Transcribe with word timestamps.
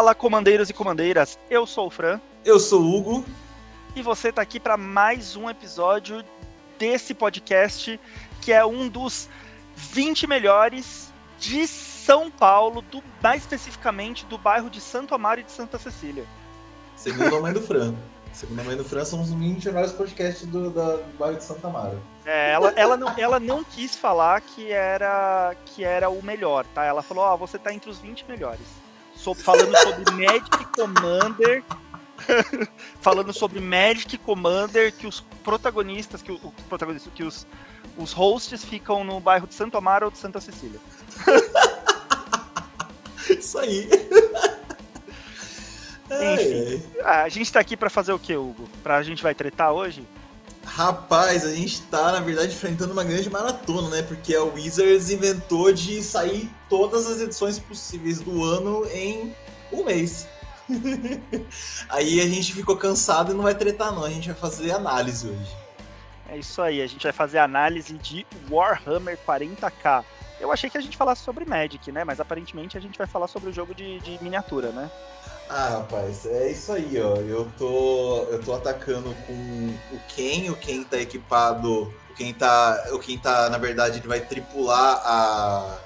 Fala, 0.00 0.14
comandeiros 0.14 0.70
e 0.70 0.72
comandeiras. 0.72 1.38
Eu 1.50 1.66
sou 1.66 1.88
o 1.88 1.90
Fran. 1.90 2.18
Eu 2.42 2.58
sou 2.58 2.80
o 2.80 2.96
Hugo. 2.96 3.24
E 3.94 4.00
você 4.00 4.30
está 4.30 4.40
aqui 4.40 4.58
para 4.58 4.74
mais 4.74 5.36
um 5.36 5.50
episódio 5.50 6.24
desse 6.78 7.12
podcast, 7.12 8.00
que 8.40 8.50
é 8.50 8.64
um 8.64 8.88
dos 8.88 9.28
20 9.76 10.26
melhores 10.26 11.12
de 11.38 11.68
São 11.68 12.30
Paulo, 12.30 12.80
do, 12.80 13.04
mais 13.22 13.42
especificamente 13.42 14.24
do 14.24 14.38
bairro 14.38 14.70
de 14.70 14.80
Santo 14.80 15.14
Amaro 15.14 15.40
e 15.40 15.44
de 15.44 15.52
Santa 15.52 15.78
Cecília. 15.78 16.24
Segundo 16.96 17.36
a 17.36 17.40
mãe 17.42 17.52
do 17.52 17.60
Fran. 17.60 17.94
Segundo 18.32 18.60
a 18.60 18.64
mãe 18.64 18.76
do 18.78 18.84
Fran, 18.84 19.04
somos 19.04 19.28
os 19.28 19.34
20 19.34 19.66
melhores 19.66 19.92
podcasts 19.92 20.46
do, 20.46 20.70
do, 20.70 20.96
do 20.96 21.18
bairro 21.18 21.36
de 21.36 21.44
Santa 21.44 21.68
Amaro. 21.68 22.00
É, 22.24 22.52
ela, 22.52 22.72
ela, 22.74 22.96
não, 22.96 23.14
ela 23.18 23.38
não 23.38 23.62
quis 23.62 23.96
falar 23.96 24.40
que 24.40 24.72
era, 24.72 25.54
que 25.66 25.84
era 25.84 26.08
o 26.08 26.24
melhor, 26.24 26.64
tá? 26.74 26.86
Ela 26.86 27.02
falou, 27.02 27.22
ó, 27.22 27.34
oh, 27.34 27.36
você 27.36 27.58
tá 27.58 27.70
entre 27.70 27.90
os 27.90 27.98
20 27.98 28.24
melhores. 28.26 28.79
Falando 29.20 29.76
sobre 29.76 30.12
Magic 30.12 30.64
Commander. 30.74 31.62
falando 33.00 33.32
sobre 33.32 33.60
Magic 33.60 34.18
Commander, 34.18 34.92
que 34.92 35.06
os 35.06 35.20
protagonistas, 35.42 36.22
que 36.22 36.32
os 36.32 36.40
protagonistas, 36.68 37.12
que 37.14 37.22
os, 37.22 37.46
os 37.96 38.12
hosts 38.12 38.64
ficam 38.64 39.04
no 39.04 39.20
bairro 39.20 39.46
de 39.46 39.54
Santo 39.54 39.76
Amaro 39.76 40.06
ou 40.06 40.10
de 40.12 40.18
Santa 40.18 40.40
Cecília. 40.40 40.80
Isso 43.28 43.58
aí. 43.58 43.88
Enfim, 46.10 46.82
a 47.04 47.28
gente 47.28 47.52
tá 47.52 47.60
aqui 47.60 47.76
para 47.76 47.88
fazer 47.88 48.12
o 48.12 48.18
que, 48.18 48.36
Hugo? 48.36 48.68
Pra 48.82 49.02
gente 49.02 49.22
vai 49.22 49.34
tretar 49.34 49.72
hoje? 49.72 50.04
Rapaz, 50.72 51.44
a 51.44 51.52
gente 51.52 51.82
tá, 51.82 52.12
na 52.12 52.20
verdade, 52.20 52.54
enfrentando 52.54 52.92
uma 52.92 53.02
grande 53.02 53.28
maratona, 53.28 53.88
né? 53.88 54.02
Porque 54.02 54.34
a 54.36 54.44
Wizards 54.44 55.10
inventou 55.10 55.72
de 55.72 56.00
sair 56.00 56.48
todas 56.68 57.08
as 57.08 57.20
edições 57.20 57.58
possíveis 57.58 58.20
do 58.20 58.44
ano 58.44 58.86
em 58.92 59.34
um 59.72 59.84
mês. 59.84 60.28
aí 61.90 62.20
a 62.20 62.26
gente 62.26 62.54
ficou 62.54 62.76
cansado 62.76 63.32
e 63.32 63.34
não 63.34 63.42
vai 63.42 63.54
tretar, 63.54 63.92
não. 63.92 64.04
A 64.04 64.10
gente 64.10 64.28
vai 64.28 64.36
fazer 64.36 64.70
análise 64.70 65.26
hoje. 65.26 65.56
É 66.28 66.38
isso 66.38 66.62
aí, 66.62 66.80
a 66.80 66.86
gente 66.86 67.02
vai 67.02 67.12
fazer 67.12 67.38
análise 67.38 67.92
de 67.94 68.24
Warhammer 68.48 69.18
40k. 69.26 70.04
Eu 70.40 70.50
achei 70.50 70.70
que 70.70 70.78
a 70.78 70.80
gente 70.80 70.96
falasse 70.96 71.22
sobre 71.22 71.44
Magic, 71.44 71.92
né? 71.92 72.02
Mas 72.02 72.18
aparentemente 72.18 72.76
a 72.76 72.80
gente 72.80 72.96
vai 72.96 73.06
falar 73.06 73.28
sobre 73.28 73.50
o 73.50 73.52
jogo 73.52 73.74
de, 73.74 74.00
de 74.00 74.18
miniatura, 74.22 74.72
né? 74.72 74.90
Ah, 75.48 75.68
rapaz, 75.78 76.24
é 76.26 76.50
isso 76.50 76.72
aí, 76.72 76.98
ó. 77.00 77.16
Eu 77.16 77.50
tô, 77.58 78.24
eu 78.30 78.40
tô 78.42 78.54
atacando 78.54 79.14
com 79.26 79.32
o 79.92 80.00
Ken, 80.08 80.50
o 80.50 80.56
Ken 80.56 80.82
tá 80.84 80.96
equipado, 80.98 81.82
o 81.82 82.14
Ken 82.14 82.32
tá, 82.32 82.88
o 82.92 82.98
Ken 82.98 83.18
tá, 83.18 83.50
na 83.50 83.58
verdade, 83.58 83.98
ele 83.98 84.08
vai 84.08 84.20
tripular 84.20 85.02
a 85.04 85.78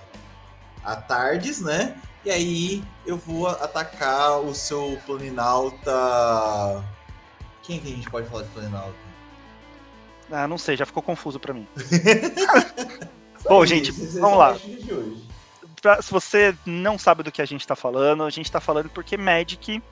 a 0.85 0.97
Tardes, 0.97 1.61
né? 1.61 1.97
E 2.25 2.31
aí 2.31 2.85
eu 3.07 3.17
vou 3.17 3.49
atacar 3.49 4.41
o 4.41 4.55
seu 4.55 5.01
Planinauta. 5.07 6.85
Quem 7.63 7.81
que 7.81 7.89
a 7.89 7.97
gente 7.97 8.11
pode 8.11 8.29
falar 8.29 8.43
de 8.43 8.51
Planinauta? 8.51 8.95
Ah, 10.31 10.47
não 10.47 10.59
sei, 10.59 10.77
já 10.77 10.87
ficou 10.87 11.03
confuso 11.03 11.41
para 11.41 11.55
mim. 11.55 11.67
Bom, 13.49 13.65
gente, 13.67 13.93
vamos 13.93 14.39
lá 14.39 14.57
pra, 15.85 16.01
se 16.01 16.11
você 16.11 16.57
não 16.65 16.99
sabe 16.99 17.23
do 17.23 17.31
que 17.31 17.43
a 17.43 17.45
gente 17.45 17.61
está 17.61 17.77
falando, 17.77 18.23
a 18.23 18.31
gente 18.31 18.47
está 18.47 18.59
falando 18.59 18.89
porque 18.89 19.19
Magic 19.19 19.83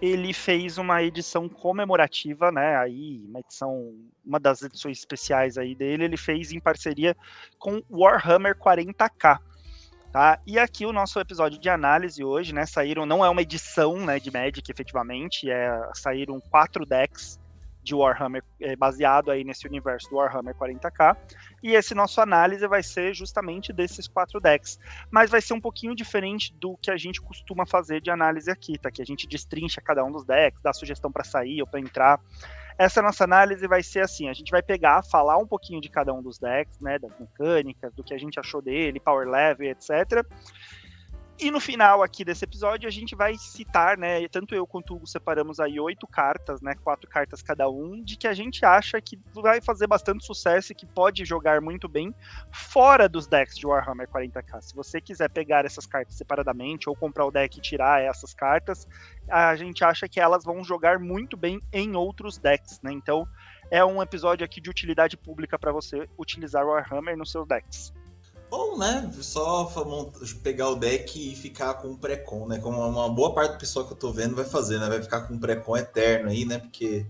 ele 0.00 0.34
fez 0.34 0.76
uma 0.76 1.02
edição 1.02 1.48
comemorativa, 1.48 2.52
né? 2.52 2.76
Aí, 2.76 3.24
uma 3.26 3.40
edição, 3.40 3.94
uma 4.24 4.38
das 4.38 4.60
edições 4.62 4.98
especiais 4.98 5.56
aí 5.56 5.74
dele, 5.74 6.04
ele 6.04 6.18
fez 6.18 6.52
em 6.52 6.60
parceria 6.60 7.16
com 7.58 7.82
Warhammer 7.90 8.54
40k. 8.54 9.38
Tá? 10.12 10.38
E 10.46 10.58
aqui 10.58 10.86
o 10.86 10.92
nosso 10.92 11.18
episódio 11.18 11.58
de 11.58 11.68
análise 11.68 12.22
hoje, 12.22 12.52
né? 12.54 12.66
Saíram, 12.66 13.06
não 13.06 13.24
é 13.24 13.28
uma 13.28 13.42
edição 13.42 13.96
né, 13.96 14.20
de 14.20 14.30
Magic, 14.30 14.70
efetivamente, 14.70 15.50
é, 15.50 15.70
saíram 15.94 16.40
quatro 16.40 16.84
decks 16.86 17.37
de 17.88 17.94
Warhammer, 17.94 18.44
é, 18.60 18.76
baseado 18.76 19.30
aí 19.30 19.42
nesse 19.42 19.66
universo 19.66 20.08
do 20.10 20.16
Warhammer 20.16 20.54
40k. 20.54 21.16
E 21.62 21.74
esse 21.74 21.94
nosso 21.94 22.20
análise 22.20 22.66
vai 22.66 22.82
ser 22.82 23.14
justamente 23.14 23.72
desses 23.72 24.06
quatro 24.06 24.40
decks. 24.40 24.78
Mas 25.10 25.30
vai 25.30 25.40
ser 25.40 25.54
um 25.54 25.60
pouquinho 25.60 25.94
diferente 25.94 26.52
do 26.54 26.76
que 26.76 26.90
a 26.90 26.96
gente 26.96 27.20
costuma 27.20 27.66
fazer 27.66 28.00
de 28.00 28.10
análise 28.10 28.50
aqui, 28.50 28.78
tá? 28.78 28.90
Que 28.90 29.02
a 29.02 29.06
gente 29.06 29.26
destrincha 29.26 29.80
cada 29.80 30.04
um 30.04 30.12
dos 30.12 30.24
decks, 30.24 30.60
dá 30.62 30.72
sugestão 30.72 31.10
para 31.10 31.24
sair 31.24 31.60
ou 31.62 31.66
para 31.66 31.80
entrar. 31.80 32.20
Essa 32.76 33.02
nossa 33.02 33.24
análise 33.24 33.66
vai 33.66 33.82
ser 33.82 34.00
assim: 34.00 34.28
a 34.28 34.34
gente 34.34 34.50
vai 34.50 34.62
pegar, 34.62 35.02
falar 35.02 35.38
um 35.38 35.46
pouquinho 35.46 35.80
de 35.80 35.88
cada 35.88 36.12
um 36.12 36.22
dos 36.22 36.38
decks, 36.38 36.78
né? 36.80 36.98
Das 36.98 37.10
mecânicas, 37.18 37.92
do 37.94 38.04
que 38.04 38.14
a 38.14 38.18
gente 38.18 38.38
achou 38.38 38.60
dele, 38.60 39.00
power 39.00 39.26
level, 39.26 39.68
etc. 39.68 40.24
E 41.40 41.52
no 41.52 41.60
final 41.60 42.02
aqui 42.02 42.24
desse 42.24 42.44
episódio 42.44 42.88
a 42.88 42.90
gente 42.90 43.14
vai 43.14 43.36
citar, 43.36 43.96
né, 43.96 44.26
tanto 44.26 44.56
eu 44.56 44.66
quanto 44.66 44.92
o 44.92 44.96
Hugo 44.96 45.06
separamos 45.06 45.60
aí 45.60 45.78
oito 45.78 46.04
cartas, 46.04 46.60
né, 46.60 46.74
quatro 46.82 47.08
cartas 47.08 47.40
cada 47.40 47.70
um, 47.70 48.02
de 48.02 48.16
que 48.16 48.26
a 48.26 48.34
gente 48.34 48.64
acha 48.64 49.00
que 49.00 49.16
vai 49.32 49.60
fazer 49.60 49.86
bastante 49.86 50.26
sucesso 50.26 50.72
e 50.72 50.74
que 50.74 50.84
pode 50.84 51.24
jogar 51.24 51.60
muito 51.60 51.88
bem 51.88 52.12
fora 52.50 53.08
dos 53.08 53.28
decks 53.28 53.56
de 53.56 53.68
Warhammer 53.68 54.08
40k. 54.08 54.60
Se 54.62 54.74
você 54.74 55.00
quiser 55.00 55.30
pegar 55.30 55.64
essas 55.64 55.86
cartas 55.86 56.16
separadamente 56.16 56.88
ou 56.88 56.96
comprar 56.96 57.24
o 57.24 57.30
deck 57.30 57.56
e 57.56 57.62
tirar 57.62 58.02
essas 58.02 58.34
cartas, 58.34 58.88
a 59.30 59.54
gente 59.54 59.84
acha 59.84 60.08
que 60.08 60.18
elas 60.18 60.42
vão 60.42 60.64
jogar 60.64 60.98
muito 60.98 61.36
bem 61.36 61.60
em 61.72 61.94
outros 61.94 62.36
decks, 62.36 62.80
né? 62.82 62.90
Então 62.90 63.24
é 63.70 63.84
um 63.84 64.02
episódio 64.02 64.44
aqui 64.44 64.60
de 64.60 64.70
utilidade 64.70 65.16
pública 65.16 65.56
para 65.56 65.70
você 65.70 66.08
utilizar 66.18 66.66
Warhammer 66.66 67.16
nos 67.16 67.30
seus 67.30 67.46
decks. 67.46 67.92
Ou, 68.50 68.78
né, 68.78 69.10
só 69.20 69.70
pegar 70.42 70.70
o 70.70 70.76
deck 70.76 71.32
e 71.32 71.36
ficar 71.36 71.74
com 71.74 71.92
o 71.92 71.98
pré-con, 71.98 72.46
né? 72.46 72.58
Como 72.58 72.78
uma 72.78 73.08
boa 73.08 73.34
parte 73.34 73.52
do 73.52 73.58
pessoal 73.58 73.86
que 73.86 73.92
eu 73.92 73.96
tô 73.96 74.10
vendo 74.10 74.34
vai 74.34 74.44
fazer, 74.44 74.78
né? 74.78 74.88
Vai 74.88 75.02
ficar 75.02 75.22
com 75.22 75.34
um 75.34 75.38
pré-con 75.38 75.76
eterno 75.76 76.30
aí, 76.30 76.46
né? 76.46 76.58
Porque 76.58 77.06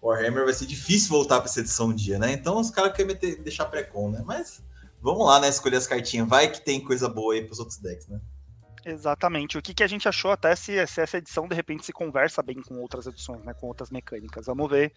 Warhammer 0.00 0.44
vai 0.44 0.54
ser 0.54 0.66
difícil 0.66 1.08
voltar 1.08 1.40
para 1.40 1.48
essa 1.48 1.60
edição 1.60 1.88
um 1.88 1.94
dia, 1.94 2.18
né? 2.18 2.32
Então 2.32 2.60
os 2.60 2.70
caras 2.70 2.92
querem 2.92 3.08
meter, 3.12 3.42
deixar 3.42 3.66
pré-con, 3.66 4.10
né? 4.10 4.22
Mas 4.24 4.62
vamos 5.00 5.26
lá, 5.26 5.40
né? 5.40 5.48
Escolher 5.48 5.76
as 5.76 5.86
cartinhas. 5.86 6.28
Vai 6.28 6.50
que 6.50 6.60
tem 6.60 6.80
coisa 6.80 7.08
boa 7.08 7.34
aí 7.34 7.44
pros 7.44 7.58
outros 7.58 7.78
decks, 7.78 8.06
né? 8.06 8.20
Exatamente. 8.84 9.58
O 9.58 9.62
que, 9.62 9.74
que 9.74 9.82
a 9.82 9.86
gente 9.86 10.08
achou 10.08 10.30
até 10.30 10.54
se, 10.56 10.84
se 10.86 11.00
essa 11.00 11.18
edição 11.18 11.46
de 11.46 11.54
repente 11.54 11.84
se 11.84 11.92
conversa 11.92 12.42
bem 12.42 12.60
com 12.60 12.80
outras 12.80 13.06
edições, 13.06 13.44
né? 13.44 13.54
Com 13.54 13.66
outras 13.66 13.90
mecânicas. 13.90 14.46
Vamos 14.46 14.68
ver 14.68 14.92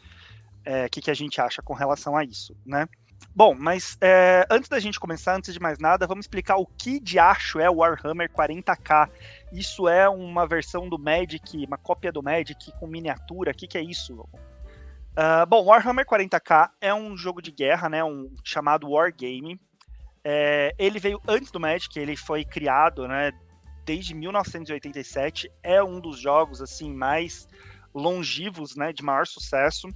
é, 0.64 0.86
o 0.86 0.90
que, 0.90 1.02
que 1.02 1.12
a 1.12 1.14
gente 1.14 1.40
acha 1.40 1.62
com 1.62 1.74
relação 1.74 2.18
a 2.18 2.24
isso, 2.24 2.56
né? 2.66 2.88
Bom, 3.36 3.54
mas 3.54 3.98
é, 4.00 4.48
antes 4.50 4.70
da 4.70 4.80
gente 4.80 4.98
começar, 4.98 5.36
antes 5.36 5.54
de 5.54 5.60
mais 5.60 5.78
nada, 5.78 6.08
vamos 6.08 6.24
explicar 6.24 6.56
o 6.56 6.66
que 6.66 7.02
de 7.02 7.20
acho 7.20 7.60
é 7.60 7.70
o 7.70 7.76
Warhammer 7.76 8.32
40k. 8.32 9.10
Isso 9.52 9.90
é 9.90 10.08
uma 10.08 10.48
versão 10.48 10.88
do 10.88 10.98
Magic, 10.98 11.66
uma 11.66 11.78
cópia 11.78 12.14
do 12.14 12.24
Magic 12.24 12.72
com 12.80 12.88
miniatura. 12.88 13.52
O 13.52 13.54
que, 13.54 13.68
que 13.68 13.78
é 13.78 13.82
isso? 13.82 14.14
Uh, 14.22 15.46
bom, 15.50 15.66
Warhammer 15.66 16.06
40k 16.06 16.70
é 16.80 16.94
um 16.94 17.18
jogo 17.18 17.42
de 17.42 17.52
guerra, 17.52 17.90
né, 17.90 18.02
um 18.04 18.34
chamado 18.42 18.90
Wargame. 18.90 19.60
É, 20.24 20.74
ele 20.80 20.98
veio 20.98 21.22
antes 21.28 21.52
do 21.52 21.60
Magic, 21.60 22.00
ele 22.00 22.16
foi 22.16 22.46
criado, 22.46 23.06
né, 23.06 23.34
desde 23.84 24.14
1987. 24.14 25.52
É 25.62 25.84
um 25.84 26.00
dos 26.00 26.18
jogos 26.18 26.62
assim 26.62 26.94
mais 26.94 27.50
longivos, 27.94 28.78
né, 28.78 28.94
de 28.94 29.04
maior 29.04 29.28
sucesso 29.28 29.90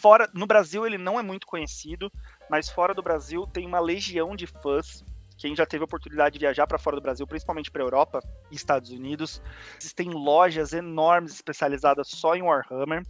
fora 0.00 0.28
no 0.32 0.46
Brasil 0.46 0.86
ele 0.86 0.96
não 0.96 1.18
é 1.18 1.22
muito 1.22 1.46
conhecido, 1.46 2.10
mas 2.48 2.70
fora 2.70 2.94
do 2.94 3.02
Brasil 3.02 3.46
tem 3.46 3.66
uma 3.66 3.78
legião 3.78 4.34
de 4.34 4.46
fãs. 4.46 5.04
Quem 5.36 5.54
já 5.56 5.64
teve 5.64 5.82
a 5.82 5.86
oportunidade 5.86 6.34
de 6.34 6.38
viajar 6.38 6.66
para 6.66 6.78
fora 6.78 6.96
do 6.96 7.02
Brasil, 7.02 7.26
principalmente 7.26 7.70
para 7.70 7.82
Europa 7.82 8.20
e 8.50 8.54
Estados 8.54 8.90
Unidos, 8.90 9.40
existem 9.78 10.10
lojas 10.10 10.72
enormes 10.72 11.32
especializadas 11.34 12.08
só 12.08 12.34
em 12.34 12.42
Warhammer. 12.42 13.02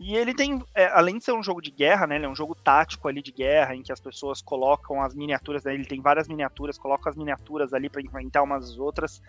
E 0.00 0.16
ele 0.16 0.32
tem, 0.32 0.62
é, 0.74 0.86
além 0.86 1.18
de 1.18 1.24
ser 1.24 1.32
um 1.32 1.42
jogo 1.42 1.60
de 1.60 1.70
guerra, 1.70 2.06
né, 2.06 2.16
ele 2.16 2.26
é 2.26 2.28
um 2.28 2.34
jogo 2.34 2.54
tático 2.54 3.08
ali 3.08 3.20
de 3.20 3.32
guerra, 3.32 3.74
em 3.74 3.82
que 3.82 3.92
as 3.92 4.00
pessoas 4.00 4.40
colocam 4.40 5.02
as 5.02 5.14
miniaturas, 5.14 5.64
né, 5.64 5.74
ele 5.74 5.84
tem 5.84 6.00
várias 6.00 6.28
miniaturas, 6.28 6.78
colocam 6.78 7.10
as 7.10 7.16
miniaturas 7.16 7.74
ali 7.74 7.88
para 7.88 8.00
enfrentar 8.00 8.42
umas 8.42 8.78
outras 8.78 9.20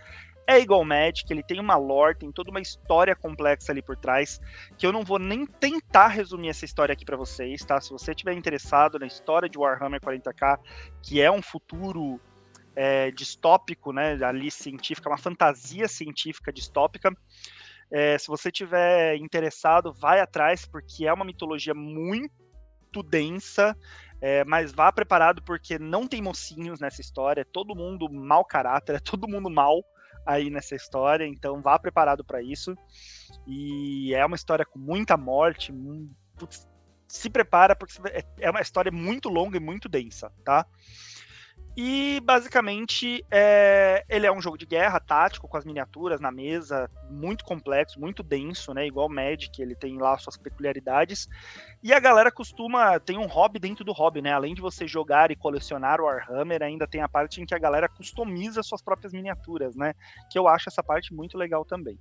é 0.49 0.59
igual 0.59 0.83
Magic, 0.83 1.31
ele 1.31 1.43
tem 1.43 1.59
uma 1.59 1.77
lore, 1.77 2.17
tem 2.17 2.31
toda 2.31 2.49
uma 2.49 2.59
história 2.59 3.15
complexa 3.15 3.71
ali 3.71 3.83
por 3.83 3.95
trás, 3.95 4.41
que 4.79 4.85
eu 4.85 4.91
não 4.91 5.03
vou 5.03 5.19
nem 5.19 5.45
tentar 5.45 6.07
resumir 6.07 6.49
essa 6.49 6.65
história 6.65 6.91
aqui 6.91 7.05
para 7.05 7.15
vocês, 7.15 7.63
tá? 7.63 7.79
Se 7.79 7.91
você 7.91 8.11
estiver 8.11 8.33
interessado 8.33 8.97
na 8.97 9.05
história 9.05 9.47
de 9.47 9.59
Warhammer 9.59 10.01
40k, 10.01 10.57
que 11.03 11.21
é 11.21 11.29
um 11.29 11.41
futuro 11.41 12.19
é, 12.75 13.11
distópico, 13.11 13.93
né, 13.93 14.17
ali 14.23 14.49
científica, 14.49 15.07
uma 15.07 15.19
fantasia 15.19 15.87
científica 15.87 16.51
distópica, 16.51 17.15
é, 17.91 18.17
se 18.17 18.27
você 18.27 18.51
tiver 18.51 19.15
interessado, 19.17 19.93
vai 19.93 20.19
atrás, 20.19 20.65
porque 20.65 21.07
é 21.07 21.13
uma 21.13 21.25
mitologia 21.25 21.73
muito 21.73 23.03
densa, 23.03 23.75
é, 24.21 24.43
mas 24.45 24.71
vá 24.71 24.91
preparado 24.91 25.41
porque 25.41 25.79
não 25.79 26.07
tem 26.07 26.21
mocinhos 26.21 26.79
nessa 26.79 27.01
história, 27.01 27.41
é 27.41 27.45
todo 27.45 27.75
mundo 27.75 28.11
mau 28.11 28.45
caráter, 28.45 28.95
é 28.95 28.99
todo 28.99 29.27
mundo 29.27 29.49
mal 29.49 29.83
aí 30.25 30.49
nessa 30.49 30.75
história, 30.75 31.25
então 31.25 31.61
vá 31.61 31.79
preparado 31.79 32.23
para 32.23 32.41
isso. 32.41 32.75
E 33.47 34.13
é 34.13 34.23
uma 34.25 34.35
história 34.35 34.65
com 34.65 34.77
muita 34.77 35.17
morte, 35.17 35.73
se 37.07 37.29
prepara 37.29 37.75
porque 37.75 37.95
é, 38.11 38.23
é 38.39 38.51
uma 38.51 38.61
história 38.61 38.91
muito 38.91 39.29
longa 39.29 39.57
e 39.57 39.59
muito 39.59 39.89
densa, 39.89 40.31
tá? 40.45 40.65
E 41.81 42.19
basicamente 42.25 43.25
é, 43.31 44.03
ele 44.09 44.27
é 44.27 44.31
um 44.33 44.41
jogo 44.41 44.57
de 44.57 44.65
guerra 44.65 44.99
tático 44.99 45.47
com 45.47 45.55
as 45.55 45.63
miniaturas 45.63 46.19
na 46.19 46.29
mesa, 46.29 46.91
muito 47.09 47.45
complexo, 47.45 47.97
muito 48.01 48.21
denso, 48.21 48.73
né? 48.73 48.85
Igual 48.85 49.07
Magic, 49.07 49.61
ele 49.61 49.73
tem 49.75 49.97
lá 49.97 50.17
suas 50.17 50.35
peculiaridades. 50.35 51.25
E 51.81 51.93
a 51.93 51.99
galera 52.01 52.29
costuma 52.33 52.99
tem 52.99 53.17
um 53.17 53.27
hobby 53.27 53.59
dentro 53.59 53.85
do 53.85 53.93
hobby, 53.93 54.21
né? 54.21 54.33
Além 54.33 54.53
de 54.53 54.59
você 54.59 54.85
jogar 54.85 55.31
e 55.31 55.37
colecionar 55.37 56.01
o 56.01 56.03
Warhammer, 56.03 56.61
ainda 56.61 56.85
tem 56.85 57.01
a 57.01 57.07
parte 57.07 57.41
em 57.41 57.45
que 57.45 57.55
a 57.55 57.59
galera 57.59 57.87
customiza 57.87 58.61
suas 58.61 58.81
próprias 58.81 59.13
miniaturas, 59.13 59.73
né? 59.73 59.93
Que 60.29 60.37
eu 60.37 60.49
acho 60.49 60.67
essa 60.67 60.83
parte 60.83 61.13
muito 61.13 61.37
legal 61.37 61.63
também. 61.63 61.97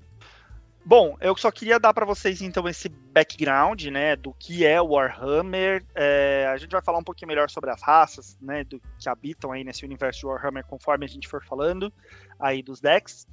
Bom, 0.89 1.19
eu 1.21 1.37
só 1.37 1.51
queria 1.51 1.79
dar 1.79 1.93
para 1.93 2.07
vocês 2.07 2.41
então 2.41 2.67
esse 2.67 2.89
background, 2.89 3.85
né, 3.89 4.17
do 4.17 4.33
que 4.33 4.65
é 4.65 4.81
o 4.81 4.93
Warhammer. 4.93 5.85
É, 5.95 6.49
a 6.51 6.57
gente 6.57 6.71
vai 6.71 6.81
falar 6.81 6.97
um 6.97 7.05
pouquinho 7.05 7.29
melhor 7.29 7.51
sobre 7.51 7.71
as 7.71 7.83
raças, 7.83 8.39
né, 8.41 8.65
do 8.65 8.81
que 8.99 9.07
habitam 9.07 9.53
aí 9.53 9.63
nesse 9.63 9.85
universo 9.85 10.21
de 10.21 10.27
Warhammer 10.27 10.65
conforme 10.65 11.05
a 11.05 11.09
gente 11.09 11.29
for 11.29 11.45
falando 11.45 11.93
aí 12.41 12.63
dos 12.63 12.81
decks. 12.81 13.27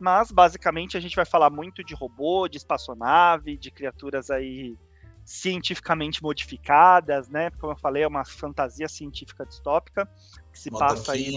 Mas 0.00 0.32
basicamente 0.32 0.96
a 0.96 1.00
gente 1.00 1.14
vai 1.14 1.26
falar 1.26 1.50
muito 1.50 1.84
de 1.84 1.94
robô, 1.94 2.48
de 2.48 2.56
espaçonave, 2.56 3.58
de 3.58 3.70
criaturas 3.70 4.30
aí 4.30 4.74
cientificamente 5.22 6.22
modificadas, 6.22 7.28
né? 7.28 7.50
Como 7.60 7.74
eu 7.74 7.76
falei, 7.76 8.04
é 8.04 8.08
uma 8.08 8.24
fantasia 8.24 8.88
científica 8.88 9.44
distópica 9.44 10.08
que 10.50 10.58
se 10.58 10.70
passa 10.70 11.12
aí 11.12 11.30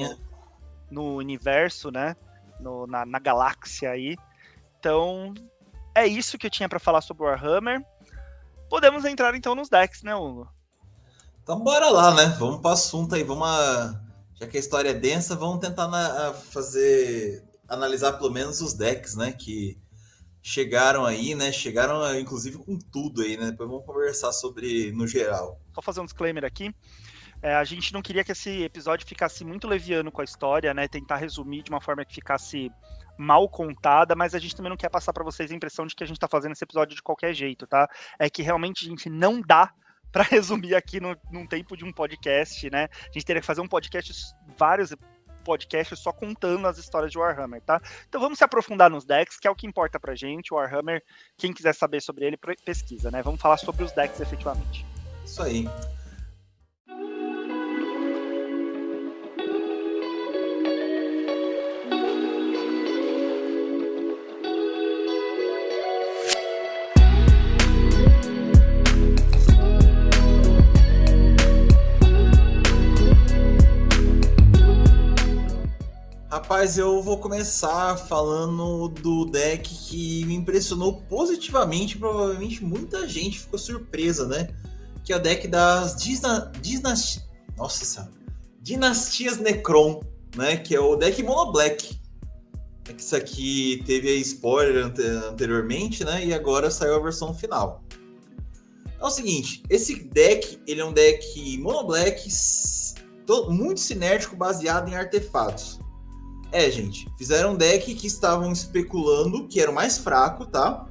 no, 0.89 1.03
no, 1.03 1.15
universo, 1.17 1.91
né? 1.91 2.15
No, 2.61 2.87
na, 2.87 3.05
na 3.05 3.19
galáxia 3.19 3.89
aí. 3.89 4.15
Então, 4.79 5.33
é 5.95 6.05
isso 6.05 6.37
que 6.37 6.45
eu 6.45 6.51
tinha 6.51 6.69
para 6.69 6.79
falar 6.79 7.01
sobre 7.01 7.23
o 7.23 7.25
Warhammer. 7.25 7.81
Podemos 8.69 9.05
entrar 9.05 9.33
então 9.35 9.55
nos 9.55 9.69
decks, 9.69 10.03
né, 10.03 10.13
Hugo? 10.13 10.47
Então 11.41 11.59
bora 11.59 11.89
lá, 11.89 12.13
né? 12.13 12.35
Vamos 12.37 12.59
para 12.59 12.71
o 12.71 12.73
assunto 12.73 13.15
aí. 13.15 13.23
Vamos 13.23 13.47
a... 13.47 14.01
Já 14.35 14.47
que 14.47 14.57
a 14.57 14.59
história 14.59 14.89
é 14.89 14.93
densa, 14.93 15.35
vamos 15.35 15.59
tentar 15.59 15.87
na... 15.87 16.33
fazer 16.33 17.43
analisar 17.67 18.13
pelo 18.13 18.31
menos 18.31 18.61
os 18.61 18.73
decks, 18.73 19.15
né? 19.15 19.31
Que 19.31 19.79
chegaram 20.41 21.05
aí, 21.05 21.33
né? 21.33 21.51
Chegaram 21.51 22.19
inclusive 22.19 22.57
com 22.57 22.77
tudo 22.77 23.21
aí, 23.21 23.37
né? 23.37 23.51
Depois 23.51 23.69
vamos 23.69 23.85
conversar 23.85 24.31
sobre 24.33 24.91
no 24.91 25.07
geral. 25.07 25.59
Só 25.73 25.81
fazer 25.81 26.01
um 26.01 26.05
disclaimer 26.05 26.43
aqui. 26.43 26.73
É, 27.41 27.53
a 27.55 27.63
gente 27.63 27.93
não 27.93 28.01
queria 28.01 28.23
que 28.23 28.31
esse 28.31 28.63
episódio 28.63 29.05
ficasse 29.05 29.45
muito 29.45 29.67
leviano 29.67 30.11
com 30.11 30.21
a 30.21 30.23
história, 30.23 30.73
né? 30.73 30.87
Tentar 30.87 31.17
resumir 31.17 31.63
de 31.63 31.69
uma 31.69 31.81
forma 31.81 32.03
que 32.03 32.15
ficasse 32.15 32.71
mal 33.17 33.47
contada, 33.49 34.15
mas 34.15 34.35
a 34.35 34.39
gente 34.39 34.55
também 34.55 34.69
não 34.69 34.77
quer 34.77 34.89
passar 34.89 35.13
para 35.13 35.23
vocês 35.23 35.51
a 35.51 35.55
impressão 35.55 35.85
de 35.85 35.95
que 35.95 36.03
a 36.03 36.07
gente 36.07 36.17
está 36.17 36.27
fazendo 36.27 36.51
esse 36.51 36.63
episódio 36.63 36.95
de 36.95 37.01
qualquer 37.01 37.33
jeito, 37.33 37.65
tá? 37.67 37.89
É 38.19 38.29
que 38.29 38.41
realmente 38.41 38.85
a 38.85 38.89
gente 38.89 39.09
não 39.09 39.41
dá 39.41 39.71
para 40.11 40.23
resumir 40.23 40.75
aqui 40.75 40.99
no, 40.99 41.15
num 41.31 41.45
tempo 41.45 41.75
de 41.75 41.83
um 41.83 41.91
podcast, 41.91 42.69
né? 42.69 42.87
A 43.09 43.11
gente 43.11 43.25
teria 43.25 43.41
que 43.41 43.47
fazer 43.47 43.61
um 43.61 43.67
podcast, 43.67 44.13
vários 44.57 44.95
podcasts 45.43 45.99
só 45.99 46.11
contando 46.11 46.67
as 46.67 46.77
histórias 46.77 47.11
de 47.11 47.17
Warhammer, 47.17 47.61
tá? 47.61 47.79
Então 48.09 48.19
vamos 48.19 48.37
se 48.37 48.43
aprofundar 48.43 48.89
nos 48.89 49.05
decks, 49.05 49.37
que 49.37 49.47
é 49.47 49.51
o 49.51 49.55
que 49.55 49.67
importa 49.67 49.99
pra 49.99 50.15
gente. 50.15 50.53
O 50.53 50.57
Warhammer, 50.57 51.03
quem 51.37 51.53
quiser 51.53 51.75
saber 51.75 52.01
sobre 52.01 52.25
ele, 52.25 52.37
pesquisa, 52.65 53.11
né? 53.11 53.21
Vamos 53.21 53.39
falar 53.39 53.57
sobre 53.57 53.83
os 53.83 53.91
decks 53.91 54.19
efetivamente. 54.19 54.85
Isso 55.23 55.43
aí. 55.43 55.69
Rapaz, 76.35 76.77
eu 76.77 77.01
vou 77.01 77.17
começar 77.17 77.95
falando 77.95 78.89
do 78.89 79.23
deck 79.23 79.73
que 79.73 80.25
me 80.25 80.35
impressionou 80.35 81.01
positivamente. 81.03 81.97
Provavelmente 81.97 82.61
muita 82.61 83.07
gente 83.07 83.39
ficou 83.39 83.57
surpresa, 83.57 84.27
né? 84.27 84.49
Que 85.05 85.13
é 85.13 85.15
o 85.15 85.19
deck 85.19 85.47
das 85.47 85.95
Disna... 85.95 86.51
Disnast... 86.59 87.21
Nossa. 87.55 88.11
Dinastias 88.59 89.37
Necron, 89.37 90.01
né? 90.35 90.57
Que 90.57 90.75
é 90.75 90.79
o 90.81 90.97
deck 90.97 91.23
Mono 91.23 91.53
Black. 91.53 91.97
É 92.89 92.91
que 92.91 93.01
isso 93.01 93.15
aqui 93.15 93.81
teve 93.85 94.13
spoiler 94.17 94.91
anteriormente, 95.29 96.03
né? 96.03 96.25
E 96.25 96.33
agora 96.33 96.69
saiu 96.69 96.95
a 96.95 96.99
versão 96.99 97.33
final. 97.33 97.81
É 98.99 99.05
o 99.05 99.09
seguinte, 99.09 99.63
esse 99.69 100.03
deck, 100.03 100.59
ele 100.67 100.81
é 100.81 100.85
um 100.85 100.91
deck 100.91 101.57
Mono 101.59 101.87
Black 101.87 102.27
muito 103.47 103.79
sinérgico, 103.79 104.35
baseado 104.35 104.89
em 104.89 104.95
artefatos. 104.95 105.79
É, 106.55 106.71
gente, 106.71 107.05
fizeram 107.17 107.51
um 107.51 107.55
deck 107.57 107.93
que 107.93 108.07
estavam 108.07 108.49
especulando 108.49 109.45
que 109.45 109.59
era 109.59 109.69
o 109.69 109.73
mais 109.73 109.97
fraco, 109.97 110.45
tá? 110.45 110.87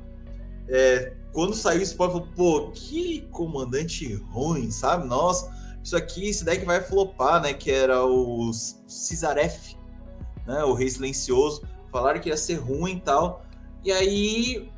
É, 0.69 1.15
quando 1.33 1.55
saiu 1.55 1.81
o 1.81 1.83
spoiler, 1.83 2.19
falou, 2.19 2.29
pô, 2.37 2.71
que 2.71 3.27
comandante 3.31 4.13
ruim, 4.31 4.71
sabe? 4.71 5.07
Nossa, 5.07 5.51
isso 5.83 5.97
aqui, 5.97 6.29
esse 6.29 6.45
deck 6.45 6.67
vai 6.67 6.83
flopar, 6.83 7.41
né? 7.41 7.55
Que 7.55 7.71
era 7.71 8.05
o 8.05 8.53
Cisaref, 8.87 9.75
né? 10.47 10.63
O 10.65 10.75
Rei 10.75 10.91
Silencioso. 10.91 11.63
Falaram 11.91 12.21
que 12.21 12.29
ia 12.29 12.37
ser 12.37 12.57
ruim 12.57 12.97
e 12.97 13.01
tal. 13.01 13.43
E 13.83 13.91
aí, 13.91 14.71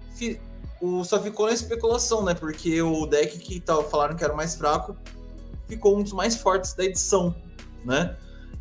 o, 0.81 1.03
só 1.03 1.21
ficou 1.21 1.47
na 1.47 1.53
especulação, 1.53 2.25
né? 2.25 2.33
Porque 2.33 2.81
o 2.81 3.07
deck 3.07 3.41
que 3.41 3.59
tal, 3.59 3.83
falaram 3.91 4.15
que 4.15 4.23
era 4.23 4.33
o 4.33 4.37
mais 4.37 4.55
fraco 4.55 4.97
ficou 5.67 5.99
um 5.99 6.03
dos 6.05 6.13
mais 6.13 6.37
fortes 6.37 6.75
da 6.75 6.85
edição, 6.85 7.35
né? 7.85 8.17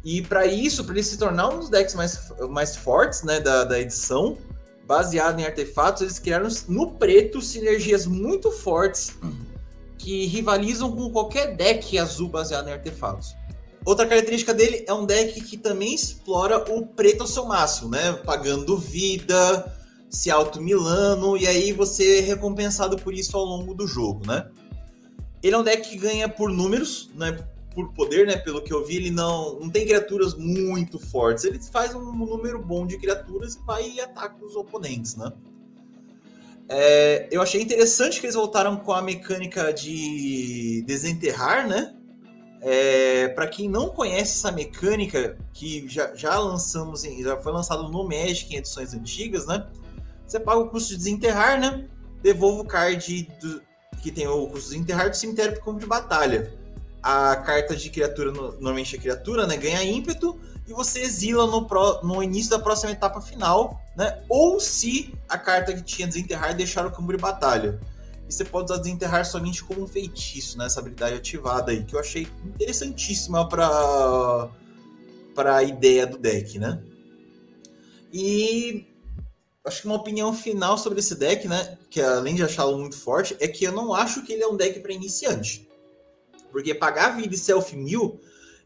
E 0.05 0.21
para 0.21 0.45
isso, 0.45 0.83
para 0.83 0.93
ele 0.93 1.03
se 1.03 1.17
tornar 1.17 1.49
um 1.49 1.59
dos 1.59 1.69
decks 1.69 1.95
mais, 1.95 2.31
mais 2.47 2.75
fortes 2.75 3.23
né, 3.23 3.39
da, 3.39 3.63
da 3.63 3.79
edição, 3.79 4.37
baseado 4.85 5.39
em 5.39 5.45
artefatos, 5.45 6.03
eles 6.03 6.19
criaram 6.19 6.47
no 6.69 6.91
preto 6.91 7.41
sinergias 7.41 8.05
muito 8.05 8.51
fortes 8.51 9.17
que 9.97 10.27
rivalizam 10.27 10.95
com 10.95 11.09
qualquer 11.09 11.55
deck 11.55 11.97
azul 11.97 12.29
baseado 12.29 12.67
em 12.67 12.73
artefatos. 12.73 13.35
Outra 13.83 14.05
característica 14.05 14.53
dele 14.53 14.85
é 14.87 14.93
um 14.93 15.05
deck 15.05 15.41
que 15.41 15.57
também 15.57 15.95
explora 15.95 16.57
o 16.71 16.85
preto 16.85 17.21
ao 17.21 17.27
seu 17.27 17.45
máximo, 17.45 17.89
né? 17.89 18.13
Pagando 18.13 18.77
vida, 18.77 19.75
se 20.07 20.29
auto-milano, 20.29 21.35
e 21.35 21.47
aí 21.47 21.71
você 21.71 22.19
é 22.19 22.21
recompensado 22.21 22.97
por 22.97 23.13
isso 23.13 23.35
ao 23.35 23.43
longo 23.43 23.73
do 23.73 23.87
jogo, 23.87 24.25
né? 24.27 24.47
Ele 25.41 25.55
é 25.55 25.57
um 25.57 25.63
deck 25.63 25.89
que 25.89 25.97
ganha 25.97 26.29
por 26.29 26.51
números, 26.51 27.09
né? 27.15 27.37
Por 27.75 27.91
poder, 27.91 28.25
né? 28.25 28.37
Pelo 28.37 28.61
que 28.61 28.73
eu 28.73 28.83
vi, 28.85 28.95
ele 28.95 29.11
não, 29.11 29.59
não 29.59 29.69
tem 29.69 29.85
criaturas 29.85 30.33
muito 30.33 30.97
fortes. 30.97 31.43
Ele 31.43 31.59
faz 31.59 31.93
um 31.93 32.13
número 32.13 32.57
bom 32.57 32.87
de 32.87 32.97
criaturas 32.97 33.55
e 33.55 33.59
vai 33.65 33.89
e 33.89 33.99
ataca 33.99 34.43
os 34.43 34.55
oponentes, 34.55 35.17
né? 35.17 35.31
É, 36.67 37.27
eu 37.29 37.41
achei 37.41 37.61
interessante 37.61 38.19
que 38.19 38.25
eles 38.25 38.35
voltaram 38.35 38.77
com 38.77 38.93
a 38.93 39.01
mecânica 39.01 39.71
de 39.73 40.83
desenterrar, 40.87 41.67
né? 41.67 41.93
É, 42.61 43.27
para 43.27 43.45
quem 43.45 43.69
não 43.69 43.89
conhece 43.89 44.39
essa 44.39 44.51
mecânica, 44.51 45.37
que 45.53 45.87
já, 45.87 46.15
já 46.15 46.39
lançamos, 46.39 47.03
em, 47.03 47.21
já 47.21 47.37
foi 47.37 47.51
lançado 47.51 47.87
no 47.89 48.03
Magic 48.05 48.51
em 48.51 48.57
edições 48.57 48.93
antigas, 48.93 49.45
né? 49.45 49.67
Você 50.25 50.39
paga 50.39 50.61
o 50.61 50.69
custo 50.69 50.89
de 50.91 50.97
desenterrar, 50.97 51.59
né? 51.59 51.87
Devolva 52.23 52.61
o 52.61 52.65
card 52.65 53.29
do, 53.39 53.61
que 54.01 54.09
tem 54.11 54.25
o 54.25 54.47
custo 54.47 54.69
de 54.69 54.75
desenterrar 54.75 55.09
do 55.09 55.15
cemitério 55.15 55.53
para 55.53 55.61
campo 55.61 55.79
de 55.79 55.85
batalha 55.85 56.64
a 57.05 57.35
carta 57.35 57.75
de 57.75 57.91
criatura, 57.91 58.31
normalmente 58.31 58.95
a 58.95 58.99
criatura, 58.99 59.45
né, 59.45 59.55
ganha 59.55 59.83
ímpeto 59.83 60.39
e 60.67 60.73
você 60.73 61.01
exila 61.01 61.45
no, 61.45 61.67
pro, 61.67 62.01
no 62.01 62.23
início 62.23 62.49
da 62.49 62.57
próxima 62.57 62.91
etapa 62.91 63.21
final, 63.21 63.79
né? 63.95 64.23
Ou 64.27 64.59
se 64.59 65.13
a 65.29 65.37
carta 65.37 65.71
que 65.71 65.83
tinha 65.83 66.07
desenterrar 66.07 66.55
deixar 66.55 66.83
o 66.83 66.89
campo 66.89 67.11
de 67.11 67.19
batalha. 67.19 67.79
E 68.27 68.33
você 68.33 68.43
pode 68.43 68.71
usar 68.71 68.81
desenterrar 68.81 69.23
somente 69.23 69.63
como 69.63 69.83
um 69.83 69.87
feitiço, 69.87 70.57
né? 70.57 70.65
Essa 70.65 70.79
habilidade 70.79 71.13
ativada 71.13 71.71
aí, 71.71 71.83
que 71.83 71.95
eu 71.95 71.99
achei 71.99 72.27
interessantíssima 72.43 73.47
para 73.47 74.49
para 75.35 75.57
a 75.57 75.63
ideia 75.63 76.07
do 76.07 76.17
deck, 76.17 76.57
né? 76.57 76.81
E 78.11 78.87
acho 79.63 79.81
que 79.81 79.87
uma 79.87 79.97
opinião 79.97 80.33
final 80.33 80.75
sobre 80.75 80.97
esse 80.97 81.13
deck, 81.13 81.47
né? 81.47 81.77
Que 81.87 82.01
além 82.01 82.33
de 82.33 82.41
achá-lo 82.41 82.79
muito 82.79 82.97
forte, 82.97 83.37
é 83.39 83.47
que 83.47 83.63
eu 83.63 83.71
não 83.71 83.93
acho 83.93 84.23
que 84.23 84.33
ele 84.33 84.41
é 84.41 84.47
um 84.47 84.57
deck 84.57 84.79
para 84.79 84.91
iniciante. 84.91 85.64
Porque 86.55 86.73
pagar 86.73 87.07
a 87.07 87.09
vida 87.09 87.35
e 87.35 87.37
self 87.37 87.75
mil 87.75 88.17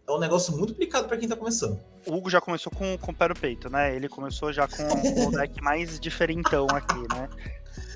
é 0.08 0.12
um 0.12 0.20
negócio 0.20 0.56
muito 0.56 0.74
complicado 0.74 1.08
para 1.08 1.18
quem 1.18 1.28
tá 1.28 1.36
começando. 1.36 1.80
O 2.06 2.14
Hugo 2.14 2.30
já 2.30 2.40
começou 2.40 2.72
com, 2.72 2.96
com 3.00 3.12
o 3.12 3.16
pé 3.16 3.30
no 3.30 3.34
peito, 3.34 3.68
né? 3.68 3.96
Ele 3.96 4.08
começou 4.08 4.54
já 4.54 4.68
com 4.68 4.84
o 4.84 5.32
deck 5.34 5.60
mais 5.64 6.00
diferentão 6.00 6.68
aqui, 6.72 7.00
né? 7.12 7.28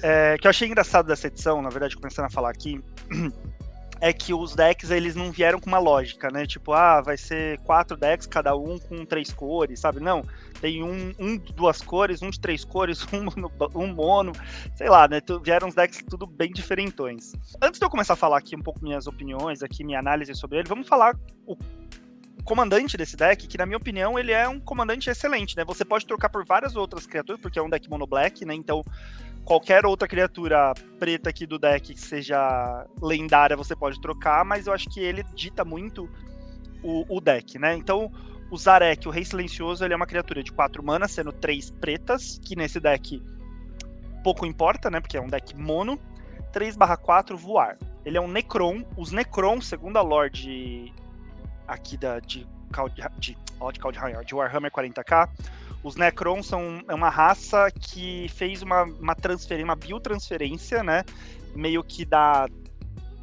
É, 0.02 0.36
que 0.40 0.48
eu 0.48 0.50
achei 0.50 0.68
engraçado 0.68 1.06
dessa 1.06 1.28
edição, 1.28 1.62
na 1.62 1.70
verdade, 1.70 1.96
começando 1.96 2.26
a 2.26 2.30
falar 2.32 2.50
aqui, 2.50 2.84
é 4.02 4.12
que 4.12 4.34
os 4.34 4.56
decks 4.56 4.90
eles 4.90 5.14
não 5.14 5.32
vieram 5.32 5.60
com 5.60 5.68
uma 5.68 5.78
lógica, 5.78 6.28
né? 6.32 6.48
Tipo, 6.48 6.74
ah, 6.74 7.00
vai 7.00 7.16
ser 7.16 7.60
quatro 7.60 7.96
decks, 7.96 8.26
cada 8.26 8.56
um 8.56 8.80
com 8.80 9.06
três 9.06 9.32
cores, 9.32 9.80
sabe? 9.80 10.00
Não, 10.00 10.26
tem 10.64 10.82
um, 10.82 11.14
um 11.20 11.38
de 11.38 11.52
duas 11.52 11.82
cores, 11.82 12.22
um 12.22 12.30
de 12.30 12.40
três 12.40 12.64
cores, 12.64 13.06
um, 13.12 13.82
um 13.82 13.94
mono, 13.94 14.32
sei 14.74 14.88
lá, 14.88 15.10
né? 15.10 15.20
Vieram 15.44 15.68
os 15.68 15.76
decks 15.76 16.02
tudo 16.10 16.26
bem 16.26 16.54
diferentões. 16.54 17.34
Antes 17.62 17.82
de 17.82 17.86
eu 17.86 17.90
começar 17.90 18.14
a 18.14 18.16
falar 18.16 18.38
aqui 18.38 18.56
um 18.56 18.62
pouco 18.62 18.82
minhas 18.82 19.06
opiniões, 19.06 19.62
aqui 19.62 19.84
minha 19.84 20.00
análise 20.00 20.34
sobre 20.36 20.60
ele, 20.60 20.70
vamos 20.70 20.88
falar 20.88 21.20
o 21.46 21.58
comandante 22.46 22.96
desse 22.96 23.18
deck, 23.18 23.46
que 23.46 23.58
na 23.58 23.66
minha 23.66 23.76
opinião 23.76 24.18
ele 24.18 24.32
é 24.32 24.48
um 24.48 24.58
comandante 24.58 25.10
excelente, 25.10 25.58
né? 25.58 25.66
Você 25.66 25.84
pode 25.84 26.06
trocar 26.08 26.30
por 26.30 26.46
várias 26.46 26.78
outras 26.78 27.06
criaturas, 27.06 27.42
porque 27.42 27.60
é 27.60 27.62
um 27.62 27.70
deck 27.70 27.90
mono 27.90 28.08
black, 28.08 28.46
né? 28.46 28.56
Então 28.56 28.86
qualquer 29.44 29.86
outra 29.86 30.08
criatura 30.08 30.74
preta 30.98 31.30
aqui 31.30 31.46
do 31.46 31.60
deck 31.60 31.94
que 31.94 32.00
seja 32.00 32.88
lendária 33.02 33.58
você 33.58 33.76
pode 33.76 34.00
trocar, 34.00 34.46
mas 34.46 34.66
eu 34.66 34.72
acho 34.72 34.90
que 34.90 35.02
ele 35.02 35.24
dita 35.36 35.66
muito 35.66 36.10
o, 36.82 37.18
o 37.18 37.20
deck, 37.20 37.60
né? 37.60 37.76
Então 37.76 38.10
o 38.54 38.58
Zarek, 38.58 39.08
o 39.08 39.12
Rei 39.12 39.26
Silencioso, 39.26 39.84
ele 39.84 39.96
é 39.96 39.98
uma 39.98 40.06
criatura 40.06 40.44
de 40.44 40.52
4 40.52 40.84
manas, 40.84 41.12
sendo 41.12 41.32
3 41.32 41.72
pretas, 41.72 42.38
que 42.38 42.56
nesse 42.56 42.80
deck 42.80 43.20
pouco 44.24 44.46
importa, 44.46 44.92
né? 44.92 45.02
Porque 45.02 45.18
é 45.18 45.22
um 45.22 45.28
deck 45.28 45.58
mono. 45.58 46.00
3/4 46.54 47.36
voar. 47.36 47.80
Ele 48.06 48.16
é 48.16 48.22
um 48.22 48.28
Necron. 48.28 48.86
Os 48.96 49.12
Necron, 49.12 49.60
segundo 49.60 49.98
a 49.98 50.04
Lorde 50.04 50.94
aqui 51.68 51.98
da, 51.98 52.20
de, 52.20 52.46
de, 52.46 53.04
de, 53.18 53.38
de 54.24 54.36
Warhammer 54.36 54.72
40k, 54.72 55.30
os 55.82 55.96
Necrons 55.96 56.46
são 56.46 56.80
é 56.88 56.94
uma 56.94 57.10
raça 57.10 57.72
que 57.72 58.28
fez 58.30 58.62
uma, 58.62 58.84
uma 58.84 59.16
transferência, 59.16 59.66
uma 59.66 59.76
biotransferência, 59.76 60.84
né? 60.84 61.04
Meio 61.56 61.84
que 61.84 62.06
da 62.06 62.48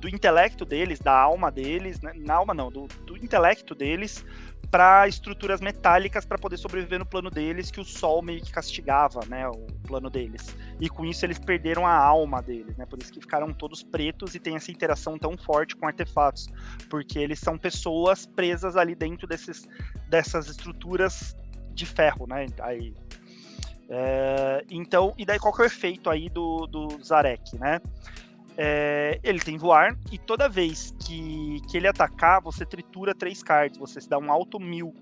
do 0.01 0.09
intelecto 0.09 0.65
deles, 0.65 0.99
da 0.99 1.13
alma 1.13 1.53
deles, 1.53 2.01
né? 2.01 2.13
na 2.17 2.35
alma 2.35 2.55
não, 2.55 2.71
do, 2.71 2.89
do 3.07 3.19
intelecto 3.19 3.75
deles 3.75 4.25
para 4.71 5.09
estruturas 5.09 5.61
metálicas 5.61 6.25
para 6.25 6.39
poder 6.39 6.57
sobreviver 6.57 6.99
no 6.99 7.07
plano 7.07 7.29
deles 7.29 7.71
que 7.71 7.81
o 7.81 7.85
sol 7.85 8.23
meio 8.23 8.41
que 8.41 8.53
castigava, 8.53 9.21
né, 9.27 9.49
o 9.49 9.67
plano 9.87 10.09
deles. 10.09 10.55
E 10.79 10.89
com 10.89 11.05
isso 11.05 11.27
eles 11.27 11.39
perderam 11.39 11.87
a 11.87 11.95
alma 11.95 12.41
deles, 12.41 12.77
né? 12.77 12.87
Por 12.87 12.99
isso 13.01 13.13
que 13.13 13.21
ficaram 13.21 13.53
todos 13.53 13.83
pretos 13.83 14.35
e 14.35 14.39
tem 14.39 14.55
essa 14.55 14.71
interação 14.71 15.19
tão 15.19 15.37
forte 15.37 15.75
com 15.75 15.87
artefatos, 15.87 16.49
porque 16.89 17.19
eles 17.19 17.41
são 17.41 17.59
pessoas 17.59 18.27
presas 18.27 18.77
ali 18.77 18.95
dentro 18.95 19.27
desses, 19.27 19.69
dessas 20.09 20.49
estruturas 20.49 21.37
de 21.73 21.85
ferro, 21.85 22.27
né? 22.29 22.47
Aí, 22.61 22.95
é, 23.89 24.65
então, 24.71 25.13
e 25.19 25.25
daí 25.25 25.39
qual 25.39 25.53
que 25.53 25.63
é 25.63 25.65
o 25.65 25.67
efeito 25.67 26.09
aí 26.09 26.29
do, 26.29 26.67
do 26.67 27.03
Zarek, 27.03 27.59
né? 27.59 27.81
É, 28.57 29.19
ele 29.23 29.41
tem 29.41 29.57
voar, 29.57 29.97
e 30.13 30.19
toda 30.19 30.49
vez 30.49 30.95
que, 31.01 31.61
que 31.69 31.77
ele 31.77 31.89
atacar, 31.89 32.43
você 32.43 32.67
tritura 32.67 33.15
três 33.15 33.43
cards, 33.43 33.79
você 33.79 34.01
se 34.01 34.09
dá 34.09 34.19
um 34.19 34.31
alto 34.31 34.61
mil. 34.61 34.95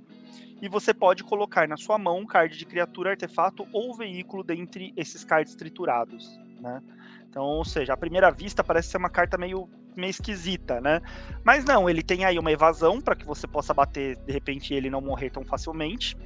E 0.61 0.69
você 0.69 0.93
pode 0.93 1.23
colocar 1.23 1.69
na 1.69 1.77
sua 1.77 1.99
mão 1.99 2.19
um 2.19 2.27
card 2.27 2.57
de 2.57 2.65
criatura, 2.65 3.11
artefato 3.11 3.67
ou 3.73 3.97
veículo 3.97 4.43
dentre 4.43 4.93
esses 4.97 5.25
cards 5.25 5.55
triturados, 5.55 6.39
né? 6.61 6.83
Então, 7.29 7.45
ou 7.45 7.65
seja, 7.65 7.93
à 7.93 7.97
primeira 7.97 8.31
vista 8.31 8.65
parece 8.65 8.89
ser 8.89 8.97
uma 8.97 9.11
carta 9.11 9.39
meio, 9.39 9.69
meio 9.97 10.11
esquisita, 10.11 10.81
né? 10.81 11.01
Mas 11.45 11.65
não, 11.65 11.89
ele 11.89 12.03
tem 12.03 12.25
aí 12.25 12.39
uma 12.39 12.51
evasão 12.51 13.01
para 13.01 13.15
que 13.15 13.25
você 13.25 13.47
possa 13.47 13.73
bater, 13.73 14.17
de 14.17 14.33
repente, 14.33 14.75
ele 14.75 14.91
não 14.91 15.01
morrer 15.01 15.31
tão 15.31 15.45
facilmente 15.45 16.17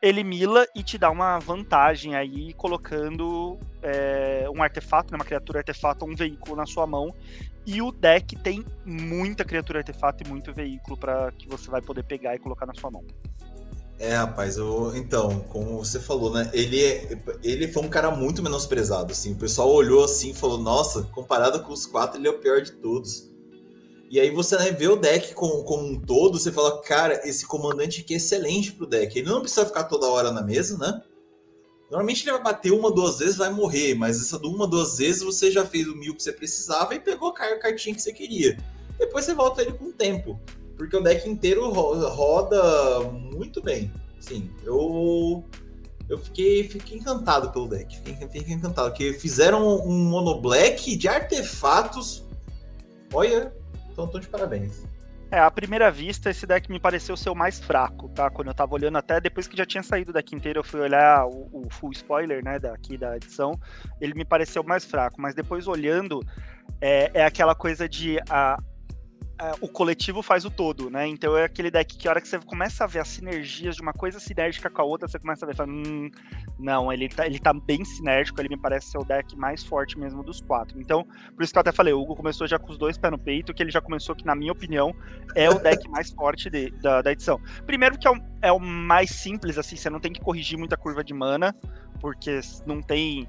ele 0.00 0.22
mila 0.22 0.66
e 0.74 0.82
te 0.82 0.96
dá 0.96 1.10
uma 1.10 1.38
vantagem 1.38 2.14
aí 2.14 2.52
colocando 2.54 3.58
é, 3.82 4.46
um 4.54 4.62
artefato, 4.62 5.12
né, 5.12 5.18
uma 5.18 5.24
criatura 5.24 5.60
artefato 5.60 6.04
ou 6.04 6.10
um 6.10 6.14
veículo 6.14 6.56
na 6.56 6.66
sua 6.66 6.86
mão. 6.86 7.14
E 7.66 7.82
o 7.82 7.92
deck 7.92 8.36
tem 8.36 8.64
muita 8.84 9.44
criatura 9.44 9.80
artefato 9.80 10.24
e 10.24 10.28
muito 10.28 10.54
veículo 10.54 10.96
para 10.96 11.30
que 11.32 11.48
você 11.48 11.70
vai 11.70 11.82
poder 11.82 12.02
pegar 12.02 12.34
e 12.34 12.38
colocar 12.38 12.64
na 12.64 12.74
sua 12.74 12.90
mão. 12.90 13.04
É, 13.98 14.14
rapaz, 14.14 14.56
eu, 14.56 14.96
então, 14.96 15.40
como 15.48 15.78
você 15.78 15.98
falou, 15.98 16.32
né? 16.32 16.48
Ele, 16.52 16.80
é, 16.80 17.18
ele 17.42 17.66
foi 17.66 17.82
um 17.82 17.88
cara 17.88 18.12
muito 18.12 18.42
menosprezado, 18.42 19.12
assim. 19.12 19.32
O 19.32 19.36
pessoal 19.36 19.70
olhou 19.70 20.04
assim 20.04 20.30
e 20.30 20.34
falou: 20.34 20.56
Nossa, 20.56 21.02
comparado 21.02 21.60
com 21.64 21.72
os 21.72 21.84
quatro, 21.84 22.18
ele 22.18 22.28
é 22.28 22.30
o 22.30 22.38
pior 22.38 22.62
de 22.62 22.72
todos. 22.72 23.28
E 24.10 24.18
aí 24.18 24.30
você 24.30 24.56
né, 24.56 24.70
vê 24.70 24.88
o 24.88 24.96
deck 24.96 25.34
como, 25.34 25.62
como 25.64 25.86
um 25.86 26.00
todo, 26.00 26.38
você 26.38 26.50
fala, 26.50 26.80
cara, 26.80 27.20
esse 27.28 27.46
comandante 27.46 28.00
aqui 28.00 28.14
é 28.14 28.16
excelente 28.16 28.72
pro 28.72 28.86
deck. 28.86 29.18
Ele 29.18 29.28
não 29.28 29.40
precisa 29.40 29.66
ficar 29.66 29.84
toda 29.84 30.08
hora 30.08 30.32
na 30.32 30.42
mesa, 30.42 30.78
né? 30.78 31.02
Normalmente 31.90 32.24
ele 32.24 32.32
vai 32.32 32.42
bater 32.42 32.72
uma, 32.72 32.90
duas 32.90 33.18
vezes, 33.18 33.36
vai 33.36 33.50
morrer, 33.50 33.94
mas 33.94 34.20
essa 34.20 34.38
uma, 34.38 34.66
duas 34.66 34.98
vezes 34.98 35.22
você 35.22 35.50
já 35.50 35.64
fez 35.64 35.86
o 35.86 35.96
mil 35.96 36.14
que 36.14 36.22
você 36.22 36.32
precisava 36.32 36.94
e 36.94 37.00
pegou 37.00 37.28
a 37.30 37.58
cartinha 37.58 37.94
que 37.94 38.02
você 38.02 38.12
queria. 38.12 38.58
Depois 38.98 39.24
você 39.24 39.34
volta 39.34 39.62
ele 39.62 39.72
com 39.72 39.86
o 39.86 39.92
tempo, 39.92 40.38
porque 40.76 40.96
o 40.96 41.02
deck 41.02 41.28
inteiro 41.28 41.70
roda 41.70 43.00
muito 43.10 43.62
bem. 43.62 43.92
Sim, 44.20 44.50
eu 44.64 45.44
eu 46.08 46.18
fiquei, 46.18 46.64
fiquei 46.64 46.98
encantado 46.98 47.50
pelo 47.52 47.68
deck, 47.68 47.96
fiquei, 47.96 48.14
fiquei 48.14 48.54
encantado, 48.54 48.90
porque 48.90 49.12
fizeram 49.12 49.78
um 49.86 50.08
mono 50.08 50.40
black 50.40 50.96
de 50.96 51.06
artefatos. 51.06 52.24
Olha, 53.12 53.54
então 53.98 54.06
tô 54.06 54.20
de 54.20 54.28
parabéns. 54.28 54.86
É, 55.30 55.40
à 55.40 55.50
primeira 55.50 55.90
vista, 55.90 56.30
esse 56.30 56.46
deck 56.46 56.70
me 56.70 56.80
pareceu 56.80 57.14
ser 57.14 57.28
o 57.28 57.34
mais 57.34 57.58
fraco, 57.58 58.08
tá? 58.08 58.30
Quando 58.30 58.48
eu 58.48 58.54
tava 58.54 58.74
olhando 58.74 58.96
até, 58.96 59.20
depois 59.20 59.46
que 59.46 59.56
já 59.56 59.66
tinha 59.66 59.82
saído 59.82 60.10
o 60.10 60.14
deck 60.14 60.34
inteiro, 60.34 60.60
eu 60.60 60.64
fui 60.64 60.80
olhar 60.80 61.26
o, 61.26 61.50
o 61.52 61.68
full 61.70 61.90
spoiler, 61.92 62.42
né, 62.42 62.58
daqui 62.58 62.96
da 62.96 63.16
edição, 63.16 63.52
ele 64.00 64.14
me 64.14 64.24
pareceu 64.24 64.62
mais 64.62 64.86
fraco, 64.86 65.20
mas 65.20 65.34
depois 65.34 65.66
olhando, 65.68 66.22
é, 66.80 67.10
é 67.12 67.24
aquela 67.26 67.54
coisa 67.54 67.86
de 67.86 68.18
a, 68.30 68.58
é, 68.58 68.67
o 69.60 69.68
coletivo 69.68 70.22
faz 70.22 70.44
o 70.44 70.50
todo, 70.50 70.90
né? 70.90 71.06
Então 71.06 71.36
é 71.36 71.44
aquele 71.44 71.70
deck 71.70 71.96
que 71.96 72.08
a 72.08 72.10
hora 72.10 72.20
que 72.20 72.26
você 72.26 72.38
começa 72.40 72.84
a 72.84 72.86
ver 72.86 72.98
as 73.00 73.08
sinergias 73.08 73.76
de 73.76 73.82
uma 73.82 73.92
coisa 73.92 74.18
sinérgica 74.18 74.68
com 74.68 74.82
a 74.82 74.84
outra, 74.84 75.06
você 75.06 75.18
começa 75.18 75.44
a 75.44 75.48
ver, 75.48 75.54
fala, 75.54 75.70
hum, 75.70 76.10
não, 76.58 76.92
ele 76.92 77.08
tá, 77.08 77.24
ele 77.24 77.38
tá 77.38 77.52
bem 77.52 77.84
sinérgico, 77.84 78.40
ele 78.40 78.48
me 78.48 78.56
parece 78.56 78.90
ser 78.90 78.98
o 78.98 79.04
deck 79.04 79.36
mais 79.36 79.64
forte 79.64 79.98
mesmo 79.98 80.24
dos 80.24 80.40
quatro. 80.40 80.80
Então, 80.80 81.06
por 81.34 81.42
isso 81.44 81.52
que 81.52 81.58
eu 81.58 81.60
até 81.60 81.70
falei, 81.70 81.92
o 81.92 82.00
Hugo 82.00 82.16
começou 82.16 82.48
já 82.48 82.58
com 82.58 82.72
os 82.72 82.78
dois 82.78 82.98
pés 82.98 83.12
no 83.12 83.18
peito, 83.18 83.54
que 83.54 83.62
ele 83.62 83.70
já 83.70 83.80
começou 83.80 84.14
que, 84.14 84.26
na 84.26 84.34
minha 84.34 84.52
opinião, 84.52 84.94
é 85.36 85.48
o 85.48 85.58
deck 85.58 85.86
mais 85.90 86.10
forte 86.10 86.50
de, 86.50 86.70
da, 86.82 87.00
da 87.00 87.12
edição. 87.12 87.40
Primeiro 87.64 87.96
que 87.96 88.08
é 88.08 88.10
o, 88.10 88.16
é 88.42 88.52
o 88.52 88.58
mais 88.58 89.10
simples, 89.10 89.56
assim, 89.56 89.76
você 89.76 89.88
não 89.88 90.00
tem 90.00 90.12
que 90.12 90.20
corrigir 90.20 90.58
muita 90.58 90.76
curva 90.76 91.04
de 91.04 91.14
mana, 91.14 91.54
porque 92.00 92.40
não 92.66 92.82
tem 92.82 93.28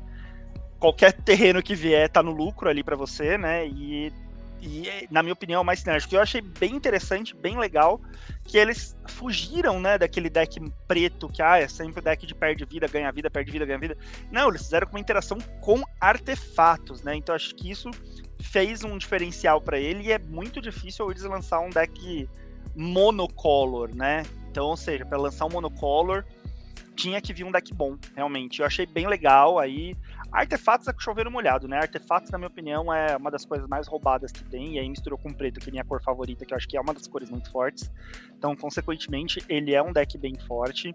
qualquer 0.80 1.12
terreno 1.12 1.62
que 1.62 1.76
vier 1.76 2.10
tá 2.10 2.24
no 2.24 2.32
lucro 2.32 2.70
ali 2.70 2.84
para 2.84 2.96
você, 2.96 3.38
né? 3.38 3.68
E 3.68 4.12
e 4.62 5.08
na 5.10 5.24
minha 5.24 5.34
opinião, 5.34 5.62
é 5.62 5.64
mais 5.64 5.80
sinérgico. 5.80 6.16
Eu 6.16 6.22
achei 6.22 6.42
bem 6.42 6.76
interessante, 6.76 7.36
bem 7.36 7.58
legal, 7.58 8.00
que 8.44 8.58
eles 8.58 8.96
fugiram, 9.08 9.80
né, 9.80 9.98
daquele 9.98 10.30
deck 10.30 10.60
preto 10.88 11.30
que 11.30 11.42
ah, 11.42 11.58
é 11.58 11.68
sempre 11.68 12.00
o 12.00 12.04
deck 12.04 12.26
de 12.26 12.36
perde 12.36 12.66
vida, 12.66 12.88
ganha 12.88 13.12
vida, 13.12 13.30
perde 13.30 13.52
vida, 13.52 13.66
ganha 13.66 13.80
vida. 13.80 13.98
Não, 14.32 14.50
eles 14.50 14.64
fizeram 14.64 14.88
uma 14.90 15.00
interação 15.00 15.38
com 15.62 15.82
artefatos, 16.00 17.04
né? 17.04 17.16
Então 17.16 17.34
acho 17.34 17.56
que 17.56 17.70
isso 17.70 17.90
fez 18.42 18.84
um 18.84 18.98
diferencial 18.98 19.62
para 19.62 19.78
ele 19.80 20.06
e 20.06 20.12
é 20.12 20.20
muito 20.20 20.62
difícil 20.62 21.10
eles 21.12 21.24
lançar 21.24 21.60
um 21.60 21.70
deck 21.70 22.28
monocolor, 22.76 23.94
né? 23.96 24.24
Então, 24.50 24.66
ou 24.66 24.78
seja, 24.78 25.06
para 25.06 25.18
lançar 25.18 25.46
um 25.46 25.50
monocolor, 25.50 26.24
tinha 26.96 27.22
que 27.22 27.34
vir 27.34 27.46
um 27.46 27.52
deck 27.52 27.74
bom, 27.74 27.98
realmente. 28.16 28.60
Eu 28.60 28.66
achei 28.66 28.86
bem 28.86 29.08
legal 29.08 29.58
aí. 29.58 29.96
Artefatos 30.32 30.88
é 30.88 30.94
chover 30.98 31.28
molhado, 31.30 31.68
né? 31.68 31.78
Artefatos, 31.78 32.30
na 32.30 32.38
minha 32.38 32.48
opinião, 32.48 32.94
é 32.94 33.18
uma 33.18 33.32
das 33.32 33.46
coisas 33.46 33.68
mais 33.68 33.88
roubadas 33.88 34.32
que 34.32 34.44
tem. 34.44 34.76
E 34.76 34.80
aí 34.80 34.88
misturou 34.88 35.18
com 35.18 35.34
preto, 35.34 35.60
que 35.60 35.70
é 35.70 35.72
minha 35.72 35.84
cor 35.84 36.02
favorita, 36.02 36.46
que 36.46 36.54
eu 36.54 36.58
acho 36.58 36.68
que 36.68 36.78
é 36.78 36.82
uma 36.82 36.94
das 36.94 37.08
cores 37.08 37.30
muito 37.30 37.52
fortes. 37.52 37.92
Então, 38.38 38.56
consequentemente, 38.56 39.44
ele 39.50 39.74
é 39.74 39.82
um 39.82 39.92
deck 39.92 40.18
bem 40.18 40.36
forte, 40.48 40.94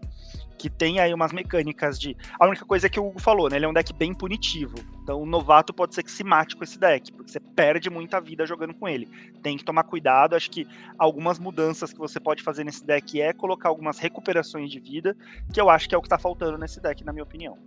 que 0.57 0.71
tem 0.71 1.01
aí 1.01 1.13
umas 1.13 1.33
mecânicas 1.33 1.99
de. 1.99 2.17
A 2.39 2.47
única 2.47 2.65
coisa 2.65 2.87
é 2.87 2.91
que 2.91 3.01
o 3.01 3.09
Hugo 3.09 3.21
falou, 3.21 3.51
né? 3.51 3.57
Ele 3.57 3.65
é 3.65 3.69
um 3.69 3.73
deck 3.73 3.93
bem 3.93 4.15
punitivo. 4.15 4.77
Então, 5.03 5.21
o 5.21 5.27
novato 5.27 5.75
pode 5.75 5.97
ser 5.97 6.05
que 6.05 6.13
se 6.13 6.23
mate 6.23 6.55
com 6.55 6.63
esse 6.63 6.79
deck, 6.79 7.13
porque 7.13 7.33
você 7.33 7.41
perde 7.41 7.91
muita 7.91 8.21
vida 8.21 8.47
jogando 8.47 8.73
com 8.73 8.89
ele. 8.89 9.07
Tem 9.43 9.57
que 9.57 9.65
tomar 9.65 9.83
cuidado. 9.83 10.37
Acho 10.37 10.51
que 10.51 10.67
algumas 10.97 11.41
mudanças 11.41 11.93
que 11.93 11.99
você 11.99 12.21
pode 12.21 12.43
fazer 12.43 12.63
nesse 12.63 12.87
deck 12.87 13.21
é 13.21 13.33
colocar 13.33 13.69
algumas 13.69 13.99
recuperações 13.99 14.71
de 14.71 14.79
vida, 14.79 15.17
que 15.53 15.61
eu 15.61 15.69
acho 15.69 15.89
que 15.89 15.95
é 15.95 15.99
o 15.99 16.03
que 16.03 16.09
tá 16.09 16.19
faltando 16.19 16.57
nesse 16.57 16.81
deck, 16.81 17.05
na 17.05 17.13
minha 17.13 17.25
opinião. 17.25 17.59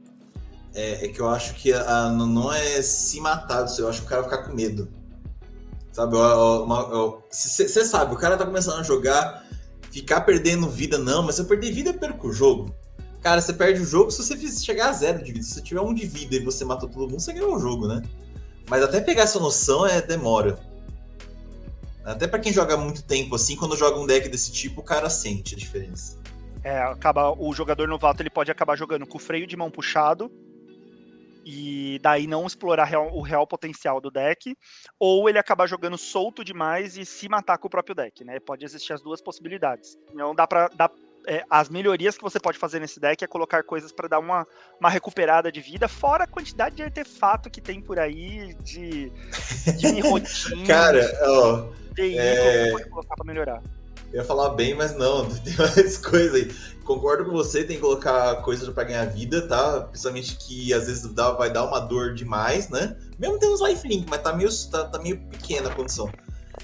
É, 0.73 1.05
é 1.05 1.07
que 1.07 1.19
eu 1.19 1.29
acho 1.29 1.55
que 1.55 1.73
a, 1.73 2.09
não 2.09 2.51
é 2.51 2.81
se 2.81 3.19
matar, 3.19 3.65
eu 3.79 3.89
acho 3.89 4.01
que 4.01 4.07
o 4.07 4.09
cara 4.09 4.23
ficar 4.23 4.39
com 4.39 4.53
medo. 4.53 4.87
Sabe? 5.91 6.15
Você 7.31 7.83
sabe, 7.85 8.13
o 8.13 8.17
cara 8.17 8.37
tá 8.37 8.45
começando 8.45 8.79
a 8.79 8.83
jogar, 8.83 9.43
ficar 9.91 10.21
perdendo 10.21 10.69
vida, 10.69 10.97
não, 10.97 11.23
mas 11.23 11.35
se 11.35 11.41
eu 11.41 11.45
perder 11.45 11.71
vida, 11.71 11.89
eu 11.89 11.95
perco 11.95 12.27
o 12.27 12.33
jogo. 12.33 12.75
Cara, 13.21 13.41
você 13.41 13.51
perde 13.51 13.81
o 13.81 13.85
jogo 13.85 14.11
se 14.11 14.23
você 14.23 14.37
chegar 14.63 14.89
a 14.89 14.93
zero 14.93 15.23
de 15.23 15.31
vida. 15.31 15.43
Se 15.43 15.55
você 15.55 15.61
tiver 15.61 15.81
um 15.81 15.93
de 15.93 16.05
vida 16.05 16.35
e 16.35 16.39
você 16.39 16.63
matou 16.63 16.87
todo 16.87 17.09
mundo, 17.09 17.19
você 17.19 17.33
ganhou 17.33 17.55
o 17.55 17.59
jogo, 17.59 17.87
né? 17.87 18.03
Mas 18.69 18.83
até 18.83 19.01
pegar 19.01 19.23
essa 19.23 19.39
noção 19.39 19.87
é 19.87 20.01
demora. 20.01 20.59
Até 22.05 22.27
para 22.27 22.39
quem 22.39 22.53
joga 22.53 22.77
muito 22.77 23.03
tempo 23.03 23.35
assim, 23.35 23.55
quando 23.55 23.75
joga 23.75 23.99
um 23.99 24.05
deck 24.05 24.29
desse 24.29 24.51
tipo, 24.51 24.81
o 24.81 24.83
cara 24.83 25.09
sente 25.09 25.55
a 25.55 25.57
diferença. 25.57 26.17
É, 26.63 26.79
acaba 26.83 27.31
o 27.31 27.53
jogador 27.53 27.87
novato 27.87 28.21
ele 28.21 28.29
pode 28.29 28.51
acabar 28.51 28.77
jogando 28.77 29.05
com 29.05 29.17
o 29.17 29.21
freio 29.21 29.47
de 29.47 29.57
mão 29.57 29.71
puxado 29.71 30.31
e 31.49 31.97
daí 31.99 32.27
não 32.27 32.45
explorar 32.45 32.83
real, 32.83 33.09
o 33.15 33.21
real 33.21 33.47
potencial 33.47 34.01
do 34.01 34.11
deck, 34.11 34.53
ou 34.99 35.29
ele 35.29 35.39
acabar 35.39 35.65
jogando 35.65 35.97
solto 35.97 36.43
demais 36.43 36.97
e 36.97 37.05
se 37.05 37.29
matar 37.29 37.57
com 37.57 37.67
o 37.67 37.71
próprio 37.71 37.95
deck, 37.95 38.25
né? 38.25 38.37
Pode 38.37 38.65
existir 38.65 38.91
as 38.91 39.01
duas 39.01 39.21
possibilidades. 39.21 39.97
Então 40.11 40.35
dá 40.35 40.45
para 40.45 40.67
dar 40.67 40.91
é, 41.25 41.45
as 41.49 41.69
melhorias 41.69 42.17
que 42.17 42.23
você 42.23 42.37
pode 42.37 42.57
fazer 42.57 42.81
nesse 42.81 42.99
deck 42.99 43.23
é 43.23 43.27
colocar 43.27 43.63
coisas 43.63 43.93
para 43.93 44.09
dar 44.09 44.19
uma, 44.19 44.45
uma 44.77 44.89
recuperada 44.89 45.49
de 45.49 45.61
vida, 45.61 45.87
fora 45.87 46.25
a 46.25 46.27
quantidade 46.27 46.75
de 46.75 46.83
artefato 46.83 47.49
que 47.49 47.61
tem 47.61 47.79
por 47.79 47.97
aí, 47.97 48.53
de, 48.55 49.09
de 49.77 50.01
rotina. 50.03 50.67
Cara, 50.67 51.17
ó. 51.23 51.69
veículo 51.93 52.79
é... 52.79 52.89
colocar 52.89 53.15
pra 53.15 53.25
melhorar. 53.25 53.63
Eu 54.11 54.21
ia 54.21 54.25
falar 54.25 54.49
bem, 54.51 54.73
mas 54.73 54.95
não, 54.95 55.27
tem 55.43 55.55
mais 55.55 55.97
coisa 55.97 56.37
aí. 56.37 56.51
Concordo 56.83 57.25
com 57.25 57.31
você, 57.31 57.65
tem 57.65 57.75
que 57.75 57.81
colocar 57.81 58.37
coisas 58.43 58.69
para 58.69 58.85
ganhar 58.85 59.05
vida, 59.05 59.45
tá? 59.45 59.81
Principalmente 59.81 60.37
que 60.37 60.73
às 60.73 60.87
vezes 60.87 61.03
dá, 61.13 61.31
vai 61.31 61.51
dar 61.51 61.65
uma 61.65 61.79
dor 61.79 62.13
demais, 62.13 62.69
né? 62.69 62.95
Mesmo 63.19 63.37
tem 63.37 63.49
uns 63.49 63.61
lifelink, 63.61 64.07
mas 64.09 64.21
tá 64.21 64.33
meio, 64.33 64.49
tá, 64.71 64.85
tá 64.85 64.99
meio 64.99 65.19
pequena 65.27 65.69
a 65.69 65.75
condição. 65.75 66.09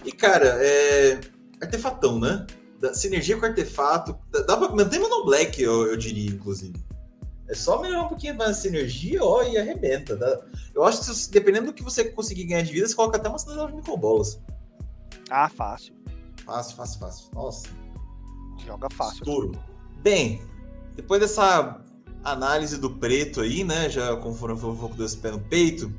E 0.06 0.12
cara, 0.12 0.58
é. 0.62 1.20
Artefatão, 1.62 2.20
né? 2.20 2.46
Da, 2.80 2.94
sinergia 2.94 3.38
com 3.38 3.46
artefato. 3.46 4.18
Dá 4.32 4.56
pra 4.56 4.70
manter 4.70 5.00
Mono 5.00 5.26
Black, 5.26 5.62
eu, 5.62 5.88
eu 5.88 5.98
diria, 5.98 6.30
inclusive. 6.30 6.74
É 7.48 7.54
só 7.54 7.82
melhorar 7.82 8.04
um 8.04 8.08
pouquinho 8.08 8.36
mais 8.36 8.52
a 8.52 8.54
sinergia, 8.54 9.24
ó, 9.24 9.44
e 9.44 9.58
arrebenta. 9.58 10.16
Tá? 10.16 10.42
Eu 10.74 10.84
acho 10.84 11.02
que 11.02 11.32
dependendo 11.32 11.68
do 11.68 11.74
que 11.74 11.84
você 11.84 12.06
conseguir 12.06 12.46
ganhar 12.46 12.64
de 12.64 12.72
vida, 12.72 12.88
você 12.88 12.96
coloca 12.96 13.18
até 13.18 13.28
uma 13.28 13.38
cidade 13.38 13.68
de 13.68 13.76
microbolas. 13.76 14.40
Ah, 15.30 15.50
fácil. 15.50 15.94
Fácil, 16.46 16.76
fácil, 16.76 17.00
fácil. 17.00 17.30
Nossa. 17.34 17.70
Joga 18.66 18.88
fácil. 18.92 19.18
Estouro. 19.20 19.52
Bem, 20.02 20.42
depois 20.96 21.22
dessa 21.22 21.82
análise 22.24 22.78
do 22.78 22.90
preto 22.90 23.42
aí, 23.42 23.64
né? 23.64 23.90
Já 23.90 24.16
conforme 24.18 24.56
eu 24.56 24.60
vou 24.60 24.90
com 24.90 24.96
dois 24.96 25.16
pés 25.16 25.34
no 25.34 25.42
peito, 25.42 25.94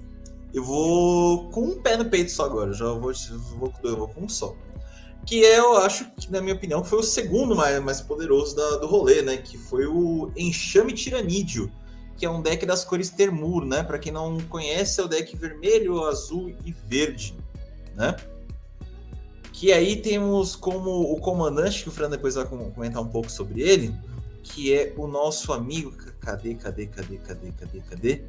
eu 0.53 0.63
vou 0.63 1.51
com 1.51 1.63
um 1.63 1.83
pé 1.83 1.97
no 1.97 2.05
peito 2.05 2.31
só 2.31 2.45
agora. 2.45 2.73
Já 2.73 2.87
vou, 2.87 3.13
vou, 3.59 3.73
eu 3.83 3.97
vou 3.97 4.09
com 4.09 4.23
um 4.23 4.29
só. 4.29 4.55
Que 5.27 5.45
é, 5.45 5.59
eu 5.59 5.79
acho 5.79 6.11
que, 6.13 6.31
na 6.31 6.41
minha 6.41 6.55
opinião, 6.55 6.85
foi 6.85 6.99
o 6.99 7.03
segundo 7.03 7.57
mais, 7.57 7.83
mais 7.83 8.01
poderoso 8.01 8.55
da, 8.55 8.77
do 8.77 8.87
rolê, 8.87 9.23
né? 9.23 9.39
Que 9.39 9.57
foi 9.57 9.87
o 9.87 10.31
Enxame 10.37 10.93
Tiranídeo, 10.93 11.73
que 12.17 12.27
é 12.27 12.31
um 12.31 12.43
deck 12.43 12.67
das 12.67 12.85
cores 12.85 13.09
Termur, 13.09 13.65
né? 13.65 13.83
Para 13.83 13.99
quem 13.99 14.13
não 14.13 14.39
conhece, 14.43 15.01
é 15.01 15.05
o 15.05 15.09
deck 15.09 15.35
vermelho, 15.37 16.05
azul 16.05 16.55
e 16.65 16.73
verde, 16.87 17.35
né? 17.97 18.15
Que 19.55 19.73
aí 19.73 19.95
temos 19.95 20.57
como 20.57 20.91
o 21.13 21.17
comandante, 21.21 21.85
que 21.85 21.89
o 21.89 21.93
Fran 21.93 22.11
depois 22.11 22.35
vai 22.35 22.45
comentar 22.45 23.01
um 23.01 23.07
pouco 23.07 23.31
sobre 23.31 23.63
ele, 23.63 23.95
que 24.43 24.75
é 24.75 24.93
o 24.97 25.07
nosso 25.07 25.53
amigo. 25.53 25.93
Cadê, 26.21 26.57
cadê, 26.57 26.89
cadê, 26.89 27.19
cadê, 27.19 27.53
cadê, 27.53 27.81
cadê? 27.89 28.25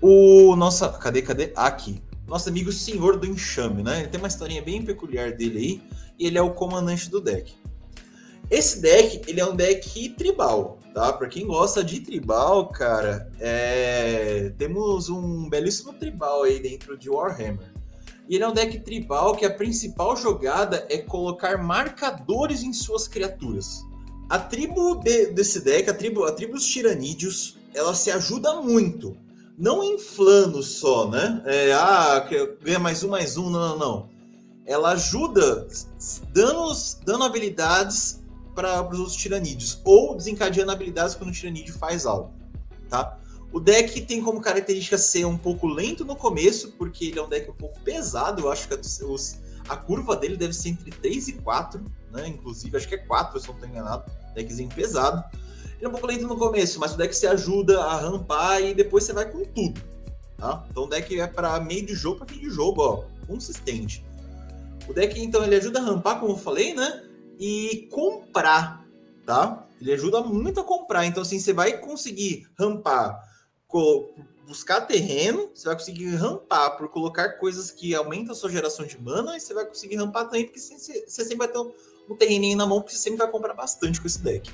O 0.00 0.54
nosso. 0.54 0.88
Cadê, 1.00 1.22
cadê? 1.22 1.52
Aqui. 1.56 2.00
Nosso 2.24 2.48
amigo 2.48 2.70
Senhor 2.70 3.18
do 3.18 3.26
Enxame, 3.26 3.82
né? 3.82 3.98
Ele 3.98 4.08
tem 4.08 4.20
uma 4.20 4.28
historinha 4.28 4.62
bem 4.62 4.80
peculiar 4.80 5.32
dele 5.32 5.58
aí, 5.58 5.82
e 6.16 6.26
ele 6.28 6.38
é 6.38 6.42
o 6.42 6.54
comandante 6.54 7.10
do 7.10 7.20
deck. 7.20 7.56
Esse 8.48 8.80
deck, 8.80 9.28
ele 9.28 9.40
é 9.40 9.44
um 9.44 9.56
deck 9.56 10.10
tribal, 10.10 10.78
tá? 10.94 11.12
Para 11.12 11.26
quem 11.26 11.48
gosta 11.48 11.82
de 11.82 11.98
tribal, 11.98 12.68
cara, 12.68 13.28
é... 13.40 14.52
temos 14.56 15.08
um 15.08 15.48
belíssimo 15.48 15.92
tribal 15.94 16.44
aí 16.44 16.60
dentro 16.60 16.96
de 16.96 17.10
Warhammer. 17.10 17.72
E 18.28 18.34
ele 18.34 18.44
é 18.44 18.48
um 18.48 18.52
deck 18.52 18.78
tribal 18.80 19.34
que 19.34 19.46
a 19.46 19.50
principal 19.50 20.16
jogada 20.16 20.86
é 20.90 20.98
colocar 20.98 21.56
marcadores 21.56 22.62
em 22.62 22.72
suas 22.72 23.08
criaturas. 23.08 23.86
A 24.28 24.38
tribo 24.38 24.96
de, 24.96 25.28
desse 25.28 25.60
deck, 25.60 25.88
a 25.88 25.94
tribo, 25.94 26.24
a 26.24 26.32
tribo 26.32 26.52
dos 26.52 26.66
tiranídeos, 26.66 27.56
ela 27.74 27.94
se 27.94 28.10
ajuda 28.10 28.60
muito. 28.60 29.16
Não 29.56 29.82
inflando 29.82 30.62
só, 30.62 31.08
né? 31.08 31.42
É, 31.46 31.72
ah, 31.72 32.28
ganha 32.62 32.78
mais 32.78 33.02
um, 33.02 33.08
mais 33.08 33.36
um, 33.38 33.48
não, 33.48 33.70
não, 33.70 33.78
não. 33.78 34.08
Ela 34.66 34.90
ajuda 34.90 35.66
dando, 36.32 36.72
dando 37.04 37.24
habilidades 37.24 38.22
para 38.54 38.86
os 38.86 38.98
outros 38.98 39.16
tiranídeos. 39.16 39.80
Ou 39.84 40.14
desencadeando 40.14 40.70
habilidades 40.70 41.14
quando 41.14 41.30
o 41.30 41.32
tiranídeo 41.32 41.72
faz 41.74 42.04
algo, 42.04 42.30
tá? 42.90 43.18
O 43.52 43.58
deck 43.58 44.00
tem 44.02 44.22
como 44.22 44.40
característica 44.40 44.98
ser 44.98 45.24
um 45.24 45.38
pouco 45.38 45.66
lento 45.66 46.04
no 46.04 46.14
começo, 46.14 46.72
porque 46.72 47.06
ele 47.06 47.18
é 47.18 47.22
um 47.22 47.28
deck 47.28 47.50
um 47.50 47.54
pouco 47.54 47.80
pesado. 47.80 48.42
Eu 48.42 48.52
acho 48.52 48.68
que 48.68 48.74
os, 49.04 49.38
a 49.68 49.76
curva 49.76 50.16
dele 50.16 50.36
deve 50.36 50.52
ser 50.52 50.70
entre 50.70 50.90
3 50.90 51.28
e 51.28 51.32
4, 51.34 51.82
né? 52.12 52.28
Inclusive, 52.28 52.76
acho 52.76 52.88
que 52.88 52.94
é 52.94 52.98
4, 52.98 53.40
se 53.40 53.48
eu 53.48 53.54
não 53.54 53.60
estou 53.60 53.70
enganado. 53.70 54.10
Deckzinho 54.34 54.68
pesado. 54.68 55.24
Ele 55.76 55.86
é 55.86 55.88
um 55.88 55.92
pouco 55.92 56.06
lento 56.06 56.26
no 56.26 56.36
começo, 56.36 56.78
mas 56.78 56.94
o 56.94 56.96
deck 56.98 57.14
se 57.16 57.26
ajuda 57.26 57.82
a 57.82 57.96
rampar 57.96 58.60
e 58.60 58.74
depois 58.74 59.04
você 59.04 59.12
vai 59.12 59.30
com 59.30 59.44
tudo. 59.44 59.80
Tá? 60.36 60.64
Então 60.70 60.84
o 60.84 60.86
deck 60.86 61.18
é 61.18 61.26
para 61.26 61.58
meio 61.60 61.86
de 61.86 61.94
jogo, 61.94 62.18
para 62.18 62.34
fim 62.34 62.40
de 62.40 62.50
jogo, 62.50 62.82
ó, 62.82 63.04
consistente. 63.26 64.04
O 64.88 64.94
deck, 64.94 65.20
então, 65.20 65.44
ele 65.44 65.54
ajuda 65.54 65.80
a 65.80 65.82
rampar, 65.82 66.18
como 66.18 66.32
eu 66.32 66.36
falei, 66.38 66.74
né? 66.74 67.04
E 67.38 67.88
comprar, 67.92 68.86
tá? 69.26 69.66
Ele 69.80 69.92
ajuda 69.92 70.22
muito 70.22 70.60
a 70.60 70.64
comprar. 70.64 71.04
Então, 71.04 71.22
assim, 71.22 71.38
você 71.38 71.52
vai 71.52 71.76
conseguir 71.76 72.46
rampar 72.58 73.27
buscar 74.46 74.80
terreno, 74.82 75.50
você 75.54 75.66
vai 75.66 75.76
conseguir 75.76 76.14
rampar 76.16 76.76
por 76.78 76.88
colocar 76.88 77.34
coisas 77.34 77.70
que 77.70 77.94
aumentam 77.94 78.32
a 78.32 78.34
sua 78.34 78.50
geração 78.50 78.86
de 78.86 78.98
mana, 79.00 79.36
e 79.36 79.40
você 79.40 79.52
vai 79.52 79.66
conseguir 79.66 79.96
rampar 79.96 80.24
também, 80.24 80.44
porque 80.44 80.58
você, 80.58 81.04
sempre 81.06 81.36
vai 81.36 81.48
ter 81.48 81.58
um, 81.58 81.70
um 82.08 82.16
terreninho 82.16 82.56
na 82.56 82.66
mão, 82.66 82.80
porque 82.80 82.94
você 82.94 83.02
sempre 83.02 83.18
vai 83.18 83.30
comprar 83.30 83.52
bastante 83.52 84.00
com 84.00 84.06
esse 84.06 84.22
deck. 84.22 84.50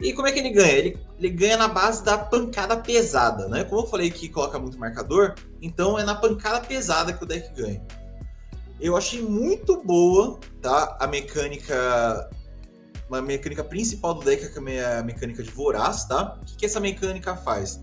E 0.00 0.12
como 0.12 0.26
é 0.26 0.32
que 0.32 0.40
ele 0.40 0.50
ganha? 0.50 0.72
Ele, 0.72 0.98
ele 1.18 1.30
ganha 1.30 1.56
na 1.56 1.68
base 1.68 2.04
da 2.04 2.18
pancada 2.18 2.76
pesada, 2.76 3.48
né? 3.48 3.64
Como 3.64 3.82
eu 3.82 3.86
falei 3.86 4.10
que 4.10 4.28
coloca 4.28 4.58
muito 4.58 4.78
marcador, 4.78 5.34
então 5.62 5.98
é 5.98 6.04
na 6.04 6.14
pancada 6.14 6.66
pesada 6.66 7.12
que 7.12 7.22
o 7.22 7.26
deck 7.26 7.54
ganha. 7.54 7.82
Eu 8.78 8.96
achei 8.96 9.22
muito 9.22 9.82
boa, 9.82 10.38
tá? 10.60 10.98
A 11.00 11.06
mecânica. 11.06 12.28
Uma 13.08 13.22
mecânica 13.22 13.62
principal 13.62 14.14
do 14.14 14.24
deck, 14.24 14.52
que 14.52 14.70
é 14.70 14.98
a 14.98 15.02
mecânica 15.02 15.42
de 15.42 15.50
voraz, 15.50 16.04
tá? 16.04 16.36
O 16.42 16.44
que, 16.44 16.56
que 16.56 16.66
essa 16.66 16.80
mecânica 16.80 17.36
faz? 17.36 17.80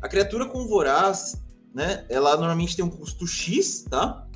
A 0.00 0.08
criatura 0.08 0.46
com 0.46 0.66
voraz, 0.66 1.42
né? 1.74 2.04
Ela 2.08 2.36
normalmente 2.36 2.76
tem 2.76 2.84
um 2.84 2.90
custo 2.90 3.26
X, 3.26 3.84
tá? 3.88 4.26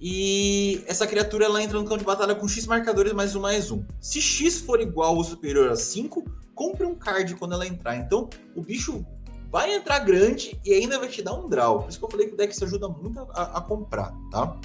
E 0.00 0.84
essa 0.86 1.06
criatura 1.06 1.46
ela 1.46 1.62
entra 1.62 1.78
no 1.78 1.84
campo 1.84 1.98
de 1.98 2.04
batalha 2.04 2.34
com 2.34 2.46
X 2.46 2.66
marcadores 2.66 3.12
mais 3.12 3.34
um 3.34 3.40
mais 3.40 3.70
um. 3.70 3.84
Se 4.00 4.20
X 4.20 4.60
for 4.60 4.80
igual 4.80 5.16
ou 5.16 5.24
superior 5.24 5.70
a 5.70 5.76
5, 5.76 6.24
compre 6.54 6.86
um 6.86 6.94
card 6.94 7.34
quando 7.34 7.54
ela 7.54 7.66
entrar. 7.66 7.96
Então, 7.96 8.30
o 8.54 8.62
bicho 8.62 9.04
vai 9.50 9.74
entrar 9.74 9.98
grande 10.00 10.60
e 10.64 10.72
ainda 10.72 10.98
vai 10.98 11.08
te 11.08 11.22
dar 11.22 11.34
um 11.34 11.48
draw. 11.48 11.80
Por 11.80 11.88
isso 11.88 11.98
que 11.98 12.04
eu 12.04 12.10
falei 12.10 12.26
que 12.28 12.34
o 12.34 12.36
deck 12.36 12.54
se 12.54 12.62
ajuda 12.62 12.88
muito 12.88 13.20
a, 13.30 13.58
a 13.58 13.60
comprar, 13.60 14.12
tá? 14.30 14.56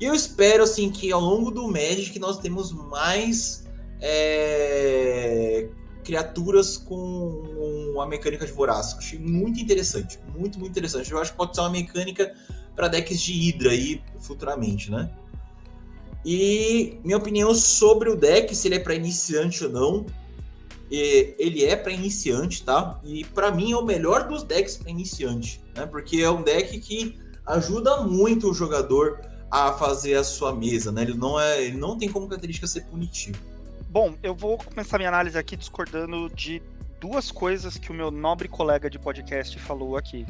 E 0.00 0.04
eu 0.04 0.14
espero, 0.14 0.62
assim, 0.62 0.90
que 0.90 1.10
ao 1.12 1.20
longo 1.20 1.50
do 1.50 1.68
Magic 1.68 2.18
nós 2.18 2.38
temos 2.38 2.72
mais 2.72 3.64
é, 4.00 5.68
criaturas 6.08 6.78
com 6.78 8.00
a 8.00 8.06
mecânica 8.06 8.46
de 8.46 8.52
voraz. 8.52 8.94
Achei 8.96 9.18
muito 9.18 9.60
interessante, 9.60 10.18
muito, 10.34 10.58
muito 10.58 10.70
interessante. 10.70 11.12
Eu 11.12 11.18
acho 11.18 11.32
que 11.32 11.36
pode 11.36 11.54
ser 11.54 11.60
uma 11.60 11.68
mecânica 11.68 12.34
para 12.74 12.88
decks 12.88 13.20
de 13.20 13.32
Hydra 13.34 13.72
aí 13.72 14.02
futuramente, 14.18 14.90
né? 14.90 15.10
E 16.24 16.98
minha 17.04 17.18
opinião 17.18 17.54
sobre 17.54 18.08
o 18.08 18.16
deck, 18.16 18.56
se 18.56 18.68
ele 18.68 18.76
é 18.76 18.78
para 18.78 18.94
iniciante 18.94 19.64
ou 19.64 19.70
não, 19.70 20.06
ele 20.90 21.66
é 21.66 21.76
para 21.76 21.92
iniciante, 21.92 22.64
tá? 22.64 22.98
E 23.04 23.22
para 23.26 23.52
mim 23.52 23.72
é 23.72 23.76
o 23.76 23.84
melhor 23.84 24.26
dos 24.26 24.42
decks 24.42 24.78
para 24.78 24.90
iniciante, 24.90 25.60
né? 25.76 25.84
Porque 25.84 26.22
é 26.22 26.30
um 26.30 26.42
deck 26.42 26.78
que 26.80 27.20
ajuda 27.44 28.02
muito 28.02 28.50
o 28.50 28.54
jogador 28.54 29.20
a 29.50 29.74
fazer 29.74 30.14
a 30.14 30.24
sua 30.24 30.54
mesa, 30.54 30.90
né? 30.90 31.02
Ele 31.02 31.14
não 31.14 31.38
é, 31.38 31.62
ele 31.62 31.76
não 31.76 31.98
tem 31.98 32.08
como 32.08 32.26
característica 32.26 32.66
ser 32.66 32.86
punitivo. 32.86 33.57
Bom, 33.90 34.14
eu 34.22 34.34
vou 34.34 34.58
começar 34.58 34.98
minha 34.98 35.08
análise 35.08 35.38
aqui 35.38 35.56
discordando 35.56 36.28
de 36.28 36.60
duas 37.00 37.30
coisas 37.30 37.78
que 37.78 37.90
o 37.90 37.94
meu 37.94 38.10
nobre 38.10 38.46
colega 38.46 38.90
de 38.90 38.98
podcast 38.98 39.58
falou 39.58 39.96
aqui. 39.96 40.26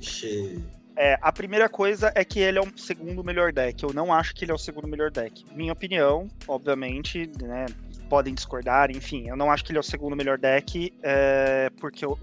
Che... 0.00 0.58
É, 0.96 1.16
a 1.22 1.30
primeira 1.30 1.68
coisa 1.68 2.10
é 2.16 2.24
que 2.24 2.40
ele 2.40 2.58
é 2.58 2.60
o 2.60 2.76
segundo 2.76 3.22
melhor 3.22 3.52
deck. 3.52 3.84
Eu 3.84 3.92
não 3.92 4.12
acho 4.12 4.34
que 4.34 4.44
ele 4.44 4.50
é 4.50 4.54
o 4.54 4.58
segundo 4.58 4.88
melhor 4.88 5.12
deck. 5.12 5.44
Minha 5.54 5.72
opinião, 5.72 6.28
obviamente, 6.48 7.30
né? 7.40 7.66
Podem 8.08 8.34
discordar, 8.34 8.90
enfim, 8.90 9.28
eu 9.28 9.36
não 9.36 9.52
acho 9.52 9.64
que 9.64 9.70
ele 9.70 9.78
é 9.78 9.80
o 9.80 9.84
segundo 9.84 10.16
melhor 10.16 10.38
deck, 10.38 10.92
é, 11.02 11.70
porque, 11.80 12.06
o, 12.06 12.16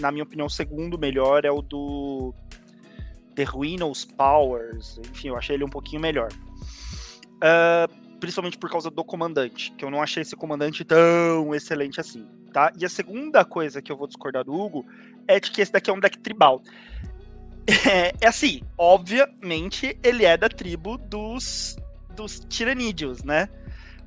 na 0.00 0.10
minha 0.10 0.24
opinião, 0.24 0.46
o 0.46 0.50
segundo 0.50 0.98
melhor 0.98 1.44
é 1.44 1.50
o 1.50 1.60
do 1.60 2.34
The 3.34 3.44
Ruinos 3.44 4.04
Powers. 4.04 4.98
Enfim, 5.10 5.28
eu 5.28 5.36
achei 5.36 5.56
ele 5.56 5.64
um 5.64 5.70
pouquinho 5.70 6.00
melhor. 6.00 6.28
Uh, 7.42 8.01
principalmente 8.22 8.56
por 8.56 8.70
causa 8.70 8.88
do 8.88 9.02
comandante, 9.02 9.72
que 9.72 9.84
eu 9.84 9.90
não 9.90 10.00
achei 10.00 10.22
esse 10.22 10.36
comandante 10.36 10.84
tão 10.84 11.52
excelente 11.52 12.00
assim, 12.00 12.24
tá? 12.52 12.72
E 12.78 12.84
a 12.84 12.88
segunda 12.88 13.44
coisa 13.44 13.82
que 13.82 13.90
eu 13.90 13.96
vou 13.96 14.06
discordar 14.06 14.44
do 14.44 14.54
Hugo 14.54 14.86
é 15.26 15.40
de 15.40 15.50
que 15.50 15.60
esse 15.60 15.72
daqui 15.72 15.90
é 15.90 15.92
um 15.92 15.98
deck 15.98 16.16
tribal. 16.20 16.62
É, 17.66 18.12
é 18.20 18.28
assim, 18.28 18.62
obviamente 18.78 19.98
ele 20.04 20.24
é 20.24 20.36
da 20.36 20.48
tribo 20.48 20.98
dos, 20.98 21.76
dos 22.14 22.38
tiranídeos, 22.48 23.24
né? 23.24 23.48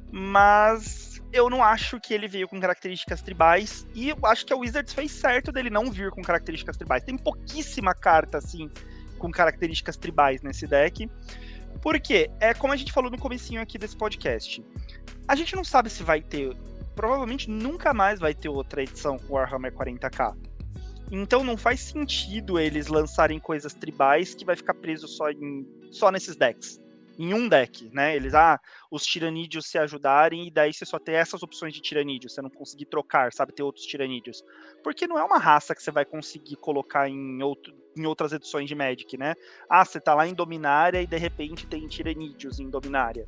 Mas 0.10 1.22
eu 1.34 1.50
não 1.50 1.62
acho 1.62 2.00
que 2.00 2.14
ele 2.14 2.30
veio 2.30 2.48
com 2.48 2.58
características 2.58 3.22
tribais 3.22 3.86
e 3.94 4.10
eu 4.10 4.18
acho 4.24 4.46
que 4.46 4.54
a 4.54 4.56
Wizards 4.56 4.94
fez 4.94 5.12
certo 5.12 5.52
dele 5.52 5.70
não 5.70 5.92
vir 5.92 6.10
com 6.12 6.22
características 6.22 6.78
tribais. 6.78 7.04
Tem 7.04 7.18
pouquíssima 7.18 7.94
carta 7.94 8.38
assim 8.38 8.72
com 9.18 9.30
características 9.30 9.98
tribais 9.98 10.42
nesse 10.42 10.66
deck. 10.68 11.10
Porque 11.82 12.30
é 12.40 12.54
como 12.54 12.74
a 12.74 12.76
gente 12.76 12.92
falou 12.92 13.12
no 13.12 13.18
comecinho 13.18 13.62
aqui 13.62 13.78
desse 13.78 13.96
podcast. 13.96 14.64
A 15.28 15.36
gente 15.36 15.56
não 15.56 15.64
sabe 15.64 15.90
se 15.90 16.04
vai 16.04 16.22
ter, 16.22 16.56
provavelmente 16.96 17.50
nunca 17.50 17.94
mais 17.94 18.20
vai 18.20 18.34
ter 18.34 18.50
outra 18.50 18.84
edição 18.84 19.18
com 19.18 19.34
Warhammer 19.34 19.74
40k. 19.74 20.36
Então 21.12 21.44
não 21.44 21.56
faz 21.56 21.80
sentido 21.82 22.60
eles 22.60 22.88
lançarem 22.88 23.40
coisas 23.40 23.74
tribais 23.74 24.34
que 24.34 24.46
vai 24.46 24.56
ficar 24.56 24.74
preso 24.74 25.08
só 25.08 25.30
em 25.30 25.66
só 25.92 26.12
nesses 26.12 26.36
decks. 26.36 26.80
Em 27.18 27.34
um 27.34 27.48
deck, 27.48 27.90
né? 27.94 28.16
Eles, 28.16 28.34
ah, 28.34 28.60
os 28.92 29.06
tiranídeos 29.06 29.68
se 29.68 29.78
ajudarem, 29.78 30.48
e 30.48 30.52
daí 30.52 30.74
você 30.74 30.86
só 30.86 31.00
tem 31.00 31.16
essas 31.16 31.42
opções 31.44 31.74
de 31.74 31.82
tiranídeos, 31.82 32.34
você 32.34 32.42
não 32.42 32.50
conseguir 32.50 32.86
trocar, 32.86 33.32
sabe, 33.34 33.54
ter 33.54 33.64
outros 33.64 33.86
tiranídeos. 33.86 34.44
Porque 34.84 35.08
não 35.08 35.18
é 35.18 35.24
uma 35.24 35.38
raça 35.38 35.74
que 35.74 35.82
você 35.82 35.92
vai 35.92 36.06
conseguir 36.06 36.56
colocar 36.58 37.10
em, 37.10 37.42
outro, 37.42 37.74
em 37.98 38.06
outras 38.06 38.34
edições 38.34 38.68
de 38.68 38.76
Magic, 38.76 39.18
né? 39.18 39.34
Ah, 39.70 39.86
você 39.86 40.00
tá 40.00 40.14
lá 40.14 40.28
em 40.28 40.34
Dominária 40.34 41.02
e 41.02 41.08
de 41.08 41.18
repente 41.18 41.66
tem 41.68 41.88
tiranídeos 41.88 42.60
em 42.60 42.70
Dominária. 42.70 43.28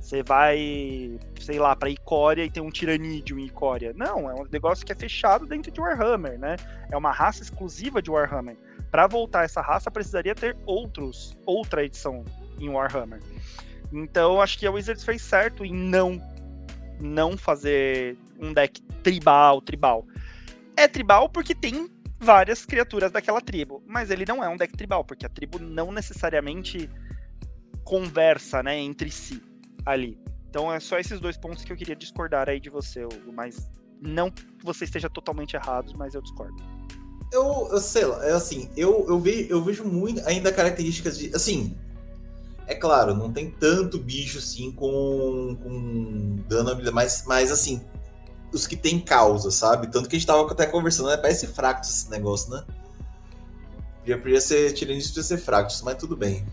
Você 0.00 0.20
vai, 0.20 1.16
sei 1.40 1.60
lá, 1.60 1.76
para 1.76 1.88
Icória 1.88 2.44
e 2.44 2.50
tem 2.50 2.60
um 2.60 2.70
tiranídeo 2.70 3.38
em 3.38 3.46
Icória. 3.46 3.92
Não, 3.94 4.28
é 4.28 4.34
um 4.34 4.44
negócio 4.50 4.84
que 4.84 4.90
é 4.90 4.96
fechado 4.96 5.46
dentro 5.46 5.70
de 5.70 5.80
Warhammer, 5.80 6.36
né? 6.38 6.56
É 6.90 6.96
uma 6.96 7.12
raça 7.12 7.40
exclusiva 7.40 8.02
de 8.02 8.10
Warhammer. 8.10 8.56
Para 8.90 9.06
voltar 9.06 9.44
essa 9.44 9.62
raça, 9.62 9.92
precisaria 9.92 10.34
ter 10.34 10.56
outros, 10.66 11.38
outra 11.46 11.84
edição 11.84 12.24
em 12.64 12.70
Warhammer. 12.70 13.20
Então, 13.92 14.40
acho 14.40 14.58
que 14.58 14.66
a 14.66 14.70
Wizards 14.70 15.04
fez 15.04 15.22
certo 15.22 15.64
em 15.64 15.74
não 15.74 16.20
não 17.00 17.36
fazer 17.36 18.16
um 18.38 18.52
deck 18.52 18.80
tribal, 19.02 19.60
tribal. 19.60 20.06
É 20.76 20.86
tribal 20.86 21.28
porque 21.28 21.54
tem 21.54 21.90
várias 22.18 22.64
criaturas 22.64 23.10
daquela 23.10 23.40
tribo, 23.40 23.82
mas 23.86 24.10
ele 24.10 24.24
não 24.24 24.42
é 24.42 24.48
um 24.48 24.56
deck 24.56 24.76
tribal, 24.76 25.04
porque 25.04 25.26
a 25.26 25.28
tribo 25.28 25.58
não 25.58 25.90
necessariamente 25.90 26.88
conversa, 27.82 28.62
né, 28.62 28.78
entre 28.78 29.10
si 29.10 29.42
ali. 29.84 30.16
Então 30.48 30.72
é 30.72 30.78
só 30.78 30.98
esses 30.98 31.18
dois 31.18 31.36
pontos 31.36 31.64
que 31.64 31.72
eu 31.72 31.76
queria 31.76 31.96
discordar 31.96 32.48
aí 32.48 32.60
de 32.60 32.70
você, 32.70 33.06
mas 33.32 33.68
não 34.00 34.30
que 34.30 34.44
você 34.62 34.84
esteja 34.84 35.10
totalmente 35.10 35.56
errado, 35.56 35.92
mas 35.96 36.14
eu 36.14 36.22
discordo. 36.22 36.56
Eu, 37.32 37.68
eu 37.72 37.80
sei 37.80 38.04
lá, 38.04 38.24
é 38.26 38.32
assim, 38.32 38.70
eu, 38.76 39.06
eu, 39.08 39.18
vejo, 39.18 39.48
eu 39.48 39.62
vejo 39.62 39.84
muito 39.84 40.20
ainda 40.26 40.52
características 40.52 41.18
de. 41.18 41.34
Assim, 41.34 41.74
é 42.66 42.74
claro, 42.74 43.14
não 43.14 43.32
tem 43.32 43.50
tanto 43.50 43.98
bicho 43.98 44.38
assim 44.38 44.70
com, 44.72 45.56
com 45.62 46.36
dano 46.48 46.70
habilidade, 46.70 46.94
mas, 46.94 47.24
mas 47.26 47.50
assim, 47.50 47.80
os 48.52 48.66
que 48.66 48.76
tem 48.76 49.00
causa, 49.00 49.50
sabe? 49.50 49.88
Tanto 49.88 50.08
que 50.08 50.16
a 50.16 50.18
gente 50.18 50.26
tava 50.26 50.50
até 50.50 50.66
conversando, 50.66 51.08
né? 51.08 51.16
Parece 51.16 51.46
Fractus 51.46 51.90
esse 51.90 52.10
negócio, 52.10 52.52
né? 52.52 52.64
Já 54.06 54.18
podia 54.18 54.40
ser 54.40 54.72
Tiranius, 54.72 55.08
podia 55.08 55.22
ser 55.22 55.38
Fractus, 55.38 55.82
mas 55.82 55.96
tudo 55.96 56.16
bem. 56.16 56.44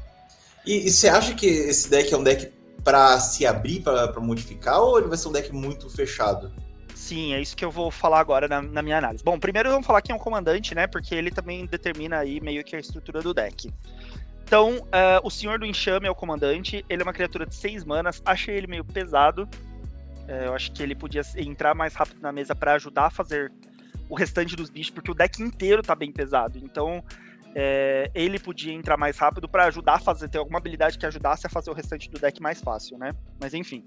E, 0.65 0.89
você 0.89 1.08
acha 1.08 1.34
que 1.34 1.48
esse 1.48 1.89
deck 1.89 2.13
é 2.13 2.17
um 2.17 2.24
deck 2.24 2.52
para 2.84 3.19
se 3.19 3.45
abrir, 3.45 3.82
para 3.82 4.19
modificar, 4.19 4.80
ou 4.80 4.98
ele 4.98 5.08
vai 5.08 5.17
ser 5.17 5.28
um 5.28 5.32
deck 5.32 5.54
muito 5.54 5.89
fechado? 5.89 6.52
Sim, 6.95 7.34
é 7.34 7.41
isso 7.41 7.56
que 7.56 7.63
eu 7.63 7.72
vou 7.72 7.89
falar 7.89 8.19
agora 8.19 8.48
na, 8.48 8.62
na, 8.62 8.82
minha 8.82 8.98
análise. 8.98 9.24
Bom, 9.24 9.39
primeiro 9.39 9.69
vamos 9.69 9.88
falar 9.88 10.02
quem 10.02 10.13
é 10.13 10.15
um 10.15 10.19
comandante, 10.19 10.76
né? 10.76 10.86
Porque 10.86 11.15
ele 11.15 11.32
também 11.32 11.65
determina 11.65 12.19
aí 12.19 12.39
meio 12.41 12.63
que 12.63 12.76
a 12.76 12.80
estrutura 12.80 13.22
do 13.22 13.34
deck. 13.34 13.74
Então, 14.49 14.77
uh, 14.77 15.21
o 15.23 15.29
Senhor 15.29 15.59
do 15.59 15.65
Enxame 15.67 16.07
é 16.07 16.09
o 16.09 16.15
comandante, 16.15 16.83
ele 16.89 17.03
é 17.03 17.05
uma 17.05 17.13
criatura 17.13 17.45
de 17.45 17.53
6 17.53 17.83
manas, 17.83 18.19
achei 18.25 18.55
ele 18.55 18.65
meio 18.65 18.83
pesado. 18.83 19.43
Uh, 19.43 20.45
eu 20.45 20.55
acho 20.55 20.71
que 20.71 20.81
ele 20.81 20.95
podia 20.95 21.21
entrar 21.38 21.75
mais 21.75 21.93
rápido 21.93 22.19
na 22.19 22.31
mesa 22.31 22.55
para 22.55 22.73
ajudar 22.73 23.05
a 23.05 23.09
fazer 23.12 23.51
o 24.09 24.15
restante 24.15 24.55
dos 24.55 24.71
bichos, 24.71 24.89
porque 24.89 25.12
o 25.12 25.13
deck 25.13 25.39
inteiro 25.39 25.83
tá 25.83 25.93
bem 25.93 26.12
pesado. 26.12 26.57
Então, 26.57 27.03
é, 27.53 28.09
ele 28.15 28.39
podia 28.39 28.73
entrar 28.73 28.97
mais 28.97 29.19
rápido 29.19 29.47
para 29.47 29.65
ajudar 29.65 29.97
a 29.97 29.99
fazer, 29.99 30.27
ter 30.27 30.39
alguma 30.39 30.57
habilidade 30.57 30.97
que 30.97 31.05
ajudasse 31.05 31.45
a 31.45 31.49
fazer 31.49 31.69
o 31.69 31.73
restante 31.75 32.09
do 32.09 32.17
deck 32.17 32.41
mais 32.41 32.59
fácil, 32.59 32.97
né? 32.97 33.13
Mas 33.39 33.53
enfim. 33.53 33.85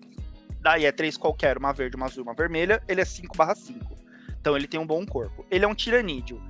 Daí 0.60 0.84
é 0.84 0.92
três 0.92 1.16
qualquer, 1.16 1.58
uma 1.58 1.72
verde, 1.72 1.96
uma 1.96 2.06
azul, 2.06 2.22
uma 2.22 2.34
vermelha, 2.34 2.80
ele 2.86 3.00
é 3.00 3.04
5/5. 3.04 3.98
Então 4.40 4.56
ele 4.56 4.68
tem 4.68 4.78
um 4.78 4.86
bom 4.86 5.04
corpo. 5.04 5.44
Ele 5.50 5.64
é 5.64 5.68
um 5.68 5.74
tiranídeo. 5.74 6.40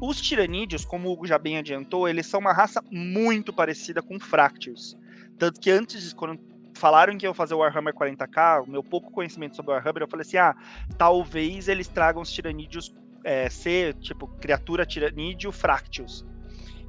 Os 0.00 0.20
tiranídeos, 0.20 0.84
como 0.84 1.08
o 1.08 1.12
Hugo 1.12 1.26
já 1.26 1.38
bem 1.38 1.56
adiantou, 1.56 2.08
eles 2.08 2.26
são 2.26 2.40
uma 2.40 2.52
raça 2.52 2.82
muito 2.90 3.52
parecida 3.52 4.02
com 4.02 4.20
Fractals. 4.20 4.96
Tanto 5.38 5.60
que 5.60 5.70
antes, 5.70 6.12
quando 6.12 6.38
falaram 6.74 7.16
que 7.16 7.24
iam 7.24 7.32
fazer 7.32 7.54
o 7.54 7.58
Warhammer 7.58 7.94
40k, 7.94 8.64
o 8.66 8.70
meu 8.70 8.82
pouco 8.82 9.10
conhecimento 9.10 9.56
sobre 9.56 9.72
o 9.72 9.74
Warhammer, 9.74 10.02
eu 10.02 10.08
falei 10.08 10.22
assim: 10.22 10.36
ah, 10.36 10.54
talvez 10.98 11.68
eles 11.68 11.88
tragam 11.88 12.22
os 12.22 12.30
tiranídeos 12.30 12.94
é, 13.24 13.48
ser, 13.48 13.94
tipo, 13.94 14.28
criatura 14.28 14.84
tiranídeo 14.84 15.50
Fractals. 15.50 16.24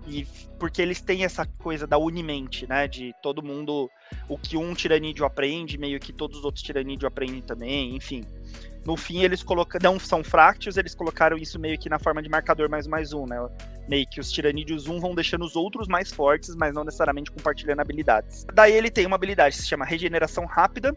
E 0.05 0.25
porque 0.57 0.81
eles 0.81 1.01
têm 1.01 1.25
essa 1.25 1.45
coisa 1.45 1.85
da 1.85 1.97
unimente, 1.97 2.67
né? 2.67 2.87
De 2.87 3.13
todo 3.21 3.43
mundo. 3.43 3.89
O 4.29 4.37
que 4.37 4.55
um 4.55 4.73
tiranídeo 4.73 5.25
aprende, 5.25 5.77
meio 5.77 5.99
que 5.99 6.13
todos 6.13 6.39
os 6.39 6.45
outros 6.45 6.63
tiranídeos 6.63 7.07
aprendem 7.07 7.41
também, 7.41 7.95
enfim. 7.95 8.23
No 8.87 8.95
fim, 8.95 9.21
eles 9.21 9.43
colocam. 9.43 9.81
Não 9.83 9.99
são 9.99 10.23
fractos, 10.23 10.77
eles 10.77 10.95
colocaram 10.95 11.35
isso 11.35 11.59
meio 11.59 11.77
que 11.77 11.89
na 11.89 11.99
forma 11.99 12.23
de 12.23 12.29
marcador 12.29 12.69
mais 12.69 12.87
mais 12.87 13.11
um, 13.11 13.25
né? 13.25 13.35
Meio 13.85 14.07
que 14.09 14.17
os 14.17 14.31
tiranídeos 14.31 14.87
um 14.87 14.97
vão 14.97 15.13
deixando 15.13 15.43
os 15.43 15.57
outros 15.57 15.89
mais 15.89 16.09
fortes, 16.09 16.55
mas 16.55 16.73
não 16.73 16.85
necessariamente 16.85 17.29
compartilhando 17.29 17.81
habilidades. 17.81 18.45
Daí 18.53 18.71
ele 18.71 18.89
tem 18.89 19.05
uma 19.05 19.17
habilidade 19.17 19.57
que 19.57 19.61
se 19.61 19.67
chama 19.67 19.83
Regeneração 19.83 20.45
Rápida. 20.45 20.95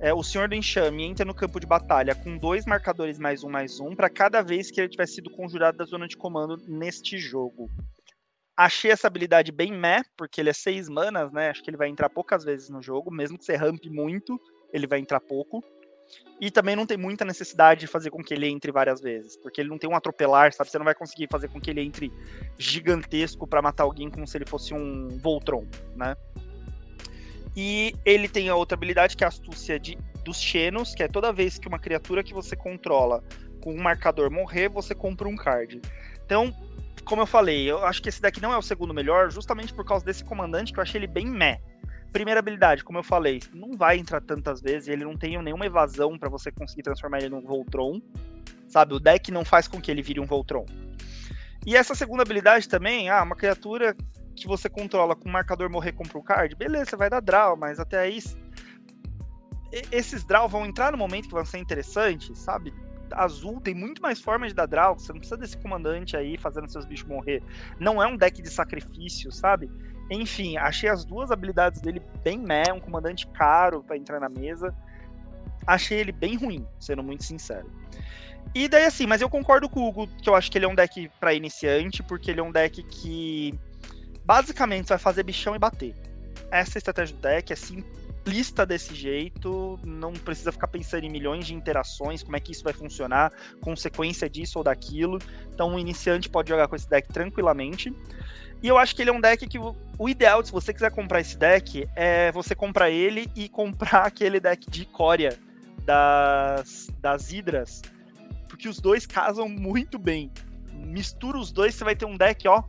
É, 0.00 0.14
o 0.14 0.22
Senhor 0.22 0.48
do 0.48 0.54
Enxame 0.54 1.04
entra 1.04 1.26
no 1.26 1.34
campo 1.34 1.60
de 1.60 1.66
batalha 1.66 2.14
com 2.14 2.38
dois 2.38 2.64
marcadores 2.64 3.18
mais 3.18 3.44
um 3.44 3.50
mais 3.50 3.78
um 3.78 3.94
para 3.94 4.08
cada 4.08 4.40
vez 4.40 4.70
que 4.70 4.80
ele 4.80 4.88
tiver 4.88 5.06
sido 5.06 5.28
conjurado 5.28 5.76
da 5.76 5.84
zona 5.84 6.08
de 6.08 6.16
comando 6.16 6.56
neste 6.66 7.18
jogo. 7.18 7.68
Achei 8.56 8.90
essa 8.90 9.06
habilidade 9.06 9.52
bem 9.52 9.70
meh, 9.70 10.02
porque 10.16 10.40
ele 10.40 10.48
é 10.48 10.54
seis 10.54 10.88
manas, 10.88 11.30
né? 11.30 11.50
Acho 11.50 11.62
que 11.62 11.68
ele 11.68 11.76
vai 11.76 11.88
entrar 11.88 12.08
poucas 12.08 12.42
vezes 12.42 12.70
no 12.70 12.80
jogo, 12.80 13.10
mesmo 13.10 13.36
que 13.36 13.44
você 13.44 13.54
rampe 13.54 13.90
muito, 13.90 14.40
ele 14.72 14.86
vai 14.86 14.98
entrar 14.98 15.20
pouco. 15.20 15.62
E 16.40 16.50
também 16.50 16.76
não 16.76 16.86
tem 16.86 16.96
muita 16.96 17.24
necessidade 17.24 17.80
de 17.80 17.86
fazer 17.86 18.10
com 18.10 18.22
que 18.22 18.32
ele 18.32 18.46
entre 18.46 18.70
várias 18.70 19.00
vezes, 19.00 19.36
porque 19.36 19.60
ele 19.60 19.68
não 19.68 19.78
tem 19.78 19.90
um 19.90 19.96
atropelar, 19.96 20.52
sabe? 20.52 20.70
Você 20.70 20.78
não 20.78 20.84
vai 20.84 20.94
conseguir 20.94 21.28
fazer 21.30 21.48
com 21.48 21.60
que 21.60 21.70
ele 21.70 21.80
entre 21.80 22.12
gigantesco 22.56 23.46
para 23.46 23.60
matar 23.60 23.82
alguém 23.82 24.08
como 24.08 24.26
se 24.26 24.38
ele 24.38 24.46
fosse 24.46 24.72
um 24.72 25.08
Voltron, 25.18 25.66
né? 25.96 26.16
E 27.56 27.92
ele 28.04 28.28
tem 28.28 28.48
a 28.48 28.54
outra 28.54 28.76
habilidade 28.76 29.16
que 29.16 29.24
é 29.24 29.26
a 29.26 29.28
astúcia 29.28 29.80
de, 29.80 29.98
dos 30.24 30.40
Xenos, 30.40 30.94
que 30.94 31.02
é 31.02 31.08
toda 31.08 31.32
vez 31.32 31.58
que 31.58 31.66
uma 31.66 31.78
criatura 31.78 32.22
que 32.22 32.32
você 32.32 32.54
controla 32.54 33.22
com 33.60 33.74
um 33.74 33.82
marcador 33.82 34.30
morrer, 34.30 34.68
você 34.68 34.94
compra 34.94 35.26
um 35.26 35.34
card. 35.34 35.80
Então, 36.24 36.54
como 37.04 37.22
eu 37.22 37.26
falei, 37.26 37.68
eu 37.68 37.84
acho 37.84 38.02
que 38.02 38.08
esse 38.08 38.22
deck 38.22 38.40
não 38.40 38.52
é 38.52 38.56
o 38.56 38.62
segundo 38.62 38.94
melhor, 38.94 39.30
justamente 39.30 39.74
por 39.74 39.84
causa 39.84 40.04
desse 40.04 40.22
comandante 40.22 40.72
que 40.72 40.78
eu 40.78 40.82
achei 40.82 41.00
ele 41.00 41.06
bem 41.06 41.26
meh. 41.26 41.60
Primeira 42.12 42.40
habilidade, 42.40 42.82
como 42.82 42.98
eu 42.98 43.02
falei, 43.02 43.40
não 43.52 43.72
vai 43.72 43.98
entrar 43.98 44.20
tantas 44.20 44.60
vezes, 44.60 44.88
ele 44.88 45.04
não 45.04 45.16
tem 45.16 45.40
nenhuma 45.42 45.66
evasão 45.66 46.18
para 46.18 46.28
você 46.28 46.50
conseguir 46.50 46.82
transformar 46.82 47.18
ele 47.18 47.28
num 47.28 47.42
Voltron. 47.42 48.00
Sabe, 48.66 48.94
o 48.94 49.00
deck 49.00 49.30
não 49.30 49.44
faz 49.44 49.66
com 49.68 49.80
que 49.80 49.90
ele 49.90 50.02
vire 50.02 50.20
um 50.20 50.26
Voltron. 50.26 50.66
E 51.66 51.76
essa 51.76 51.94
segunda 51.94 52.22
habilidade 52.22 52.68
também, 52.68 53.10
ah, 53.10 53.22
uma 53.22 53.36
criatura 53.36 53.96
que 54.34 54.46
você 54.46 54.68
controla 54.68 55.16
com 55.16 55.28
o 55.28 55.32
marcador 55.32 55.68
morrer 55.70 55.92
compra 55.92 56.18
um 56.18 56.22
card, 56.22 56.54
beleza, 56.54 56.90
você 56.90 56.96
vai 56.96 57.10
dar 57.10 57.20
draw, 57.20 57.56
mas 57.56 57.80
até 57.80 57.98
aí 57.98 58.18
esses 59.92 60.24
draw 60.24 60.48
vão 60.48 60.64
entrar 60.64 60.92
no 60.92 60.98
momento 60.98 61.28
que 61.28 61.34
vão 61.34 61.44
ser 61.44 61.58
interessantes, 61.58 62.38
sabe? 62.38 62.72
azul 63.12 63.60
tem 63.60 63.74
muito 63.74 64.02
mais 64.02 64.20
formas 64.20 64.48
de 64.48 64.54
dar 64.54 64.66
draw, 64.66 64.98
você 64.98 65.12
não 65.12 65.18
precisa 65.18 65.36
desse 65.36 65.56
comandante 65.56 66.16
aí 66.16 66.36
fazendo 66.36 66.70
seus 66.70 66.84
bichos 66.84 67.08
morrer. 67.08 67.42
Não 67.78 68.02
é 68.02 68.06
um 68.06 68.16
deck 68.16 68.42
de 68.42 68.50
sacrifício, 68.50 69.30
sabe? 69.32 69.70
Enfim, 70.10 70.56
achei 70.56 70.88
as 70.88 71.04
duas 71.04 71.30
habilidades 71.30 71.80
dele 71.80 72.02
bem 72.24 72.38
meh, 72.38 72.72
um 72.72 72.80
comandante 72.80 73.26
caro 73.26 73.82
para 73.82 73.96
entrar 73.96 74.20
na 74.20 74.28
mesa. 74.28 74.74
Achei 75.66 75.98
ele 75.98 76.12
bem 76.12 76.36
ruim, 76.36 76.66
sendo 76.80 77.02
muito 77.02 77.24
sincero. 77.24 77.70
E 78.54 78.68
daí 78.68 78.84
assim, 78.84 79.06
mas 79.06 79.20
eu 79.20 79.28
concordo 79.28 79.68
com 79.68 79.80
o 79.80 79.88
Hugo 79.88 80.06
que 80.22 80.28
eu 80.28 80.34
acho 80.34 80.50
que 80.50 80.56
ele 80.56 80.64
é 80.64 80.68
um 80.68 80.74
deck 80.74 81.10
para 81.20 81.34
iniciante, 81.34 82.02
porque 82.02 82.30
ele 82.30 82.40
é 82.40 82.42
um 82.42 82.50
deck 82.50 82.82
que 82.82 83.58
basicamente 84.24 84.88
vai 84.88 84.98
fazer 84.98 85.22
bichão 85.22 85.54
e 85.54 85.58
bater. 85.58 85.94
Essa 86.50 86.76
é 86.76 86.78
estratégia 86.78 87.14
do 87.14 87.20
deck 87.20 87.52
é 87.52 87.56
simplista 87.56 88.64
desse 88.64 88.94
jeito, 88.94 89.78
não 89.84 90.12
precisa 90.12 90.52
ficar 90.52 90.68
pensando 90.68 91.04
em 91.04 91.10
milhões 91.10 91.46
de 91.46 91.54
interações, 91.54 92.22
como 92.22 92.36
é 92.36 92.40
que 92.40 92.52
isso 92.52 92.64
vai 92.64 92.72
funcionar, 92.72 93.32
consequência 93.60 94.28
disso 94.28 94.58
ou 94.58 94.64
daquilo. 94.64 95.18
Então, 95.52 95.70
um 95.70 95.78
iniciante 95.78 96.28
pode 96.28 96.48
jogar 96.48 96.68
com 96.68 96.76
esse 96.76 96.88
deck 96.88 97.08
tranquilamente. 97.08 97.92
E 98.62 98.68
eu 98.68 98.76
acho 98.76 98.94
que 98.94 99.02
ele 99.02 99.10
é 99.10 99.12
um 99.12 99.20
deck 99.20 99.46
que 99.46 99.58
o 99.58 100.08
ideal, 100.08 100.44
se 100.44 100.50
você 100.50 100.72
quiser 100.72 100.90
comprar 100.90 101.20
esse 101.20 101.36
deck, 101.36 101.88
é 101.94 102.32
você 102.32 102.54
comprar 102.54 102.90
ele 102.90 103.30
e 103.34 103.48
comprar 103.48 104.06
aquele 104.06 104.40
deck 104.40 104.68
de 104.70 104.84
Coria 104.84 105.38
das, 105.84 106.88
das 107.00 107.32
Hidras, 107.32 107.82
porque 108.48 108.68
os 108.68 108.80
dois 108.80 109.06
casam 109.06 109.48
muito 109.48 109.98
bem. 109.98 110.30
Mistura 110.72 111.38
os 111.38 111.50
dois, 111.50 111.74
você 111.74 111.84
vai 111.84 111.96
ter 111.96 112.04
um 112.04 112.16
deck, 112.16 112.46
ó, 112.46 112.62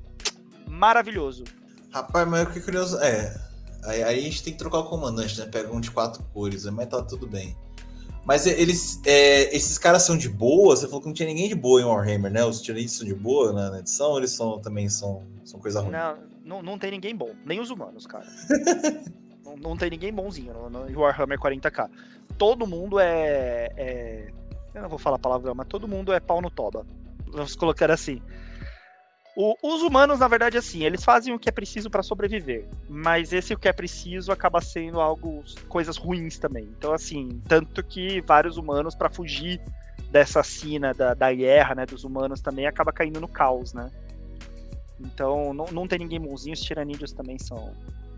maravilhoso. 0.68 1.44
Rapaz, 1.92 2.28
mas 2.28 2.50
que 2.50 2.62
curioso. 2.62 2.98
É, 3.00 3.50
Aí, 3.84 4.04
aí, 4.04 4.20
a 4.20 4.22
gente 4.22 4.44
tem 4.44 4.54
que 4.54 4.60
trocar 4.60 4.80
o 4.80 4.84
comandante, 4.86 5.40
né? 5.40 5.46
Pega 5.46 5.72
um 5.72 5.80
de 5.80 5.90
quatro 5.92 6.24
cores, 6.34 6.66
mas 6.66 6.88
tá 6.88 7.02
tudo 7.02 7.28
bem. 7.28 7.56
Mas 8.30 8.46
eles, 8.46 9.02
é, 9.08 9.56
esses 9.56 9.80
caras 9.80 10.04
são 10.04 10.16
de 10.16 10.30
boa? 10.30 10.76
Você 10.76 10.86
falou 10.86 11.02
que 11.02 11.08
não 11.08 11.16
tinha 11.16 11.28
ninguém 11.28 11.50
de 11.50 11.56
boa 11.56 11.82
em 11.82 11.84
Warhammer, 11.84 12.32
né? 12.32 12.46
Os 12.46 12.62
tiranites 12.62 12.94
são 12.94 13.04
de 13.04 13.16
boa 13.16 13.52
na, 13.52 13.72
na 13.72 13.80
edição 13.80 14.20
eles 14.20 14.30
são, 14.30 14.60
também 14.60 14.88
são, 14.88 15.24
são 15.44 15.60
coisa 15.60 15.82
ruim? 15.82 15.90
Não, 15.90 16.16
não, 16.46 16.62
não 16.62 16.78
tem 16.78 16.92
ninguém 16.92 17.16
bom. 17.16 17.32
Nem 17.44 17.60
os 17.60 17.72
humanos, 17.72 18.06
cara. 18.06 18.28
não, 19.44 19.58
não, 19.58 19.76
tem 19.76 19.90
ninguém 19.90 20.14
bonzinho 20.14 20.54
no 20.70 21.00
Warhammer 21.00 21.40
40k. 21.40 21.90
Todo 22.38 22.68
mundo 22.68 23.00
é, 23.00 23.74
é, 23.76 24.28
Eu 24.76 24.84
não 24.84 24.90
vou 24.90 25.00
falar 25.00 25.18
palavrão, 25.18 25.56
mas 25.56 25.66
todo 25.68 25.88
mundo 25.88 26.14
é 26.14 26.20
pau 26.20 26.40
no 26.40 26.52
toba. 26.52 26.86
Vamos 27.32 27.56
colocar 27.56 27.90
assim. 27.90 28.22
O, 29.36 29.56
os 29.62 29.82
humanos, 29.82 30.20
na 30.20 30.28
verdade, 30.28 30.58
assim, 30.58 30.84
eles 30.84 31.04
fazem 31.04 31.34
o 31.34 31.40
que 31.40 31.48
é 31.48 31.52
preciso 31.52 31.90
para 31.90 32.04
sobreviver, 32.04 32.68
mas 32.90 33.32
esse 33.32 33.54
o 33.54 33.60
que 33.60 33.70
é 33.70 33.74
preciso 33.74 34.32
acaba 34.32 34.60
sendo 34.60 35.00
algo, 35.00 35.44
coisas 35.68 35.98
ruins 35.98 36.38
também. 36.38 36.66
Então, 36.78 36.94
assim, 36.94 37.42
tanto 37.48 37.84
que 37.84 38.22
vários 38.22 38.58
humanos, 38.58 38.96
para 38.96 39.10
fugir 39.10 39.62
dessa 40.12 40.44
cena 40.44 40.94
da, 40.94 41.14
da 41.14 41.34
guerra, 41.34 41.76
né, 41.76 41.86
dos 41.86 42.04
humanos 42.04 42.42
também, 42.42 42.66
acaba 42.66 42.92
caindo 42.92 43.22
no 43.22 43.28
caos, 43.28 43.74
né? 43.74 43.90
Então, 45.00 45.54
não, 45.54 45.66
não 45.72 45.88
tem 45.88 46.00
ninguém 46.00 46.20
bonzinho, 46.20 46.54
os 46.54 46.62
tiranídeos 46.62 47.14
também 47.14 47.38
são. 47.40 47.74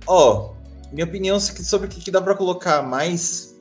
Ó, 0.08 0.56
oh, 0.56 0.56
minha 0.91 1.06
opinião 1.06 1.39
sobre 1.39 1.88
o 1.88 1.89
que 1.89 2.10
dá 2.10 2.21
para 2.21 2.36
colocar 2.36 2.82
mais 2.82 3.56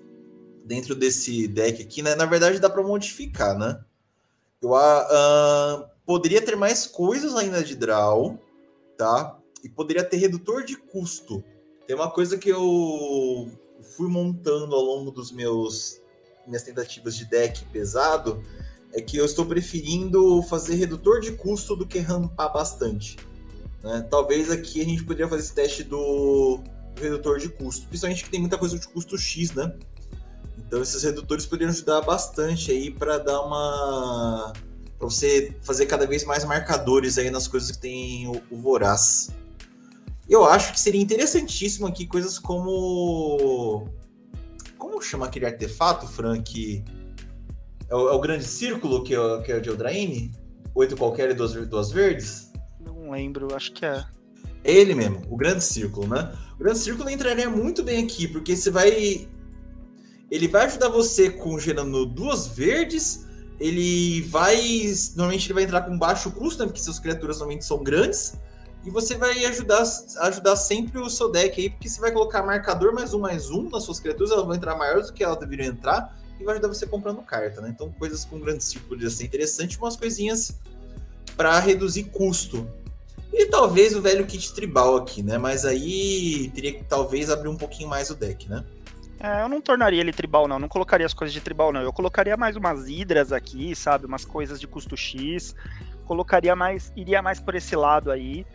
dentro 0.64 0.94
desse 0.94 1.46
deck 1.46 1.82
aqui, 1.82 2.02
né? 2.02 2.14
Na 2.14 2.24
verdade, 2.24 2.58
dá 2.58 2.70
para 2.70 2.82
modificar, 2.82 3.58
né? 3.58 3.80
Eu 4.62 4.70
uh, 4.70 5.88
poderia 6.10 6.42
ter 6.42 6.56
mais 6.56 6.88
coisas 6.88 7.36
ainda 7.36 7.62
de 7.62 7.76
draw, 7.76 8.36
tá? 8.98 9.38
E 9.62 9.68
poderia 9.68 10.02
ter 10.02 10.16
redutor 10.16 10.64
de 10.64 10.76
custo. 10.76 11.44
Tem 11.86 11.94
uma 11.94 12.10
coisa 12.10 12.36
que 12.36 12.48
eu 12.48 13.48
fui 13.96 14.08
montando 14.08 14.74
ao 14.74 14.82
longo 14.82 15.12
dos 15.12 15.30
meus 15.30 16.00
minhas 16.44 16.64
tentativas 16.64 17.14
de 17.14 17.26
deck 17.26 17.64
pesado, 17.66 18.42
é 18.92 19.00
que 19.00 19.18
eu 19.18 19.24
estou 19.24 19.46
preferindo 19.46 20.42
fazer 20.42 20.74
redutor 20.74 21.20
de 21.20 21.30
custo 21.30 21.76
do 21.76 21.86
que 21.86 22.00
rampar 22.00 22.52
bastante. 22.52 23.16
Né? 23.80 24.04
Talvez 24.10 24.50
aqui 24.50 24.80
a 24.80 24.84
gente 24.84 25.04
poderia 25.04 25.28
fazer 25.28 25.42
esse 25.42 25.54
teste 25.54 25.84
do, 25.84 26.60
do 26.96 27.02
redutor 27.02 27.38
de 27.38 27.50
custo, 27.50 27.86
principalmente 27.86 28.24
que 28.24 28.30
tem 28.30 28.40
muita 28.40 28.58
coisa 28.58 28.76
de 28.76 28.88
custo 28.88 29.16
X, 29.16 29.52
né? 29.52 29.72
Então 30.58 30.82
esses 30.82 31.04
redutores 31.04 31.46
poderiam 31.46 31.70
ajudar 31.70 32.00
bastante 32.00 32.72
aí 32.72 32.90
para 32.90 33.18
dar 33.18 33.42
uma 33.42 34.52
para 35.00 35.08
você 35.08 35.56
fazer 35.62 35.86
cada 35.86 36.06
vez 36.06 36.24
mais 36.26 36.44
marcadores 36.44 37.16
aí 37.16 37.30
nas 37.30 37.48
coisas 37.48 37.70
que 37.70 37.78
tem 37.78 38.28
o, 38.28 38.42
o 38.50 38.56
Voraz. 38.58 39.30
Eu 40.28 40.44
acho 40.44 40.74
que 40.74 40.78
seria 40.78 41.00
interessantíssimo 41.00 41.86
aqui 41.86 42.06
coisas 42.06 42.38
como. 42.38 43.88
Como 44.76 45.00
chama 45.00 45.24
aquele 45.24 45.46
artefato, 45.46 46.06
Frank? 46.06 46.84
É 47.88 47.94
o, 47.94 48.08
é 48.10 48.12
o 48.12 48.20
grande 48.20 48.44
círculo 48.44 49.02
que 49.02 49.14
é, 49.14 49.42
que 49.42 49.50
é 49.50 49.56
o 49.56 49.60
de 49.62 49.70
Eldraine? 49.70 50.32
Oito 50.74 50.96
qualquer 50.98 51.30
e 51.30 51.34
duas, 51.34 51.54
duas 51.66 51.90
verdes? 51.90 52.52
Não 52.78 53.10
lembro, 53.10 53.54
acho 53.56 53.72
que 53.72 53.86
é. 53.86 54.04
Ele 54.62 54.94
mesmo, 54.94 55.22
o 55.30 55.36
grande 55.36 55.64
círculo, 55.64 56.06
né? 56.06 56.36
O 56.56 56.58
grande 56.58 56.78
círculo 56.78 57.08
entraria 57.08 57.48
muito 57.48 57.82
bem 57.82 58.04
aqui, 58.04 58.28
porque 58.28 58.54
você 58.54 58.70
vai. 58.70 59.26
Ele 60.30 60.46
vai 60.46 60.66
ajudar 60.66 60.90
você 60.90 61.30
com 61.30 61.58
gerando 61.58 62.04
duas 62.04 62.46
verdes 62.46 63.29
ele 63.60 64.22
vai. 64.22 64.58
Normalmente 65.14 65.46
ele 65.46 65.54
vai 65.54 65.64
entrar 65.64 65.82
com 65.82 65.96
baixo 65.96 66.30
custo, 66.32 66.62
né, 66.62 66.66
porque 66.66 66.80
suas 66.80 66.98
criaturas 66.98 67.38
normalmente 67.38 67.64
são 67.64 67.84
grandes. 67.84 68.34
E 68.84 68.90
você 68.90 69.14
vai 69.14 69.44
ajudar, 69.44 69.84
ajudar 70.20 70.56
sempre 70.56 70.98
o 70.98 71.10
seu 71.10 71.30
deck 71.30 71.60
aí, 71.60 71.68
porque 71.68 71.86
você 71.86 72.00
vai 72.00 72.10
colocar 72.10 72.42
marcador 72.42 72.94
mais 72.94 73.12
um, 73.12 73.20
mais 73.20 73.50
um 73.50 73.68
nas 73.68 73.82
suas 73.82 74.00
criaturas, 74.00 74.30
elas 74.30 74.46
vão 74.46 74.54
entrar 74.54 74.74
maiores 74.74 75.08
do 75.08 75.12
que 75.12 75.22
elas 75.22 75.38
deveriam 75.38 75.68
entrar, 75.68 76.18
e 76.40 76.44
vai 76.44 76.54
ajudar 76.54 76.68
você 76.68 76.86
comprando 76.86 77.20
carta, 77.20 77.60
né? 77.60 77.68
Então, 77.68 77.92
coisas 77.98 78.24
com 78.24 78.40
grandes 78.40 78.66
círculos 78.68 79.04
assim, 79.04 79.26
interessante, 79.26 79.76
umas 79.76 79.96
coisinhas 79.96 80.58
para 81.36 81.58
reduzir 81.60 82.04
custo. 82.04 82.66
E 83.30 83.46
talvez 83.46 83.94
o 83.94 84.00
velho 84.00 84.26
kit 84.26 84.54
tribal 84.54 84.96
aqui, 84.96 85.22
né? 85.22 85.36
Mas 85.36 85.66
aí 85.66 86.50
teria 86.54 86.72
que 86.72 86.82
talvez 86.82 87.28
abrir 87.28 87.48
um 87.48 87.56
pouquinho 87.56 87.88
mais 87.88 88.08
o 88.08 88.14
deck, 88.14 88.48
né? 88.48 88.64
É, 89.20 89.42
eu 89.42 89.48
não 89.50 89.60
tornaria 89.60 90.00
ele 90.00 90.12
tribal, 90.12 90.48
não. 90.48 90.58
Não 90.58 90.68
colocaria 90.68 91.04
as 91.04 91.12
coisas 91.12 91.34
de 91.34 91.40
tribal, 91.42 91.72
não. 91.72 91.82
Eu 91.82 91.92
colocaria 91.92 92.36
mais 92.38 92.56
umas 92.56 92.88
hidras 92.88 93.32
aqui, 93.32 93.76
sabe? 93.76 94.06
Umas 94.06 94.24
coisas 94.24 94.58
de 94.58 94.66
custo 94.66 94.96
X. 94.96 95.54
Colocaria 96.06 96.56
mais. 96.56 96.90
Iria 96.96 97.20
mais 97.20 97.38
por 97.38 97.54
esse 97.54 97.76
lado 97.76 98.10
aí. 98.10 98.46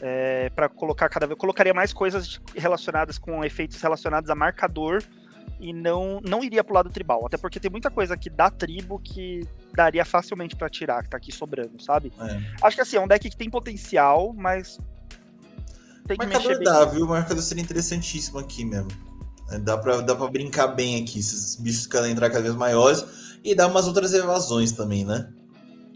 É, 0.00 0.50
para 0.50 0.68
colocar 0.68 1.08
cada 1.08 1.26
vez. 1.26 1.38
Colocaria 1.38 1.72
mais 1.72 1.92
coisas 1.92 2.40
relacionadas 2.56 3.16
com 3.16 3.44
efeitos 3.44 3.80
relacionados 3.80 4.28
a 4.28 4.34
marcador. 4.34 5.04
E 5.60 5.72
não, 5.72 6.20
não 6.20 6.42
iria 6.42 6.64
pro 6.64 6.74
lado 6.74 6.90
tribal. 6.90 7.24
Até 7.24 7.36
porque 7.36 7.60
tem 7.60 7.70
muita 7.70 7.90
coisa 7.90 8.14
aqui 8.14 8.28
da 8.28 8.50
tribo 8.50 8.98
que 8.98 9.46
daria 9.72 10.04
facilmente 10.04 10.56
para 10.56 10.68
tirar, 10.68 11.02
que 11.04 11.10
tá 11.10 11.16
aqui 11.16 11.32
sobrando, 11.32 11.80
sabe? 11.80 12.12
É. 12.20 12.40
Acho 12.62 12.76
que 12.76 12.82
assim, 12.82 12.96
é 12.96 13.00
um 13.00 13.08
deck 13.08 13.30
que 13.30 13.36
tem 13.36 13.48
potencial, 13.48 14.34
mas. 14.36 14.78
Tem 16.08 16.16
que 16.16 16.26
marcador 16.26 16.58
mexer 16.58 16.64
dá, 16.64 16.86
bem. 16.86 16.94
viu? 16.96 17.04
O 17.06 17.08
marcador 17.08 17.42
seria 17.42 17.62
interessantíssimo 17.62 18.38
aqui 18.40 18.64
mesmo. 18.64 19.07
É, 19.50 19.58
dá 19.58 19.78
pra, 19.78 20.00
dá 20.00 20.14
pra 20.14 20.28
brincar 20.28 20.68
bem 20.68 21.02
aqui, 21.02 21.18
esses 21.18 21.56
bichos 21.56 21.86
cada 21.86 22.08
entrar 22.08 22.28
cada 22.28 22.42
vez 22.42 22.54
maiores 22.54 23.04
e 23.42 23.54
dar 23.54 23.66
umas 23.66 23.86
outras 23.86 24.12
evasões 24.12 24.72
também, 24.72 25.04
né? 25.04 25.28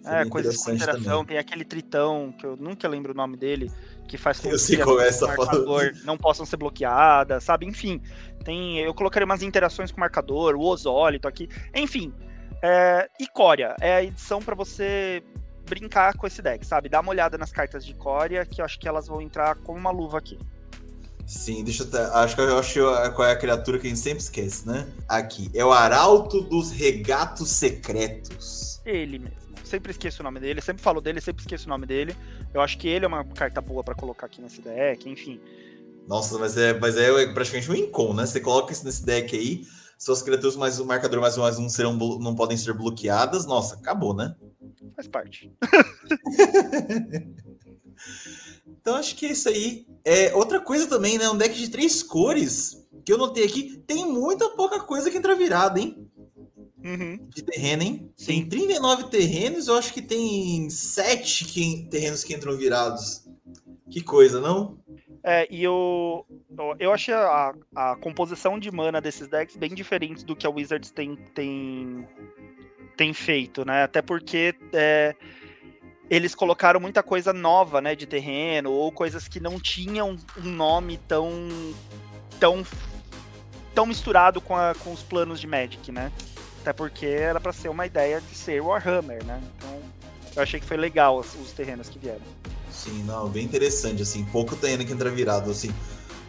é, 0.04 0.24
coisas 0.24 0.56
com 0.56 0.72
interação, 0.72 1.02
também. 1.02 1.26
tem 1.26 1.38
aquele 1.38 1.64
tritão, 1.64 2.32
que 2.36 2.44
eu 2.44 2.56
nunca 2.56 2.88
lembro 2.88 3.12
o 3.12 3.14
nome 3.14 3.36
dele, 3.36 3.70
que 4.08 4.18
faz 4.18 4.40
com 4.40 4.48
que 4.48 4.54
essa 4.54 5.26
marcador 5.26 5.92
não 6.04 6.18
possam 6.18 6.44
ser 6.44 6.56
bloqueadas, 6.56 7.44
sabe? 7.44 7.66
Enfim, 7.66 8.00
tem, 8.44 8.78
eu 8.78 8.92
colocaria 8.94 9.24
umas 9.24 9.42
interações 9.42 9.90
com 9.90 9.98
o 9.98 10.00
marcador, 10.00 10.54
o 10.56 10.62
osólito 10.62 11.28
aqui, 11.28 11.48
enfim. 11.74 12.12
É, 12.62 13.08
e 13.18 13.26
Coria, 13.26 13.74
é 13.80 13.94
a 13.94 14.02
edição 14.02 14.40
para 14.40 14.54
você 14.54 15.22
brincar 15.68 16.16
com 16.16 16.26
esse 16.26 16.42
deck, 16.42 16.64
sabe? 16.66 16.88
Dá 16.88 17.00
uma 17.00 17.10
olhada 17.10 17.38
nas 17.38 17.52
cartas 17.52 17.84
de 17.84 17.94
Coria, 17.94 18.44
que 18.44 18.60
eu 18.60 18.64
acho 18.64 18.78
que 18.78 18.88
elas 18.88 19.06
vão 19.06 19.20
entrar 19.20 19.56
como 19.56 19.78
uma 19.78 19.90
luva 19.90 20.18
aqui. 20.18 20.38
Sim, 21.32 21.64
deixa 21.64 21.82
eu 21.82 21.88
até, 21.88 22.04
acho 22.18 22.34
que 22.34 22.40
eu 22.42 22.58
acho 22.58 22.78
qual 23.14 23.26
é 23.26 23.32
a 23.32 23.36
criatura 23.36 23.78
que 23.78 23.86
a 23.86 23.88
gente 23.88 23.98
sempre 23.98 24.22
esquece, 24.22 24.68
né? 24.68 24.86
Aqui, 25.08 25.50
é 25.54 25.64
o 25.64 25.72
Arauto 25.72 26.42
dos 26.42 26.70
Regatos 26.70 27.48
Secretos. 27.50 28.78
Ele 28.84 29.18
mesmo. 29.18 29.40
Sempre 29.64 29.92
esqueço 29.92 30.20
o 30.20 30.24
nome 30.24 30.38
dele, 30.38 30.60
sempre 30.60 30.82
falo 30.82 31.00
dele, 31.00 31.22
sempre 31.22 31.40
esqueço 31.40 31.64
o 31.64 31.70
nome 31.70 31.86
dele. 31.86 32.14
Eu 32.52 32.60
acho 32.60 32.76
que 32.76 32.86
ele 32.86 33.06
é 33.06 33.08
uma 33.08 33.24
carta 33.24 33.62
boa 33.62 33.82
para 33.82 33.94
colocar 33.94 34.26
aqui 34.26 34.42
nesse 34.42 34.60
deck, 34.60 35.08
enfim. 35.08 35.40
Nossa, 36.06 36.38
mas 36.38 36.58
é, 36.58 36.78
mas 36.78 36.98
é 36.98 37.32
praticamente 37.32 37.70
um 37.70 37.74
incom, 37.74 38.12
né? 38.12 38.26
Você 38.26 38.38
coloca 38.38 38.70
isso 38.70 38.84
nesse 38.84 39.02
deck 39.02 39.34
aí, 39.34 39.66
suas 39.98 40.20
criaturas 40.20 40.54
mais 40.54 40.78
um 40.78 40.84
marcador 40.84 41.18
mais 41.18 41.38
um 41.38 41.40
mais 41.40 41.58
um 41.58 41.66
serão, 41.66 41.94
não 41.94 42.34
podem 42.34 42.58
ser 42.58 42.74
bloqueadas. 42.74 43.46
Nossa, 43.46 43.76
acabou, 43.76 44.14
né? 44.14 44.36
Faz 44.94 45.08
parte. 45.08 45.50
Então 48.82 48.96
acho 48.96 49.14
que 49.14 49.26
é 49.26 49.32
isso 49.32 49.48
aí. 49.48 49.86
É, 50.04 50.34
outra 50.34 50.60
coisa 50.60 50.88
também, 50.88 51.16
né? 51.16 51.30
Um 51.30 51.36
deck 51.36 51.56
de 51.56 51.70
três 51.70 52.02
cores 52.02 52.84
que 53.04 53.12
eu 53.12 53.16
notei 53.16 53.44
aqui. 53.44 53.78
Tem 53.86 54.04
muita 54.04 54.50
pouca 54.50 54.80
coisa 54.80 55.08
que 55.08 55.16
entra 55.16 55.36
virada, 55.36 55.80
hein? 55.80 56.10
Uhum. 56.84 57.28
De 57.28 57.42
terreno, 57.42 57.84
hein? 57.84 58.12
Sim. 58.16 58.40
Tem 58.40 58.48
39 58.48 59.04
terrenos, 59.04 59.68
eu 59.68 59.76
acho 59.76 59.94
que 59.94 60.02
tem 60.02 60.68
7 60.68 61.44
que, 61.44 61.86
terrenos 61.88 62.24
que 62.24 62.34
entram 62.34 62.56
virados. 62.56 63.24
Que 63.88 64.02
coisa, 64.02 64.40
não? 64.40 64.82
É, 65.22 65.46
e 65.48 65.62
eu, 65.62 66.26
eu 66.80 66.92
achei 66.92 67.14
a, 67.14 67.54
a 67.76 67.96
composição 67.96 68.58
de 68.58 68.72
mana 68.72 69.00
desses 69.00 69.28
decks 69.28 69.56
bem 69.56 69.72
diferente 69.72 70.24
do 70.24 70.34
que 70.34 70.44
a 70.44 70.50
Wizards 70.50 70.90
tem, 70.90 71.14
tem, 71.32 72.08
tem 72.96 73.12
feito, 73.12 73.64
né? 73.64 73.84
Até 73.84 74.02
porque 74.02 74.52
é, 74.72 75.14
eles 76.14 76.34
colocaram 76.34 76.78
muita 76.78 77.02
coisa 77.02 77.32
nova, 77.32 77.80
né, 77.80 77.96
de 77.96 78.04
terreno, 78.04 78.70
ou 78.70 78.92
coisas 78.92 79.26
que 79.26 79.40
não 79.40 79.58
tinham 79.58 80.18
um 80.36 80.50
nome 80.50 80.98
tão 81.08 81.48
tão 82.38 82.66
tão 83.74 83.86
misturado 83.86 84.38
com, 84.38 84.54
a, 84.54 84.74
com 84.74 84.92
os 84.92 85.02
planos 85.02 85.40
de 85.40 85.46
Magic, 85.46 85.90
né? 85.90 86.12
Até 86.60 86.74
porque 86.74 87.06
era 87.06 87.40
para 87.40 87.50
ser 87.50 87.70
uma 87.70 87.86
ideia 87.86 88.20
de 88.20 88.34
ser 88.34 88.60
Warhammer, 88.60 89.24
né? 89.24 89.42
Então, 89.56 89.80
eu 90.36 90.42
achei 90.42 90.60
que 90.60 90.66
foi 90.66 90.76
legal 90.76 91.18
os, 91.18 91.34
os 91.36 91.52
terrenos 91.52 91.88
que 91.88 91.98
vieram. 91.98 92.20
Sim, 92.70 93.02
não, 93.04 93.30
bem 93.30 93.44
interessante, 93.46 94.02
assim, 94.02 94.22
pouco 94.26 94.54
terreno 94.54 94.84
que 94.84 94.92
entra 94.92 95.08
virado, 95.08 95.50
assim, 95.50 95.72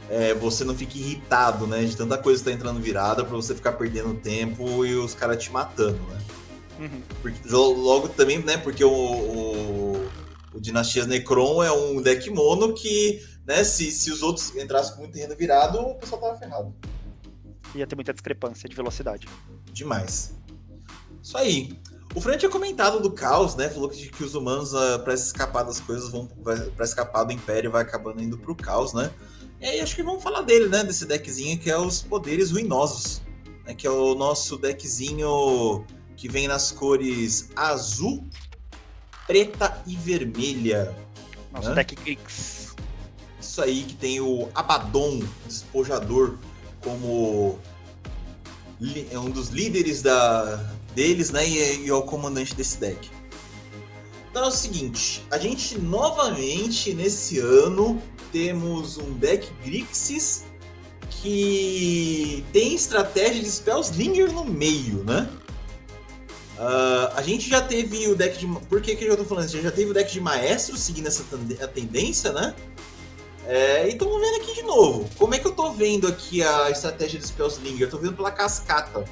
é, 0.10 0.34
você 0.34 0.64
não 0.64 0.74
fica 0.74 0.98
irritado, 0.98 1.68
né, 1.68 1.84
de 1.84 1.98
tanta 1.98 2.18
coisa 2.18 2.42
que 2.42 2.50
tá 2.50 2.56
entrando 2.56 2.80
virada 2.80 3.26
para 3.26 3.36
você 3.36 3.54
ficar 3.54 3.74
perdendo 3.74 4.14
tempo 4.14 4.86
e 4.86 4.96
os 4.96 5.14
caras 5.14 5.44
te 5.44 5.52
matando, 5.52 6.00
né? 6.04 6.22
Uhum. 6.80 7.02
Porque, 7.22 7.50
logo 7.50 8.10
também, 8.10 8.40
né? 8.40 8.58
Porque 8.58 8.84
o, 8.84 8.92
o, 8.92 10.10
o, 10.54 10.60
Dinastias 10.60 11.08
Necron 11.08 11.64
é 11.64 11.72
um 11.72 12.02
deck 12.02 12.30
mono 12.30 12.74
que, 12.74 13.22
né? 13.46 13.64
Se, 13.64 13.92
se 13.92 14.12
os 14.12 14.22
outros 14.22 14.56
entrassem 14.56 14.94
com 14.94 15.02
muito 15.02 15.14
terreno 15.14 15.36
virado, 15.36 15.80
o 15.80 15.96
pessoal 15.96 16.22
tava 16.22 16.38
ferrado. 16.38 16.74
Ia 17.76 17.88
ter 17.88 17.96
muita 17.96 18.14
discrepância 18.14 18.68
de 18.68 18.76
velocidade. 18.76 19.28
Demais. 19.72 20.36
Isso 21.22 21.38
aí. 21.38 21.80
O 22.16 22.22
Fran 22.22 22.38
tinha 22.38 22.52
comentado 22.52 23.00
do 23.00 23.12
caos, 23.12 23.56
né? 23.56 23.70
Falou 23.70 23.90
que, 23.90 24.08
que 24.10 24.24
os 24.24 24.36
humanos, 24.36 24.74
uh, 24.74 25.00
para 25.04 25.16
escapar 25.16 25.64
das 25.64 25.80
coisas, 25.80 26.10
vão 26.10 26.28
para 26.28 26.86
escapar 26.86 27.24
do 27.24 27.34
Império, 27.34 27.72
vai 27.72 27.82
acabando 27.82 28.22
indo 28.22 28.38
pro 28.38 28.56
caos, 28.56 28.94
né? 28.94 29.12
E 29.60 29.66
aí 29.66 29.80
acho 29.80 29.96
que 29.96 30.04
vamos 30.04 30.22
falar 30.22 30.42
dele, 30.42 30.68
né? 30.68 30.84
Desse 30.84 31.06
deckzinho 31.06 31.58
que 31.58 31.72
é 31.72 31.78
os 31.78 32.04
poderes 32.04 32.52
ruinosos. 32.52 33.24
Né, 33.66 33.74
que 33.74 33.88
é 33.88 33.90
o 33.90 34.14
nosso 34.14 34.58
deckzinho 34.58 35.86
que 36.16 36.28
vem 36.28 36.48
nas 36.48 36.72
cores 36.72 37.50
azul, 37.56 38.28
preta 39.28 39.82
e 39.86 39.96
vermelha. 39.96 40.96
Nosso 41.52 41.70
né? 41.70 41.76
deck 41.76 41.96
Grix. 41.96 42.76
Isso 43.40 43.62
aí 43.62 43.84
que 43.84 43.96
tem 43.96 44.20
o 44.20 44.50
Abaddon, 44.56 45.22
despojador, 45.46 46.38
como 46.82 47.60
é 49.12 49.20
um 49.20 49.30
dos 49.30 49.50
líderes 49.50 50.02
da, 50.02 50.56
deles, 50.96 51.32
né? 51.32 51.48
E, 51.48 51.86
e 51.86 51.90
é 51.90 51.94
o 51.94 52.04
comandante 52.04 52.56
desse 52.56 52.80
deck. 52.80 53.10
Então 54.32 54.46
é 54.46 54.48
o 54.48 54.52
seguinte, 54.52 55.24
a 55.30 55.38
gente 55.38 55.78
novamente 55.78 56.94
nesse 56.94 57.38
ano 57.38 58.02
temos 58.32 58.98
um 58.98 59.14
deck 59.14 59.48
Grixis 59.64 60.46
que 61.10 62.44
tem 62.52 62.74
estratégia 62.74 63.42
de 63.42 63.50
Spellslinger 63.50 64.32
no 64.32 64.44
meio, 64.44 65.04
né? 65.04 65.30
Uh, 66.58 67.10
a 67.16 67.22
gente 67.24 67.50
já 67.50 67.62
teve 67.62 68.08
o 68.08 68.16
deck 68.16 68.38
de. 68.38 68.46
Por 68.46 68.82
que, 68.82 68.96
que 68.96 69.06
eu 69.06 69.18
tô 69.18 69.26
falando? 69.26 69.46
A 69.46 69.48
gente 69.48 69.64
já 69.64 69.72
teve 69.72 69.90
o 69.90 69.94
deck 69.94 70.12
de 70.12 70.22
Maestro 70.22 70.78
seguindo 70.78 71.08
essa 71.08 71.24
tendência, 71.68 72.32
né? 72.32 72.54
É, 73.46 73.88
e 73.88 73.94
estamos 73.94 74.22
vendo 74.22 74.36
aqui 74.38 74.54
de 74.54 74.64
novo. 74.64 75.10
Como 75.18 75.34
é 75.34 75.40
que 75.40 75.48
eu 75.48 75.52
tô 75.52 75.72
vendo 75.72 76.08
aqui 76.08 76.42
a 76.44 76.70
estratégia 76.70 77.20
do 77.20 77.26
Spellslinger? 77.26 77.88
Eu 77.88 77.90
tô 77.90 77.98
vendo 77.98 78.14
pela 78.14 78.32
cascata, 78.32 79.04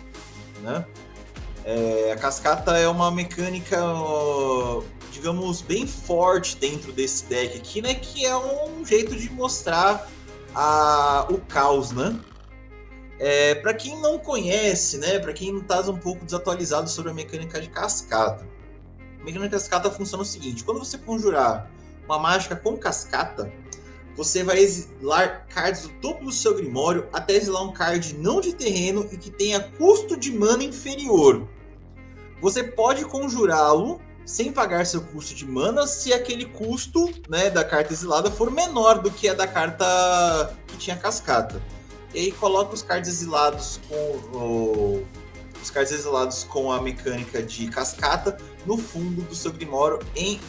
né? 0.62 0.86
É, 1.66 2.12
a 2.14 2.16
cascata 2.16 2.78
é 2.78 2.88
uma 2.88 3.12
mecânica, 3.12 3.78
digamos, 5.12 5.62
bem 5.62 5.86
forte 5.86 6.56
dentro 6.58 6.92
desse 6.92 7.26
deck 7.26 7.58
aqui, 7.58 7.82
né? 7.82 7.96
Que 7.96 8.26
é 8.26 8.36
um 8.38 8.86
jeito 8.86 9.16
de 9.16 9.30
mostrar 9.32 10.10
a, 10.56 11.28
o 11.30 11.40
caos, 11.40 11.92
né? 11.92 12.18
É, 13.24 13.54
para 13.54 13.72
quem 13.76 14.02
não 14.02 14.18
conhece, 14.18 14.98
né? 14.98 15.20
Para 15.20 15.32
quem 15.32 15.56
está 15.56 15.80
um 15.82 15.96
pouco 15.96 16.26
desatualizado 16.26 16.90
sobre 16.90 17.12
a 17.12 17.14
mecânica 17.14 17.62
de 17.62 17.70
cascata, 17.70 18.44
a 19.20 19.24
mecânica 19.24 19.50
de 19.50 19.52
cascata 19.52 19.92
funciona 19.92 20.24
o 20.24 20.26
seguinte: 20.26 20.64
quando 20.64 20.80
você 20.80 20.98
conjurar 20.98 21.70
uma 22.06 22.18
mágica 22.18 22.56
com 22.56 22.76
cascata, 22.76 23.54
você 24.18 24.44
vai 24.44 24.58
exilar 24.58 25.46
cards 25.54 25.84
do 25.84 25.90
topo 26.02 26.26
do 26.26 26.32
seu 26.32 26.56
grimório 26.56 27.08
até 27.14 27.36
exilar 27.36 27.64
um 27.64 27.72
card 27.72 28.18
não 28.18 28.42
de 28.42 28.56
terreno 28.56 29.08
e 29.12 29.18
que 29.18 29.30
tenha 29.30 29.60
custo 29.60 30.18
de 30.18 30.32
mana 30.32 30.64
inferior. 30.64 31.48
Você 32.42 32.64
pode 32.64 33.06
conjurá-lo 33.06 34.02
sem 34.26 34.52
pagar 34.52 34.84
seu 34.88 35.00
custo 35.00 35.36
de 35.36 35.46
mana 35.46 35.86
se 35.86 36.12
aquele 36.12 36.46
custo 36.46 37.08
né, 37.30 37.52
da 37.52 37.64
carta 37.64 37.94
exilada 37.94 38.32
for 38.32 38.50
menor 38.50 39.00
do 39.00 39.12
que 39.12 39.30
a 39.30 39.36
da 39.36 39.46
carta 39.46 40.58
que 40.66 40.76
tinha 40.78 40.98
cascata. 40.98 41.62
E 42.14 42.20
aí 42.20 42.32
coloca 42.32 42.74
os 42.74 42.82
cards 42.82 43.10
exilados 43.10 43.80
com 43.88 43.96
o, 44.38 45.08
os 45.62 45.70
cards 45.70 45.92
exilados 45.92 46.44
com 46.44 46.72
a 46.72 46.82
mecânica 46.82 47.42
de 47.42 47.68
cascata 47.68 48.38
no 48.66 48.78
fundo 48.78 49.22
do 49.22 49.36
seu 49.36 49.52
grimório 49.52 50.00
em 50.16 50.40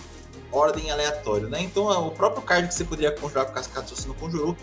ordem 0.50 0.90
aleatória, 0.90 1.48
né? 1.48 1.62
Então 1.62 1.86
o 2.06 2.10
próprio 2.10 2.42
card 2.42 2.68
que 2.68 2.74
você 2.74 2.84
poderia 2.84 3.12
conjurar 3.12 3.46
com 3.46 3.52
cascata 3.52 3.88
se 3.88 3.94
você 3.94 4.08
não 4.08 4.14
conjurou, 4.14 4.56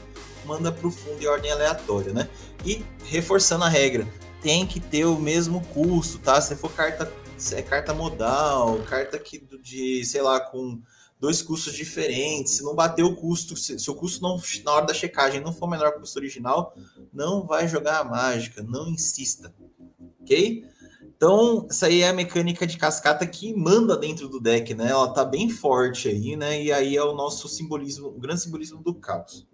manda 0.46 0.72
para 0.72 0.88
o 0.88 0.92
fundo 0.92 1.22
em 1.22 1.28
ordem 1.28 1.52
aleatória, 1.52 2.14
né? 2.14 2.30
E 2.66 2.86
reforçando 3.06 3.64
a 3.64 3.70
regra, 3.70 4.08
tem 4.42 4.66
que 4.68 4.80
ter 4.80 5.06
o 5.06 5.18
mesmo 5.18 5.62
custo, 5.68 6.20
tá? 6.20 6.40
Se 6.42 6.56
for 6.56 6.72
carta 6.72 7.12
é 7.54 7.62
carta 7.62 7.94
modal, 7.94 8.80
carta 8.80 9.18
que 9.18 9.40
de, 9.62 10.04
sei 10.04 10.22
lá, 10.22 10.42
com 10.42 10.82
dois 11.20 11.42
custos 11.42 11.74
diferentes, 11.74 12.54
se 12.54 12.64
não 12.64 12.74
bater 12.74 13.04
o 13.04 13.16
custo, 13.16 13.56
se, 13.56 13.78
se 13.78 13.92
o 13.92 13.96
custo 13.96 14.22
não 14.22 14.40
na 14.64 14.72
hora 14.72 14.86
da 14.86 14.94
checagem 14.94 15.42
não 15.42 15.52
for 15.52 15.68
menor 15.68 15.92
que 15.92 15.98
o 15.98 16.02
custo 16.02 16.18
original, 16.18 16.74
não 17.14 17.46
vai 17.46 17.68
jogar 17.68 18.00
a 18.00 18.04
mágica, 18.04 18.64
não 18.64 18.90
insista. 18.90 19.54
OK? 20.22 20.66
Então, 21.20 21.68
essa 21.70 21.88
aí 21.88 22.02
é 22.02 22.08
a 22.08 22.14
mecânica 22.14 22.66
de 22.66 22.78
cascata 22.78 23.28
que 23.28 23.54
manda 23.54 23.98
dentro 23.98 24.30
do 24.30 24.40
deck, 24.40 24.74
né? 24.74 24.90
Ela 24.90 25.14
tá 25.14 25.26
bem 25.26 25.50
forte 25.50 26.08
aí, 26.08 26.38
né? 26.38 26.64
E 26.64 26.72
aí 26.72 26.96
é 26.96 27.04
o 27.04 27.14
nosso 27.14 27.50
simbolismo, 27.50 28.08
o 28.08 28.20
grande 28.20 28.42
simbolismo 28.42 28.82
do 28.82 28.96
caos. 28.96 29.46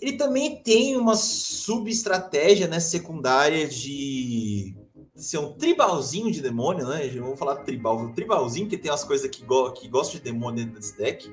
Ele 0.00 0.16
também 0.16 0.60
tem 0.60 0.96
uma 0.96 1.14
subestratégia, 1.14 2.66
né, 2.66 2.80
secundária 2.80 3.68
de 3.68 4.76
ser 5.14 5.38
um 5.38 5.52
tribalzinho 5.52 6.30
de 6.30 6.40
demônio, 6.40 6.86
né? 6.86 7.08
Vamos 7.08 7.38
falar 7.38 7.56
tribal, 7.56 8.08
tribalzinho 8.14 8.68
que 8.68 8.76
tem 8.76 8.90
as 8.90 9.04
coisas 9.04 9.28
que, 9.30 9.44
go 9.44 9.70
que 9.72 9.88
gostam 9.88 10.18
de 10.18 10.24
demônio 10.24 10.64
dentro 10.64 10.80
desse 10.80 10.96
deck. 10.96 11.32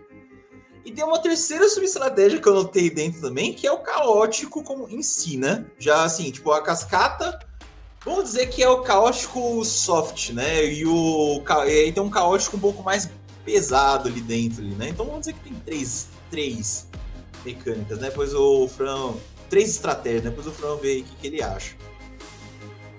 E 0.83 0.91
tem 0.91 1.03
uma 1.03 1.19
terceira 1.19 1.67
subestratégia 1.69 2.41
que 2.41 2.47
eu 2.47 2.53
notei 2.55 2.89
dentro 2.89 3.21
também, 3.21 3.53
que 3.53 3.67
é 3.67 3.71
o 3.71 3.79
caótico 3.79 4.63
como 4.63 4.87
em 4.89 5.03
si, 5.03 5.37
né? 5.37 5.65
Já 5.77 6.03
assim, 6.03 6.31
tipo, 6.31 6.51
a 6.51 6.61
cascata 6.61 7.39
Vamos 8.03 8.23
dizer 8.23 8.47
que 8.47 8.63
é 8.63 8.69
o 8.69 8.81
caótico 8.81 9.63
soft, 9.63 10.31
né? 10.31 10.65
E, 10.65 10.87
o, 10.87 11.43
e 11.67 11.69
aí 11.69 11.91
tem 11.91 12.01
um 12.01 12.09
caótico 12.09 12.57
um 12.57 12.59
pouco 12.59 12.81
mais 12.81 13.07
pesado 13.45 14.09
ali 14.09 14.21
dentro, 14.21 14.63
né? 14.63 14.89
Então 14.89 15.05
vamos 15.05 15.21
dizer 15.21 15.33
que 15.33 15.41
tem 15.41 15.53
três, 15.63 16.07
três 16.31 16.87
mecânicas, 17.45 17.99
né? 17.99 18.09
Depois 18.09 18.33
o 18.33 18.67
Fran. 18.67 19.13
Três 19.51 19.69
estratégias, 19.69 20.23
né? 20.23 20.29
Depois 20.31 20.47
o 20.47 20.51
Fran 20.51 20.77
vê 20.77 21.01
o 21.01 21.03
que, 21.03 21.15
que 21.15 21.27
ele 21.27 21.43
acha. 21.43 21.75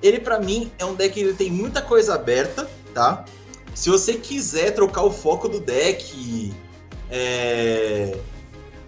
Ele, 0.03 0.19
para 0.19 0.41
mim, 0.41 0.71
é 0.79 0.85
um 0.85 0.95
deck 0.95 1.15
que 1.15 1.21
ele 1.21 1.35
tem 1.35 1.51
muita 1.51 1.81
coisa 1.81 2.15
aberta, 2.15 2.69
tá? 2.93 3.25
Se 3.75 3.88
você 3.88 4.15
quiser 4.15 4.73
trocar 4.73 5.03
o 5.03 5.11
foco 5.11 5.49
do 5.49 5.61
deck, 5.61 6.53
é, 7.11 8.19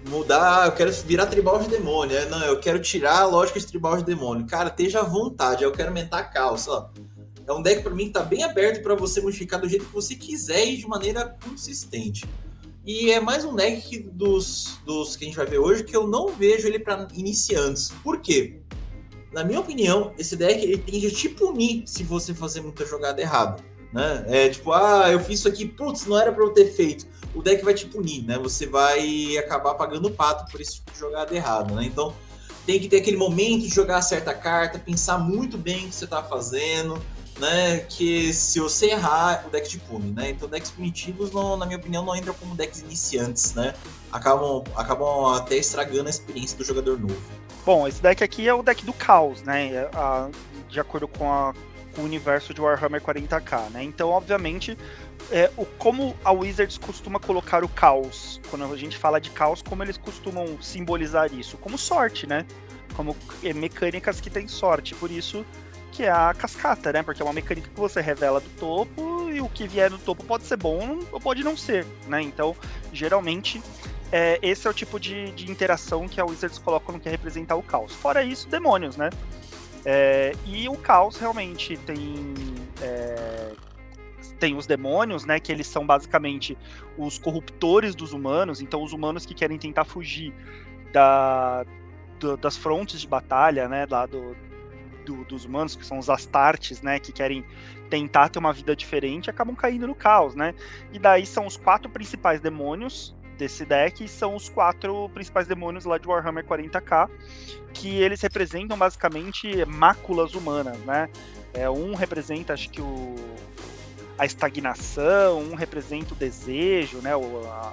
mudar, 0.08 0.66
eu 0.66 0.72
quero 0.72 0.92
virar 0.92 1.26
tribal 1.26 1.58
de 1.58 1.68
demônio. 1.68 2.16
É, 2.16 2.28
não, 2.28 2.42
eu 2.44 2.58
quero 2.58 2.80
tirar 2.80 3.20
a 3.20 3.26
lógica 3.26 3.58
de 3.58 3.66
tribal 3.66 3.96
de 3.96 4.04
demônio. 4.04 4.46
Cara, 4.46 4.68
esteja 4.68 5.00
à 5.00 5.04
vontade, 5.04 5.62
eu 5.62 5.72
quero 5.72 5.88
aumentar 5.88 6.18
a 6.18 6.24
calça. 6.24 6.90
É 7.46 7.52
um 7.52 7.62
deck 7.62 7.82
para 7.82 7.94
mim 7.94 8.06
que 8.06 8.12
tá 8.12 8.22
bem 8.22 8.42
aberto 8.42 8.82
para 8.82 8.94
você 8.94 9.20
modificar 9.20 9.60
do 9.60 9.68
jeito 9.68 9.84
que 9.84 9.92
você 9.92 10.14
quiser 10.14 10.66
e 10.66 10.76
de 10.76 10.86
maneira 10.88 11.36
consistente. 11.44 12.24
E 12.86 13.10
é 13.10 13.20
mais 13.20 13.44
um 13.44 13.54
deck 13.54 13.98
dos, 14.12 14.78
dos 14.84 15.16
que 15.16 15.24
a 15.24 15.26
gente 15.26 15.36
vai 15.36 15.46
ver 15.46 15.58
hoje 15.58 15.84
que 15.84 15.96
eu 15.96 16.06
não 16.06 16.28
vejo 16.28 16.66
ele 16.66 16.78
para 16.78 17.08
iniciantes. 17.14 17.90
Por 18.02 18.20
quê? 18.20 18.60
Na 19.34 19.44
minha 19.44 19.60
opinião, 19.60 20.14
esse 20.16 20.36
deck 20.36 20.62
ele 20.62 20.78
tende 20.78 21.08
a 21.08 21.10
te 21.10 21.28
punir 21.28 21.82
se 21.86 22.02
você 22.02 22.32
fazer 22.32 22.62
muita 22.62 22.86
jogada 22.86 23.20
errada. 23.20 23.62
Né? 23.92 24.24
É 24.28 24.48
tipo, 24.48 24.72
ah, 24.72 25.10
eu 25.10 25.20
fiz 25.20 25.40
isso 25.40 25.48
aqui, 25.48 25.66
putz, 25.66 26.06
não 26.06 26.18
era 26.18 26.32
para 26.32 26.42
eu 26.42 26.50
ter 26.50 26.72
feito 26.72 27.06
o 27.34 27.42
deck 27.42 27.64
vai 27.64 27.74
te 27.74 27.86
punir, 27.86 28.24
né? 28.24 28.38
Você 28.38 28.66
vai 28.66 29.36
acabar 29.36 29.74
pagando 29.74 30.10
pato 30.10 30.50
por 30.50 30.60
esse 30.60 30.76
tipo 30.76 30.92
de 30.92 30.98
jogada 30.98 31.34
errada, 31.34 31.74
né? 31.74 31.84
Então 31.84 32.14
tem 32.64 32.78
que 32.78 32.88
ter 32.88 32.98
aquele 32.98 33.16
momento 33.16 33.62
de 33.62 33.68
jogar 33.68 34.00
certa 34.00 34.32
carta, 34.32 34.78
pensar 34.78 35.18
muito 35.18 35.58
bem 35.58 35.84
o 35.84 35.88
que 35.88 35.94
você 35.94 36.04
está 36.04 36.22
fazendo, 36.22 37.00
né? 37.38 37.78
Que 37.80 38.32
se 38.32 38.60
você 38.60 38.86
errar, 38.86 39.44
o 39.46 39.50
deck 39.50 39.68
te 39.68 39.78
pune, 39.78 40.12
né? 40.12 40.30
Então 40.30 40.48
decks 40.48 40.70
punitivos, 40.70 41.32
não, 41.32 41.56
na 41.56 41.66
minha 41.66 41.78
opinião, 41.78 42.04
não 42.04 42.14
entram 42.14 42.32
como 42.34 42.54
decks 42.54 42.80
iniciantes, 42.80 43.54
né? 43.54 43.74
Acabam, 44.12 44.62
acabam 44.76 45.34
até 45.34 45.56
estragando 45.56 46.06
a 46.06 46.10
experiência 46.10 46.56
do 46.56 46.64
jogador 46.64 46.98
novo. 46.98 47.20
Bom, 47.64 47.88
esse 47.88 48.02
deck 48.02 48.22
aqui 48.22 48.46
é 48.46 48.52
o 48.52 48.62
deck 48.62 48.84
do 48.84 48.92
caos, 48.92 49.42
né? 49.42 49.68
É, 49.68 49.88
de 50.68 50.78
acordo 50.78 51.08
com, 51.08 51.32
a, 51.32 51.54
com 51.94 52.02
o 52.02 52.04
universo 52.04 52.52
de 52.52 52.60
Warhammer 52.60 53.00
40k, 53.00 53.70
né? 53.70 53.82
Então, 53.82 54.10
obviamente, 54.10 54.76
é, 55.30 55.50
o, 55.56 55.64
como 55.64 56.14
a 56.22 56.30
Wizards 56.30 56.76
costuma 56.76 57.18
colocar 57.18 57.64
o 57.64 57.68
caos, 57.68 58.38
quando 58.50 58.70
a 58.70 58.76
gente 58.76 58.98
fala 58.98 59.18
de 59.18 59.30
caos, 59.30 59.62
como 59.62 59.82
eles 59.82 59.96
costumam 59.96 60.60
simbolizar 60.60 61.32
isso? 61.32 61.56
Como 61.56 61.78
sorte, 61.78 62.26
né? 62.26 62.44
Como 62.94 63.16
é, 63.42 63.54
mecânicas 63.54 64.20
que 64.20 64.28
têm 64.28 64.46
sorte, 64.46 64.94
por 64.94 65.10
isso 65.10 65.42
que 65.90 66.02
é 66.02 66.10
a 66.10 66.34
cascata, 66.34 66.92
né? 66.92 67.02
Porque 67.02 67.22
é 67.22 67.24
uma 67.24 67.32
mecânica 67.32 67.70
que 67.72 67.80
você 67.80 68.00
revela 68.02 68.40
do 68.40 68.50
topo 68.58 69.30
e 69.30 69.40
o 69.40 69.48
que 69.48 69.66
vier 69.66 69.88
do 69.88 69.96
topo 69.96 70.24
pode 70.24 70.44
ser 70.44 70.56
bom 70.56 70.98
ou 71.10 71.20
pode 71.20 71.42
não 71.42 71.56
ser, 71.56 71.86
né? 72.08 72.20
Então, 72.20 72.54
geralmente, 72.92 73.62
é, 74.16 74.38
esse 74.40 74.64
é 74.64 74.70
o 74.70 74.72
tipo 74.72 75.00
de, 75.00 75.32
de 75.32 75.50
interação 75.50 76.06
que 76.06 76.20
a 76.20 76.24
Wizards 76.24 76.60
coloca 76.60 76.92
no 76.92 77.00
que 77.00 77.08
representar 77.08 77.56
o 77.56 77.62
caos. 77.64 77.92
Fora 77.92 78.22
isso, 78.22 78.48
demônios, 78.48 78.96
né? 78.96 79.10
É, 79.84 80.32
e 80.46 80.68
o 80.68 80.76
caos 80.76 81.16
realmente 81.16 81.76
tem 81.78 82.32
é, 82.80 83.54
tem 84.38 84.56
os 84.56 84.68
demônios, 84.68 85.24
né? 85.24 85.40
Que 85.40 85.50
eles 85.50 85.66
são 85.66 85.84
basicamente 85.84 86.56
os 86.96 87.18
corruptores 87.18 87.96
dos 87.96 88.12
humanos. 88.12 88.60
Então, 88.60 88.84
os 88.84 88.92
humanos 88.92 89.26
que 89.26 89.34
querem 89.34 89.58
tentar 89.58 89.84
fugir 89.84 90.32
da, 90.92 91.66
do, 92.20 92.36
das 92.36 92.56
frontes 92.56 93.00
de 93.00 93.08
batalha, 93.08 93.66
né? 93.66 93.84
Lá 93.90 94.06
do, 94.06 94.36
do, 95.04 95.24
dos 95.24 95.44
humanos, 95.44 95.74
que 95.74 95.84
são 95.84 95.98
os 95.98 96.08
Astartes, 96.08 96.80
né? 96.82 97.00
Que 97.00 97.10
querem 97.10 97.44
tentar 97.90 98.28
ter 98.28 98.38
uma 98.38 98.52
vida 98.52 98.76
diferente, 98.76 99.28
acabam 99.28 99.56
caindo 99.56 99.88
no 99.88 99.94
caos, 99.96 100.36
né? 100.36 100.54
E 100.92 101.00
daí 101.00 101.26
são 101.26 101.46
os 101.46 101.56
quatro 101.56 101.90
principais 101.90 102.40
demônios 102.40 103.12
desse 103.38 103.64
deck 103.64 104.06
são 104.08 104.34
os 104.34 104.48
quatro 104.48 105.08
principais 105.10 105.46
demônios 105.46 105.84
lá 105.84 105.98
de 105.98 106.06
Warhammer 106.06 106.44
40k, 106.44 107.08
que 107.72 108.00
eles 108.00 108.20
representam 108.20 108.76
basicamente 108.76 109.64
máculas 109.66 110.34
humanas, 110.34 110.78
né? 110.80 111.08
É, 111.52 111.68
um 111.70 111.94
representa, 111.94 112.52
acho 112.52 112.70
que 112.70 112.80
o 112.80 113.14
a 114.16 114.24
estagnação, 114.24 115.40
um 115.40 115.54
representa 115.54 116.14
o 116.14 116.16
desejo, 116.16 116.98
né? 116.98 117.16
O, 117.16 117.46
a, 117.48 117.72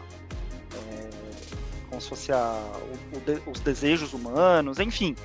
é, 0.73 1.09
como 1.89 2.01
se 2.01 2.09
fosse 2.09 2.31
a, 2.31 2.59
o, 3.13 3.17
o 3.17 3.19
de, 3.21 3.41
os 3.45 3.59
desejos 3.59 4.13
humanos, 4.13 4.79
enfim. 4.79 5.15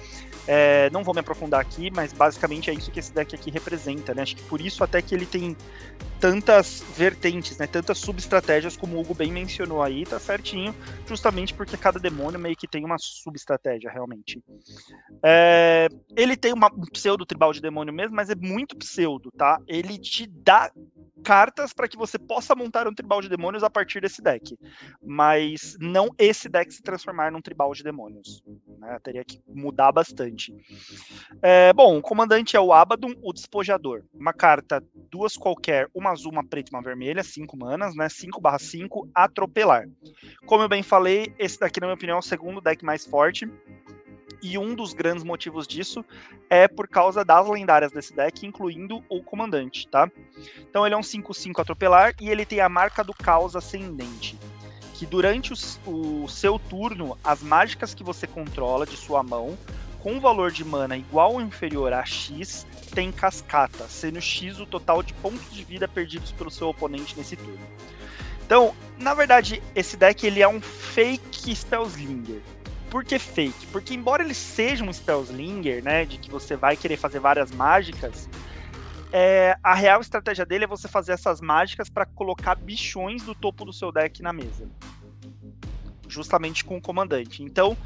É, 0.47 0.89
não 0.91 1.03
vou 1.03 1.13
me 1.13 1.21
aprofundar 1.21 1.61
aqui, 1.61 1.91
mas 1.91 2.13
basicamente 2.13 2.71
é 2.71 2.75
isso 2.75 2.91
que 2.91 3.01
esse 3.01 3.13
deck 3.13 3.35
aqui 3.35 3.51
representa, 3.51 4.15
né? 4.15 4.23
Acho 4.23 4.37
que 4.37 4.43
por 4.45 4.61
isso 4.61 4.85
até 4.85 5.03
que 5.03 5.15
ele 5.15 5.27
tem 5.27 5.57
tantas 6.21 6.85
vertentes, 6.97 7.59
né? 7.59 7.67
Tantas 7.67 7.99
subestratégias, 7.99 8.77
como 8.77 8.97
o 8.97 9.01
Hugo 9.01 9.15
bem 9.15 9.33
mencionou 9.33 9.83
aí, 9.83 10.05
tá 10.05 10.19
certinho, 10.19 10.75
justamente 11.07 11.53
porque 11.53 11.77
cada 11.77 11.99
demônio 11.99 12.39
meio 12.39 12.57
que 12.57 12.69
tem 12.69 12.85
uma 12.85 12.97
subestratégia, 12.99 13.91
realmente. 13.91 14.43
É, 15.23 15.89
ele 16.17 16.37
tem 16.37 16.53
uma, 16.53 16.73
um 16.73 16.87
pseudo 16.93 17.27
tribal 17.27 17.53
de 17.53 17.61
demônio 17.61 17.93
mesmo, 17.93 18.15
mas 18.15 18.31
é 18.31 18.35
muito 18.35 18.77
pseudo, 18.77 19.31
tá? 19.33 19.61
Ele 19.67 19.99
te 19.99 20.27
dá 20.27 20.71
cartas 21.27 21.73
para 21.73 21.89
que 21.89 21.97
você 21.97 22.21
possa 22.21 22.55
montar 22.55 22.87
um 22.87 22.95
tribal 22.95 23.21
de 23.21 23.29
demônios 23.29 23.65
a 23.65 23.69
partir 23.69 24.01
desse 24.01 24.23
deck, 24.23 24.57
mas 25.03 25.77
não 25.81 26.09
esse 26.17 26.49
deck 26.49 26.73
se 26.73 26.81
transformar 26.81 27.33
num 27.33 27.41
tribal 27.41 27.73
de 27.73 27.83
demônios. 27.83 28.45
Né? 28.79 28.97
Teria 29.03 29.25
que 29.25 29.41
mudar 29.49 29.91
bastante. 29.91 30.36
É, 31.43 31.73
bom, 31.73 31.99
o 31.99 32.03
comandante 32.03 32.57
é 32.57 32.61
o 32.61 32.73
Abaddon, 32.73 33.15
o 33.23 33.33
Despojador. 33.33 34.03
Uma 34.13 34.33
carta, 34.33 34.83
duas 35.11 35.37
qualquer, 35.37 35.89
uma 35.95 36.11
azul, 36.11 36.33
uma 36.33 36.45
preta 36.45 36.71
e 36.71 36.75
uma 36.75 36.83
vermelha, 36.83 37.23
cinco 37.23 37.57
manas, 37.57 37.95
né? 37.95 38.09
5 38.09 38.41
barra 38.41 38.59
5, 38.59 39.09
atropelar. 39.15 39.89
Como 40.45 40.63
eu 40.63 40.69
bem 40.69 40.83
falei, 40.83 41.35
esse 41.39 41.59
daqui, 41.59 41.81
na 41.81 41.87
minha 41.87 41.95
opinião, 41.95 42.17
é 42.17 42.21
o 42.21 42.23
segundo 42.23 42.61
deck 42.61 42.85
mais 42.85 43.05
forte. 43.07 43.49
E 44.43 44.59
um 44.59 44.75
dos 44.75 44.93
grandes 44.93 45.25
motivos 45.25 45.67
disso 45.67 46.05
é 46.51 46.69
por 46.69 46.87
causa 46.87 47.25
das 47.25 47.49
lendárias 47.49 47.91
desse 47.91 48.15
deck, 48.15 48.47
incluindo 48.47 49.03
o 49.09 49.23
comandante, 49.23 49.89
tá? 49.89 50.11
Então 50.59 50.85
ele 50.85 50.95
é 50.95 50.99
um 50.99 51.03
5-5 51.03 51.61
atropelar 51.61 52.15
e 52.21 52.29
ele 52.29 52.45
tem 52.45 52.61
a 52.61 52.69
marca 52.69 53.03
do 53.03 53.15
caos 53.15 53.57
ascendente. 53.57 54.39
Que 54.95 55.07
durante 55.07 55.53
o, 55.53 56.23
o 56.25 56.29
seu 56.29 56.59
turno, 56.59 57.19
as 57.25 57.43
mágicas 57.43 57.95
que 57.95 58.05
você 58.05 58.27
controla 58.27 58.87
de 58.87 58.97
sua 58.97 59.23
mão, 59.23 59.57
com 60.07 60.21
valor 60.21 60.53
de 60.53 60.65
mana 60.65 60.97
igual 60.97 61.33
ou 61.33 61.41
inferior 61.41 61.93
a 61.93 62.05
X, 62.05 62.65
tem 62.95 63.11
cascata, 63.11 63.89
sendo 63.89 64.21
X 64.21 64.61
o 64.61 64.65
total 64.65 65.03
de 65.03 65.13
pontos 65.15 65.53
de 65.53 65.65
vida 65.65 65.89
perdidos 65.89 66.31
pelo 66.31 66.49
seu 66.49 66.69
oponente 66.69 67.19
nesse 67.19 67.35
turno. 67.35 67.59
Então, 68.45 68.73
na 69.01 69.15
verdade, 69.15 69.61
esse 69.75 69.97
deck 69.97 70.25
ele 70.25 70.41
é 70.41 70.47
um 70.47 70.61
fake 70.61 71.53
Spellslinger. 71.53 72.41
Por 72.89 73.05
que 73.05 73.19
fake? 73.19 73.67
Porque 73.73 73.95
embora 73.95 74.23
ele 74.23 74.33
seja 74.33 74.85
um 74.85 74.93
Spellslinger, 74.93 75.83
né, 75.83 76.05
de 76.05 76.19
que 76.19 76.31
você 76.31 76.55
vai 76.55 76.77
querer 76.77 76.99
fazer 76.99 77.19
várias 77.19 77.51
mágicas, 77.51 78.29
é, 79.13 79.59
a 79.61 79.75
real 79.75 80.01
estratégia 80.01 80.47
dele 80.47 80.63
é 80.63 80.69
você 80.69 80.87
fazer 80.87 81.15
essas 81.15 81.41
mágicas 81.41 81.91
para 81.91 82.07
colocar 82.07 82.55
bichões 82.55 83.25
do 83.25 83.35
topo 83.35 83.65
do 83.65 83.73
seu 83.73 83.91
deck 83.91 84.23
na 84.23 84.33
mesa. 84.33 84.69
Justamente 86.09 86.65
com 86.65 86.77
o 86.77 86.81
comandante. 86.81 87.43
Então, 87.43 87.77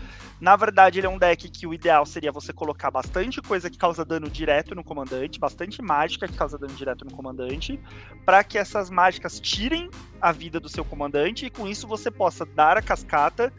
na 0.40 0.56
verdade, 0.56 0.98
ele 0.98 1.06
é 1.06 1.10
um 1.10 1.18
deck 1.18 1.48
que 1.50 1.66
o 1.66 1.74
ideal 1.74 2.06
seria 2.06 2.32
você 2.32 2.52
colocar 2.52 2.90
bastante 2.90 3.40
coisa 3.42 3.68
que 3.68 3.76
causa 3.76 4.04
dano 4.04 4.28
direto 4.28 4.74
no 4.74 4.82
comandante, 4.82 5.38
bastante 5.38 5.82
mágica 5.82 6.26
que 6.26 6.36
causa 6.36 6.58
dano 6.58 6.74
direto 6.74 7.04
no 7.04 7.10
comandante, 7.10 7.78
para 8.24 8.42
que 8.42 8.58
essas 8.58 8.90
mágicas 8.90 9.38
tirem 9.38 9.90
a 10.20 10.32
vida 10.32 10.58
do 10.58 10.68
seu 10.68 10.84
comandante 10.84 11.46
e 11.46 11.50
com 11.50 11.68
isso 11.68 11.86
você 11.86 12.10
possa 12.10 12.44
dar 12.46 12.76
a 12.76 12.82
cascata 12.82 13.52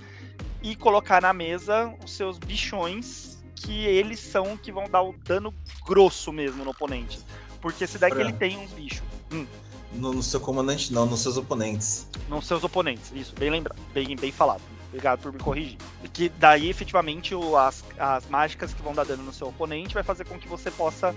e 0.61 0.75
colocar 0.75 1.21
na 1.21 1.33
mesa 1.33 1.93
os 2.03 2.15
seus 2.15 2.37
bichões, 2.37 3.43
que 3.55 3.85
eles 3.85 4.19
são 4.19 4.57
que 4.57 4.71
vão 4.71 4.89
dar 4.89 5.01
o 5.01 5.13
dano 5.13 5.53
grosso 5.85 6.31
mesmo 6.31 6.63
no 6.63 6.71
oponente. 6.71 7.19
Porque 7.59 7.83
esse 7.83 7.97
deck 7.99 8.19
ele 8.19 8.33
tem 8.33 8.57
uns 8.57 8.71
bichos. 8.71 9.03
Hum. 9.31 9.45
No, 9.93 10.13
no, 10.13 10.23
seu 10.23 10.39
comandante, 10.39 10.93
não, 10.93 11.05
nos 11.05 11.19
seus 11.19 11.37
oponentes. 11.37 12.07
Nos 12.29 12.47
seus 12.47 12.63
oponentes, 12.63 13.11
isso, 13.13 13.35
bem 13.37 13.49
lembrado, 13.49 13.77
bem, 13.93 14.15
bem 14.15 14.31
falado. 14.31 14.61
Obrigado 14.87 15.21
por 15.21 15.31
me 15.31 15.39
corrigir. 15.39 15.77
Que 16.11 16.29
daí, 16.29 16.69
efetivamente, 16.69 17.33
o, 17.33 17.57
as, 17.57 17.83
as 17.97 18.27
mágicas 18.27 18.73
que 18.73 18.81
vão 18.81 18.93
dar 18.93 19.05
dano 19.05 19.23
no 19.23 19.33
seu 19.33 19.47
oponente 19.47 19.93
vai 19.93 20.03
fazer 20.03 20.25
com 20.25 20.37
que 20.37 20.47
você 20.47 20.69
possa 20.69 21.15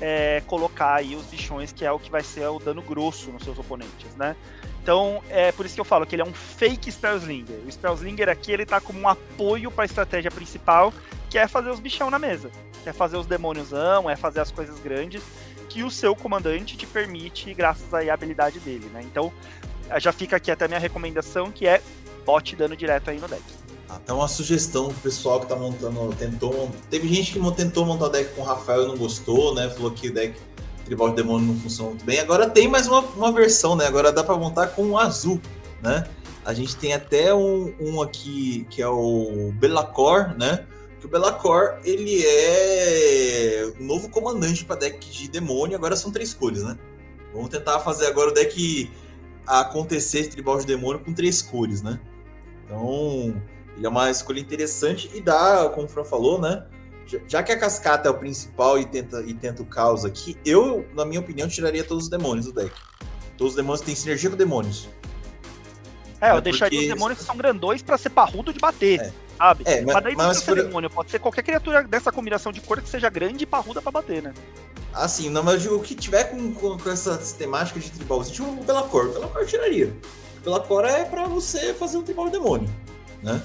é, 0.00 0.42
colocar 0.46 0.94
aí 0.94 1.14
os 1.14 1.26
bichões, 1.26 1.70
que 1.70 1.84
é 1.84 1.92
o 1.92 1.98
que 1.98 2.10
vai 2.10 2.22
ser 2.22 2.46
o 2.48 2.58
dano 2.58 2.80
grosso 2.80 3.30
nos 3.30 3.44
seus 3.44 3.58
oponentes, 3.58 4.16
né? 4.16 4.34
Então, 4.82 5.22
é 5.28 5.52
por 5.52 5.66
isso 5.66 5.74
que 5.74 5.80
eu 5.80 5.84
falo 5.84 6.06
que 6.06 6.14
ele 6.14 6.22
é 6.22 6.24
um 6.24 6.32
fake 6.32 6.90
Spellslinger. 6.90 7.60
O 7.66 7.70
Spellslinger 7.70 8.30
aqui, 8.30 8.50
ele 8.50 8.64
tá 8.64 8.80
como 8.80 8.98
um 8.98 9.08
apoio 9.08 9.70
para 9.70 9.84
a 9.84 9.86
estratégia 9.86 10.30
principal, 10.30 10.92
que 11.28 11.36
é 11.36 11.46
fazer 11.46 11.68
os 11.68 11.78
bichão 11.78 12.10
na 12.10 12.18
mesa. 12.18 12.50
Que 12.82 12.88
é 12.88 12.92
fazer 12.94 13.18
os 13.18 13.26
demôniosão, 13.26 14.08
é 14.08 14.16
fazer 14.16 14.40
as 14.40 14.50
coisas 14.50 14.80
grandes 14.80 15.22
que 15.70 15.84
o 15.84 15.90
seu 15.90 16.14
comandante 16.14 16.76
te 16.76 16.84
permite, 16.84 17.54
graças 17.54 17.94
à 17.94 18.12
habilidade 18.12 18.58
dele, 18.58 18.90
né? 18.92 19.00
Então, 19.02 19.32
já 19.98 20.12
fica 20.12 20.36
aqui 20.36 20.50
até 20.50 20.66
a 20.66 20.68
minha 20.68 20.80
recomendação, 20.80 21.50
que 21.50 21.66
é 21.66 21.80
bote 22.26 22.54
dano 22.54 22.76
direto 22.76 23.08
aí 23.08 23.18
no 23.18 23.28
deck. 23.28 23.42
Até 23.88 24.12
uma 24.12 24.28
sugestão 24.28 24.88
pro 24.88 24.96
pessoal 24.98 25.40
que 25.40 25.46
tá 25.46 25.56
montando, 25.56 26.14
tentou, 26.16 26.70
teve 26.90 27.08
gente 27.08 27.32
que 27.32 27.50
tentou 27.52 27.86
montar 27.86 28.06
o 28.06 28.08
deck 28.08 28.34
com 28.34 28.42
o 28.42 28.44
Rafael 28.44 28.84
e 28.84 28.88
não 28.88 28.96
gostou, 28.96 29.54
né? 29.54 29.70
Falou 29.70 29.90
que 29.92 30.08
o 30.08 30.14
deck 30.14 30.38
Tribal 30.84 31.10
de 31.10 31.16
Demônio 31.16 31.46
não 31.46 31.56
funciona 31.56 31.90
muito 31.90 32.04
bem. 32.04 32.18
Agora 32.18 32.50
tem 32.50 32.68
mais 32.68 32.88
uma, 32.88 33.00
uma 33.00 33.32
versão, 33.32 33.76
né? 33.76 33.86
Agora 33.86 34.12
dá 34.12 34.24
para 34.24 34.36
montar 34.36 34.68
com 34.68 34.90
o 34.90 34.98
azul, 34.98 35.40
né? 35.82 36.04
A 36.44 36.52
gente 36.52 36.76
tem 36.76 36.92
até 36.92 37.34
um, 37.34 37.72
um 37.80 38.02
aqui 38.02 38.66
que 38.70 38.82
é 38.82 38.88
o 38.88 39.52
Belacor, 39.54 40.36
né? 40.36 40.66
Que 41.00 41.06
o 41.06 41.08
Belacor, 41.08 41.78
ele 41.84 42.22
é 42.24 43.72
o 43.78 43.82
novo 43.82 44.08
comandante 44.08 44.64
para 44.64 44.76
deck 44.76 45.10
de 45.10 45.28
demônio. 45.28 45.76
Agora 45.76 45.96
são 45.96 46.12
três 46.12 46.34
cores, 46.34 46.62
né? 46.62 46.78
Vamos 47.32 47.48
tentar 47.48 47.80
fazer 47.80 48.06
agora 48.06 48.30
o 48.30 48.34
deck 48.34 48.90
acontecer 49.46 50.28
tribal 50.28 50.58
de 50.58 50.66
demônio 50.66 51.00
com 51.00 51.12
três 51.12 51.40
cores, 51.40 51.82
né? 51.82 51.98
Então, 52.64 53.34
ele 53.76 53.86
é 53.86 53.88
uma 53.88 54.10
escolha 54.10 54.40
interessante 54.40 55.10
e 55.14 55.20
dá, 55.20 55.70
como 55.74 55.86
o 55.86 55.88
Fran 55.88 56.04
falou, 56.04 56.40
né? 56.40 56.66
já 57.26 57.42
que 57.42 57.50
a 57.50 57.58
cascata 57.58 58.08
é 58.08 58.10
o 58.12 58.14
principal 58.14 58.78
e 58.78 58.84
tenta, 58.84 59.22
e 59.22 59.34
tenta 59.34 59.62
o 59.62 59.66
caos 59.66 60.04
aqui, 60.04 60.36
eu, 60.44 60.86
na 60.94 61.04
minha 61.04 61.20
opinião, 61.20 61.48
tiraria 61.48 61.82
todos 61.82 62.04
os 62.04 62.10
demônios 62.10 62.46
do 62.46 62.52
deck. 62.52 62.72
Todos 63.36 63.54
os 63.54 63.56
demônios 63.56 63.80
têm 63.80 63.94
sinergia 63.94 64.30
com 64.30 64.36
demônios. 64.36 64.88
É, 66.20 66.30
eu 66.30 66.36
é 66.36 66.40
deixaria 66.40 66.78
porque... 66.78 66.92
os 66.92 66.94
demônios 66.94 67.18
que 67.18 67.24
são 67.24 67.36
grandões 67.36 67.82
para 67.82 67.98
ser 67.98 68.10
parrudo 68.10 68.52
de 68.52 68.60
bater, 68.60 69.00
é. 69.00 69.12
Sabe? 69.40 69.64
É, 69.66 69.80
mas, 69.80 69.94
mas 69.94 70.04
daí 70.04 70.16
não 70.16 70.26
mas 70.26 70.42
por... 70.42 70.54
demônio, 70.54 70.90
pode 70.90 71.10
ser 71.10 71.18
qualquer 71.18 71.42
criatura 71.42 71.82
dessa 71.82 72.12
combinação 72.12 72.52
de 72.52 72.60
cor 72.60 72.80
que 72.82 72.88
seja 72.88 73.08
grande 73.08 73.44
e 73.44 73.46
parruda 73.46 73.80
para 73.80 73.90
bater, 73.90 74.22
né? 74.22 74.34
Assim, 74.92 75.30
não, 75.30 75.42
mas 75.42 75.54
eu 75.54 75.60
digo, 75.60 75.74
o 75.76 75.80
que 75.80 75.94
tiver 75.94 76.24
com, 76.24 76.52
com, 76.52 76.76
com 76.76 76.90
essa 76.90 77.16
temática 77.38 77.80
de 77.80 77.90
tribal, 77.90 78.22
tipo 78.24 78.48
o 78.48 78.64
Belacor, 78.64 79.06
o 79.06 79.12
Belacor 79.12 79.46
tiraria. 79.46 79.96
O 80.40 80.44
Belacor 80.44 80.84
é 80.84 81.04
para 81.04 81.24
você 81.24 81.72
fazer 81.72 81.96
um 81.96 82.02
tribal 82.02 82.26
de 82.26 82.32
demônio, 82.32 82.68
né? 83.22 83.40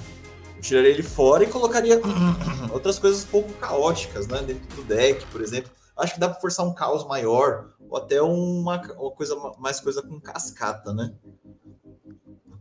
tiraria 0.60 0.90
ele 0.90 1.02
fora 1.02 1.44
e 1.44 1.46
colocaria 1.46 2.00
outras 2.72 2.98
coisas 2.98 3.24
um 3.24 3.28
pouco 3.28 3.52
caóticas, 3.54 4.26
né? 4.26 4.42
Dentro 4.42 4.76
do 4.76 4.82
deck, 4.82 5.24
por 5.26 5.40
exemplo. 5.40 5.70
Acho 5.96 6.14
que 6.14 6.20
dá 6.20 6.28
para 6.28 6.40
forçar 6.40 6.66
um 6.66 6.74
caos 6.74 7.06
maior, 7.06 7.70
ou 7.88 7.96
até 7.96 8.20
uma, 8.20 8.80
uma 8.80 9.10
coisa 9.12 9.36
mais 9.58 9.80
coisa 9.80 10.02
com 10.02 10.20
cascata, 10.20 10.92
né? 10.92 11.14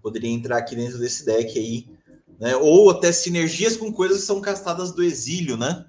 Poderia 0.01 0.29
entrar 0.29 0.57
aqui 0.57 0.75
dentro 0.75 0.99
desse 0.99 1.25
deck 1.25 1.57
aí, 1.57 1.89
né? 2.39 2.55
Ou 2.55 2.89
até 2.89 3.11
sinergias 3.11 3.77
com 3.77 3.91
coisas 3.91 4.19
que 4.19 4.25
são 4.25 4.41
castadas 4.41 4.91
do 4.91 5.03
exílio, 5.03 5.57
né? 5.57 5.86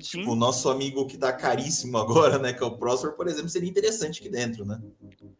Sim. 0.00 0.20
Tipo, 0.20 0.32
o 0.32 0.36
nosso 0.36 0.68
amigo 0.68 1.06
que 1.06 1.16
tá 1.16 1.32
caríssimo 1.32 1.96
agora, 1.96 2.38
né? 2.38 2.52
Que 2.52 2.62
é 2.62 2.66
o 2.66 2.76
Prosper, 2.76 3.12
por 3.12 3.26
exemplo, 3.26 3.48
seria 3.48 3.68
interessante 3.68 4.20
aqui 4.20 4.28
dentro, 4.28 4.64
né? 4.64 4.80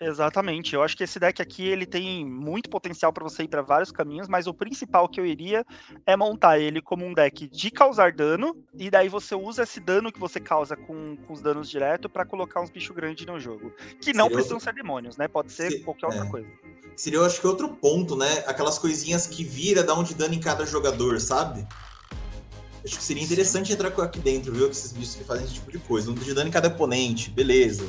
Exatamente. 0.00 0.74
Eu 0.74 0.82
acho 0.82 0.96
que 0.96 1.04
esse 1.04 1.18
deck 1.18 1.40
aqui 1.40 1.66
ele 1.66 1.86
tem 1.86 2.24
muito 2.24 2.68
potencial 2.68 3.12
para 3.12 3.24
você 3.24 3.44
ir 3.44 3.48
para 3.48 3.62
vários 3.62 3.90
caminhos, 3.90 4.28
mas 4.28 4.46
o 4.46 4.54
principal 4.54 5.09
que 5.09 5.20
eu 5.20 5.26
iria 5.26 5.64
é 6.07 6.16
montar 6.16 6.59
ele 6.59 6.80
como 6.80 7.04
um 7.04 7.14
deck 7.14 7.48
de 7.48 7.70
causar 7.70 8.12
dano, 8.12 8.57
e 8.78 8.90
daí 8.90 9.09
você 9.09 9.34
usa 9.34 9.62
esse 9.62 9.80
dano 9.80 10.12
que 10.12 10.20
você 10.20 10.40
causa 10.40 10.76
com, 10.76 11.16
com 11.16 11.32
os 11.32 11.40
danos 11.40 11.68
direto 11.68 12.09
para 12.09 12.24
colocar 12.24 12.61
uns 12.61 12.70
bichos 12.70 12.94
grandes 12.94 13.26
no 13.26 13.38
jogo. 13.38 13.72
Que 14.00 14.12
não 14.12 14.24
seria 14.24 14.36
precisam 14.36 14.57
outro... 14.57 14.70
ser 14.70 14.74
demônios, 14.74 15.16
né? 15.16 15.28
Pode 15.28 15.52
ser 15.52 15.82
qualquer 15.82 16.07
outra 16.07 16.24
é. 16.24 16.30
coisa. 16.30 16.48
Seria, 16.97 17.18
eu 17.18 17.24
acho 17.26 17.40
que 17.40 17.47
outro 17.47 17.68
ponto, 17.68 18.16
né? 18.16 18.42
Aquelas 18.47 18.78
coisinhas 18.78 19.26
que 19.26 19.44
vira, 19.44 19.84
dá 19.84 19.94
um 19.94 20.03
de 20.03 20.14
dano 20.14 20.32
em 20.32 20.40
cada 20.40 20.64
jogador, 20.64 21.20
sabe? 21.20 21.66
Acho 22.82 22.97
que 22.97 23.03
seria 23.03 23.22
interessante 23.22 23.72
entrar 23.72 23.88
aqui 23.88 24.18
dentro, 24.18 24.53
viu? 24.53 24.70
Esses 24.70 24.92
bichos 24.92 25.14
que 25.14 25.24
fazem 25.24 25.44
esse 25.44 25.55
tipo 25.55 25.70
de 25.70 25.78
coisa. 25.78 26.11
Um 26.11 26.14
de 26.14 26.32
dano 26.32 26.49
em 26.49 26.53
cada 26.53 26.68
oponente, 26.68 27.30
beleza. 27.30 27.84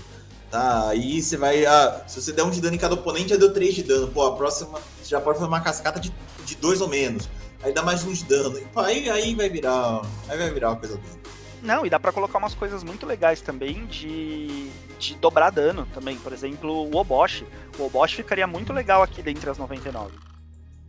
Tá, 0.52 0.90
aí 0.90 1.22
você 1.22 1.38
vai. 1.38 1.66
Ah, 1.66 2.04
se 2.08 2.22
você 2.22 2.34
der 2.34 2.44
um 2.44 2.50
de 2.50 2.60
dano 2.60 2.76
em 2.76 2.80
cada 2.80 2.96
oponente, 2.96 3.30
já 3.30 3.38
deu 3.38 3.54
3 3.54 3.76
de 3.76 3.84
dano. 3.84 4.08
Pô, 4.10 4.26
a 4.26 4.36
próxima 4.36 4.80
já 5.06 5.22
pode 5.22 5.38
fazer 5.38 5.50
uma 5.50 5.62
cascata 5.62 6.00
de, 6.00 6.12
de 6.46 6.56
dois 6.56 6.82
ou 6.82 6.88
menos. 6.88 7.30
Aí 7.62 7.74
dá 7.74 7.84
mais 7.84 8.04
um 8.04 8.12
de 8.12 8.26
dano. 8.26 8.58
E, 8.58 8.66
pô, 8.66 8.82
aí, 8.82 9.10
aí 9.10 9.36
vai 9.36 9.50
virar. 9.50 10.02
Aí 10.28 10.38
vai 10.38 10.52
virar 10.52 10.70
uma 10.70 10.78
coisa 10.78 10.96
boa. 10.98 11.18
Não, 11.62 11.86
e 11.86 11.90
dá 11.90 12.00
para 12.00 12.12
colocar 12.12 12.38
umas 12.38 12.54
coisas 12.54 12.84
muito 12.84 13.06
legais 13.06 13.42
também 13.42 13.86
de, 13.88 14.70
de 15.00 15.16
dobrar 15.16 15.50
dano 15.50 15.88
também. 15.94 16.18
Por 16.18 16.34
exemplo, 16.34 16.72
o 16.72 16.96
Obosh. 16.96 17.44
O 17.78 17.86
Obosh 17.86 18.14
ficaria 18.14 18.48
muito 18.48 18.72
legal 18.74 19.02
aqui 19.02 19.22
dentre 19.22 19.50
as 19.50 19.58
99. 19.58 20.18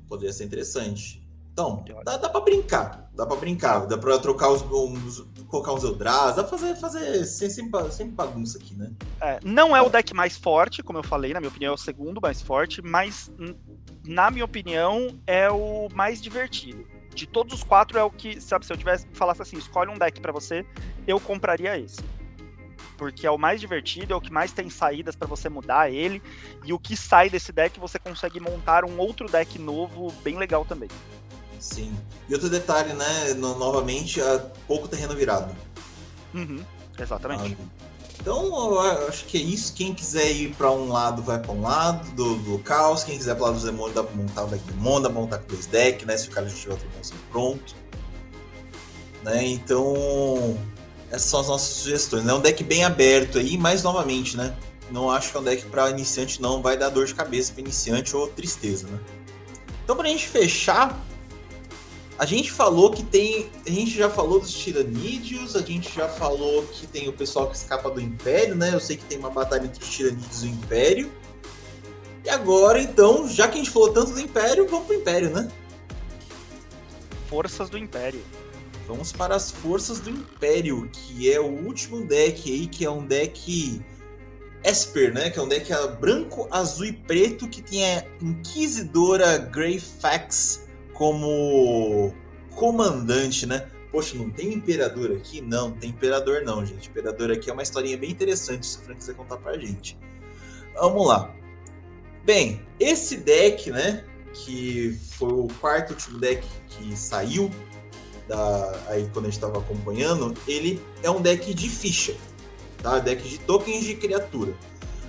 Poderia 0.08 0.32
ser 0.32 0.44
interessante. 0.44 1.26
Então, 1.52 1.84
dá, 2.04 2.16
dá 2.16 2.28
pra 2.28 2.40
brincar. 2.40 3.10
Dá 3.14 3.26
pra 3.26 3.36
brincar. 3.36 3.86
Dá 3.86 3.98
pra 3.98 4.18
trocar 4.18 4.50
os. 4.50 4.62
Uns, 4.62 5.26
colocar 5.48 5.72
uns 5.72 5.82
Eldras. 5.82 6.36
Dá 6.36 6.44
pra 6.44 6.56
fazer, 6.56 6.76
fazer 6.76 7.24
sem, 7.24 7.50
sem, 7.50 8.10
bagunça 8.10 8.58
aqui, 8.58 8.74
né? 8.74 8.92
É, 9.20 9.40
não 9.42 9.76
é 9.76 9.82
o 9.82 9.88
deck 9.88 10.14
mais 10.14 10.36
forte, 10.36 10.84
como 10.84 10.98
eu 10.98 11.02
falei, 11.02 11.32
na 11.32 11.40
minha 11.40 11.50
opinião, 11.50 11.72
é 11.72 11.74
o 11.74 11.78
segundo 11.78 12.20
mais 12.20 12.40
forte, 12.40 12.80
mas 12.80 13.28
na 14.08 14.30
minha 14.30 14.44
opinião, 14.44 15.18
é 15.26 15.50
o 15.50 15.88
mais 15.92 16.20
divertido. 16.20 16.86
De 17.18 17.26
todos 17.26 17.52
os 17.52 17.64
quatro, 17.64 17.98
é 17.98 18.04
o 18.04 18.12
que, 18.12 18.40
sabe, 18.40 18.64
se 18.64 18.72
eu 18.72 18.76
tivesse 18.76 19.04
falasse 19.12 19.42
assim, 19.42 19.58
escolhe 19.58 19.90
um 19.90 19.98
deck 19.98 20.20
para 20.20 20.30
você, 20.30 20.64
eu 21.04 21.18
compraria 21.18 21.76
esse 21.76 22.00
porque 22.96 23.26
é 23.26 23.30
o 23.30 23.38
mais 23.38 23.60
divertido, 23.60 24.12
é 24.12 24.16
o 24.16 24.20
que 24.20 24.32
mais 24.32 24.50
tem 24.50 24.68
saídas 24.68 25.14
para 25.14 25.28
você 25.28 25.48
mudar 25.48 25.88
ele, 25.88 26.20
e 26.64 26.72
o 26.72 26.78
que 26.80 26.96
sai 26.96 27.30
desse 27.30 27.52
deck 27.52 27.78
você 27.78 27.96
consegue 27.96 28.40
montar 28.40 28.84
um 28.84 28.98
outro 28.98 29.28
deck 29.28 29.56
novo 29.56 30.12
bem 30.24 30.36
legal 30.36 30.64
também. 30.64 30.88
Sim. 31.60 31.96
E 32.28 32.34
outro 32.34 32.50
detalhe, 32.50 32.92
né? 32.94 33.34
No, 33.34 33.56
novamente, 33.56 34.20
há 34.20 34.40
pouco 34.66 34.88
terreno 34.88 35.14
virado. 35.14 35.54
Uhum, 36.34 36.64
exatamente. 36.98 37.56
Ah, 37.60 37.77
Então, 38.28 38.78
acho 39.08 39.24
que 39.24 39.38
é 39.38 39.40
isso. 39.40 39.72
Quem 39.72 39.94
quiser 39.94 40.30
ir 40.30 40.54
para 40.54 40.70
um 40.70 40.92
lado, 40.92 41.22
vai 41.22 41.38
para 41.38 41.50
um 41.50 41.62
lado 41.62 42.10
do, 42.10 42.36
do 42.36 42.58
caos. 42.58 43.02
Quem 43.02 43.16
quiser 43.16 43.34
para 43.34 43.46
lado 43.46 43.54
do 43.54 43.60
Zemon, 43.60 43.90
dá 43.90 44.04
para 44.04 44.14
montar 44.14 44.44
o 44.44 44.48
deck 44.48 44.62
Demon, 44.64 45.00
dá 45.00 45.08
para 45.08 45.18
montar 45.18 45.38
com 45.38 45.46
dois 45.46 45.64
decks, 45.64 46.06
né? 46.06 46.14
Se 46.14 46.28
o 46.28 46.30
cara 46.30 46.46
já 46.46 46.54
tiver 46.54 46.74
o 46.74 46.76
Demon 46.76 47.18
pronto. 47.32 47.74
Né? 49.24 49.46
Então, 49.46 50.58
essas 51.10 51.30
são 51.30 51.40
as 51.40 51.48
nossas 51.48 51.68
sugestões. 51.68 52.26
É 52.28 52.34
um 52.34 52.40
deck 52.40 52.62
bem 52.62 52.84
aberto 52.84 53.38
aí, 53.38 53.56
mas 53.56 53.82
novamente, 53.82 54.36
né? 54.36 54.54
Não 54.90 55.10
acho 55.10 55.30
que 55.30 55.36
é 55.38 55.40
um 55.40 55.44
deck 55.44 55.64
para 55.64 55.88
iniciante, 55.88 56.42
não 56.42 56.60
vai 56.60 56.76
dar 56.76 56.90
dor 56.90 57.06
de 57.06 57.14
cabeça 57.14 57.50
para 57.54 57.62
iniciante 57.62 58.14
ou 58.14 58.28
tristeza, 58.28 58.88
né? 58.88 58.98
Então, 59.82 59.96
para 59.96 60.06
a 60.06 60.10
gente 60.10 60.28
fechar, 60.28 61.02
a 62.18 62.26
gente 62.26 62.50
falou 62.50 62.90
que 62.90 63.04
tem. 63.04 63.48
A 63.64 63.70
gente 63.70 63.92
já 63.92 64.10
falou 64.10 64.40
dos 64.40 64.52
tiranídeos, 64.52 65.54
a 65.54 65.60
gente 65.60 65.94
já 65.94 66.08
falou 66.08 66.64
que 66.64 66.84
tem 66.86 67.08
o 67.08 67.12
pessoal 67.12 67.48
que 67.48 67.56
escapa 67.56 67.88
do 67.88 68.00
Império, 68.00 68.56
né? 68.56 68.74
Eu 68.74 68.80
sei 68.80 68.96
que 68.96 69.04
tem 69.04 69.18
uma 69.18 69.30
batalha 69.30 69.66
entre 69.66 69.82
os 69.82 69.88
tiranídeos 69.88 70.42
e 70.42 70.46
o 70.46 70.50
Império. 70.50 71.12
E 72.24 72.28
agora, 72.28 72.82
então, 72.82 73.28
já 73.28 73.46
que 73.46 73.54
a 73.54 73.58
gente 73.58 73.70
falou 73.70 73.92
tanto 73.92 74.12
do 74.12 74.20
Império, 74.20 74.66
vamos 74.66 74.86
pro 74.86 74.96
Império, 74.96 75.30
né? 75.30 75.48
Forças 77.28 77.70
do 77.70 77.78
Império. 77.78 78.20
Vamos 78.88 79.12
para 79.12 79.36
as 79.36 79.52
Forças 79.52 80.00
do 80.00 80.10
Império, 80.10 80.90
que 80.92 81.30
é 81.30 81.38
o 81.38 81.46
último 81.46 82.04
deck 82.04 82.50
aí, 82.50 82.66
que 82.66 82.84
é 82.84 82.90
um 82.90 83.06
deck 83.06 83.80
Esper, 84.64 85.14
né? 85.14 85.30
Que 85.30 85.38
é 85.38 85.42
um 85.42 85.48
deck 85.48 85.70
branco, 86.00 86.48
azul 86.50 86.86
e 86.86 86.92
preto, 86.92 87.46
que 87.46 87.62
tem 87.62 87.84
a 87.84 88.04
Inquisidora 88.20 89.38
Greyfax 89.38 90.67
como 90.98 92.12
comandante, 92.56 93.46
né? 93.46 93.68
Poxa, 93.92 94.18
não 94.18 94.28
tem 94.28 94.52
imperador 94.52 95.12
aqui? 95.12 95.40
Não, 95.40 95.70
tem 95.70 95.90
imperador 95.90 96.42
não, 96.42 96.66
gente. 96.66 96.88
Imperador 96.88 97.30
aqui 97.30 97.48
é 97.48 97.52
uma 97.52 97.62
historinha 97.62 97.96
bem 97.96 98.10
interessante, 98.10 98.66
se 98.66 98.78
o 98.78 98.80
Frank 98.80 98.98
quiser 98.98 99.14
contar 99.14 99.36
pra 99.36 99.56
gente. 99.56 99.96
Vamos 100.74 101.06
lá. 101.06 101.32
Bem, 102.24 102.60
esse 102.80 103.16
deck, 103.16 103.70
né, 103.70 104.04
que 104.34 104.98
foi 105.12 105.32
o 105.32 105.48
quarto 105.60 105.90
último 105.90 106.18
deck 106.18 106.46
que 106.66 106.96
saiu 106.96 107.48
da, 108.26 108.82
aí 108.88 109.08
quando 109.12 109.26
a 109.26 109.28
gente 109.28 109.38
estava 109.38 109.58
acompanhando, 109.58 110.34
ele 110.46 110.82
é 111.02 111.08
um 111.08 111.22
deck 111.22 111.54
de 111.54 111.68
ficha, 111.68 112.14
tá? 112.82 112.98
Deck 112.98 113.26
de 113.26 113.38
tokens 113.38 113.84
de 113.84 113.94
criatura. 113.94 114.52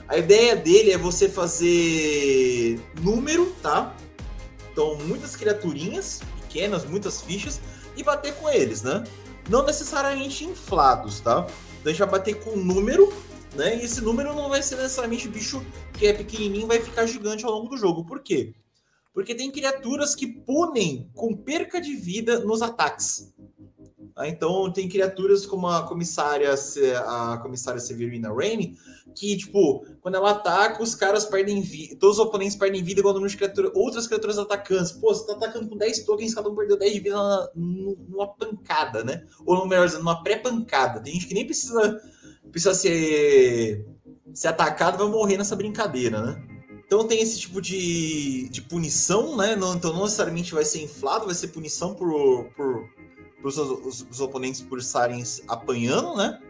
A 0.07 0.17
ideia 0.17 0.55
dele 0.55 0.91
é 0.91 0.97
você 0.97 1.27
fazer 1.27 2.79
número, 3.01 3.53
tá? 3.61 3.95
Então, 4.79 4.95
muitas 4.95 5.35
criaturinhas 5.35 6.21
pequenas, 6.43 6.85
muitas 6.85 7.21
fichas, 7.21 7.59
e 7.97 8.01
bater 8.01 8.33
com 8.35 8.49
eles, 8.49 8.81
né? 8.81 9.03
Não 9.49 9.65
necessariamente 9.65 10.45
inflados, 10.45 11.19
tá? 11.19 11.45
Então, 11.81 11.87
a 11.87 11.89
gente 11.89 11.99
vai 11.99 12.07
bater 12.07 12.35
com 12.39 12.51
um 12.51 12.63
número, 12.63 13.11
né? 13.57 13.75
E 13.75 13.83
esse 13.83 13.99
número 13.99 14.33
não 14.33 14.47
vai 14.47 14.63
ser 14.63 14.77
necessariamente 14.77 15.27
bicho 15.27 15.61
que 15.91 16.07
é 16.07 16.13
pequenininho 16.13 16.65
vai 16.65 16.79
ficar 16.79 17.05
gigante 17.07 17.43
ao 17.43 17.51
longo 17.51 17.67
do 17.67 17.75
jogo. 17.75 18.05
Por 18.05 18.21
quê? 18.21 18.53
Porque 19.13 19.35
tem 19.35 19.51
criaturas 19.51 20.15
que 20.15 20.25
punem 20.25 21.11
com 21.13 21.35
perca 21.35 21.81
de 21.81 21.93
vida 21.95 22.39
nos 22.39 22.61
ataques. 22.61 23.33
Ah, 24.15 24.29
então 24.29 24.71
tem 24.71 24.87
criaturas 24.87 25.45
como 25.45 25.67
a 25.67 25.83
comissária, 25.87 26.53
a 27.05 27.37
comissária 27.41 27.81
Severina 27.81 28.33
Rain, 28.33 28.77
que, 29.15 29.37
tipo, 29.37 29.85
quando 30.01 30.15
ela 30.15 30.31
ataca, 30.31 30.81
os 30.81 30.95
caras 30.95 31.25
perdem 31.25 31.61
vida. 31.61 31.95
Todos 31.99 32.17
os 32.17 32.25
oponentes 32.25 32.55
perdem 32.55 32.83
vida 32.83 32.99
igual 32.99 33.13
número 33.13 33.29
de 33.29 33.37
criatura, 33.37 33.71
outras 33.73 34.07
criaturas 34.07 34.37
atacantes. 34.37 34.91
Pô, 34.91 35.13
você 35.13 35.25
tá 35.25 35.33
atacando 35.33 35.69
com 35.69 35.77
10 35.77 36.05
tokens, 36.05 36.33
cada 36.33 36.49
um 36.49 36.55
perdeu 36.55 36.77
10 36.77 36.93
de 36.93 36.99
vida 36.99 37.51
numa 37.55 38.27
pancada, 38.27 39.03
né? 39.03 39.25
Ou 39.45 39.67
melhor 39.67 39.85
dizendo, 39.85 40.03
numa 40.03 40.23
pré-pancada. 40.23 41.01
Tem 41.01 41.13
gente 41.13 41.27
que 41.27 41.33
nem 41.33 41.45
precisa, 41.45 42.01
precisa 42.51 42.73
ser, 42.73 43.85
ser 44.33 44.47
atacado, 44.49 44.97
vai 44.97 45.07
morrer 45.07 45.37
nessa 45.37 45.55
brincadeira, 45.55 46.21
né? 46.21 46.49
Então 46.85 47.07
tem 47.07 47.21
esse 47.21 47.39
tipo 47.39 47.61
de, 47.61 48.49
de 48.49 48.61
punição, 48.63 49.37
né? 49.37 49.55
Não, 49.55 49.75
então 49.75 49.93
não 49.93 50.03
necessariamente 50.03 50.53
vai 50.53 50.65
ser 50.65 50.81
inflado, 50.81 51.25
vai 51.25 51.35
ser 51.35 51.49
punição 51.49 51.93
por, 51.93 52.45
por, 52.55 52.89
por 53.41 53.47
os, 53.47 53.57
os, 53.57 54.07
os 54.09 54.21
oponentes 54.21 54.61
por 54.61 54.79
estarem 54.79 55.23
apanhando, 55.47 56.15
né? 56.15 56.41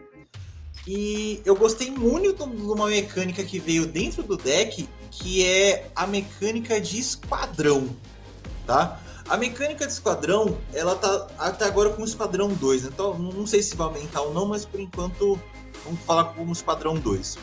E 0.86 1.42
eu 1.44 1.54
gostei 1.54 1.90
muito 1.90 2.46
de 2.46 2.62
uma 2.62 2.86
mecânica 2.86 3.44
que 3.44 3.58
veio 3.58 3.86
dentro 3.86 4.22
do 4.22 4.36
deck, 4.36 4.88
que 5.10 5.44
é 5.44 5.90
a 5.94 6.06
mecânica 6.06 6.80
de 6.80 6.98
esquadrão, 6.98 7.88
tá? 8.66 9.00
A 9.28 9.36
mecânica 9.36 9.86
de 9.86 9.92
esquadrão, 9.92 10.58
ela 10.72 10.96
tá 10.96 11.28
até 11.38 11.64
agora 11.64 11.90
com 11.90 12.02
o 12.02 12.04
esquadrão 12.04 12.48
2, 12.48 12.84
então 12.84 13.16
não 13.18 13.46
sei 13.46 13.62
se 13.62 13.76
vai 13.76 13.86
aumentar 13.86 14.22
ou 14.22 14.34
não, 14.34 14.46
mas 14.46 14.64
por 14.64 14.80
enquanto 14.80 15.38
vamos 15.84 16.00
falar 16.00 16.24
como 16.34 16.52
esquadrão 16.52 16.94
2. 16.94 17.38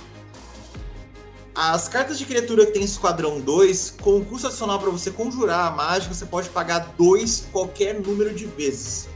As 1.56 1.88
cartas 1.88 2.20
de 2.20 2.26
criatura 2.26 2.66
que 2.66 2.74
tem 2.74 2.84
esquadrão 2.84 3.40
2, 3.40 3.96
com 4.02 4.18
o 4.18 4.26
custo 4.26 4.48
adicional 4.48 4.80
para 4.80 4.90
você 4.90 5.10
conjurar 5.10 5.68
a 5.68 5.72
mágica, 5.72 6.14
você 6.14 6.26
pode 6.26 6.50
pagar 6.50 6.94
2 6.98 7.48
qualquer 7.52 8.00
número 8.00 8.34
de 8.34 8.46
vezes. 8.46 9.08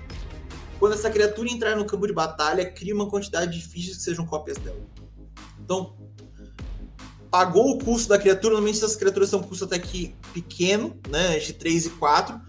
Quando 0.82 0.94
essa 0.94 1.12
criatura 1.12 1.48
entrar 1.48 1.76
no 1.76 1.86
campo 1.86 2.08
de 2.08 2.12
batalha, 2.12 2.66
cria 2.66 2.96
uma 2.96 3.08
quantidade 3.08 3.52
de 3.52 3.64
fichas 3.64 3.98
que 3.98 4.02
sejam 4.02 4.26
cópias 4.26 4.58
dela. 4.58 4.82
Então, 5.64 5.96
pagou 7.30 7.70
o 7.70 7.78
custo 7.78 8.10
da 8.10 8.18
criatura, 8.18 8.56
normalmente 8.56 8.80
essas 8.80 8.96
criaturas 8.96 9.30
são 9.30 9.42
um 9.42 9.44
custo 9.44 9.66
até 9.66 9.78
que 9.78 10.16
pequeno, 10.34 11.00
né, 11.08 11.38
de 11.38 11.54
3 11.54 11.86
e 11.86 11.90
4, 11.92 12.42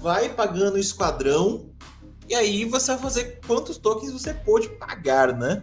vai 0.00 0.30
pagando 0.30 0.76
o 0.76 0.78
esquadrão, 0.78 1.68
e 2.26 2.34
aí 2.34 2.64
você 2.64 2.92
vai 2.92 3.02
fazer 3.02 3.40
quantos 3.46 3.76
tokens 3.76 4.10
você 4.10 4.32
pode 4.32 4.70
pagar, 4.70 5.36
né? 5.36 5.62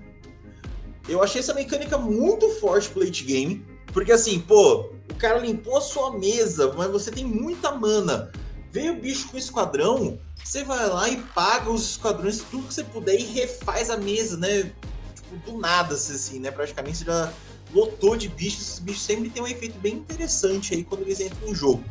Eu 1.07 1.23
achei 1.23 1.39
essa 1.39 1.55
mecânica 1.55 1.97
muito 1.97 2.47
forte 2.59 2.87
pro 2.89 3.03
late 3.03 3.23
game, 3.23 3.65
porque 3.91 4.11
assim, 4.11 4.39
pô, 4.39 4.91
o 5.09 5.15
cara 5.17 5.39
limpou 5.39 5.75
a 5.79 5.81
sua 5.81 6.15
mesa, 6.19 6.71
mas 6.77 6.91
você 6.91 7.09
tem 7.09 7.25
muita 7.25 7.71
mana. 7.71 8.31
Veio 8.71 8.93
o 8.93 9.01
bicho 9.01 9.27
com 9.29 9.39
esquadrão, 9.39 10.19
você 10.43 10.63
vai 10.63 10.87
lá 10.87 11.09
e 11.09 11.17
paga 11.17 11.69
os 11.69 11.91
esquadrões, 11.91 12.43
tudo 12.49 12.67
que 12.67 12.73
você 12.73 12.83
puder 12.83 13.15
e 13.19 13.23
refaz 13.23 13.89
a 13.89 13.97
mesa, 13.97 14.37
né? 14.37 14.71
Tipo, 15.15 15.51
do 15.51 15.57
nada, 15.59 15.93
assim, 15.95 16.39
né? 16.39 16.51
Praticamente 16.51 16.99
você 16.99 17.05
já 17.05 17.31
lotou 17.73 18.15
de 18.15 18.27
bichos. 18.27 18.61
Esses 18.61 18.79
bichos 18.79 19.03
sempre 19.03 19.29
tem 19.29 19.41
um 19.41 19.47
efeito 19.47 19.77
bem 19.79 19.95
interessante 19.95 20.73
aí 20.73 20.83
quando 20.83 21.01
eles 21.01 21.19
entram 21.19 21.47
em 21.47 21.55
jogo. 21.55 21.83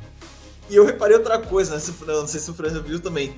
E 0.68 0.76
eu 0.76 0.84
reparei 0.84 1.16
outra 1.16 1.38
coisa, 1.38 1.76
né? 1.76 1.82
Não 2.06 2.26
sei 2.26 2.40
se 2.40 2.50
o 2.50 2.54
Fran 2.54 2.82
viu 2.82 3.00
também. 3.00 3.34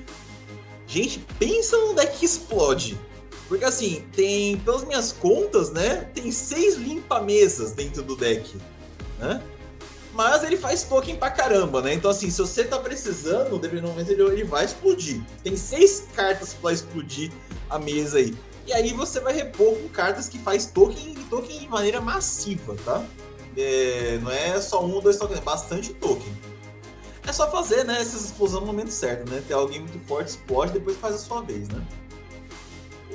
Gente, 0.86 1.24
pensa 1.38 1.76
num 1.76 1.94
deck 1.94 2.18
que 2.18 2.24
explode. 2.24 2.98
Porque 3.48 3.64
assim, 3.64 4.04
tem, 4.12 4.56
pelas 4.58 4.84
minhas 4.84 5.12
contas, 5.12 5.70
né? 5.70 6.08
Tem 6.14 6.32
seis 6.32 6.76
limpa-mesas 6.76 7.72
dentro 7.72 8.02
do 8.02 8.16
deck. 8.16 8.56
Né? 9.18 9.42
Mas 10.20 10.44
ele 10.44 10.58
faz 10.58 10.82
token 10.82 11.16
pra 11.16 11.30
caramba, 11.30 11.80
né? 11.80 11.94
Então, 11.94 12.10
assim, 12.10 12.30
se 12.30 12.38
você 12.42 12.62
tá 12.62 12.78
precisando, 12.78 13.56
o 13.56 13.82
momento 13.88 14.10
ele 14.10 14.44
vai 14.44 14.66
explodir. 14.66 15.22
Tem 15.42 15.56
seis 15.56 16.08
cartas 16.14 16.52
pra 16.52 16.74
explodir 16.74 17.32
a 17.70 17.78
mesa 17.78 18.18
aí. 18.18 18.36
E 18.66 18.72
aí 18.74 18.92
você 18.92 19.18
vai 19.18 19.32
repor 19.32 19.74
com 19.78 19.88
cartas 19.88 20.28
que 20.28 20.38
faz 20.38 20.66
token 20.66 21.14
e 21.14 21.24
token 21.30 21.60
de 21.60 21.66
maneira 21.68 22.02
massiva, 22.02 22.76
tá? 22.84 23.02
É, 23.56 24.18
não 24.20 24.30
é 24.30 24.60
só 24.60 24.84
um 24.84 24.92
ou 24.92 25.00
dois 25.00 25.16
tokens, 25.16 25.38
é 25.38 25.42
bastante 25.42 25.94
token. 25.94 26.36
É 27.26 27.32
só 27.32 27.50
fazer, 27.50 27.84
né, 27.84 27.98
essas 27.98 28.26
explosões 28.26 28.60
no 28.60 28.66
momento 28.66 28.90
certo, 28.90 29.26
né? 29.30 29.42
Ter 29.48 29.54
alguém 29.54 29.80
muito 29.80 29.98
forte, 30.06 30.28
explode, 30.28 30.74
depois 30.74 30.98
faz 30.98 31.14
a 31.14 31.18
sua 31.18 31.40
vez, 31.40 31.66
né? 31.70 31.82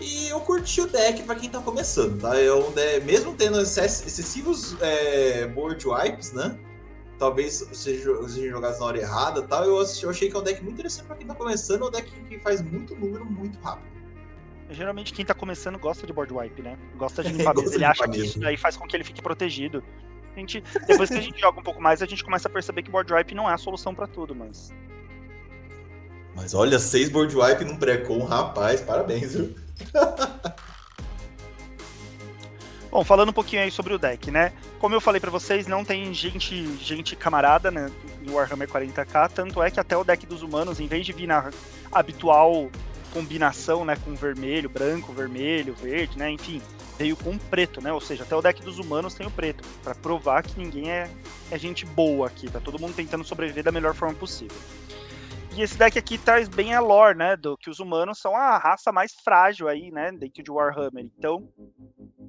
E 0.01 0.29
eu 0.29 0.39
curti 0.39 0.81
o 0.81 0.87
deck 0.87 1.21
para 1.21 1.35
quem 1.35 1.51
tá 1.51 1.59
começando, 1.59 2.19
tá? 2.19 2.35
Eu, 2.41 2.71
né, 2.71 2.99
mesmo 3.01 3.35
tendo 3.35 3.61
excessivos 3.61 4.75
é, 4.81 5.45
board 5.45 5.87
wipes, 5.87 6.31
né? 6.31 6.57
Talvez 7.17 7.67
sejam 7.73 8.27
seja 8.27 8.49
jogados 8.49 8.79
na 8.79 8.85
hora 8.85 8.99
errada 8.99 9.41
tal. 9.41 9.63
Eu, 9.63 9.75
eu 9.75 10.09
achei 10.09 10.29
que 10.29 10.35
é 10.35 10.39
um 10.39 10.43
deck 10.43 10.61
muito 10.63 10.75
interessante 10.75 11.05
para 11.05 11.15
quem 11.15 11.27
tá 11.27 11.35
começando, 11.35 11.83
é 11.83 11.87
um 11.87 11.91
deck 11.91 12.11
que 12.11 12.39
faz 12.39 12.61
muito 12.61 12.95
número 12.95 13.25
muito 13.25 13.59
rápido. 13.59 13.95
Geralmente 14.69 15.13
quem 15.13 15.23
tá 15.23 15.33
começando 15.33 15.77
gosta 15.77 16.07
de 16.07 16.13
board 16.13 16.33
wipe, 16.33 16.61
né? 16.61 16.77
Gosta 16.97 17.23
de 17.23 17.31
limpar 17.33 17.55
mesa. 17.55 17.75
Ele 17.75 17.85
acha 17.85 18.07
que 18.07 18.19
isso 18.19 18.39
daí 18.39 18.57
faz 18.57 18.75
com 18.75 18.87
que 18.87 18.95
ele 18.95 19.03
fique 19.03 19.21
protegido. 19.21 19.83
A 20.35 20.39
gente, 20.39 20.63
depois 20.87 21.09
que 21.09 21.17
a 21.17 21.21
gente 21.21 21.39
joga 21.41 21.59
um 21.59 21.63
pouco 21.63 21.81
mais, 21.81 22.01
a 22.01 22.05
gente 22.05 22.23
começa 22.23 22.47
a 22.47 22.51
perceber 22.51 22.83
que 22.83 22.91
board 22.91 23.11
wipe 23.13 23.35
não 23.35 23.49
é 23.49 23.53
a 23.53 23.57
solução 23.57 23.93
para 23.93 24.07
tudo, 24.07 24.35
mas. 24.35 24.73
Mas 26.35 26.53
olha, 26.53 26.77
seis 26.79 27.09
board 27.09 27.35
wipe 27.35 27.63
num 27.63 27.77
pré-com, 27.77 28.23
rapaz, 28.23 28.81
parabéns, 28.81 29.33
viu? 29.33 29.55
Bom, 32.95 33.03
falando 33.03 33.27
um 33.27 33.33
pouquinho 33.33 33.61
aí 33.61 33.69
sobre 33.69 33.93
o 33.93 33.97
deck, 33.97 34.31
né? 34.31 34.53
Como 34.79 34.95
eu 34.95 35.01
falei 35.01 35.19
para 35.19 35.29
vocês, 35.29 35.67
não 35.67 35.83
tem 35.83 36.13
gente, 36.13 36.77
gente 36.77 37.13
camarada, 37.13 37.69
né, 37.69 37.91
no 38.21 38.35
Warhammer 38.35 38.69
40k, 38.69 39.31
tanto 39.35 39.61
é 39.61 39.69
que 39.69 39.81
até 39.81 39.97
o 39.97 40.03
deck 40.05 40.25
dos 40.25 40.41
humanos, 40.41 40.79
em 40.79 40.87
vez 40.87 41.05
de 41.05 41.11
vir 41.11 41.27
na 41.27 41.51
habitual 41.91 42.71
combinação, 43.11 43.83
né, 43.83 43.97
com 43.97 44.15
vermelho, 44.15 44.69
branco, 44.69 45.11
vermelho, 45.11 45.73
verde, 45.73 46.17
né, 46.17 46.31
enfim, 46.31 46.61
veio 46.97 47.17
com 47.17 47.37
preto, 47.37 47.81
né? 47.81 47.91
Ou 47.91 47.99
seja, 47.99 48.23
até 48.23 48.33
o 48.33 48.41
deck 48.41 48.63
dos 48.63 48.79
humanos 48.79 49.13
tem 49.13 49.27
o 49.27 49.31
preto, 49.31 49.67
para 49.83 49.93
provar 49.93 50.41
que 50.41 50.57
ninguém 50.57 50.89
é, 50.89 51.09
é 51.51 51.59
gente 51.59 51.85
boa 51.85 52.27
aqui, 52.27 52.49
tá 52.49 52.61
todo 52.61 52.79
mundo 52.79 52.93
tentando 52.95 53.25
sobreviver 53.25 53.65
da 53.65 53.73
melhor 53.73 53.93
forma 53.93 54.15
possível. 54.15 54.55
E 55.55 55.61
esse 55.61 55.77
deck 55.77 55.97
aqui 55.97 56.17
traz 56.17 56.49
bem 56.49 56.73
a 56.73 56.81
lore, 56.81 57.17
né? 57.17 57.37
Do 57.37 57.57
que 57.57 57.69
os 57.69 57.79
humanos 57.79 58.19
são 58.19 58.35
a 58.35 58.57
raça 58.57 58.91
mais 58.91 59.13
frágil 59.13 59.69
aí, 59.69 59.89
né? 59.89 60.11
Dentro 60.11 60.43
de 60.43 60.51
Warhammer. 60.51 61.05
Então, 61.17 61.47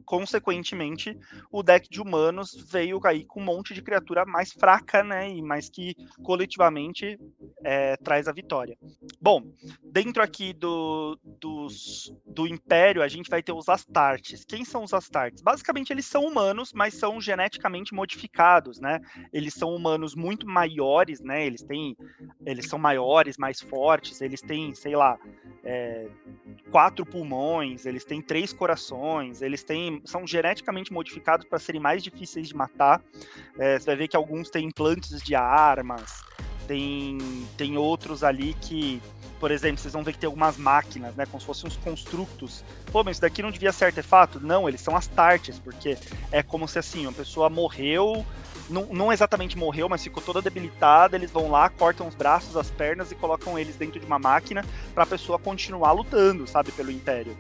consequentemente, 0.05 1.19
o 1.51 1.61
deck 1.61 1.91
de 1.91 2.01
humanos 2.01 2.55
veio 2.71 3.01
aí 3.05 3.25
com 3.25 3.41
um 3.41 3.45
monte 3.45 3.75
de 3.75 3.83
criatura 3.83 4.25
mais 4.25 4.53
fraca, 4.53 5.03
né? 5.03 5.29
E 5.29 5.43
mais 5.43 5.69
que 5.69 5.97
coletivamente 6.23 7.19
é, 7.65 7.97
traz 7.97 8.29
a 8.29 8.33
vitória. 8.33 8.79
Bom, 9.21 9.43
dentro 9.83 10.23
aqui 10.23 10.53
do, 10.53 11.19
dos, 11.25 12.15
do 12.25 12.47
Império, 12.47 13.03
a 13.03 13.09
gente 13.09 13.29
vai 13.29 13.43
ter 13.43 13.53
os 13.53 13.69
Astartes. 13.69 14.45
Quem 14.45 14.65
são 14.65 14.85
os 14.85 14.95
Astartes? 14.95 15.43
Basicamente, 15.43 15.93
eles 15.93 16.07
são 16.07 16.25
humanos, 16.25 16.73
mas 16.73 16.95
são 16.95 17.21
geneticamente 17.21 17.93
modificados, 17.93 18.79
né? 18.79 19.01
Eles 19.33 19.55
são 19.55 19.75
humanos 19.75 20.15
muito 20.15 20.47
maiores, 20.47 21.21
né? 21.21 21.45
Eles 21.45 21.63
têm. 21.63 21.97
Eles 22.47 22.69
são 22.69 22.79
maiores, 22.79 23.16
mais 23.39 23.61
fortes, 23.61 24.21
eles 24.21 24.41
têm, 24.41 24.75
sei 24.75 24.97
lá. 24.97 25.19
É, 25.65 26.07
quatro 26.71 27.05
pulmões, 27.05 27.87
eles 27.87 28.05
têm 28.05 28.23
três 28.23 28.53
corações, 28.53 29.43
eles 29.43 29.65
têm 29.65 30.01
são 30.05 30.27
geneticamente 30.27 30.93
modificados 30.93 31.47
para 31.47 31.59
serem 31.59 31.81
mais 31.81 32.03
difíceis 32.03 32.49
de 32.49 32.55
matar. 32.55 33.03
É, 33.59 33.79
você 33.79 33.87
vai 33.87 33.97
ver 33.97 34.09
que 34.09 34.17
alguns 34.17 34.51
têm 34.51 34.67
implantes 34.67 35.21
de 35.23 35.35
armas, 35.35 36.23
tem, 36.67 37.19
tem 37.57 37.77
outros 37.77 38.23
ali 38.23 38.55
que, 38.55 39.01
por 39.41 39.51
exemplo, 39.51 39.79
vocês 39.79 39.93
vão 39.93 40.03
ver 40.03 40.13
que 40.13 40.19
tem 40.19 40.27
algumas 40.27 40.57
máquinas, 40.57 41.15
né, 41.15 41.25
como 41.27 41.41
se 41.41 41.47
fossem 41.47 41.69
uns 41.69 41.77
construtos. 41.77 42.65
Pô, 42.93 43.03
mas 43.03 43.17
isso 43.17 43.23
daqui 43.23 43.43
não 43.43 43.51
devia 43.51 43.73
ser 43.73 43.87
artefato? 43.87 44.41
Não, 44.41 44.69
eles 44.69 44.81
são 44.81 44.97
astartes, 44.97 45.59
porque 45.59 45.97
é 46.31 46.43
como 46.43 46.67
se 46.69 46.79
assim, 46.79 47.07
uma 47.07 47.13
pessoa 47.13 47.49
morreu, 47.49 48.25
não, 48.69 48.87
não, 48.87 49.13
exatamente 49.13 49.57
morreu, 49.57 49.89
mas 49.89 50.03
ficou 50.03 50.23
toda 50.23 50.43
debilitada. 50.43 51.17
Eles 51.17 51.31
vão 51.31 51.51
lá, 51.51 51.69
cortam 51.69 52.09
os 52.09 52.15
braços, 52.15 52.57
as 52.57 52.71
pernas 52.71 53.13
e 53.13 53.15
colocam 53.15 53.59
eles 53.59 53.77
dentro 53.77 54.01
de 54.01 54.07
uma 54.07 54.19
máquina 54.19 54.65
para 54.95 55.05
a 55.05 55.07
pessoa 55.07 55.39
continuar 55.39 55.93
lutando, 55.93 56.47
sabe, 56.47 56.73
pelo 56.73 56.91
Império. 56.91 57.37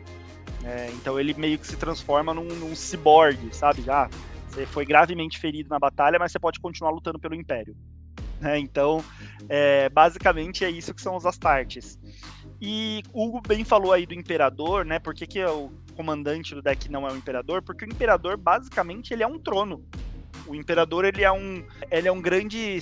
É, 0.64 0.90
então 0.94 1.18
ele 1.18 1.34
meio 1.34 1.58
que 1.58 1.66
se 1.66 1.76
transforma 1.76 2.34
num, 2.34 2.44
num 2.44 2.74
ciborgue, 2.74 3.54
sabe? 3.54 3.82
Já 3.82 4.08
você 4.48 4.64
foi 4.64 4.86
gravemente 4.86 5.38
ferido 5.38 5.68
na 5.68 5.78
batalha, 5.78 6.18
mas 6.18 6.32
você 6.32 6.38
pode 6.38 6.58
continuar 6.58 6.90
lutando 6.90 7.18
pelo 7.18 7.34
Império. 7.34 7.76
É, 8.42 8.58
então, 8.58 9.04
é, 9.48 9.88
basicamente 9.88 10.64
é 10.64 10.70
isso 10.70 10.94
que 10.94 11.02
são 11.02 11.14
os 11.14 11.26
Astartes. 11.26 11.98
E 12.60 13.02
o 13.12 13.26
Hugo 13.26 13.42
bem 13.46 13.64
falou 13.64 13.92
aí 13.92 14.06
do 14.06 14.14
Imperador, 14.14 14.84
né? 14.84 14.98
Por 14.98 15.14
que, 15.14 15.26
que 15.26 15.38
é 15.38 15.50
o 15.50 15.70
comandante 15.94 16.54
do 16.54 16.62
deck 16.62 16.90
não 16.90 17.06
é 17.06 17.12
o 17.12 17.16
Imperador? 17.16 17.62
Porque 17.62 17.84
o 17.84 17.88
Imperador, 17.88 18.36
basicamente, 18.36 19.12
ele 19.12 19.22
é 19.22 19.26
um 19.26 19.38
trono. 19.38 19.84
O 20.46 20.54
Imperador, 20.54 21.04
ele 21.04 21.22
é 21.22 21.32
um, 21.32 21.64
ele 21.90 22.08
é 22.08 22.12
um 22.12 22.20
grande 22.20 22.80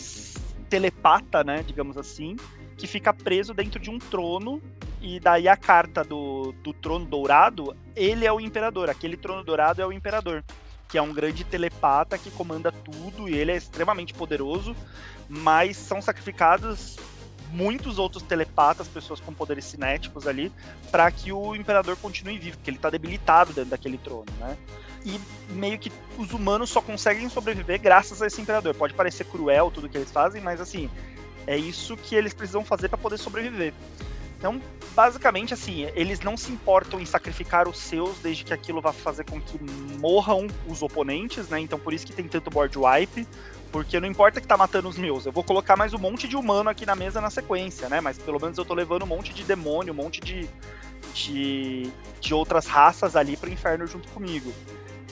telepata, 0.69 1.45
né? 1.45 1.63
Digamos 1.67 1.97
assim, 1.97 2.37
que 2.77 2.87
fica 2.87 3.13
preso 3.13 3.55
dentro 3.55 3.81
de 3.81 3.91
um 3.91 3.99
trono 3.99 4.61
e 5.01 5.21
daí 5.21 5.47
a 5.49 5.57
carta 5.57 6.03
do, 6.03 6.53
do 6.63 6.73
trono 6.73 7.05
dourado, 7.05 7.77
ele 7.95 8.27
é 8.27 8.33
o 8.33 8.41
imperador. 8.41 8.89
Aquele 8.89 9.19
trono 9.19 9.45
dourado 9.45 9.83
é 9.83 9.87
o 9.87 9.93
imperador. 9.93 10.43
Que 10.89 10.97
é 10.97 11.03
um 11.03 11.13
grande 11.13 11.45
telepata 11.45 12.17
que 12.17 12.31
comanda 12.31 12.73
tudo 12.73 13.29
e 13.29 13.35
ele 13.35 13.53
é 13.53 13.57
extremamente 13.57 14.15
poderoso. 14.15 14.75
Mas 15.29 15.77
são 15.77 16.01
sacrificados 16.01 16.97
muitos 17.55 17.99
outros 17.99 18.23
telepatas, 18.23 18.89
pessoas 18.89 19.21
com 19.21 19.33
poderes 19.33 19.65
cinéticos 19.65 20.27
ali, 20.27 20.53
para 20.91 21.11
que 21.11 21.33
o 21.33 21.55
imperador 21.55 21.97
continue 21.97 22.39
vivo, 22.39 22.57
porque 22.59 22.71
ele 22.71 22.79
tá 22.79 22.91
debilitado 22.91 23.53
dentro 23.53 23.71
daquele 23.71 23.97
trono, 23.97 24.27
né? 24.41 24.57
E 25.05 25.21
meio 25.51 25.79
que 25.79 25.93
os 26.19 26.33
humanos 26.33 26.71
só 26.71 26.81
conseguem 26.81 27.29
sobreviver 27.29 27.81
graças 27.81 28.21
a 28.21 28.27
esse 28.27 28.41
imperador. 28.41 28.75
Pode 28.75 28.95
parecer 28.95 29.25
cruel 29.25 29.71
tudo 29.71 29.89
que 29.89 29.97
eles 29.97 30.11
fazem, 30.11 30.41
mas 30.41 30.61
assim, 30.61 30.91
é 31.47 31.57
isso 31.57 31.97
que 31.97 32.15
eles 32.15 32.35
precisam 32.35 32.65
fazer 32.65 32.89
para 32.89 32.99
poder 32.99 33.19
sobreviver. 33.19 33.73
Então, 34.39 34.61
basicamente, 34.95 35.55
assim, 35.55 35.89
eles 35.95 36.21
não 36.21 36.37
se 36.37 36.53
importam 36.53 37.01
em 37.01 37.07
sacrificar 37.07 37.69
os 37.69 37.79
seus 37.79 38.19
desde 38.19 38.45
que 38.45 38.53
aquilo 38.53 38.81
vá 38.81 38.93
fazer 38.93 39.25
com 39.25 39.41
que 39.41 39.59
morram 39.99 40.47
os 40.67 40.83
oponentes, 40.83 41.49
né? 41.49 41.61
Então, 41.61 41.79
por 41.79 41.95
isso 41.95 42.07
que 42.07 42.13
tem 42.13 42.29
tanto 42.29 42.51
board 42.51 42.77
wipe, 42.77 43.27
porque 43.75 43.99
não 43.99 44.07
importa 44.07 44.41
que 44.41 44.47
tá 44.47 44.57
matando 44.57 44.89
os 44.89 44.97
meus, 44.97 45.27
eu 45.27 45.33
vou 45.33 45.43
colocar 45.43 45.75
mais 45.75 45.93
um 45.93 45.99
monte 45.99 46.29
de 46.29 46.37
humano 46.37 46.71
aqui 46.71 46.87
na 46.87 46.95
mesa 46.95 47.21
na 47.21 47.29
sequência, 47.29 47.89
né? 47.89 48.01
Mas 48.01 48.17
pelo 48.17 48.41
menos 48.41 48.57
eu 48.57 48.65
tô 48.65 48.73
levando 48.73 49.03
um 49.03 49.07
monte 49.07 49.35
de 49.35 49.43
demônio, 49.43 49.93
um 49.93 49.97
monte 49.97 50.21
de, 50.21 50.49
de, 51.13 51.91
de 52.21 52.33
outras 52.33 52.69
raças 52.69 53.17
ali 53.17 53.37
pro 53.37 53.51
inferno 53.51 53.85
junto 53.85 54.07
comigo. 54.11 54.53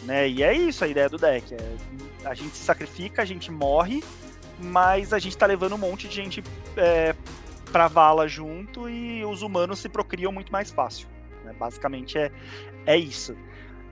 Né? 0.04 0.28
E 0.28 0.44
é 0.44 0.54
isso 0.54 0.84
a 0.84 0.86
ideia 0.86 1.08
do 1.08 1.16
deck. 1.16 1.52
É, 1.52 1.74
a 2.24 2.34
gente 2.34 2.56
se 2.56 2.62
sacrifica, 2.62 3.20
a 3.22 3.24
gente 3.24 3.50
morre, 3.50 4.00
mas 4.60 5.12
a 5.12 5.18
gente 5.18 5.36
tá 5.36 5.44
levando 5.44 5.74
um 5.74 5.78
monte 5.78 6.06
de 6.06 6.14
gente 6.14 6.44
é, 6.76 7.16
pra 7.72 7.88
vala 7.88 8.28
junto 8.28 8.88
e 8.88 9.24
os 9.24 9.42
humanos 9.42 9.80
se 9.80 9.88
procriam 9.88 10.30
muito 10.30 10.52
mais 10.52 10.70
fácil. 10.70 11.08
Né? 11.44 11.52
Basicamente 11.58 12.16
é, 12.16 12.30
é 12.86 12.96
isso. 12.96 13.36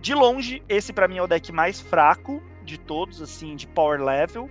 De 0.00 0.14
longe, 0.14 0.62
esse 0.68 0.92
para 0.92 1.08
mim 1.08 1.16
é 1.16 1.22
o 1.24 1.26
deck 1.26 1.50
mais 1.50 1.80
fraco 1.80 2.40
de 2.62 2.78
todos, 2.78 3.20
assim, 3.20 3.56
de 3.56 3.66
power 3.66 4.00
level. 4.00 4.48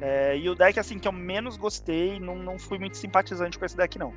É, 0.00 0.36
e 0.36 0.48
o 0.48 0.54
deck, 0.54 0.78
assim, 0.78 0.98
que 0.98 1.08
eu 1.08 1.12
menos 1.12 1.56
gostei, 1.56 2.20
não, 2.20 2.36
não 2.36 2.58
fui 2.58 2.78
muito 2.78 2.96
simpatizante 2.96 3.58
com 3.58 3.64
esse 3.64 3.76
deck, 3.76 3.98
não. 3.98 4.12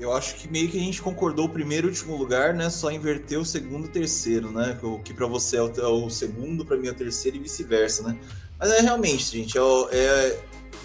Eu 0.00 0.12
acho 0.12 0.34
que 0.36 0.48
meio 0.48 0.68
que 0.68 0.76
a 0.76 0.80
gente 0.80 1.00
concordou 1.00 1.44
o 1.44 1.48
primeiro 1.48 1.86
e 1.86 1.90
último 1.90 2.16
lugar, 2.16 2.54
né? 2.54 2.68
Só 2.70 2.90
inverter 2.90 3.38
o 3.38 3.44
segundo 3.44 3.86
e 3.86 3.88
o 3.88 3.92
terceiro, 3.92 4.50
né? 4.50 4.76
O 4.82 4.98
que 4.98 5.14
para 5.14 5.26
você 5.26 5.58
é 5.58 5.62
o, 5.62 5.70
é 5.70 5.86
o 5.86 6.10
segundo, 6.10 6.64
para 6.64 6.76
mim 6.76 6.88
é 6.88 6.90
o 6.90 6.94
terceiro 6.94 7.36
e 7.36 7.40
vice-versa, 7.40 8.02
né? 8.02 8.18
Mas 8.58 8.70
é 8.72 8.80
realmente, 8.80 9.24
gente, 9.24 9.56
é, 9.56 9.60
é, 9.92 10.40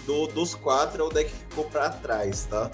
do, 0.06 0.26
dos 0.28 0.54
quatro 0.54 1.02
é 1.02 1.04
o 1.04 1.08
deck 1.08 1.30
que 1.30 1.36
ficou 1.36 1.64
para 1.64 1.90
trás, 1.90 2.44
tá? 2.44 2.70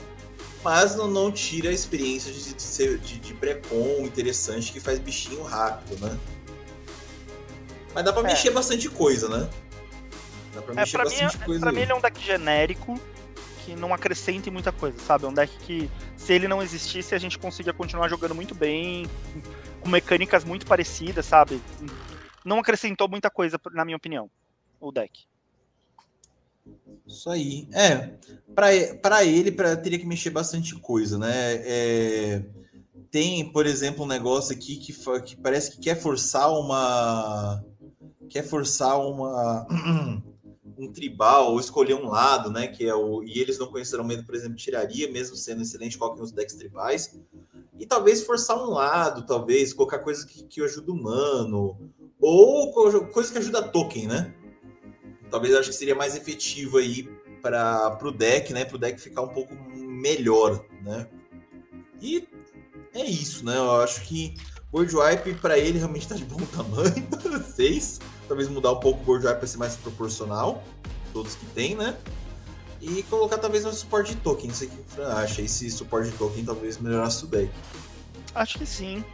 Mas 0.62 0.96
não, 0.96 1.08
não 1.08 1.30
tira 1.30 1.70
a 1.70 1.72
experiência 1.72 2.32
de, 2.32 2.54
de 2.54 2.62
ser 2.62 2.98
de, 2.98 3.18
de 3.18 3.34
pré-com 3.34 4.04
interessante 4.04 4.72
que 4.72 4.80
faz 4.80 4.98
bichinho 4.98 5.42
rápido, 5.42 5.98
né? 6.04 6.18
Mas 7.94 8.04
dá 8.04 8.12
pra 8.12 8.22
é. 8.22 8.26
mexer 8.26 8.50
bastante 8.50 8.88
coisa, 8.88 9.28
né? 9.28 9.48
Dá 10.54 10.62
pra 10.62 10.72
é, 10.72 10.76
mexer 10.76 10.96
pra 10.96 11.04
bastante 11.04 11.36
mim, 11.36 11.42
é, 11.42 11.46
coisa. 11.46 11.60
Pra 11.60 11.70
aí. 11.70 11.76
mim 11.76 11.82
ele 11.82 11.92
é 11.92 11.94
um 11.94 12.00
deck 12.00 12.20
genérico 12.20 13.00
que 13.64 13.74
não 13.74 13.94
acrescenta 13.94 14.50
muita 14.50 14.70
coisa, 14.70 14.98
sabe? 15.00 15.24
É 15.24 15.28
um 15.28 15.34
deck 15.34 15.56
que, 15.58 15.90
se 16.16 16.32
ele 16.32 16.46
não 16.46 16.62
existisse, 16.62 17.14
a 17.14 17.18
gente 17.18 17.38
conseguia 17.38 17.72
continuar 17.72 18.08
jogando 18.08 18.34
muito 18.34 18.54
bem, 18.54 19.06
com 19.80 19.88
mecânicas 19.88 20.44
muito 20.44 20.66
parecidas, 20.66 21.24
sabe? 21.24 21.60
Não 22.44 22.58
acrescentou 22.58 23.08
muita 23.08 23.30
coisa, 23.30 23.58
na 23.72 23.84
minha 23.84 23.96
opinião, 23.96 24.30
o 24.80 24.92
deck. 24.92 25.24
Isso 27.06 27.30
aí. 27.30 27.68
É, 27.72 28.10
para 28.54 29.24
ele 29.24 29.50
pra, 29.50 29.76
teria 29.76 29.98
que 29.98 30.06
mexer 30.06 30.30
bastante 30.30 30.74
coisa, 30.74 31.18
né? 31.18 31.54
É, 31.64 32.42
tem, 33.10 33.50
por 33.50 33.66
exemplo, 33.66 34.04
um 34.04 34.08
negócio 34.08 34.54
aqui 34.54 34.76
que, 34.76 34.92
que 35.22 35.36
parece 35.36 35.70
que 35.70 35.78
quer 35.78 36.00
forçar 36.00 36.50
uma. 36.50 37.64
Quer 38.28 38.42
forçar 38.42 38.98
uma. 38.98 39.66
um 40.78 40.92
tribal 40.92 41.52
ou 41.52 41.60
escolher 41.60 41.94
um 41.94 42.08
lado, 42.08 42.50
né? 42.50 42.66
Que 42.66 42.86
é 42.86 42.94
o. 42.94 43.22
E 43.22 43.38
eles 43.40 43.58
não 43.58 43.66
conhecerão 43.66 44.04
medo, 44.04 44.24
por 44.24 44.34
exemplo, 44.34 44.56
tiraria, 44.56 45.10
mesmo 45.10 45.36
sendo 45.36 45.62
excelente 45.62 45.98
qualquer 45.98 46.20
um 46.20 46.24
dos 46.24 46.32
decks 46.32 46.54
tribais. 46.54 47.18
E 47.78 47.86
talvez 47.86 48.22
forçar 48.22 48.56
um 48.56 48.70
lado, 48.70 49.26
talvez, 49.26 49.72
colocar 49.72 49.98
coisa 49.98 50.26
que, 50.26 50.44
que 50.44 50.62
ajuda 50.62 50.92
o 50.92 50.94
humano. 50.94 51.76
Ou 52.20 52.72
coisa 52.72 53.32
que 53.32 53.38
ajuda 53.38 53.62
token, 53.62 54.06
né? 54.06 54.34
talvez 55.34 55.52
acho 55.56 55.70
que 55.70 55.74
seria 55.74 55.96
mais 55.96 56.14
efetivo 56.14 56.78
aí 56.78 57.08
para 57.42 57.98
o 58.02 58.12
deck, 58.12 58.52
né? 58.52 58.64
Para 58.64 58.76
o 58.76 58.78
deck 58.78 59.00
ficar 59.00 59.22
um 59.22 59.28
pouco 59.28 59.52
melhor, 59.76 60.64
né? 60.80 61.08
E 62.00 62.28
é 62.94 63.04
isso, 63.04 63.44
né? 63.44 63.56
Eu 63.56 63.80
acho 63.80 64.02
que 64.02 64.34
board 64.70 64.94
wipe 64.94 65.34
para 65.34 65.58
ele 65.58 65.78
realmente 65.78 66.02
está 66.02 66.14
de 66.14 66.24
bom 66.24 66.38
tamanho, 66.54 67.44
6. 67.44 67.98
Talvez 68.26 68.48
mudar 68.48 68.72
um 68.72 68.80
pouco 68.80 69.10
o 69.10 69.14
wipe 69.14 69.34
para 69.34 69.46
ser 69.46 69.58
mais 69.58 69.76
proporcional, 69.76 70.62
todos 71.12 71.34
que 71.34 71.46
tem, 71.46 71.74
né? 71.74 71.96
E 72.80 73.02
colocar 73.04 73.38
talvez 73.38 73.64
um 73.64 73.72
suporte 73.72 74.14
de 74.14 74.20
token, 74.20 74.48
não 74.48 74.54
sei 74.54 74.68
o 74.68 74.70
que 74.70 75.02
acha. 75.02 75.42
Esse 75.42 75.70
suporte 75.70 76.10
de 76.10 76.16
token 76.16 76.44
talvez 76.44 76.78
melhorasse 76.78 77.24
o 77.24 77.26
deck. 77.26 77.50
Acho 78.34 78.58
que 78.58 78.66
sim. 78.66 79.04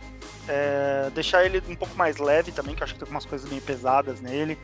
É, 0.49 1.11
deixar 1.15 1.45
ele 1.45 1.63
um 1.69 1.77
pouco 1.77 1.97
mais 1.97 2.17
leve 2.17 2.51
também, 2.51 2.75
que 2.75 2.83
eu 2.83 2.85
acho 2.85 2.95
que 2.95 2.99
tem 2.99 3.07
algumas 3.07 3.27
coisas 3.27 3.49
meio 3.49 3.63
pesadas 3.63 4.21
nele. 4.21 4.59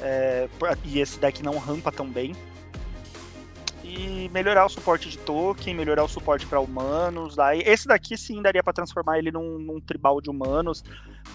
É, 0.00 0.48
e 0.84 1.00
esse 1.00 1.18
deck 1.18 1.42
não 1.42 1.56
rampa 1.58 1.90
tão 1.92 2.08
bem. 2.08 2.34
E 3.94 4.30
melhorar 4.30 4.64
o 4.64 4.68
suporte 4.70 5.10
de 5.10 5.18
token, 5.18 5.74
melhorar 5.74 6.02
o 6.02 6.08
suporte 6.08 6.46
para 6.46 6.58
humanos. 6.58 7.36
Daí, 7.36 7.60
esse 7.60 7.86
daqui 7.86 8.16
sim 8.16 8.40
daria 8.40 8.62
para 8.62 8.72
transformar 8.72 9.18
ele 9.18 9.30
num, 9.30 9.58
num, 9.58 9.78
tribal 9.80 10.18
de 10.18 10.30
humanos, 10.30 10.82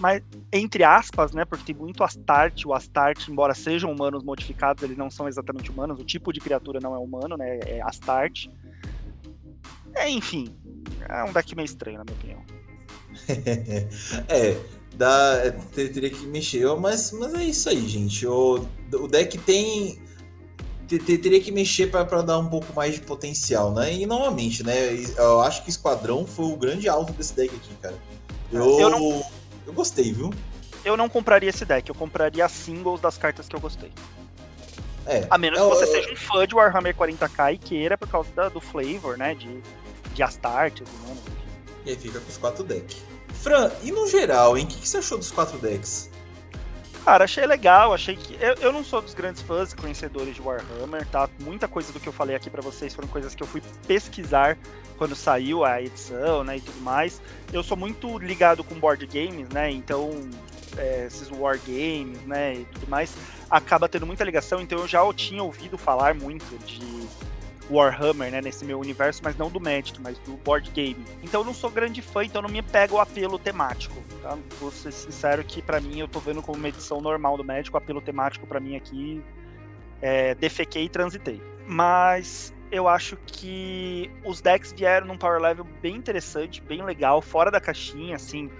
mas 0.00 0.22
entre 0.52 0.82
aspas, 0.82 1.32
né? 1.32 1.44
Porque 1.44 1.72
tem 1.72 1.74
muito 1.74 2.02
Astarte. 2.02 2.66
O 2.66 2.74
Astarte, 2.74 3.30
embora 3.30 3.54
sejam 3.54 3.92
humanos 3.92 4.24
modificados, 4.24 4.82
eles 4.82 4.96
não 4.96 5.08
são 5.08 5.28
exatamente 5.28 5.70
humanos. 5.70 6.00
O 6.00 6.04
tipo 6.04 6.32
de 6.32 6.40
criatura 6.40 6.80
não 6.82 6.94
é 6.94 6.98
humano, 6.98 7.36
né? 7.36 7.60
É 7.64 7.80
Astarte. 7.80 8.50
É, 9.94 10.10
enfim, 10.10 10.52
é 11.08 11.22
um 11.24 11.32
deck 11.32 11.54
meio 11.54 11.66
estranho, 11.66 11.98
na 11.98 12.04
minha 12.04 12.16
opinião. 12.16 12.58
é, 14.28 14.56
dá, 14.94 15.52
teria 15.74 16.10
que 16.10 16.26
mexer. 16.26 16.66
Mas, 16.76 17.12
mas 17.12 17.34
é 17.34 17.44
isso 17.44 17.68
aí, 17.68 17.86
gente. 17.86 18.26
O, 18.26 18.66
o 18.92 19.08
deck 19.08 19.38
tem. 19.38 19.98
Teria 20.88 21.40
que 21.40 21.52
mexer 21.52 21.88
para 21.90 22.22
dar 22.22 22.38
um 22.38 22.48
pouco 22.48 22.72
mais 22.74 22.94
de 22.94 23.00
potencial, 23.02 23.72
né? 23.72 23.92
E 23.92 24.06
novamente, 24.06 24.62
né? 24.64 24.74
Eu 25.16 25.40
acho 25.40 25.62
que 25.62 25.68
Esquadrão 25.70 26.26
foi 26.26 26.46
o 26.46 26.56
grande 26.56 26.88
alto 26.88 27.12
desse 27.12 27.34
deck 27.34 27.54
aqui, 27.54 27.74
cara. 27.82 27.94
Eu, 28.50 28.80
eu, 28.80 28.88
não... 28.90 29.22
eu 29.66 29.72
gostei, 29.74 30.12
viu? 30.12 30.30
eu 30.84 30.96
não 30.96 31.08
compraria 31.08 31.50
esse 31.50 31.66
deck, 31.66 31.86
eu 31.90 31.94
compraria 31.94 32.48
singles 32.48 32.98
das 33.00 33.18
cartas 33.18 33.46
que 33.46 33.54
eu 33.54 33.60
gostei. 33.60 33.92
É, 35.04 35.26
A 35.30 35.36
menos 35.36 35.58
eu- 35.58 35.68
que 35.70 35.76
você 35.76 35.84
eu- 35.84 35.88
seja 36.02 36.12
um 36.12 36.16
fã 36.16 36.46
de 36.46 36.54
Warhammer 36.54 36.94
40k 36.94 37.52
e 37.54 37.58
queira 37.58 37.98
por 37.98 38.08
causa 38.08 38.30
da- 38.32 38.48
do 38.48 38.60
flavor, 38.60 39.18
né? 39.18 39.34
De, 39.34 39.60
de 40.14 40.22
Astartes, 40.22 40.86
né? 41.06 41.16
E 41.84 41.90
aí 41.90 41.96
fica 41.96 42.18
com 42.20 42.28
os 42.28 42.36
quatro 42.38 42.64
decks. 42.64 42.96
Fran, 43.34 43.70
e 43.82 43.92
no 43.92 44.06
geral, 44.08 44.56
hein? 44.56 44.64
O 44.64 44.68
que, 44.68 44.78
que 44.78 44.88
você 44.88 44.98
achou 44.98 45.16
dos 45.18 45.30
quatro 45.30 45.58
decks? 45.58 46.07
Cara, 47.04 47.24
achei 47.24 47.46
legal, 47.46 47.94
achei 47.94 48.16
que. 48.16 48.34
Eu, 48.40 48.54
eu 48.60 48.72
não 48.72 48.84
sou 48.84 49.00
dos 49.00 49.14
grandes 49.14 49.40
fãs 49.42 49.72
e 49.72 49.76
conhecedores 49.76 50.34
de 50.34 50.42
Warhammer, 50.42 51.06
tá? 51.06 51.28
Muita 51.40 51.66
coisa 51.66 51.92
do 51.92 51.98
que 51.98 52.06
eu 52.06 52.12
falei 52.12 52.36
aqui 52.36 52.50
pra 52.50 52.60
vocês 52.60 52.94
foram 52.94 53.08
coisas 53.08 53.34
que 53.34 53.42
eu 53.42 53.46
fui 53.46 53.62
pesquisar 53.86 54.58
quando 54.98 55.14
saiu 55.14 55.64
a 55.64 55.80
edição, 55.80 56.44
né? 56.44 56.58
E 56.58 56.60
tudo 56.60 56.80
mais. 56.80 57.22
Eu 57.52 57.62
sou 57.62 57.76
muito 57.76 58.18
ligado 58.18 58.62
com 58.62 58.74
board 58.74 59.06
games, 59.06 59.48
né? 59.48 59.70
Então, 59.70 60.10
é, 60.76 61.06
esses 61.06 61.30
war 61.30 61.58
games, 61.58 62.20
né? 62.26 62.56
E 62.56 62.64
tudo 62.66 62.88
mais, 62.88 63.14
acaba 63.48 63.88
tendo 63.88 64.04
muita 64.04 64.24
ligação. 64.24 64.60
Então, 64.60 64.78
eu 64.80 64.88
já 64.88 65.00
tinha 65.14 65.42
ouvido 65.42 65.78
falar 65.78 66.14
muito 66.14 66.58
de 66.66 67.06
Warhammer, 67.70 68.30
né? 68.30 68.40
Nesse 68.40 68.64
meu 68.64 68.78
universo, 68.78 69.20
mas 69.22 69.36
não 69.36 69.50
do 69.50 69.60
Magic, 69.60 70.00
mas 70.00 70.18
do 70.18 70.32
board 70.38 70.70
game. 70.70 71.04
Então, 71.22 71.42
eu 71.42 71.44
não 71.44 71.54
sou 71.54 71.70
grande 71.70 72.00
fã, 72.02 72.24
então 72.24 72.42
não 72.42 72.48
me 72.48 72.62
pega 72.62 72.94
o 72.94 73.00
apelo 73.00 73.38
temático, 73.38 73.96
tá? 74.22 74.36
Vou 74.60 74.70
ser 74.70 74.92
sincero 74.92 75.44
que 75.44 75.60
pra 75.60 75.80
mim 75.80 76.00
eu 76.00 76.08
tô 76.08 76.18
vendo 76.20 76.42
como 76.42 76.58
uma 76.58 76.68
edição 76.68 77.00
normal 77.00 77.36
do 77.36 77.44
Magic, 77.44 77.74
o 77.74 77.76
apelo 77.76 78.00
temático 78.00 78.46
pra 78.46 78.60
mim 78.60 78.76
aqui 78.76 79.22
é 80.00 80.34
defequei 80.34 80.84
e 80.84 80.88
transitei. 80.88 81.42
Mas 81.66 82.54
eu 82.70 82.88
acho 82.88 83.16
que 83.26 84.10
os 84.24 84.40
decks 84.40 84.72
vieram 84.72 85.06
num 85.06 85.18
power 85.18 85.40
level 85.40 85.66
bem 85.82 85.96
interessante, 85.96 86.62
bem 86.62 86.82
legal, 86.82 87.20
fora 87.20 87.50
da 87.50 87.60
caixinha, 87.60 88.16
assim. 88.16 88.50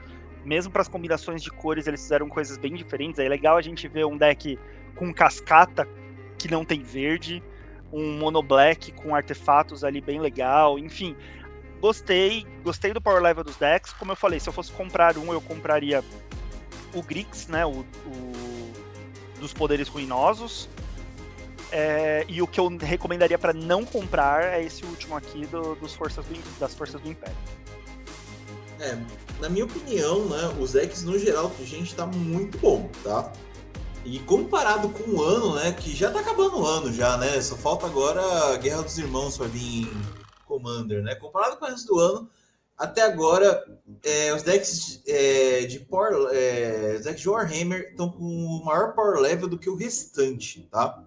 Mesmo 0.45 0.73
para 0.73 0.83
as 0.83 0.89
combinações 0.89 1.43
de 1.43 1.51
cores, 1.51 1.87
eles 1.87 2.01
fizeram 2.01 2.29
coisas 2.29 2.57
bem 2.57 2.75
diferentes. 2.75 3.19
É 3.19 3.29
legal 3.29 3.57
a 3.57 3.63
gente 3.63 3.87
ver 3.87 4.07
um 4.07 4.17
deck 4.17 4.59
com 4.95 5.13
cascata 5.13 5.87
que 6.39 6.51
não 6.51 6.65
tem 6.65 6.83
verde, 6.83 7.43
um 7.93 8.19
mono 8.19 8.43
black 8.43 8.93
com 8.93 9.15
artefatos 9.15 9.85
ali 9.85 10.01
bem 10.01 10.21
legal, 10.21 10.79
enfim. 10.79 11.17
Gostei, 11.81 12.47
gostei 12.65 12.93
do 12.93 13.01
power 13.01 13.23
level 13.23 13.45
dos 13.45 13.57
decks. 13.57 13.93
Como 13.93 14.13
eu 14.13 14.17
falei, 14.17 14.41
se 14.41 14.49
eu 14.49 14.53
fosse 14.53 14.73
comprar 14.73 15.17
um, 15.17 15.33
eu 15.33 15.41
compraria 15.41 16.03
o 16.93 17.03
Grix, 17.03 17.47
né? 17.47 17.65
O, 17.65 17.85
o 18.07 18.73
dos 19.39 19.53
poderes 19.53 19.89
ruinosos. 19.89 20.69
É, 21.71 22.25
e 22.29 22.41
o 22.41 22.47
que 22.47 22.59
eu 22.59 22.69
recomendaria 22.79 23.39
para 23.39 23.53
não 23.53 23.85
comprar 23.85 24.55
é 24.55 24.65
esse 24.65 24.85
último 24.85 25.15
aqui 25.17 25.47
do- 25.47 25.75
dos 25.77 25.95
forças 25.95 26.25
do- 26.25 26.59
das 26.59 26.75
forças 26.75 27.01
do 27.01 27.09
Império. 27.11 27.37
É, 28.81 28.97
na 29.41 29.49
minha 29.49 29.65
opinião, 29.65 30.25
né, 30.27 30.55
os 30.59 30.73
decks 30.73 31.03
no 31.05 31.19
geral, 31.19 31.53
gente, 31.65 31.95
tá 31.95 32.07
muito 32.07 32.57
bom, 32.59 32.89
tá? 33.05 33.31
E 34.11 34.19
comparado 34.21 34.89
com 34.89 35.11
o 35.11 35.23
ano, 35.23 35.55
né, 35.57 35.71
que 35.71 35.95
já 35.95 36.11
tá 36.11 36.21
acabando 36.21 36.59
o 36.59 36.67
ano 36.67 36.91
já, 36.91 37.19
né? 37.19 37.39
Só 37.43 37.55
falta 37.57 37.85
agora 37.85 38.23
a 38.55 38.57
Guerra 38.57 38.83
dos 38.83 38.97
Irmãos 38.97 39.37
pra 39.37 39.47
vir 39.47 39.83
em 39.83 40.03
Commander, 40.47 41.03
né? 41.03 41.15
Comparado 41.15 41.59
com 41.59 41.67
o 41.67 41.69
resto 41.69 41.89
do 41.89 42.01
ano, 42.01 42.31
até 42.75 43.03
agora, 43.03 43.63
é, 44.03 44.33
os 44.33 44.43
decks 44.43 45.03
é, 45.07 45.67
de 45.67 45.81
Power, 45.81 46.31
é, 46.33 46.97
os 46.99 47.05
decks 47.05 47.21
de 47.21 47.29
Warhammer 47.29 47.89
estão 47.91 48.11
com 48.11 48.25
o 48.25 48.65
maior 48.65 48.95
power 48.95 49.21
level 49.21 49.47
do 49.47 49.59
que 49.59 49.69
o 49.69 49.77
restante, 49.77 50.67
tá? 50.71 51.05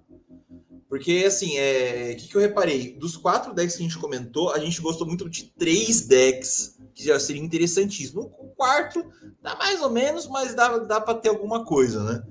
Porque, 0.88 1.24
assim, 1.26 1.58
é, 1.58 2.12
o 2.14 2.18
que, 2.18 2.28
que 2.28 2.36
eu 2.36 2.42
reparei? 2.42 2.94
Dos 2.94 3.18
quatro 3.18 3.52
decks 3.52 3.78
que 3.78 3.84
a 3.84 3.88
gente 3.88 3.98
comentou, 3.98 4.52
a 4.52 4.60
gente 4.60 4.80
gostou 4.80 5.08
muito 5.08 5.28
de 5.28 5.46
três 5.46 6.02
decks 6.02 6.78
que 6.94 7.04
já 7.04 7.20
seria 7.20 7.42
interessantíssimo. 7.42 8.32
O 8.38 8.50
quarto 8.50 9.04
dá 9.42 9.56
mais 9.56 9.82
ou 9.82 9.90
menos, 9.90 10.28
mas 10.28 10.54
dá, 10.54 10.78
dá 10.78 11.02
para 11.02 11.18
ter 11.18 11.30
alguma 11.30 11.66
coisa, 11.66 12.04
né? 12.04 12.31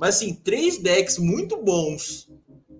Mas 0.00 0.16
assim, 0.16 0.32
três 0.32 0.78
decks 0.78 1.18
muito 1.18 1.58
bons 1.58 2.26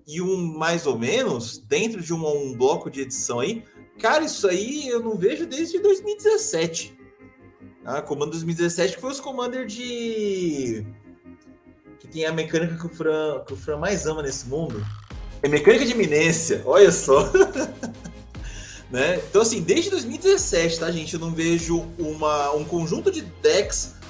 e 0.07 0.19
um 0.19 0.35
mais 0.57 0.87
ou 0.87 0.97
menos 0.97 1.59
dentro 1.59 2.01
de 2.01 2.11
um, 2.11 2.25
um 2.25 2.57
bloco 2.57 2.89
de 2.89 3.01
edição 3.01 3.39
aí, 3.39 3.63
cara, 3.99 4.25
isso 4.25 4.47
aí 4.47 4.87
eu 4.87 4.99
não 4.99 5.15
vejo 5.15 5.45
desde 5.45 5.77
2017. 5.79 6.97
Ah, 7.85 8.01
Comando 8.01 8.31
2017 8.31 8.95
que 8.95 9.01
foi 9.01 9.11
os 9.11 9.19
Commander 9.19 9.67
de 9.67 10.83
que 11.99 12.07
tem 12.07 12.25
a 12.25 12.33
mecânica 12.33 12.75
que 12.75 12.87
o 12.87 12.89
Fran, 12.89 13.43
que 13.45 13.53
o 13.53 13.55
Fran 13.55 13.77
mais 13.77 14.07
ama 14.07 14.23
nesse 14.23 14.47
mundo. 14.47 14.83
É 15.43 15.47
mecânica 15.47 15.85
de 15.85 15.91
iminência, 15.91 16.63
olha 16.65 16.91
só. 16.91 17.31
né? 18.89 19.17
Então, 19.29 19.43
assim, 19.43 19.61
desde 19.61 19.91
2017, 19.91 20.79
tá, 20.79 20.91
gente? 20.91 21.13
Eu 21.13 21.19
não 21.19 21.31
vejo 21.31 21.87
uma, 21.99 22.51
um 22.53 22.65
conjunto 22.65 23.11
de 23.11 23.21
decks 23.21 24.00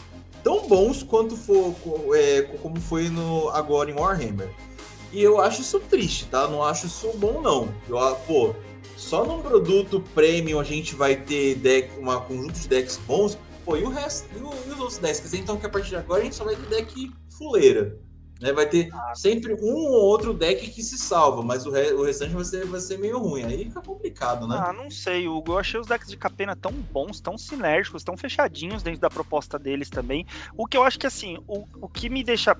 tão 0.43 0.67
bons 0.67 1.03
quanto 1.03 1.35
for, 1.35 1.73
é, 2.15 2.41
co- 2.43 2.57
como 2.57 2.79
foi 2.79 3.09
no, 3.09 3.49
agora 3.49 3.89
em 3.89 3.93
Warhammer. 3.93 4.49
E 5.11 5.21
eu 5.21 5.39
acho 5.41 5.61
isso 5.61 5.79
triste, 5.79 6.25
tá? 6.25 6.47
Não 6.47 6.63
acho 6.63 6.87
isso 6.87 7.11
bom, 7.17 7.41
não. 7.41 7.73
Eu, 7.89 7.99
ah, 7.99 8.15
pô, 8.15 8.55
só 8.95 9.25
num 9.25 9.41
produto 9.41 10.01
premium 10.15 10.59
a 10.59 10.63
gente 10.63 10.95
vai 10.95 11.15
ter 11.15 11.55
deck, 11.55 11.97
uma 11.99 12.21
conjunto 12.21 12.53
de 12.59 12.67
decks 12.67 12.97
bons. 13.05 13.37
Pô, 13.65 13.75
e 13.77 13.83
o 13.83 13.89
resto, 13.89 14.27
e, 14.35 14.39
o- 14.41 14.53
e 14.67 14.71
os 14.71 14.79
outros 14.79 14.97
decks? 14.97 15.33
Então 15.33 15.57
que 15.57 15.65
a 15.65 15.69
partir 15.69 15.89
de 15.89 15.95
agora 15.97 16.21
a 16.21 16.23
gente 16.23 16.35
só 16.35 16.43
vai 16.45 16.55
ter 16.55 16.67
deck 16.67 17.11
fuleira. 17.37 17.97
Né? 18.41 18.51
Vai 18.51 18.65
ter 18.65 18.89
sempre 19.13 19.53
um 19.53 19.73
ou 19.85 20.01
outro 20.01 20.33
deck 20.33 20.67
que 20.71 20.81
se 20.81 20.97
salva, 20.97 21.43
mas 21.43 21.65
o, 21.67 21.71
re- 21.71 21.93
o 21.93 22.03
restante 22.03 22.33
vai 22.33 22.43
ser, 22.43 22.65
vai 22.65 22.79
ser 22.79 22.97
meio 22.97 23.19
ruim. 23.19 23.45
Aí 23.45 23.65
fica 23.65 23.81
complicado, 23.81 24.47
né? 24.47 24.57
Ah, 24.59 24.73
não 24.73 24.89
sei, 24.89 25.27
Hugo. 25.27 25.53
Eu 25.53 25.59
achei 25.59 25.79
os 25.79 25.85
decks 25.85 26.09
de 26.09 26.17
Capena 26.17 26.55
tão 26.55 26.71
bons, 26.71 27.21
tão 27.21 27.37
sinérgicos, 27.37 28.03
tão 28.03 28.17
fechadinhos 28.17 28.81
dentro 28.81 28.99
da 28.99 29.09
proposta 29.11 29.59
deles 29.59 29.89
também. 29.91 30.25
O 30.57 30.65
que 30.65 30.75
eu 30.75 30.83
acho 30.83 30.97
que, 30.97 31.05
assim, 31.05 31.37
o, 31.47 31.67
o 31.79 31.87
que 31.87 32.09
me 32.09 32.23
deixa 32.23 32.57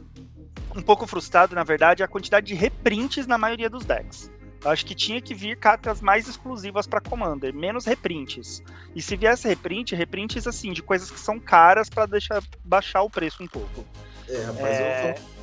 um 0.75 0.82
pouco 0.84 1.07
frustrado, 1.07 1.55
na 1.55 1.63
verdade, 1.63 2.03
é 2.03 2.05
a 2.05 2.07
quantidade 2.07 2.45
de 2.45 2.53
reprints 2.53 3.25
na 3.25 3.38
maioria 3.38 3.69
dos 3.69 3.84
decks. 3.84 4.29
Eu 4.63 4.69
acho 4.69 4.86
que 4.86 4.93
tinha 4.93 5.19
que 5.19 5.34
vir 5.34 5.57
cartas 5.57 5.99
mais 6.01 6.27
exclusivas 6.27 6.86
para 6.86 7.01
Commander, 7.01 7.51
menos 7.51 7.86
reprints. 7.86 8.61
E 8.95 9.01
se 9.01 9.15
viesse 9.15 9.47
reprint, 9.47 9.95
reprints 9.95 10.45
assim, 10.45 10.71
de 10.71 10.84
coisas 10.84 11.09
que 11.09 11.19
são 11.19 11.39
caras 11.39 11.89
para 11.89 12.05
deixar 12.05 12.43
baixar 12.63 13.01
o 13.01 13.09
preço 13.09 13.41
um 13.41 13.47
pouco. 13.47 13.84
É, 14.29 14.43
rapaz, 14.43 14.77
É, 14.77 15.09
eu, 15.17 15.40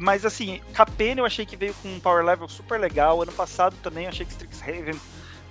Mas 0.00 0.24
assim, 0.24 0.62
Capena 0.72 1.20
eu 1.20 1.26
achei 1.26 1.44
que 1.44 1.56
veio 1.56 1.74
com 1.74 1.94
um 1.94 2.00
power 2.00 2.24
level 2.24 2.48
super 2.48 2.80
legal. 2.80 3.20
Ano 3.20 3.32
passado 3.32 3.76
também 3.82 4.06
achei 4.06 4.24
que 4.24 4.32
Strixhaven 4.32 4.98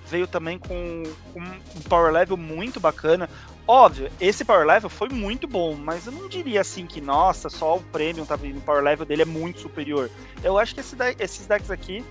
veio 0.08 0.26
também 0.26 0.58
com, 0.58 1.04
um 1.36 1.80
power 1.88 2.12
level 2.12 2.36
muito 2.36 2.80
bacana. 2.80 3.30
Óbvio, 3.64 4.10
esse 4.20 4.44
power 4.44 4.66
level 4.66 4.90
foi 4.90 5.08
muito 5.08 5.46
bom, 5.46 5.76
mas 5.76 6.06
eu 6.06 6.12
não 6.12 6.28
diria 6.28 6.62
assim 6.62 6.84
que, 6.84 7.00
nossa, 7.00 7.48
só 7.48 7.76
o 7.76 7.80
Premium 7.80 8.26
tá 8.26 8.34
vindo, 8.34 8.58
o 8.58 8.60
power 8.60 8.82
level 8.82 9.06
dele 9.06 9.22
é 9.22 9.24
muito 9.24 9.60
superior. 9.60 10.10
Eu 10.42 10.58
acho 10.58 10.74
que 10.74 10.80
esse 10.80 10.96
esses 11.20 11.46
decks 11.46 11.70
aqui, 11.70 12.04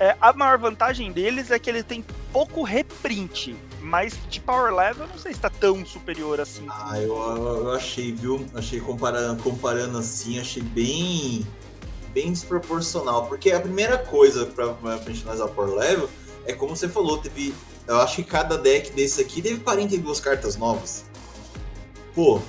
é, 0.00 0.16
a 0.18 0.32
maior 0.32 0.56
vantagem 0.56 1.12
deles 1.12 1.50
é 1.50 1.58
que 1.58 1.68
ele 1.68 1.82
tem 1.82 2.02
pouco 2.32 2.62
reprint, 2.62 3.54
mas 3.82 4.18
de 4.30 4.40
power 4.40 4.74
level 4.74 5.04
eu 5.04 5.08
não 5.08 5.18
sei 5.18 5.34
se 5.34 5.40
tá 5.40 5.50
tão 5.50 5.84
superior 5.84 6.40
assim. 6.40 6.64
Ah, 6.70 6.98
eu, 6.98 7.14
eu 7.14 7.72
achei, 7.72 8.12
viu? 8.12 8.46
Achei 8.54 8.80
comparando, 8.80 9.42
comparando 9.42 9.98
assim, 9.98 10.40
achei 10.40 10.62
bem, 10.62 11.46
bem 12.16 12.32
desproporcional. 12.32 13.26
Porque 13.26 13.52
a 13.52 13.60
primeira 13.60 13.98
coisa 13.98 14.46
pra, 14.46 14.72
pra 14.72 14.96
gente 14.98 15.22
analisar 15.22 15.44
o 15.44 15.48
Power 15.50 15.74
Level 15.74 16.08
é 16.46 16.54
como 16.54 16.74
você 16.74 16.88
falou, 16.88 17.18
teve. 17.18 17.54
Eu 17.86 18.00
acho 18.00 18.16
que 18.16 18.24
cada 18.24 18.56
deck 18.56 18.90
desse 18.92 19.20
aqui 19.20 19.42
teve 19.42 19.60
42 19.60 20.18
cartas 20.18 20.56
novas. 20.56 21.04
Pô, 22.14 22.40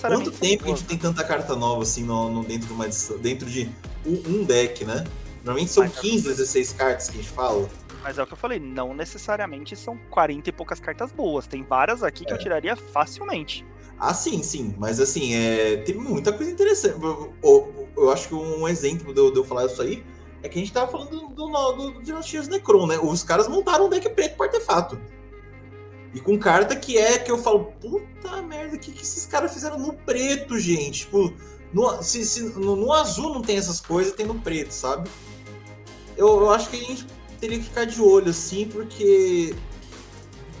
quanto 0.00 0.30
tempo 0.30 0.64
a 0.64 0.68
gente 0.68 0.84
tem 0.84 0.96
tanta 0.96 1.24
carta 1.24 1.56
nova 1.56 1.82
assim 1.82 2.04
no, 2.04 2.30
no- 2.30 2.44
dentro 2.44 2.68
de 2.68 2.72
uma 2.72 2.86
dentro 3.20 3.50
de 3.50 3.68
um, 4.06 4.12
um 4.28 4.44
deck, 4.44 4.84
né? 4.84 5.04
Normalmente 5.44 5.72
são 5.72 5.82
Mas 5.82 5.96
é 5.98 6.00
15, 6.00 6.28
16 6.28 6.72
cartas 6.74 7.10
que 7.10 7.18
a 7.18 7.22
gente 7.22 7.32
fala. 7.32 7.68
Mas 8.02 8.16
é 8.16 8.22
o 8.22 8.26
que 8.26 8.32
eu 8.32 8.36
falei, 8.36 8.60
não 8.60 8.94
necessariamente 8.94 9.74
são 9.74 9.98
40 10.10 10.48
e 10.48 10.52
poucas 10.52 10.78
cartas 10.78 11.10
boas. 11.10 11.48
Tem 11.48 11.64
várias 11.64 12.02
aqui 12.04 12.24
que 12.24 12.32
eu 12.32 12.38
tiraria 12.38 12.76
facilmente. 12.76 13.66
Ah, 13.98 14.14
sim, 14.14 14.42
sim. 14.42 14.74
Mas 14.78 15.00
assim, 15.00 15.34
é, 15.34 15.78
tem 15.78 15.94
muita 15.94 16.32
coisa 16.32 16.50
interessante. 16.50 17.02
Eu, 17.02 17.32
eu- 17.96 18.10
acho 18.10 18.28
que 18.28 18.34
um 18.34 18.66
exemplo 18.68 19.12
de 19.12 19.20
eu, 19.20 19.30
de 19.32 19.38
eu 19.38 19.44
falar 19.44 19.66
isso 19.66 19.82
aí 19.82 20.04
é 20.42 20.48
que 20.48 20.56
a 20.58 20.60
gente 20.62 20.72
tava 20.72 20.90
falando 20.90 21.10
do, 21.10 21.28
do, 21.34 21.72
do, 21.72 22.02
Dinastias 22.02 22.46
Necron, 22.46 22.86
né? 22.86 22.96
Os 22.98 23.24
caras 23.24 23.48
montaram 23.48 23.86
um 23.86 23.88
deck 23.88 24.08
preto 24.10 24.36
com 24.36 24.44
artefato. 24.44 25.00
E 26.14 26.20
com 26.20 26.38
carta 26.38 26.74
que 26.76 26.96
é 26.96 27.18
que 27.18 27.30
eu 27.30 27.36
falo, 27.38 27.66
puta 27.80 28.40
merda, 28.42 28.76
o 28.76 28.78
que, 28.78 28.92
que 28.92 29.02
esses 29.02 29.26
caras 29.26 29.52
fizeram 29.52 29.78
no 29.78 29.92
preto, 29.92 30.58
gente? 30.58 31.00
Tipo, 31.00 31.32
no, 31.72 32.02
se, 32.02 32.24
se- 32.24 32.44
no, 32.58 32.76
no 32.76 32.92
azul 32.92 33.34
não 33.34 33.42
tem 33.42 33.56
essas 33.58 33.80
coisas, 33.80 34.12
tem 34.14 34.24
no 34.26 34.36
preto, 34.40 34.70
sabe? 34.70 35.10
Eu, 36.16 36.28
eu 36.40 36.50
acho 36.50 36.70
que 36.70 36.76
a 36.76 36.80
gente 36.80 37.06
teria 37.40 37.58
que 37.58 37.64
ficar 37.64 37.84
de 37.84 38.00
olho, 38.00 38.30
assim, 38.30 38.66
porque 38.66 39.54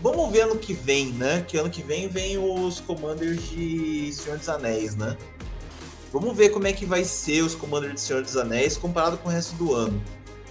Vamos 0.00 0.30
ver 0.30 0.42
ano 0.42 0.56
que 0.56 0.72
vem, 0.72 1.12
né? 1.12 1.42
Que 1.42 1.56
ano 1.56 1.68
que 1.68 1.82
vem 1.82 2.08
vem 2.08 2.38
os 2.38 2.78
Commanders 2.80 3.48
de 3.48 4.12
Senhor 4.12 4.38
dos 4.38 4.48
Anéis, 4.48 4.94
né? 4.94 5.16
Vamos 6.12 6.36
ver 6.36 6.50
como 6.50 6.68
é 6.68 6.72
que 6.72 6.86
vai 6.86 7.04
ser 7.04 7.42
os 7.42 7.54
Commanders 7.54 7.94
de 7.94 8.00
Senhor 8.00 8.22
dos 8.22 8.36
Anéis 8.36 8.76
comparado 8.76 9.18
com 9.18 9.28
o 9.28 9.32
resto 9.32 9.56
do 9.56 9.74
ano. 9.74 10.00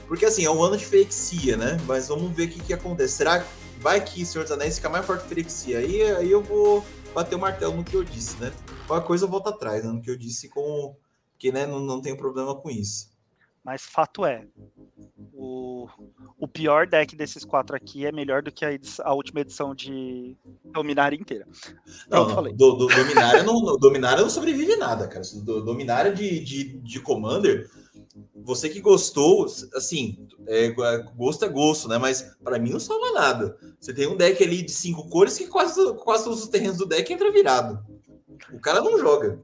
Porque 0.05 0.25
assim, 0.25 0.43
é 0.43 0.51
um 0.51 0.61
ano 0.61 0.75
de 0.75 0.85
Ferexia, 0.85 1.55
né? 1.55 1.77
Mas 1.85 2.09
vamos 2.09 2.35
ver 2.35 2.47
o 2.47 2.49
que, 2.49 2.61
que 2.61 2.73
acontece. 2.73 3.13
Será 3.15 3.39
que 3.39 3.47
vai 3.79 4.03
que 4.03 4.25
Senhor 4.25 4.43
dos 4.43 4.51
Anéis 4.51 4.75
fica 4.75 4.89
mais 4.89 5.05
forte 5.05 5.23
que 5.23 5.29
Ferexia? 5.29 5.79
Aí, 5.79 6.01
aí 6.03 6.29
eu 6.29 6.43
vou 6.43 6.85
bater 7.13 7.35
o 7.35 7.39
martelo 7.39 7.73
no 7.73 7.85
que 7.85 7.95
eu 7.95 8.03
disse, 8.03 8.35
né? 8.41 8.51
Qualquer 8.85 9.07
coisa 9.07 9.25
eu 9.25 9.29
volto 9.29 9.47
atrás, 9.47 9.83
né? 9.83 9.91
No 9.91 10.01
que 10.01 10.11
eu 10.11 10.17
disse 10.17 10.49
com. 10.49 10.95
Que 11.39 11.51
né, 11.51 11.65
não, 11.65 11.79
não 11.79 12.01
tenho 12.01 12.17
problema 12.17 12.53
com 12.53 12.69
isso. 12.69 13.09
Mas 13.67 13.81
fato 13.81 14.25
é, 14.25 14.45
o, 15.33 15.89
o 16.39 16.47
pior 16.47 16.87
deck 16.87 17.13
desses 17.17 17.43
quatro 17.43 17.75
aqui 17.75 18.05
é 18.05 18.13
melhor 18.13 18.41
do 18.41 18.49
que 18.49 18.63
a, 18.63 18.71
edição, 18.71 19.05
a 19.05 19.13
última 19.13 19.41
edição 19.41 19.75
de 19.75 20.37
Dominária 20.63 21.17
inteira. 21.17 21.45
Não, 22.09 22.29
não 22.29 22.33
falei. 22.33 22.53
Do, 22.53 22.77
do, 22.77 22.87
Dominária, 22.87 23.43
não, 23.43 23.77
Dominária 23.77 24.21
não 24.21 24.29
sobrevive 24.29 24.77
nada, 24.77 25.05
cara. 25.09 25.21
Do, 25.43 25.61
Dominária 25.65 26.13
de, 26.13 26.39
de, 26.39 26.77
de 26.77 26.99
Commander, 27.01 27.69
você 28.33 28.69
que 28.69 28.79
gostou, 28.79 29.45
assim, 29.75 30.25
é, 30.47 30.69
gosto 31.17 31.43
é 31.43 31.49
gosto, 31.49 31.89
né? 31.89 31.97
Mas 31.97 32.21
para 32.41 32.57
mim 32.57 32.69
não 32.69 32.79
salva 32.79 33.11
nada. 33.11 33.57
Você 33.81 33.93
tem 33.93 34.07
um 34.07 34.15
deck 34.15 34.41
ali 34.41 34.61
de 34.61 34.71
cinco 34.71 35.09
cores 35.09 35.37
que 35.37 35.45
quase, 35.45 35.93
quase 35.95 36.23
todos 36.23 36.41
os 36.41 36.47
terrenos 36.47 36.77
do 36.77 36.85
deck 36.85 37.11
entra 37.11 37.29
virado. 37.33 37.85
O 38.53 38.61
cara 38.61 38.79
não 38.79 38.97
joga. 38.97 39.43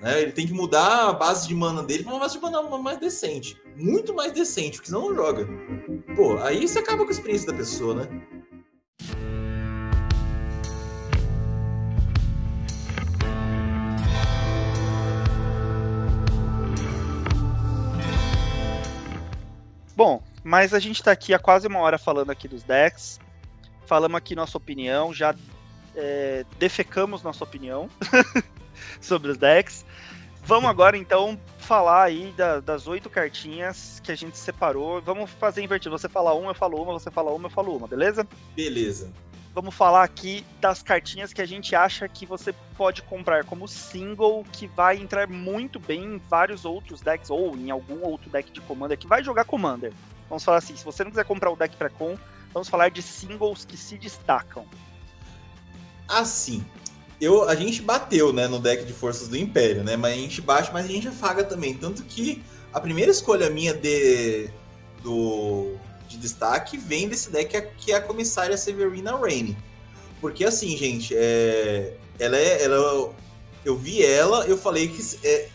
Né? 0.00 0.22
Ele 0.22 0.32
tem 0.32 0.46
que 0.46 0.52
mudar 0.52 1.08
a 1.08 1.12
base 1.12 1.48
de 1.48 1.54
mana 1.54 1.82
dele 1.82 2.04
para 2.04 2.12
uma 2.12 2.20
base 2.20 2.34
de 2.34 2.40
mana 2.40 2.62
mais 2.78 2.98
decente. 2.98 3.60
Muito 3.76 4.14
mais 4.14 4.32
decente, 4.32 4.76
porque 4.76 4.88
senão 4.88 5.08
não 5.08 5.14
joga. 5.14 5.46
Pô, 6.14 6.38
aí 6.38 6.66
você 6.66 6.78
acaba 6.78 7.02
com 7.04 7.08
a 7.08 7.12
experiência 7.12 7.50
da 7.50 7.56
pessoa, 7.56 7.94
né? 7.94 8.08
Bom, 19.94 20.22
mas 20.44 20.74
a 20.74 20.78
gente 20.78 20.96
está 20.96 21.10
aqui 21.10 21.32
há 21.32 21.38
quase 21.38 21.66
uma 21.66 21.78
hora 21.78 21.98
falando 21.98 22.30
aqui 22.30 22.46
dos 22.46 22.62
decks. 22.62 23.18
Falamos 23.86 24.16
aqui 24.16 24.34
nossa 24.34 24.58
opinião, 24.58 25.14
já 25.14 25.34
é, 25.94 26.44
defecamos 26.58 27.22
nossa 27.22 27.42
opinião 27.44 27.88
sobre 29.00 29.30
os 29.30 29.38
decks. 29.38 29.84
Vamos 30.44 30.70
agora 30.70 30.96
então 30.96 31.38
falar 31.58 32.04
aí 32.04 32.32
da, 32.36 32.60
das 32.60 32.86
oito 32.86 33.10
cartinhas 33.10 34.00
que 34.02 34.12
a 34.12 34.14
gente 34.14 34.38
separou. 34.38 35.02
Vamos 35.02 35.30
fazer 35.32 35.62
invertido. 35.62 35.98
Você 35.98 36.08
fala 36.08 36.32
uma, 36.34 36.50
eu 36.50 36.54
falo 36.54 36.80
uma, 36.80 36.92
você 36.92 37.10
fala 37.10 37.32
uma, 37.32 37.46
eu 37.46 37.50
falo 37.50 37.76
uma, 37.76 37.88
beleza? 37.88 38.26
Beleza. 38.54 39.12
Vamos 39.56 39.74
falar 39.74 40.04
aqui 40.04 40.44
das 40.60 40.82
cartinhas 40.82 41.32
que 41.32 41.40
a 41.40 41.46
gente 41.46 41.74
acha 41.74 42.06
que 42.06 42.26
você 42.26 42.52
pode 42.76 43.02
comprar 43.02 43.42
como 43.44 43.66
single, 43.66 44.44
que 44.52 44.66
vai 44.66 44.98
entrar 44.98 45.26
muito 45.26 45.80
bem 45.80 46.04
em 46.04 46.18
vários 46.18 46.64
outros 46.66 47.00
decks, 47.00 47.30
ou 47.30 47.56
em 47.56 47.70
algum 47.70 48.04
outro 48.04 48.28
deck 48.30 48.52
de 48.52 48.60
Commander 48.60 48.98
que 48.98 49.06
vai 49.06 49.24
jogar 49.24 49.46
Commander. 49.46 49.92
Vamos 50.28 50.44
falar 50.44 50.58
assim, 50.58 50.76
se 50.76 50.84
você 50.84 51.02
não 51.02 51.10
quiser 51.10 51.24
comprar 51.24 51.50
o 51.50 51.56
deck 51.56 51.74
para 51.74 51.88
com, 51.88 52.18
vamos 52.52 52.68
falar 52.68 52.90
de 52.90 53.00
singles 53.00 53.64
que 53.64 53.76
se 53.76 53.96
destacam. 53.96 54.66
Assim, 56.06 56.64
eu, 57.20 57.48
a 57.48 57.54
gente 57.54 57.80
bateu, 57.82 58.32
né, 58.32 58.46
no 58.46 58.58
deck 58.58 58.84
de 58.84 58.92
forças 58.92 59.28
do 59.28 59.36
Império, 59.36 59.82
né? 59.82 59.96
Mas 59.96 60.12
a 60.12 60.16
gente 60.16 60.40
bate, 60.40 60.70
mas 60.72 60.84
a 60.84 60.88
gente 60.88 61.08
afaga 61.08 61.44
também. 61.44 61.74
Tanto 61.74 62.02
que 62.02 62.42
a 62.72 62.80
primeira 62.80 63.10
escolha 63.10 63.48
minha 63.48 63.72
de, 63.72 64.50
do, 65.02 65.74
de 66.08 66.18
destaque 66.18 66.76
vem 66.76 67.08
desse 67.08 67.30
deck 67.30 67.68
que 67.78 67.92
é 67.92 67.96
a 67.96 68.00
comissária 68.00 68.56
Severina 68.56 69.16
Rain. 69.16 69.56
Porque 70.20 70.44
assim, 70.44 70.76
gente, 70.76 71.14
é, 71.16 71.94
ela 72.18 72.36
é. 72.36 72.62
Ela, 72.62 73.14
eu 73.64 73.76
vi 73.76 74.04
ela, 74.04 74.46
eu 74.46 74.56
falei 74.56 74.88
que 74.88 75.02
é, 75.24 75.48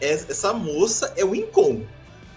é, 0.00 0.12
essa 0.12 0.52
moça 0.52 1.12
é 1.16 1.24
o 1.24 1.34
Incom. 1.34 1.82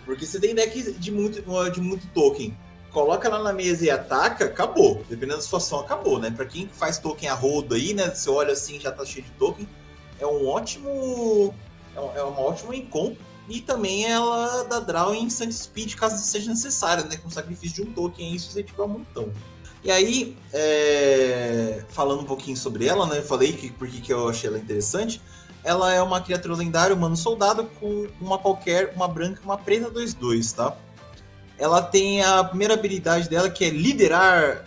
Porque 0.05 0.26
você 0.26 0.39
tem 0.39 0.55
deck 0.55 0.93
de 0.93 1.11
muito, 1.11 1.43
de 1.72 1.82
muito 1.82 2.07
token 2.13 2.57
coloca 2.91 3.27
ela 3.27 3.41
na 3.41 3.53
mesa 3.53 3.85
e 3.85 3.89
ataca, 3.89 4.45
acabou. 4.45 5.03
Dependendo 5.09 5.37
da 5.37 5.41
situação, 5.41 5.79
acabou, 5.79 6.19
né? 6.19 6.31
Pra 6.31 6.45
quem 6.45 6.67
faz 6.67 6.97
token 6.97 7.29
a 7.29 7.33
rodo 7.33 7.75
aí, 7.75 7.93
né? 7.93 8.09
Você 8.09 8.29
olha 8.29 8.53
assim, 8.53 8.79
já 8.79 8.91
tá 8.91 9.05
cheio 9.05 9.25
de 9.25 9.31
token. 9.31 9.67
É 10.19 10.27
um 10.27 10.47
ótimo. 10.47 11.53
É, 11.95 12.19
é 12.19 12.23
uma 12.23 12.41
ótima 12.41 12.75
encom. 12.75 13.15
E 13.49 13.59
também 13.59 14.05
ela 14.05 14.63
dá 14.63 14.79
draw 14.79 15.13
em 15.13 15.23
instant 15.23 15.51
speed 15.51 15.95
caso 15.95 16.23
seja 16.23 16.49
necessário, 16.49 17.05
né? 17.05 17.17
Com 17.17 17.29
sacrifício 17.29 17.83
de 17.83 17.89
um 17.89 17.93
token 17.93 18.31
aí, 18.31 18.39
se 18.39 18.51
você 18.51 18.63
tiver 18.63 18.83
um 18.83 18.87
montão. 18.87 19.31
E 19.83 19.89
aí, 19.89 20.37
é... 20.53 21.83
falando 21.89 22.21
um 22.21 22.25
pouquinho 22.25 22.55
sobre 22.55 22.85
ela, 22.85 23.07
né? 23.07 23.17
Eu 23.17 23.23
falei 23.23 23.51
que 23.53 23.71
porque 23.71 23.99
que 23.99 24.13
eu 24.13 24.29
achei 24.29 24.49
ela 24.49 24.59
interessante. 24.59 25.21
Ela 25.63 25.93
é 25.93 26.01
uma 26.01 26.21
criatura 26.21 26.55
lendária, 26.55 26.95
humano 26.95 27.15
soldado, 27.15 27.65
com 27.79 28.07
uma 28.19 28.37
qualquer, 28.37 28.93
uma 28.95 29.07
branca 29.07 29.41
e 29.41 29.45
uma 29.45 29.57
preta 29.57 29.91
2-2, 29.91 30.55
tá? 30.55 30.75
Ela 31.62 31.80
tem 31.80 32.24
a 32.24 32.43
primeira 32.43 32.74
habilidade 32.74 33.30
dela 33.30 33.47
que 33.47 33.64
é 33.64 33.70
liderar 33.70 34.66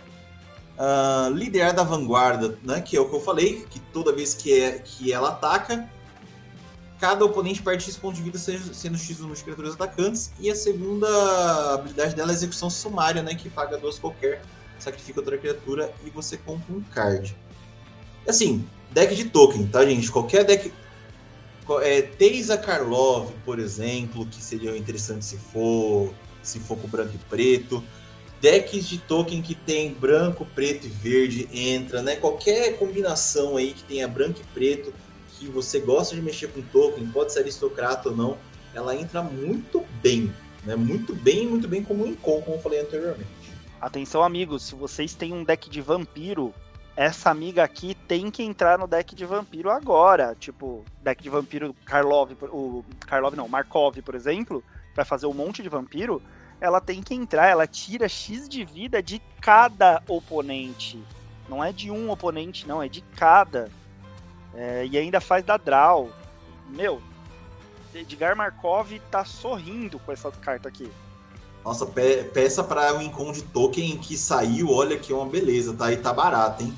uh, 0.77 1.29
liderar 1.29 1.73
da 1.73 1.83
vanguarda, 1.83 2.57
né? 2.63 2.79
Que 2.79 2.95
é 2.95 3.01
o 3.01 3.09
que 3.09 3.13
eu 3.13 3.19
falei, 3.19 3.65
que 3.69 3.81
toda 3.91 4.13
vez 4.13 4.33
que, 4.33 4.57
é, 4.57 4.79
que 4.79 5.11
ela 5.11 5.27
ataca, 5.27 5.89
cada 6.97 7.25
oponente 7.25 7.61
perde 7.61 7.83
X 7.83 7.97
pontos 7.97 8.19
de 8.19 8.23
vida, 8.23 8.37
sendo 8.37 8.97
X 8.97 9.17
de 9.17 9.43
criaturas 9.43 9.73
atacantes. 9.73 10.31
E 10.39 10.49
a 10.49 10.55
segunda 10.55 11.73
habilidade 11.73 12.15
dela 12.15 12.31
é 12.31 12.33
execução 12.33 12.69
sumária, 12.69 13.21
né? 13.21 13.35
Que 13.35 13.49
paga 13.49 13.77
duas 13.77 13.99
qualquer, 13.99 14.41
sacrifica 14.79 15.19
outra 15.19 15.37
criatura 15.37 15.93
e 16.05 16.09
você 16.09 16.37
compra 16.37 16.73
um 16.73 16.81
card. 16.81 17.35
Assim, 18.25 18.65
deck 18.91 19.13
de 19.13 19.25
token, 19.25 19.67
tá, 19.67 19.85
gente? 19.85 20.09
Qualquer 20.09 20.45
deck. 20.45 20.71
É, 21.81 22.03
Teisa 22.03 22.57
Karlov, 22.57 23.31
por 23.43 23.59
exemplo, 23.59 24.25
que 24.27 24.41
seria 24.41 24.77
interessante 24.77 25.25
se 25.25 25.35
for 25.35 26.13
se 26.47 26.59
for 26.59 26.77
com 26.77 26.87
branco 26.87 27.15
e 27.15 27.17
preto. 27.29 27.83
Decks 28.41 28.87
de 28.87 28.97
token 28.99 29.41
que 29.41 29.55
tem 29.55 29.93
branco, 29.93 30.45
preto 30.53 30.85
e 30.85 30.89
verde 30.89 31.49
entra, 31.51 32.01
né? 32.01 32.15
Qualquer 32.15 32.77
combinação 32.77 33.57
aí 33.57 33.73
que 33.73 33.83
tenha 33.83 34.07
branco 34.07 34.39
e 34.41 34.53
preto, 34.53 34.93
que 35.29 35.47
você 35.47 35.79
gosta 35.79 36.15
de 36.15 36.21
mexer 36.21 36.47
com 36.47 36.61
token, 36.61 37.07
pode 37.07 37.33
ser 37.33 37.39
aristocrata 37.39 38.09
ou 38.09 38.15
não, 38.15 38.37
ela 38.73 38.95
entra 38.95 39.21
muito 39.21 39.83
bem, 40.01 40.31
né? 40.63 40.75
Muito 40.75 41.15
bem, 41.15 41.47
muito 41.47 41.67
bem 41.67 41.83
como 41.83 42.05
um 42.05 42.13
como 42.15 42.43
eu 42.47 42.59
falei 42.59 42.81
anteriormente. 42.81 43.29
Atenção, 43.79 44.23
amigos, 44.23 44.63
se 44.63 44.75
vocês 44.75 45.13
têm 45.13 45.33
um 45.33 45.43
deck 45.43 45.69
de 45.69 45.81
vampiro, 45.81 46.53
essa 46.95 47.29
amiga 47.29 47.63
aqui 47.63 47.95
tem 48.07 48.31
que 48.31 48.41
entrar 48.41 48.79
no 48.79 48.87
deck 48.87 49.13
de 49.13 49.25
vampiro 49.25 49.69
agora. 49.69 50.35
Tipo, 50.39 50.83
deck 51.03 51.21
de 51.21 51.29
vampiro 51.29 51.75
Karlov, 51.85 52.31
o 52.43 52.83
Karlov 53.05 53.35
não, 53.35 53.47
Markov, 53.47 53.97
por 54.01 54.15
exemplo, 54.15 54.63
vai 54.95 55.03
fazer 55.03 55.25
um 55.25 55.33
monte 55.33 55.61
de 55.61 55.69
vampiro, 55.69 56.21
ela 56.59 56.79
tem 56.81 57.01
que 57.01 57.13
entrar, 57.13 57.47
ela 57.47 57.67
tira 57.67 58.07
X 58.07 58.47
de 58.47 58.63
vida 58.63 59.01
de 59.01 59.21
cada 59.41 60.01
oponente. 60.07 61.01
Não 61.47 61.63
é 61.63 61.71
de 61.71 61.91
um 61.91 62.09
oponente, 62.09 62.67
não, 62.67 62.81
é 62.81 62.87
de 62.87 63.01
cada. 63.15 63.69
É, 64.53 64.85
e 64.85 64.97
ainda 64.97 65.19
faz 65.19 65.43
da 65.43 65.57
draw. 65.57 66.09
Meu, 66.69 67.01
Edgar 67.93 68.35
Markov 68.35 68.99
tá 69.11 69.23
sorrindo 69.23 69.99
com 69.99 70.11
essa 70.11 70.31
carta 70.31 70.67
aqui. 70.67 70.89
Nossa, 71.63 71.85
pe 71.85 72.23
peça 72.25 72.63
para 72.63 72.93
o 72.93 72.97
um 72.97 73.01
Incon 73.01 73.31
de 73.31 73.41
token 73.41 73.97
que 73.97 74.17
saiu, 74.17 74.69
olha 74.69 74.97
que 74.97 75.11
é 75.11 75.15
uma 75.15 75.25
beleza, 75.25 75.73
tá? 75.73 75.91
E 75.91 75.97
tá 75.97 76.13
barato, 76.13 76.63
hein? 76.63 76.73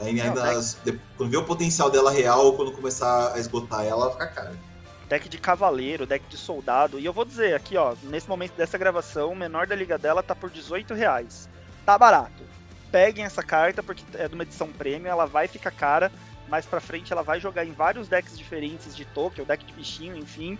Ainda, 0.00 0.24
não, 0.24 0.34
tá... 0.34 0.98
Quando 1.16 1.30
vê 1.30 1.36
o 1.36 1.44
potencial 1.44 1.90
dela 1.90 2.10
real, 2.10 2.52
quando 2.54 2.72
começar 2.72 3.32
a 3.32 3.38
esgotar 3.38 3.84
ela, 3.84 4.10
fica 4.10 4.26
cara 4.26 4.73
deck 5.08 5.28
de 5.28 5.38
cavaleiro, 5.38 6.06
deck 6.06 6.24
de 6.28 6.36
soldado. 6.36 6.98
E 6.98 7.04
eu 7.04 7.12
vou 7.12 7.24
dizer 7.24 7.54
aqui, 7.54 7.76
ó, 7.76 7.94
nesse 8.04 8.28
momento 8.28 8.54
dessa 8.54 8.78
gravação, 8.78 9.32
o 9.32 9.36
menor 9.36 9.66
da 9.66 9.74
liga 9.74 9.98
dela 9.98 10.22
tá 10.22 10.34
por 10.34 10.50
18 10.50 10.94
reais. 10.94 11.48
Tá 11.84 11.98
barato. 11.98 12.42
Peguem 12.90 13.24
essa 13.24 13.42
carta, 13.42 13.82
porque 13.82 14.04
é 14.14 14.28
de 14.28 14.34
uma 14.34 14.44
edição 14.44 14.68
premium, 14.68 15.10
ela 15.10 15.26
vai 15.26 15.48
ficar 15.48 15.70
cara. 15.70 16.10
Mais 16.48 16.66
pra 16.66 16.80
frente 16.80 17.12
ela 17.12 17.22
vai 17.22 17.40
jogar 17.40 17.64
em 17.64 17.72
vários 17.72 18.08
decks 18.08 18.36
diferentes 18.36 18.94
de 18.94 19.04
token, 19.06 19.44
o 19.44 19.46
deck 19.46 19.64
de 19.64 19.72
bichinho, 19.72 20.16
enfim. 20.16 20.58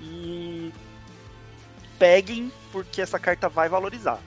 E 0.00 0.72
peguem, 1.98 2.52
porque 2.70 3.00
essa 3.00 3.18
carta 3.18 3.48
vai 3.48 3.68
valorizar. 3.68 4.20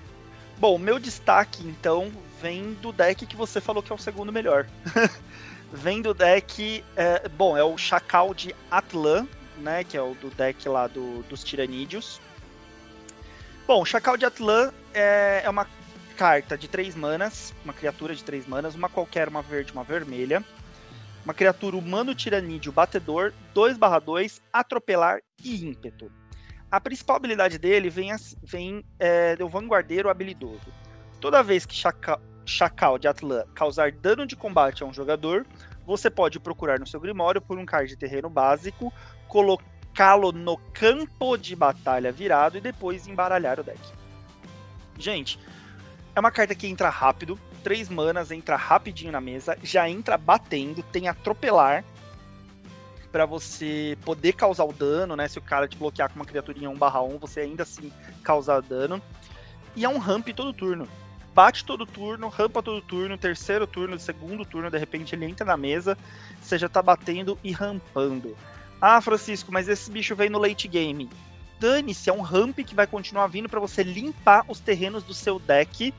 Bom, 0.57 0.77
meu 0.79 0.97
destaque 0.97 1.65
então 1.65 2.11
vem 2.41 2.73
do 2.73 2.91
deck 2.91 3.25
que 3.25 3.35
você 3.35 3.61
falou 3.61 3.83
que 3.83 3.91
é 3.91 3.95
o 3.95 3.99
segundo 3.99 4.31
melhor. 4.31 4.67
vem 5.71 6.01
do 6.01 6.13
deck. 6.13 6.83
É, 6.95 7.29
bom, 7.29 7.55
é 7.57 7.63
o 7.63 7.77
Chacal 7.77 8.33
de 8.33 8.55
Atlan, 8.71 9.27
né? 9.59 9.83
Que 9.83 9.97
é 9.97 10.01
o 10.01 10.13
do 10.15 10.29
deck 10.29 10.67
lá 10.67 10.87
do, 10.87 11.23
dos 11.23 11.43
Tiranídeos. 11.43 12.19
Bom, 13.67 13.83
Chacal 13.83 14.15
de 14.15 14.25
Atlan 14.25 14.71
é, 14.93 15.41
é 15.43 15.49
uma 15.49 15.67
carta 16.15 16.57
de 16.57 16.67
três 16.67 16.95
manas, 16.95 17.53
uma 17.63 17.73
criatura 17.73 18.15
de 18.15 18.23
três 18.23 18.47
manas, 18.47 18.75
uma 18.75 18.89
qualquer, 18.89 19.27
uma 19.27 19.41
verde, 19.41 19.71
uma 19.71 19.83
vermelha. 19.83 20.43
Uma 21.23 21.33
criatura 21.33 21.75
humano 21.75 22.15
tiranídeo 22.15 22.71
batedor, 22.71 23.33
2/2, 23.53 24.41
atropelar 24.51 25.19
e 25.43 25.65
ímpeto. 25.65 26.09
A 26.71 26.79
principal 26.79 27.17
habilidade 27.17 27.57
dele 27.57 27.89
vem, 27.89 28.15
vem 28.41 28.83
é, 28.97 29.35
do 29.35 29.49
vanguardeiro 29.49 30.09
habilidoso. 30.09 30.73
Toda 31.19 31.43
vez 31.43 31.65
que 31.65 31.75
Chacal, 31.75 32.21
Chacal 32.45 32.97
de 32.97 33.09
Atlan 33.09 33.43
causar 33.53 33.91
dano 33.91 34.25
de 34.25 34.37
combate 34.37 34.83
a 34.83 34.85
um 34.85 34.93
jogador, 34.93 35.45
você 35.85 36.09
pode 36.09 36.39
procurar 36.39 36.79
no 36.79 36.87
seu 36.87 36.99
Grimório 36.99 37.41
por 37.41 37.57
um 37.57 37.65
card 37.65 37.89
de 37.89 37.97
terreno 37.97 38.29
básico 38.29 38.93
colocá-lo 39.27 40.31
no 40.31 40.57
campo 40.73 41.37
de 41.37 41.55
batalha 41.55 42.11
virado 42.11 42.57
e 42.57 42.61
depois 42.61 43.07
embaralhar 43.07 43.59
o 43.59 43.63
deck. 43.63 43.79
Gente, 44.97 45.39
é 46.15 46.19
uma 46.19 46.31
carta 46.31 46.55
que 46.55 46.67
entra 46.67 46.89
rápido, 46.89 47.39
três 47.63 47.89
manas, 47.89 48.31
entra 48.31 48.55
rapidinho 48.55 49.11
na 49.11 49.21
mesa, 49.21 49.57
já 49.61 49.89
entra 49.89 50.17
batendo, 50.17 50.81
tem 50.83 51.07
atropelar 51.07 51.83
para 53.11 53.25
você 53.25 53.97
poder 54.03 54.33
causar 54.33 54.65
o 54.65 54.73
dano, 54.73 55.15
né? 55.15 55.27
Se 55.27 55.37
o 55.37 55.41
cara 55.41 55.67
te 55.67 55.77
bloquear 55.77 56.09
com 56.09 56.15
uma 56.15 56.25
criaturinha 56.25 56.69
1/1, 56.69 57.17
você 57.17 57.41
ainda 57.41 57.63
assim 57.63 57.91
causar 58.23 58.61
dano. 58.61 59.01
E 59.75 59.85
é 59.85 59.89
um 59.89 59.97
ramp 59.97 60.27
todo 60.29 60.53
turno. 60.53 60.87
Bate 61.33 61.63
todo 61.63 61.85
turno, 61.85 62.29
rampa 62.29 62.63
todo 62.63 62.81
turno, 62.81 63.17
terceiro 63.17 63.67
turno, 63.67 63.99
segundo 63.99 64.43
turno, 64.43 64.71
de 64.71 64.77
repente 64.77 65.13
ele 65.13 65.25
entra 65.25 65.45
na 65.45 65.55
mesa, 65.55 65.95
você 66.41 66.57
já 66.57 66.67
tá 66.67 66.81
batendo 66.81 67.37
e 67.43 67.51
rampando. 67.51 68.35
Ah, 68.81 69.01
Francisco, 69.01 69.51
mas 69.51 69.67
esse 69.67 69.89
bicho 69.89 70.15
vem 70.15 70.29
no 70.29 70.39
late 70.39 70.67
game. 70.67 71.09
Dane-se, 71.59 72.09
é 72.09 72.13
um 72.13 72.21
ramp 72.21 72.59
que 72.59 72.75
vai 72.75 72.85
continuar 72.85 73.27
vindo 73.27 73.49
para 73.49 73.59
você 73.59 73.81
limpar 73.81 74.45
os 74.47 74.59
terrenos 74.59 75.03
do 75.03 75.13
seu 75.13 75.39
deck. 75.39 75.93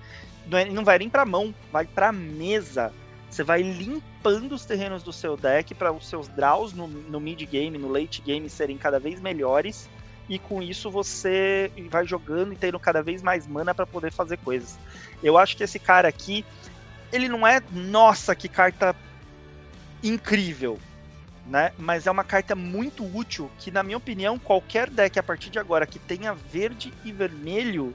Não, 0.47 0.59
é, 0.59 0.65
não 0.67 0.85
vai 0.85 0.99
nem 0.99 1.11
pra 1.11 1.27
mão, 1.27 1.53
vai 1.73 1.85
pra 1.85 2.13
mesa. 2.13 2.93
Você 3.29 3.43
vai 3.43 3.63
limpando 3.63 4.53
os 4.53 4.65
terrenos 4.65 5.03
do 5.03 5.13
seu 5.13 5.37
deck 5.37 5.75
para 5.75 5.93
os 5.93 6.09
seus 6.09 6.29
draws 6.29 6.73
no, 6.73 6.87
no 6.87 7.21
mid 7.21 7.43
game, 7.43 7.77
no 7.77 7.89
late 7.89 8.23
game 8.23 8.49
serem 8.49 8.79
cada 8.79 9.01
vez 9.01 9.21
melhores. 9.21 9.89
E 10.29 10.39
com 10.39 10.63
isso 10.63 10.91
você 10.91 11.73
vai 11.91 12.07
jogando 12.07 12.53
e 12.53 12.57
tendo 12.57 12.79
cada 12.79 13.03
vez 13.03 13.23
mais 13.23 13.47
mana 13.47 13.75
para 13.75 13.87
poder 13.87 14.13
fazer 14.13 14.37
coisas. 14.39 14.79
Eu 15.23 15.37
acho 15.37 15.57
que 15.57 15.65
esse 15.65 15.79
cara 15.79 16.07
aqui, 16.07 16.45
ele 17.11 17.29
não 17.29 17.47
é, 17.47 17.61
nossa, 17.73 18.37
que 18.37 18.49
carta 18.49 18.95
incrível, 20.03 20.79
né? 21.49 21.73
Mas 21.79 22.07
é 22.07 22.11
uma 22.11 22.25
carta 22.25 22.55
muito 22.55 23.05
útil 23.05 23.51
que, 23.59 23.71
na 23.71 23.83
minha 23.83 23.97
opinião, 23.97 24.39
qualquer 24.39 24.91
deck 24.91 25.19
a 25.19 25.23
partir 25.23 25.51
de 25.51 25.59
agora 25.59 25.87
que 25.87 25.99
tenha 25.99 26.35
verde 26.35 26.93
e 27.05 27.13
vermelho 27.13 27.95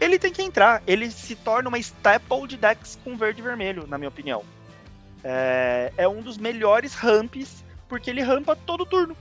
ele 0.00 0.18
tem 0.18 0.32
que 0.32 0.42
entrar. 0.42 0.82
Ele 0.86 1.10
se 1.10 1.34
torna 1.36 1.68
uma 1.68 1.78
staple 1.78 2.46
de 2.46 2.56
decks 2.56 2.98
com 3.02 3.16
verde 3.16 3.40
e 3.40 3.44
vermelho, 3.44 3.86
na 3.86 3.98
minha 3.98 4.08
opinião. 4.08 4.44
É, 5.22 5.92
é 5.96 6.08
um 6.08 6.20
dos 6.20 6.36
melhores 6.36 6.94
ramps, 6.94 7.64
porque 7.88 8.10
ele 8.10 8.22
rampa 8.22 8.54
todo 8.54 8.84
turno. 8.84 9.16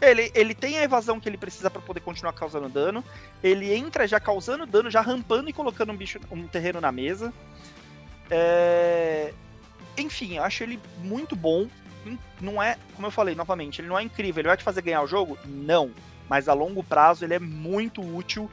Ele, 0.00 0.30
ele 0.34 0.54
tem 0.54 0.78
a 0.78 0.82
evasão 0.82 1.18
que 1.18 1.28
ele 1.28 1.38
precisa 1.38 1.70
para 1.70 1.80
poder 1.80 2.00
continuar 2.00 2.32
causando 2.32 2.68
dano. 2.68 3.02
Ele 3.42 3.74
entra 3.74 4.06
já 4.06 4.20
causando 4.20 4.66
dano, 4.66 4.90
já 4.90 5.00
rampando 5.00 5.48
e 5.48 5.52
colocando 5.52 5.92
um 5.92 5.96
bicho, 5.96 6.20
um 6.30 6.46
terreno 6.46 6.80
na 6.80 6.92
mesa. 6.92 7.32
É... 8.30 9.32
Enfim, 9.96 10.36
eu 10.36 10.44
acho 10.44 10.62
ele 10.62 10.78
muito 10.98 11.34
bom. 11.34 11.66
Não 12.40 12.62
é, 12.62 12.76
como 12.94 13.06
eu 13.06 13.10
falei 13.10 13.34
novamente, 13.34 13.80
ele 13.80 13.88
não 13.88 13.98
é 13.98 14.02
incrível. 14.02 14.40
Ele 14.40 14.48
vai 14.48 14.56
te 14.56 14.64
fazer 14.64 14.82
ganhar 14.82 15.02
o 15.02 15.06
jogo? 15.06 15.38
Não. 15.44 15.90
Mas 16.28 16.48
a 16.48 16.52
longo 16.54 16.82
prazo 16.82 17.24
ele 17.24 17.34
é 17.34 17.38
muito 17.38 18.00
útil 18.00 18.50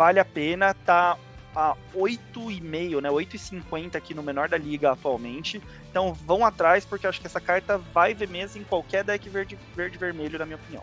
vale 0.00 0.18
a 0.18 0.24
pena, 0.24 0.72
tá 0.72 1.18
a 1.54 1.76
8,5, 1.94 3.02
né? 3.02 3.10
8,50 3.10 3.96
aqui 3.96 4.14
no 4.14 4.22
menor 4.22 4.48
da 4.48 4.56
liga 4.56 4.92
atualmente. 4.92 5.60
Então 5.90 6.14
vão 6.14 6.42
atrás, 6.42 6.86
porque 6.86 7.06
acho 7.06 7.20
que 7.20 7.26
essa 7.26 7.40
carta 7.40 7.76
vai 7.76 8.14
ver 8.14 8.28
mesmo 8.28 8.62
em 8.62 8.64
qualquer 8.64 9.04
deck 9.04 9.28
verde, 9.28 9.58
verde 9.76 9.98
vermelho, 9.98 10.38
na 10.38 10.46
minha 10.46 10.56
opinião. 10.56 10.82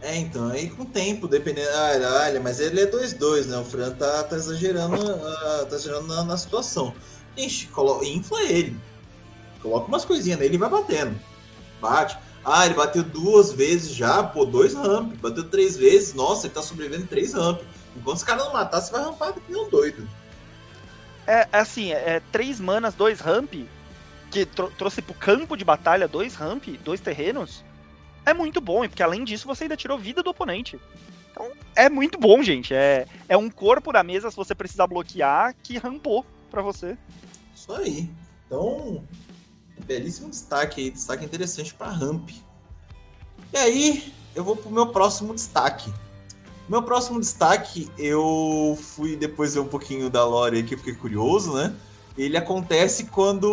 É, 0.00 0.16
então, 0.16 0.48
aí 0.48 0.70
com 0.70 0.84
o 0.84 0.86
tempo, 0.86 1.28
dependendo. 1.28 1.68
Ah, 1.74 2.24
olha, 2.24 2.40
mas 2.40 2.58
ele 2.58 2.80
é 2.80 2.86
2-2, 2.86 3.46
né? 3.48 3.58
O 3.58 3.64
Fran 3.64 3.90
tá, 3.90 4.22
tá 4.22 4.34
exagerando, 4.34 4.96
uh, 4.96 5.66
tá 5.66 5.76
exagerando 5.76 6.06
na, 6.06 6.24
na, 6.24 6.38
situação. 6.38 6.94
Gente, 7.36 7.66
colo... 7.66 8.02
infla 8.02 8.42
ele. 8.44 8.78
Coloca 9.62 9.88
umas 9.88 10.04
coisinhas 10.04 10.38
nele 10.38 10.54
e 10.54 10.58
vai 10.58 10.70
batendo. 10.70 11.18
Bate. 11.80 12.16
Ah, 12.44 12.64
ele 12.64 12.74
bateu 12.74 13.02
duas 13.02 13.52
vezes 13.52 13.94
já, 13.94 14.22
pô, 14.22 14.44
dois 14.44 14.74
ramp. 14.74 15.14
Bateu 15.16 15.44
três 15.44 15.76
vezes, 15.76 16.14
nossa, 16.14 16.46
ele 16.46 16.54
tá 16.54 16.62
sobrevivendo 16.62 17.06
três 17.06 17.34
ramp. 17.34 17.60
Enquanto 17.96 18.16
os 18.16 18.24
caras 18.24 18.44
não 18.44 18.52
matar, 18.52 18.80
você 18.80 18.92
vai 18.92 19.02
rampar 19.02 19.32
que 19.34 19.40
nem 19.48 19.62
um 19.62 19.68
doido. 19.68 20.08
É, 21.26 21.48
é 21.52 21.58
assim, 21.58 21.92
é, 21.92 22.16
é 22.16 22.22
três 22.32 22.58
manas, 22.58 22.94
dois 22.94 23.20
ramp, 23.20 23.52
que 24.30 24.46
tro 24.46 24.70
trouxe 24.78 25.02
pro 25.02 25.14
campo 25.14 25.56
de 25.56 25.64
batalha 25.64 26.08
dois 26.08 26.34
ramp, 26.34 26.64
dois 26.82 27.00
terrenos, 27.00 27.62
é 28.24 28.32
muito 28.32 28.60
bom, 28.60 28.86
porque 28.88 29.02
além 29.02 29.24
disso 29.24 29.46
você 29.46 29.64
ainda 29.64 29.76
tirou 29.76 29.98
vida 29.98 30.22
do 30.22 30.30
oponente. 30.30 30.78
Então 31.30 31.50
é 31.74 31.88
muito 31.88 32.18
bom, 32.18 32.42
gente. 32.42 32.74
É, 32.74 33.06
é 33.28 33.36
um 33.36 33.50
corpo 33.50 33.92
na 33.92 34.02
mesa, 34.02 34.30
se 34.30 34.36
você 34.36 34.54
precisar 34.54 34.86
bloquear, 34.86 35.54
que 35.62 35.78
rampou 35.78 36.24
para 36.50 36.62
você. 36.62 36.96
Isso 37.54 37.72
aí. 37.72 38.10
Então, 38.46 39.04
belíssimo 39.80 40.30
destaque 40.30 40.80
aí, 40.80 40.90
destaque 40.90 41.24
interessante 41.24 41.74
para 41.74 41.90
ramp. 41.90 42.30
E 43.52 43.56
aí, 43.56 44.12
eu 44.34 44.44
vou 44.44 44.56
pro 44.56 44.70
meu 44.70 44.88
próximo 44.88 45.34
destaque. 45.34 45.92
Meu 46.68 46.82
próximo 46.82 47.18
destaque, 47.18 47.90
eu 47.98 48.78
fui 48.80 49.16
depois 49.16 49.54
ver 49.54 49.60
um 49.60 49.66
pouquinho 49.66 50.08
da 50.08 50.24
lore 50.24 50.60
aqui, 50.60 50.76
fiquei 50.76 50.94
curioso, 50.94 51.54
né? 51.54 51.74
Ele 52.16 52.36
acontece 52.36 53.06
quando 53.06 53.50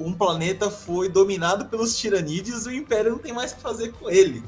um 0.00 0.12
planeta 0.12 0.70
foi 0.70 1.08
dominado 1.08 1.66
pelos 1.66 1.96
tiranídeos 1.96 2.66
e 2.66 2.68
o 2.68 2.72
Império 2.72 3.12
não 3.12 3.18
tem 3.18 3.32
mais 3.32 3.52
o 3.52 3.56
que 3.56 3.62
fazer 3.62 3.92
com 3.92 4.08
ele. 4.08 4.42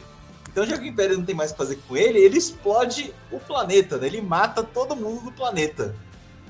Então, 0.51 0.66
já 0.66 0.76
que 0.76 0.84
o 0.84 0.86
Império 0.86 1.16
não 1.16 1.24
tem 1.24 1.34
mais 1.34 1.51
o 1.51 1.55
que 1.55 1.59
fazer 1.59 1.78
com 1.88 1.96
ele, 1.96 2.18
ele 2.18 2.38
explode 2.38 3.14
o 3.30 3.38
planeta, 3.40 3.98
né? 3.98 4.07
Ele 4.07 4.20
mata 4.20 4.62
todo 4.62 4.96
mundo 4.96 5.22
do 5.22 5.32
planeta. 5.32 5.96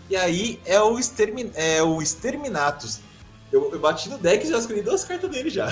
E 0.08 0.16
aí 0.16 0.60
é 0.64 0.80
o, 0.80 0.98
extermin... 0.98 1.52
é 1.54 1.82
o 1.82 2.02
Exterminatus. 2.02 3.00
Eu, 3.52 3.72
eu 3.72 3.80
bati 3.80 4.08
no 4.08 4.18
deck 4.18 4.46
e 4.46 4.48
já 4.48 4.58
escolhi 4.58 4.82
duas 4.82 5.04
cartas 5.04 5.30
dele 5.30 5.50
já. 5.50 5.68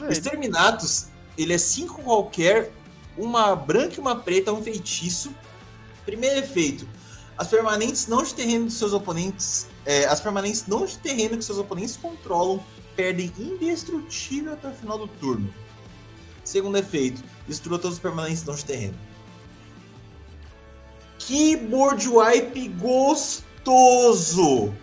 o 0.00 0.10
Exterminatus, 0.10 1.08
ele 1.36 1.52
é 1.52 1.58
5 1.58 2.02
qualquer 2.02 2.72
uma 3.16 3.54
branca 3.54 3.94
e 3.96 4.00
uma 4.00 4.16
preta, 4.16 4.52
um 4.52 4.62
feitiço. 4.62 5.34
Primeiro 6.04 6.38
efeito: 6.38 6.86
as 7.36 7.48
permanentes 7.48 8.06
não 8.06 8.22
de 8.22 8.34
terreno 8.34 8.66
dos 8.66 8.74
seus 8.74 8.92
oponentes. 8.92 9.66
É, 9.84 10.06
as 10.06 10.20
permanentes 10.20 10.66
não 10.66 10.86
de 10.86 10.96
terreno 10.98 11.36
que 11.36 11.44
seus 11.44 11.58
oponentes 11.58 11.96
controlam 11.96 12.62
perdem 12.96 13.32
indestrutível 13.38 14.52
até 14.52 14.68
o 14.68 14.72
final 14.72 14.98
do 14.98 15.08
turno. 15.08 15.52
Segundo 16.44 16.76
efeito: 16.76 17.22
destrua 17.46 17.78
todos 17.78 17.96
os 17.96 18.02
permanentes 18.02 18.44
não 18.44 18.54
de 18.54 18.64
terreno. 18.64 18.98
Que 21.18 21.56
board 21.56 22.08
wipe 22.08 22.68
gostoso! 22.68 24.74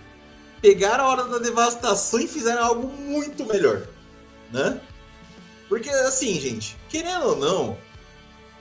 Pegaram 0.62 1.06
a 1.06 1.10
hora 1.10 1.24
da 1.26 1.40
devastação 1.40 2.20
e 2.20 2.28
fizeram 2.28 2.64
algo 2.64 2.88
muito 2.88 3.46
melhor, 3.46 3.88
né? 4.52 4.80
Porque 5.68 5.90
assim, 5.90 6.40
gente, 6.40 6.78
querendo 6.90 7.28
ou 7.30 7.36
não, 7.36 7.78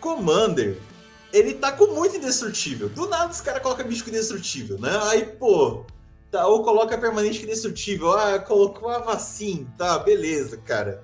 Commander, 0.00 0.78
ele 1.32 1.54
tá 1.54 1.72
com 1.72 1.88
muito 1.88 2.16
indestrutível. 2.16 2.88
Do 2.88 3.08
nada 3.08 3.30
os 3.30 3.40
caras 3.40 3.62
colocam 3.62 3.86
bicho 3.86 4.08
indestrutível, 4.08 4.78
né? 4.78 4.98
Aí, 5.04 5.26
pô, 5.26 5.84
tá, 6.30 6.46
ou 6.46 6.62
coloca 6.62 6.96
permanente 6.96 7.42
indestrutível. 7.42 8.12
Ah, 8.12 8.38
colocou 8.38 8.88
a 8.88 8.98
vacina, 8.98 9.66
tá, 9.76 9.98
beleza, 9.98 10.56
cara. 10.56 11.02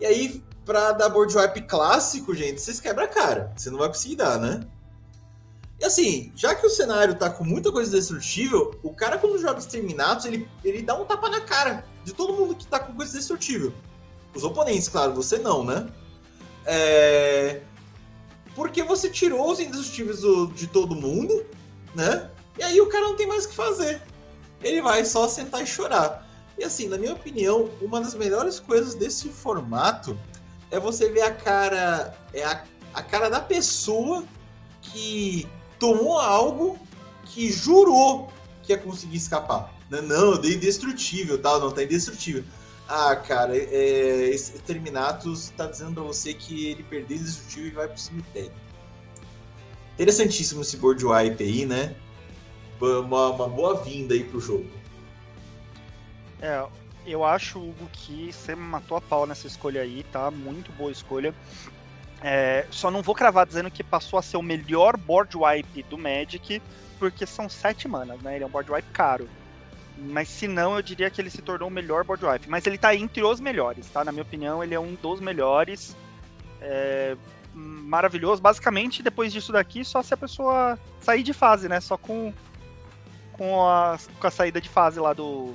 E 0.00 0.06
aí, 0.06 0.44
pra 0.64 0.92
dar 0.92 1.08
board 1.08 1.36
wipe 1.36 1.62
clássico, 1.62 2.34
gente, 2.34 2.60
vocês 2.60 2.78
quebram 2.80 3.04
a 3.04 3.08
cara. 3.08 3.52
Você 3.56 3.70
não 3.70 3.78
vai 3.78 3.88
conseguir 3.88 4.16
dar, 4.16 4.38
né? 4.38 4.60
E 5.78 5.84
assim, 5.84 6.32
já 6.34 6.54
que 6.54 6.66
o 6.66 6.70
cenário 6.70 7.14
tá 7.16 7.28
com 7.28 7.44
muita 7.44 7.70
coisa 7.70 7.90
destrutível, 7.90 8.78
o 8.82 8.94
cara 8.94 9.18
quando 9.18 9.38
joga 9.38 9.58
exterminados, 9.58 10.24
ele, 10.24 10.48
ele 10.64 10.82
dá 10.82 10.94
um 10.94 11.04
tapa 11.04 11.28
na 11.28 11.40
cara 11.40 11.84
de 12.02 12.14
todo 12.14 12.32
mundo 12.32 12.54
que 12.54 12.66
tá 12.66 12.78
com 12.78 12.94
coisa 12.94 13.12
destrutível. 13.12 13.72
Os 14.34 14.42
oponentes, 14.42 14.88
claro, 14.88 15.14
você 15.14 15.38
não, 15.38 15.64
né? 15.64 15.86
É 16.64 17.62
porque 18.56 18.82
você 18.82 19.10
tirou 19.10 19.52
os 19.52 19.60
indestrutíveis 19.60 20.20
de 20.54 20.66
todo 20.66 20.96
mundo, 20.96 21.44
né? 21.94 22.30
E 22.58 22.62
aí 22.62 22.80
o 22.80 22.88
cara 22.88 23.04
não 23.04 23.14
tem 23.14 23.26
mais 23.26 23.44
o 23.44 23.50
que 23.50 23.54
fazer. 23.54 24.00
Ele 24.62 24.80
vai 24.80 25.04
só 25.04 25.28
sentar 25.28 25.62
e 25.62 25.66
chorar. 25.66 26.26
E 26.58 26.64
assim, 26.64 26.88
na 26.88 26.96
minha 26.96 27.12
opinião, 27.12 27.68
uma 27.82 28.00
das 28.00 28.14
melhores 28.14 28.58
coisas 28.58 28.94
desse 28.94 29.28
formato 29.28 30.18
é 30.70 30.80
você 30.80 31.10
ver 31.10 31.20
a 31.20 31.34
cara. 31.34 32.16
É 32.32 32.44
a, 32.44 32.64
a 32.94 33.02
cara 33.02 33.28
da 33.28 33.40
pessoa 33.40 34.24
que 34.80 35.46
tomou 35.78 36.18
algo 36.18 36.78
que 37.24 37.50
jurou 37.50 38.30
que 38.62 38.72
ia 38.72 38.78
conseguir 38.78 39.16
escapar. 39.16 39.72
Não, 39.90 40.02
não 40.02 40.32
eu 40.32 40.38
dei 40.38 40.54
indestrutível, 40.54 41.38
tal, 41.40 41.60
não 41.60 41.70
tá 41.70 41.82
indestrutível. 41.82 42.44
Ah, 42.88 43.16
cara, 43.16 43.56
é, 43.56 44.28
esse 44.28 44.52
Terminatus 44.60 45.50
tá 45.56 45.66
dizendo 45.66 45.94
pra 45.94 46.02
você 46.04 46.32
que 46.34 46.70
ele 46.70 46.82
perdeu 46.84 47.16
indestrutível 47.16 47.68
e 47.68 47.74
vai 47.74 47.88
pro 47.88 47.98
cemitério. 47.98 48.52
Interessantíssimo 49.94 50.62
esse 50.62 50.76
board 50.76 51.04
wipe 51.04 51.42
aí, 51.42 51.66
né? 51.66 51.96
Uma, 52.80 53.30
uma 53.30 53.48
boa 53.48 53.82
vinda 53.82 54.14
aí 54.14 54.22
pro 54.22 54.40
jogo. 54.40 54.66
É, 56.40 56.64
eu 57.06 57.24
acho, 57.24 57.58
Hugo, 57.58 57.88
que 57.92 58.32
você 58.32 58.54
matou 58.54 58.98
a 58.98 59.00
pau 59.00 59.26
nessa 59.26 59.46
escolha 59.46 59.80
aí, 59.80 60.04
tá? 60.12 60.30
Muito 60.30 60.70
boa 60.72 60.92
escolha. 60.92 61.34
É, 62.22 62.66
só 62.70 62.90
não 62.90 63.02
vou 63.02 63.14
cravar 63.14 63.46
dizendo 63.46 63.70
que 63.70 63.84
passou 63.84 64.18
a 64.18 64.22
ser 64.22 64.36
o 64.36 64.42
melhor 64.42 64.96
board 64.96 65.36
wipe 65.36 65.82
do 65.84 65.98
Magic, 65.98 66.62
porque 66.98 67.26
são 67.26 67.48
sete 67.48 67.86
manas, 67.86 68.20
né? 68.22 68.36
Ele 68.36 68.44
é 68.44 68.46
um 68.46 68.50
board 68.50 68.70
wipe 68.70 68.88
caro. 68.92 69.28
Mas 69.98 70.28
se 70.28 70.46
não, 70.46 70.76
eu 70.76 70.82
diria 70.82 71.10
que 71.10 71.20
ele 71.20 71.30
se 71.30 71.40
tornou 71.40 71.68
o 71.68 71.72
melhor 71.72 72.04
board 72.04 72.24
wipe. 72.24 72.48
Mas 72.48 72.66
ele 72.66 72.78
tá 72.78 72.94
entre 72.94 73.22
os 73.22 73.40
melhores, 73.40 73.88
tá? 73.88 74.04
Na 74.04 74.12
minha 74.12 74.22
opinião, 74.22 74.62
ele 74.62 74.74
é 74.74 74.80
um 74.80 74.94
dos 74.94 75.20
melhores. 75.20 75.96
É, 76.60 77.16
maravilhoso. 77.54 78.42
Basicamente, 78.42 79.02
depois 79.02 79.32
disso 79.32 79.52
daqui, 79.52 79.84
só 79.84 80.02
se 80.02 80.12
a 80.12 80.16
pessoa 80.16 80.78
sair 81.00 81.22
de 81.22 81.32
fase, 81.32 81.68
né? 81.68 81.80
Só 81.80 81.96
com, 81.96 82.32
com 83.32 83.66
a, 83.66 83.98
com 84.20 84.26
a 84.26 84.30
saída 84.30 84.60
de 84.60 84.68
fase 84.68 85.00
lá 85.00 85.12
do. 85.12 85.54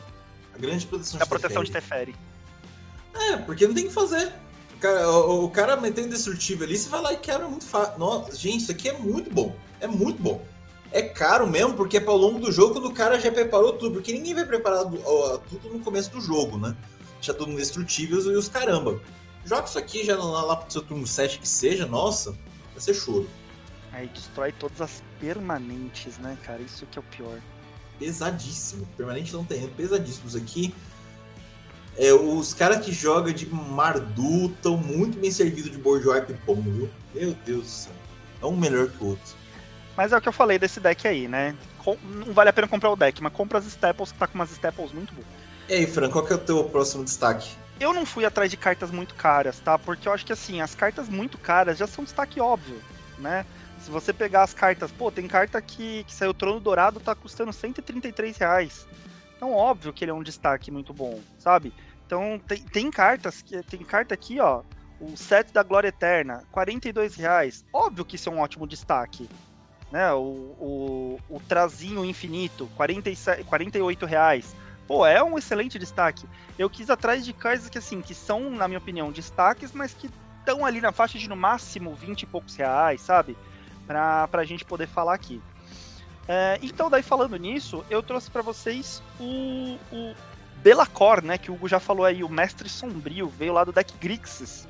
A 0.56 0.58
grande 0.58 0.86
proteção 0.88 1.20
da 1.20 1.26
de 1.26 1.30
proteção 1.30 1.64
Teferi. 1.64 2.14
de 2.14 2.14
Teferi. 2.14 3.34
É, 3.34 3.38
porque 3.38 3.68
não 3.68 3.74
tem 3.74 3.86
o 3.86 3.88
que 3.88 3.94
fazer. 3.94 4.34
O 4.82 4.84
cara, 4.84 5.12
o, 5.12 5.46
o 5.46 5.50
cara 5.52 5.78
metendo 5.78 6.08
indestrutível 6.08 6.66
ali, 6.66 6.76
você 6.76 6.90
vai 6.90 7.02
lá 7.02 7.14
e 7.14 7.18
quebra 7.18 7.48
muito 7.48 7.66
fácil. 7.66 8.00
Nossa, 8.00 8.36
gente, 8.36 8.64
isso 8.64 8.72
aqui 8.72 8.90
é 8.90 8.98
muito 8.98 9.32
bom. 9.32 9.56
É 9.80 9.86
muito 9.86 10.20
bom. 10.20 10.44
É 10.92 11.04
caro 11.04 11.46
mesmo, 11.46 11.76
porque 11.76 11.98
é 11.98 12.00
para 12.00 12.14
o 12.14 12.18
longo 12.18 12.40
do 12.40 12.52
jogo 12.52 12.74
quando 12.74 12.88
o 12.88 12.94
cara 12.94 13.20
já 13.20 13.32
preparou 13.32 13.74
tudo. 13.74 13.94
Porque 13.94 14.12
ninguém 14.12 14.34
vai 14.34 14.44
preparar 14.44 14.86
tudo 14.86 15.70
no 15.72 15.80
começo 15.82 16.10
do 16.10 16.20
jogo, 16.20 16.58
né? 16.58 16.76
Já 17.22 17.32
tudo 17.32 17.52
indestrutíveis 17.52 18.26
e 18.26 18.30
os 18.30 18.48
caramba. 18.48 19.00
Joga 19.46 19.68
isso 19.68 19.78
aqui 19.78 20.04
já 20.04 20.18
lá, 20.18 20.42
lá 20.46 20.56
pro 20.56 20.74
seu 20.74 20.82
turno 20.82 21.06
7 21.06 21.38
que 21.38 21.48
seja, 21.48 21.86
nossa, 21.86 22.32
vai 22.32 22.80
ser 22.80 22.96
choro. 22.96 23.30
Aí 23.92 24.08
destrói 24.08 24.52
todas 24.52 24.82
as 24.82 25.04
permanentes, 25.20 26.18
né, 26.18 26.36
cara? 26.44 26.60
Isso 26.60 26.88
que 26.88 26.98
é 26.98 27.02
o 27.02 27.06
pior. 27.06 27.40
Pesadíssimo. 28.00 28.88
Permanente 28.98 29.32
não 29.32 29.46
tem, 29.46 29.68
pesadíssimos 29.70 30.36
aqui. 30.36 30.74
É, 31.98 32.14
os 32.14 32.54
caras 32.54 32.86
que 32.86 32.92
jogam 32.92 33.34
de 33.34 33.46
Mardu 33.48 34.46
estão 34.46 34.78
muito 34.78 35.20
bem 35.20 35.32
servidos 35.32 35.72
de 35.72 35.78
Bourgeois 35.78 36.24
Pong, 36.46 36.62
viu? 36.62 36.90
Meu 37.14 37.36
Deus 37.46 37.64
do 37.64 37.70
céu. 37.70 37.94
É 38.42 38.46
um 38.46 38.56
melhor 38.56 38.88
que 38.88 39.04
o 39.04 39.08
outro. 39.08 39.36
Mas 39.96 40.12
é 40.12 40.18
o 40.18 40.22
que 40.22 40.30
eu 40.30 40.34
falei 40.34 40.58
desse 40.58 40.80
deck 40.80 41.08
aí, 41.08 41.28
né? 41.28 41.56
Com, 41.78 41.98
não 42.04 42.34
vale 42.34 42.50
a 42.50 42.54
pena 42.54 42.68
comprar 42.68 42.90
o 42.90 42.96
deck, 42.96 43.22
mas 43.22 43.34
compra 43.34 43.60
as 43.60 43.66
Staples, 43.66 44.12
que 44.12 44.18
tá 44.18 44.26
com 44.26 44.36
umas 44.36 44.52
Staples 44.52 44.92
muito 44.92 45.14
boas. 45.14 45.28
E 45.68 45.74
aí, 45.74 45.88
Fran, 45.88 46.10
qual 46.10 46.26
que 46.26 46.34
é 46.34 46.36
o 46.36 46.40
teu 46.40 46.64
próximo 46.64 47.04
destaque? 47.04 47.52
Eu 47.80 47.94
não 47.94 48.06
fui 48.06 48.26
atrás 48.26 48.50
de 48.50 48.58
cartas 48.58 48.92
muito 48.92 49.16
caras, 49.16 49.60
tá? 49.60 49.78
Porque 49.78 50.08
eu 50.08 50.14
acho 50.14 50.26
que 50.26 50.34
assim, 50.34 50.62
as 50.62 50.74
cartas 50.74 51.10
muito 51.10 51.38
caras 51.38 51.78
já 51.78 51.88
são 51.88 52.04
destaque 52.04 52.40
óbvio, 52.40 52.80
né? 53.18 53.46
Se 53.84 53.90
você 53.90 54.14
pegar 54.14 54.44
as 54.44 54.54
cartas, 54.54 54.92
pô, 54.92 55.12
tem 55.12 55.28
carta 55.28 55.60
que, 55.62 56.04
que 56.04 56.14
saiu 56.14 56.34
Trono 56.34 56.60
Dourado, 56.60 57.00
tá 57.00 57.16
custando 57.16 57.52
133 57.52 58.38
reais. 58.38 58.86
Então, 59.42 59.54
óbvio 59.54 59.92
que 59.92 60.06
ele 60.06 60.12
é 60.12 60.14
um 60.14 60.22
destaque 60.22 60.70
muito 60.70 60.94
bom, 60.94 61.20
sabe? 61.40 61.74
Então, 62.06 62.40
tem, 62.48 62.60
tem 62.60 62.92
cartas, 62.92 63.42
que 63.42 63.64
tem 63.64 63.80
carta 63.80 64.14
aqui, 64.14 64.40
ó, 64.40 64.62
o 65.00 65.18
set 65.18 65.52
da 65.52 65.64
Glória 65.64 65.88
Eterna, 65.88 66.44
42 66.52 67.16
reais. 67.16 67.66
Óbvio 67.74 68.06
que 68.06 68.18
isso 68.18 68.30
é 68.30 68.32
um 68.32 68.38
ótimo 68.38 68.68
destaque. 68.68 69.28
Né? 69.92 70.14
O, 70.14 70.20
o, 70.60 71.20
o 71.28 71.40
Trazinho 71.40 72.06
Infinito, 72.06 72.70
47, 72.76 73.44
48 73.46 74.06
reais. 74.06 74.56
Pô, 74.88 75.08
é 75.08 75.24
um 75.24 75.40
excelente 75.40 75.80
destaque. 75.80 76.28
Eu 76.56 76.70
quis 76.70 76.92
atrás 76.92 77.26
de 77.26 77.34
coisas 77.34 77.68
que, 77.68 77.80
assim, 77.80 78.00
que 78.00 78.14
são, 78.14 78.52
na 78.52 78.68
minha 78.68 78.78
opinião, 78.78 79.12
destaques, 79.12 79.72
mas 79.74 79.92
que 79.92 80.08
estão 80.38 80.64
ali 80.64 80.80
na 80.80 80.92
faixa 80.92 81.18
de 81.18 81.28
no 81.28 81.36
máximo 81.36 81.96
20 81.96 82.22
e 82.22 82.26
poucos 82.28 82.56
reais, 82.56 83.02
sabe? 83.02 83.36
Pra, 83.88 84.28
pra 84.28 84.46
gente 84.46 84.64
poder 84.64 84.86
falar 84.86 85.16
aqui. 85.16 85.42
É, 86.34 86.58
então, 86.62 86.90
daí 86.90 87.04
falando 87.04 87.36
nisso, 87.36 87.84
eu 87.90 88.02
trouxe 88.02 88.32
para 88.32 88.42
vocês 88.42 89.04
o, 89.20 89.78
o 89.92 90.16
Belacor, 90.64 91.22
né? 91.22 91.38
Que 91.38 91.52
o 91.52 91.56
Hugo 91.56 91.68
já 91.68 91.78
falou 91.78 92.06
aí, 92.06 92.24
o 92.24 92.30
Mestre 92.30 92.70
Sombrio, 92.70 93.28
veio 93.28 93.52
lá 93.52 93.66
do 93.66 93.74
deck 93.74 93.94
Grixis. 94.00 94.66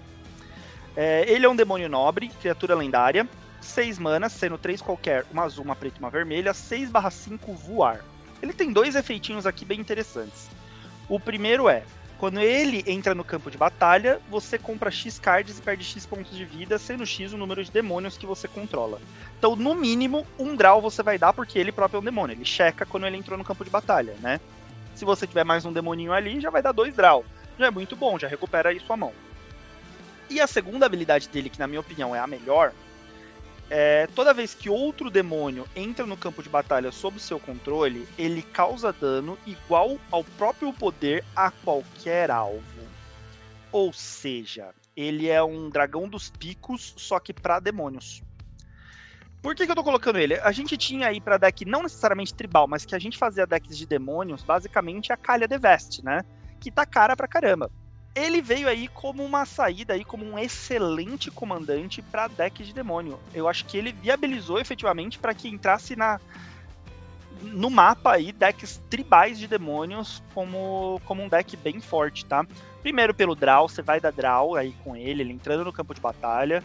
É, 0.97 1.24
ele 1.28 1.45
é 1.45 1.49
um 1.49 1.55
demônio 1.55 1.88
nobre, 1.88 2.30
criatura 2.41 2.74
lendária, 2.74 3.30
6 3.62 3.99
manas, 3.99 4.32
sendo 4.32 4.57
3 4.57 4.82
qualquer, 4.82 5.24
uma 5.32 5.43
azul, 5.43 5.64
uma 5.64 5.76
preta 5.76 5.97
e 5.97 5.99
uma 5.99 6.09
vermelha, 6.09 6.51
6 6.51 6.89
5 7.12 7.53
voar. 7.53 8.03
Ele 8.41 8.53
tem 8.53 8.74
dois 8.74 8.95
efeitinhos 8.95 9.45
aqui 9.45 9.64
bem 9.64 9.80
interessantes. 9.80 10.49
O 11.07 11.20
primeiro 11.20 11.70
é, 11.70 11.84
quando 12.22 12.39
ele 12.39 12.84
entra 12.86 13.15
no 13.15 13.24
campo 13.24 13.49
de 13.49 13.57
batalha, 13.57 14.22
você 14.30 14.55
compra 14.55 14.91
X 14.91 15.17
cards 15.17 15.57
e 15.57 15.61
perde 15.63 15.84
X 15.84 16.05
pontos 16.05 16.38
de 16.38 16.45
vida, 16.45 16.78
sendo 16.78 17.03
X 17.03 17.34
o 17.34 17.38
número 17.38 17.63
de 17.63 17.72
demônios 17.72 18.15
que 18.15 18.28
você 18.28 18.47
controla. 18.47 19.01
Então, 19.39 19.55
no 19.55 19.74
mínimo, 19.74 20.24
um 20.38 20.55
grau 20.55 20.80
você 20.80 21.01
vai 21.01 21.17
dar, 21.17 21.34
porque 21.34 21.57
ele 21.57 21.72
próprio 21.72 21.97
é 21.97 21.99
um 21.99 22.03
demônio. 22.03 22.36
Ele 22.36 22.45
checa 22.45 22.86
quando 22.86 23.07
ele 23.07 23.17
entrou 23.17 23.39
no 23.39 23.43
campo 23.43 23.63
de 23.63 23.72
batalha, 23.72 24.13
né? 24.22 24.39
Se 24.93 25.03
você 25.03 25.26
tiver 25.26 25.43
mais 25.43 25.65
um 25.65 25.74
demoninho 25.74 26.13
ali, 26.13 26.39
já 26.39 26.51
vai 26.51 26.61
dar 26.61 26.74
dois 26.74 26.95
graus. 26.95 27.26
Já 27.57 27.65
é 27.65 27.72
muito 27.72 27.95
bom, 27.95 28.19
já 28.19 28.28
recupera 28.28 28.69
aí 28.69 28.80
sua 28.80 28.95
mão. 28.95 29.13
E 30.30 30.39
a 30.39 30.45
segunda 30.45 30.86
habilidade 30.86 31.28
dele, 31.28 31.49
que 31.49 31.57
na 31.57 31.65
minha 31.65 31.82
opinião 31.82 32.15
é 32.15 32.19
a 32.19 32.28
melhor, 32.28 32.72
é 33.74 34.05
toda 34.13 34.34
vez 34.34 34.53
que 34.53 34.69
outro 34.69 35.09
demônio 35.09 35.65
entra 35.74 36.05
no 36.05 36.17
campo 36.17 36.43
de 36.43 36.49
batalha 36.49 36.91
sob 36.91 37.17
seu 37.22 37.39
controle, 37.39 38.05
ele 38.17 38.41
causa 38.41 38.91
dano 38.91 39.38
igual 39.47 39.97
ao 40.11 40.26
próprio 40.26 40.74
poder 40.74 41.24
a 41.34 41.51
qualquer 41.51 42.30
alvo. 42.30 42.61
Ou 43.72 43.93
seja, 43.93 44.76
ele 44.93 45.30
é 45.30 45.41
um 45.41 45.69
dragão 45.69 46.09
dos 46.09 46.30
picos, 46.30 46.93
só 46.97 47.17
que 47.17 47.34
para 47.34 47.61
demônios. 47.61 48.22
Por 49.41 49.55
que, 49.55 49.65
que 49.65 49.72
eu 49.72 49.76
tô 49.76 49.84
colocando 49.86 50.19
ele? 50.19 50.36
A 50.36 50.51
gente 50.51 50.76
tinha 50.76 51.07
aí 51.07 51.22
pra 51.22 51.38
deck, 51.38 51.63
não 51.63 51.82
necessariamente 51.82 52.34
tribal, 52.34 52.67
mas 52.67 52.84
que 52.84 52.93
a 52.93 52.99
gente 52.99 53.17
fazia 53.17 53.47
decks 53.47 53.78
de 53.78 53.88
demônios, 53.88 54.43
basicamente 54.43 55.13
a 55.13 55.17
Calha 55.17 55.47
de 55.47 55.57
Veste, 55.57 56.03
né? 56.03 56.19
Que 56.59 56.69
tá 56.69 56.86
cara 56.86 57.15
pra 57.15 57.28
caramba. 57.28 57.72
Ele 58.14 58.41
veio 58.41 58.68
aí 58.68 58.88
como 58.89 59.24
uma 59.24 59.45
saída 59.45 59.93
aí, 59.93 60.03
como 60.03 60.26
um 60.26 60.38
excelente 60.38 61.32
comandante 61.32 62.01
para 62.01 62.28
deck 62.28 62.64
de 62.64 62.74
demônio. 62.74 63.18
Eu 63.34 63.47
acho 63.47 63.66
que 63.66 63.78
ele 63.78 63.93
viabilizou 63.93 64.59
efetivamente 64.59 65.18
para 65.18 65.34
que 65.34 65.47
entrasse 65.47 65.95
na 65.95 66.20
no 67.41 67.72
mapa 67.72 68.14
aí 68.14 68.32
decks 68.32 68.80
tribais 68.89 69.39
de 69.39 69.47
demônios 69.47 70.22
como, 70.34 71.01
como 71.05 71.24
um 71.24 71.28
deck 71.28 71.57
bem 71.57 71.80
forte, 71.80 72.26
tá? 72.26 72.45
Primeiro 72.82 73.14
pelo 73.14 73.36
draw, 73.36 73.68
você 73.68 73.82
vai 73.82 73.99
dar 73.99 74.12
draw 74.12 74.55
aí 74.55 74.76
com 74.84 74.95
ele, 74.95 75.24
ele 75.24 75.34
entrando 75.34 75.66
no 75.66 75.74
campo 75.74 75.93
de 75.93 76.01
batalha. 76.01 76.64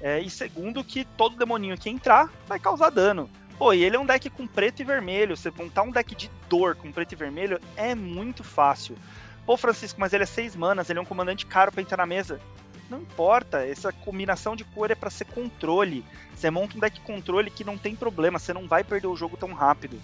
É, 0.00 0.20
e 0.20 0.28
segundo, 0.28 0.82
que 0.82 1.04
todo 1.16 1.36
demoninho 1.36 1.78
que 1.78 1.88
entrar 1.88 2.28
vai 2.46 2.58
causar 2.58 2.90
dano. 2.90 3.30
Pô, 3.56 3.72
e 3.72 3.84
ele 3.84 3.94
é 3.94 3.98
um 3.98 4.06
deck 4.06 4.28
com 4.30 4.46
preto 4.46 4.80
e 4.80 4.84
vermelho. 4.84 5.36
Você 5.36 5.50
montar 5.50 5.82
um 5.82 5.90
deck 5.90 6.14
de 6.14 6.30
dor 6.48 6.74
com 6.74 6.90
preto 6.90 7.12
e 7.12 7.16
vermelho 7.16 7.60
é 7.76 7.94
muito 7.94 8.42
fácil. 8.42 8.96
Pô, 9.44 9.56
Francisco, 9.56 10.00
mas 10.00 10.12
ele 10.12 10.22
é 10.22 10.26
6 10.26 10.54
manas, 10.54 10.88
ele 10.88 10.98
é 10.98 11.02
um 11.02 11.06
comandante 11.06 11.46
caro 11.46 11.72
para 11.72 11.82
entrar 11.82 11.96
na 11.96 12.06
mesa. 12.06 12.40
Não 12.88 13.00
importa, 13.00 13.66
essa 13.66 13.92
combinação 13.92 14.54
de 14.54 14.64
cor 14.64 14.90
é 14.90 14.94
para 14.94 15.10
ser 15.10 15.24
controle. 15.24 16.04
Você 16.34 16.50
monta 16.50 16.76
um 16.76 16.80
deck 16.80 17.00
controle 17.00 17.50
que 17.50 17.64
não 17.64 17.78
tem 17.78 17.96
problema, 17.96 18.38
você 18.38 18.52
não 18.52 18.68
vai 18.68 18.84
perder 18.84 19.06
o 19.06 19.16
jogo 19.16 19.36
tão 19.36 19.52
rápido. 19.52 19.98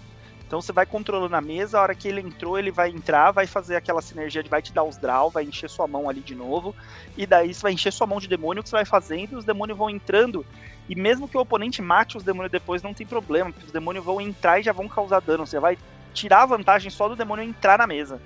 Então 0.49 0.59
você 0.59 0.73
vai 0.73 0.87
controlando 0.87 1.35
a 1.35 1.41
mesa, 1.41 1.77
a 1.77 1.81
hora 1.83 1.93
que 1.93 2.07
ele 2.07 2.21
entrou, 2.21 2.57
ele 2.57 2.71
vai 2.71 2.89
entrar, 2.89 3.29
vai 3.29 3.45
fazer 3.45 3.75
aquela 3.75 4.01
sinergia 4.01 4.41
de 4.41 4.49
vai 4.49 4.63
te 4.63 4.73
dar 4.73 4.83
os 4.83 4.97
draw, 4.97 5.29
vai 5.29 5.43
encher 5.43 5.69
sua 5.69 5.87
mão 5.87 6.09
ali 6.09 6.21
de 6.21 6.33
novo, 6.33 6.75
e 7.15 7.27
daí 7.27 7.53
você 7.53 7.61
vai 7.61 7.71
encher 7.71 7.93
sua 7.93 8.07
mão 8.07 8.19
de 8.19 8.27
demônio 8.27 8.63
que 8.63 8.69
você 8.69 8.75
vai 8.75 8.85
fazendo, 8.85 9.33
e 9.33 9.35
os 9.35 9.45
demônios 9.45 9.77
vão 9.77 9.91
entrando, 9.91 10.43
e 10.89 10.95
mesmo 10.95 11.27
que 11.27 11.37
o 11.37 11.41
oponente 11.41 11.83
mate 11.83 12.17
os 12.17 12.23
demônios 12.23 12.51
depois, 12.51 12.81
não 12.81 12.95
tem 12.95 13.05
problema, 13.05 13.51
porque 13.51 13.67
os 13.67 13.71
demônios 13.71 14.03
vão 14.03 14.19
entrar 14.19 14.59
e 14.59 14.63
já 14.63 14.73
vão 14.73 14.87
causar 14.87 15.21
dano, 15.21 15.45
você 15.45 15.59
vai 15.59 15.77
tirar 16.15 16.41
a 16.41 16.47
vantagem 16.47 16.89
só 16.89 17.07
do 17.07 17.15
demônio 17.15 17.45
entrar 17.45 17.77
na 17.77 17.85
mesa. 17.85 18.19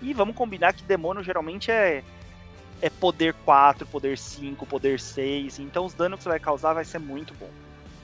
E 0.00 0.12
vamos 0.12 0.36
combinar 0.36 0.72
que 0.72 0.82
demônio 0.84 1.22
geralmente 1.22 1.70
é 1.70 2.02
é 2.80 2.88
poder 2.88 3.34
4, 3.44 3.84
poder 3.86 4.16
5, 4.16 4.64
poder 4.64 5.00
6, 5.00 5.58
então 5.58 5.84
os 5.84 5.94
danos 5.94 6.18
que 6.18 6.22
você 6.22 6.28
vai 6.28 6.38
causar 6.38 6.74
vai 6.74 6.84
ser 6.84 7.00
muito 7.00 7.34
bom. 7.34 7.50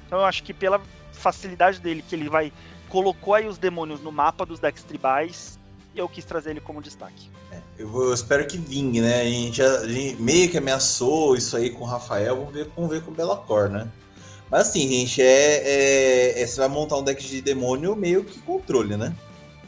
Então 0.07 0.19
eu 0.19 0.25
acho 0.25 0.43
que 0.43 0.53
pela 0.53 0.81
facilidade 1.13 1.81
dele, 1.81 2.03
que 2.03 2.15
ele 2.15 2.29
vai 2.29 2.53
colocou 2.89 3.35
aí 3.35 3.47
os 3.47 3.57
demônios 3.57 4.01
no 4.01 4.11
mapa 4.11 4.45
dos 4.45 4.59
decks 4.59 4.83
tribais 4.83 5.59
eu 5.97 6.09
quis 6.09 6.25
trazer 6.25 6.51
ele 6.51 6.61
como 6.61 6.83
destaque. 6.83 7.31
É, 7.53 7.59
eu, 7.79 7.89
vou, 7.89 8.05
eu, 8.05 8.15
espero 8.15 8.47
que 8.47 8.59
vingue, 8.59 9.01
né? 9.01 9.21
A 9.21 9.25
gente, 9.25 9.57
já, 9.57 9.79
a 9.79 9.89
gente, 9.89 10.21
meio 10.21 10.51
que 10.51 10.59
ameaçou 10.59 11.37
isso 11.37 11.57
aí 11.57 11.71
com 11.71 11.85
o 11.85 11.87
Rafael, 11.87 12.37
vamos 12.37 12.53
ver, 12.53 12.69
vamos 12.75 12.91
ver 12.91 13.03
com 13.03 13.13
o 13.13 13.15
Belacor, 13.15 13.69
né? 13.69 13.89
Mas 14.51 14.69
assim, 14.69 14.89
gente, 14.89 15.23
é, 15.23 16.37
é, 16.37 16.43
é, 16.43 16.47
você 16.47 16.61
vai 16.61 16.69
montar 16.69 16.97
um 16.97 17.05
deck 17.05 17.25
de 17.25 17.41
demônio 17.41 17.95
meio 17.95 18.25
que 18.25 18.41
controle, 18.41 18.97
né? 18.97 19.15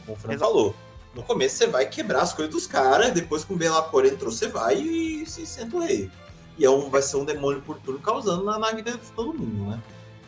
Como 0.05 0.17
o 0.17 0.19
Fran 0.19 0.37
falou. 0.37 0.75
No 1.15 1.23
começo 1.23 1.57
você 1.57 1.67
vai 1.67 1.87
quebrar 1.87 2.21
as 2.21 2.33
coisas 2.33 2.53
dos 2.53 2.67
caras, 2.67 3.11
depois 3.11 3.43
com 3.43 3.55
o 3.55 3.57
Belacor 3.57 4.05
entrou, 4.05 4.31
você 4.31 4.47
vai 4.47 4.75
e 4.75 5.25
se 5.25 5.45
senta 5.45 5.77
o 5.77 5.79
rei. 5.79 6.11
E 6.57 6.65
é 6.65 6.69
um, 6.69 6.89
vai 6.89 7.01
ser 7.01 7.17
um 7.17 7.25
demônio 7.25 7.61
por 7.61 7.77
turno 7.79 7.99
causando 7.99 8.43
na, 8.43 8.57
na 8.57 8.71
vida 8.71 8.91
de 8.91 9.11
todo 9.15 9.33
mundo, 9.33 9.71
né? 9.71 9.81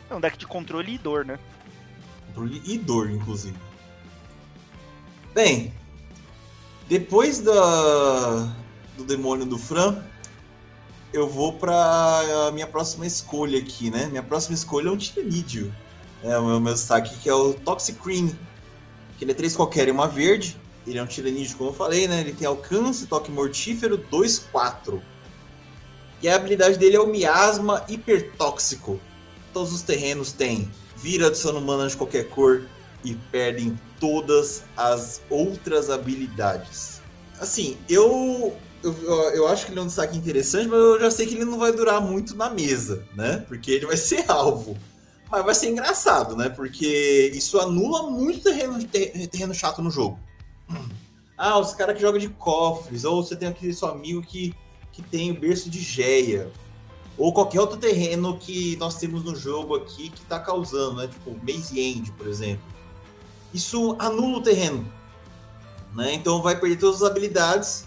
É 0.08 0.14
um 0.14 0.20
deck 0.20 0.36
de 0.36 0.46
controle 0.46 0.94
e 0.94 0.98
dor, 0.98 1.24
né? 1.24 1.38
Controle 2.26 2.62
e 2.64 2.78
dor, 2.78 3.10
inclusive. 3.10 3.56
Bem, 5.32 5.72
depois 6.88 7.40
da, 7.40 8.52
do 8.96 9.04
demônio 9.04 9.46
do 9.46 9.56
Fran, 9.56 10.02
eu 11.12 11.28
vou 11.28 11.52
para 11.52 12.50
minha 12.52 12.66
próxima 12.66 13.06
escolha 13.06 13.58
aqui, 13.58 13.90
né? 13.90 14.06
Minha 14.06 14.22
próxima 14.22 14.54
escolha 14.54 14.88
é 14.88 14.90
um 14.92 14.96
Tiranidio. 14.96 15.72
É 16.22 16.38
o 16.38 16.46
meu, 16.46 16.60
meu 16.60 16.74
destaque 16.74 17.16
que 17.18 17.28
é 17.28 17.34
o 17.34 17.54
Toxic 17.54 17.98
Cream. 18.00 18.30
Que 19.18 19.24
ele 19.24 19.32
é 19.32 19.34
3 19.34 19.54
qualquer 19.56 19.88
e 19.88 19.90
uma 19.90 20.08
verde. 20.08 20.56
Ele 20.86 20.98
é 20.98 21.02
um 21.02 21.06
Tiranidio, 21.06 21.56
como 21.56 21.70
eu 21.70 21.74
falei, 21.74 22.08
né? 22.08 22.20
Ele 22.20 22.32
tem 22.32 22.46
alcance, 22.46 23.06
toque 23.06 23.30
mortífero 23.30 23.98
2-4. 24.10 25.00
E 26.22 26.28
a 26.28 26.36
habilidade 26.36 26.78
dele 26.78 26.96
é 26.96 27.00
o 27.00 27.06
Miasma 27.06 27.84
Hipertóxico. 27.88 29.00
Todos 29.52 29.72
os 29.72 29.82
terrenos 29.82 30.32
têm 30.32 30.70
vira 31.02 31.28
adiciona 31.28 31.60
mana 31.60 31.88
de 31.88 31.96
qualquer 31.96 32.28
cor 32.28 32.62
e 33.04 33.14
perdem 33.14 33.78
todas 33.98 34.62
as 34.76 35.22
outras 35.30 35.88
habilidades. 35.88 37.00
Assim, 37.40 37.78
eu, 37.88 38.54
eu, 38.82 38.92
eu 39.32 39.48
acho 39.48 39.64
que 39.64 39.72
ele 39.72 39.80
é 39.80 39.82
um 39.82 39.86
destaque 39.86 40.16
interessante, 40.16 40.68
mas 40.68 40.78
eu 40.78 41.00
já 41.00 41.10
sei 41.10 41.26
que 41.26 41.34
ele 41.34 41.44
não 41.44 41.58
vai 41.58 41.72
durar 41.72 42.00
muito 42.00 42.36
na 42.36 42.50
mesa, 42.50 43.04
né? 43.14 43.44
Porque 43.48 43.70
ele 43.70 43.86
vai 43.86 43.96
ser 43.96 44.30
alvo. 44.30 44.76
Mas 45.30 45.44
vai 45.44 45.54
ser 45.54 45.70
engraçado, 45.70 46.36
né? 46.36 46.50
Porque 46.50 47.30
isso 47.34 47.58
anula 47.58 48.10
muito 48.10 48.42
terreno, 48.42 48.82
terreno 48.84 49.54
chato 49.54 49.80
no 49.80 49.90
jogo. 49.90 50.18
Ah, 51.42 51.58
os 51.58 51.72
caras 51.72 51.94
que 51.94 52.02
jogam 52.02 52.20
de 52.20 52.28
cofres, 52.28 53.02
ou 53.02 53.24
você 53.24 53.34
tem 53.34 53.48
aquele 53.48 53.72
seu 53.72 53.88
amigo 53.88 54.20
que, 54.20 54.54
que 54.92 55.00
tem 55.00 55.30
o 55.30 55.40
berço 55.40 55.70
de 55.70 55.80
Geia, 55.80 56.52
ou 57.16 57.32
qualquer 57.32 57.58
outro 57.60 57.78
terreno 57.78 58.36
que 58.36 58.76
nós 58.76 58.96
temos 58.96 59.24
no 59.24 59.34
jogo 59.34 59.74
aqui 59.74 60.10
que 60.10 60.20
tá 60.26 60.38
causando, 60.38 60.96
né? 60.96 61.08
Tipo, 61.08 61.34
Maze 61.42 61.80
End, 61.80 62.12
por 62.12 62.26
exemplo. 62.26 62.62
Isso 63.54 63.96
anula 63.98 64.36
o 64.36 64.42
terreno. 64.42 64.86
Né? 65.94 66.12
Então 66.12 66.42
vai 66.42 66.60
perder 66.60 66.76
todas 66.76 67.02
as 67.02 67.10
habilidades. 67.10 67.86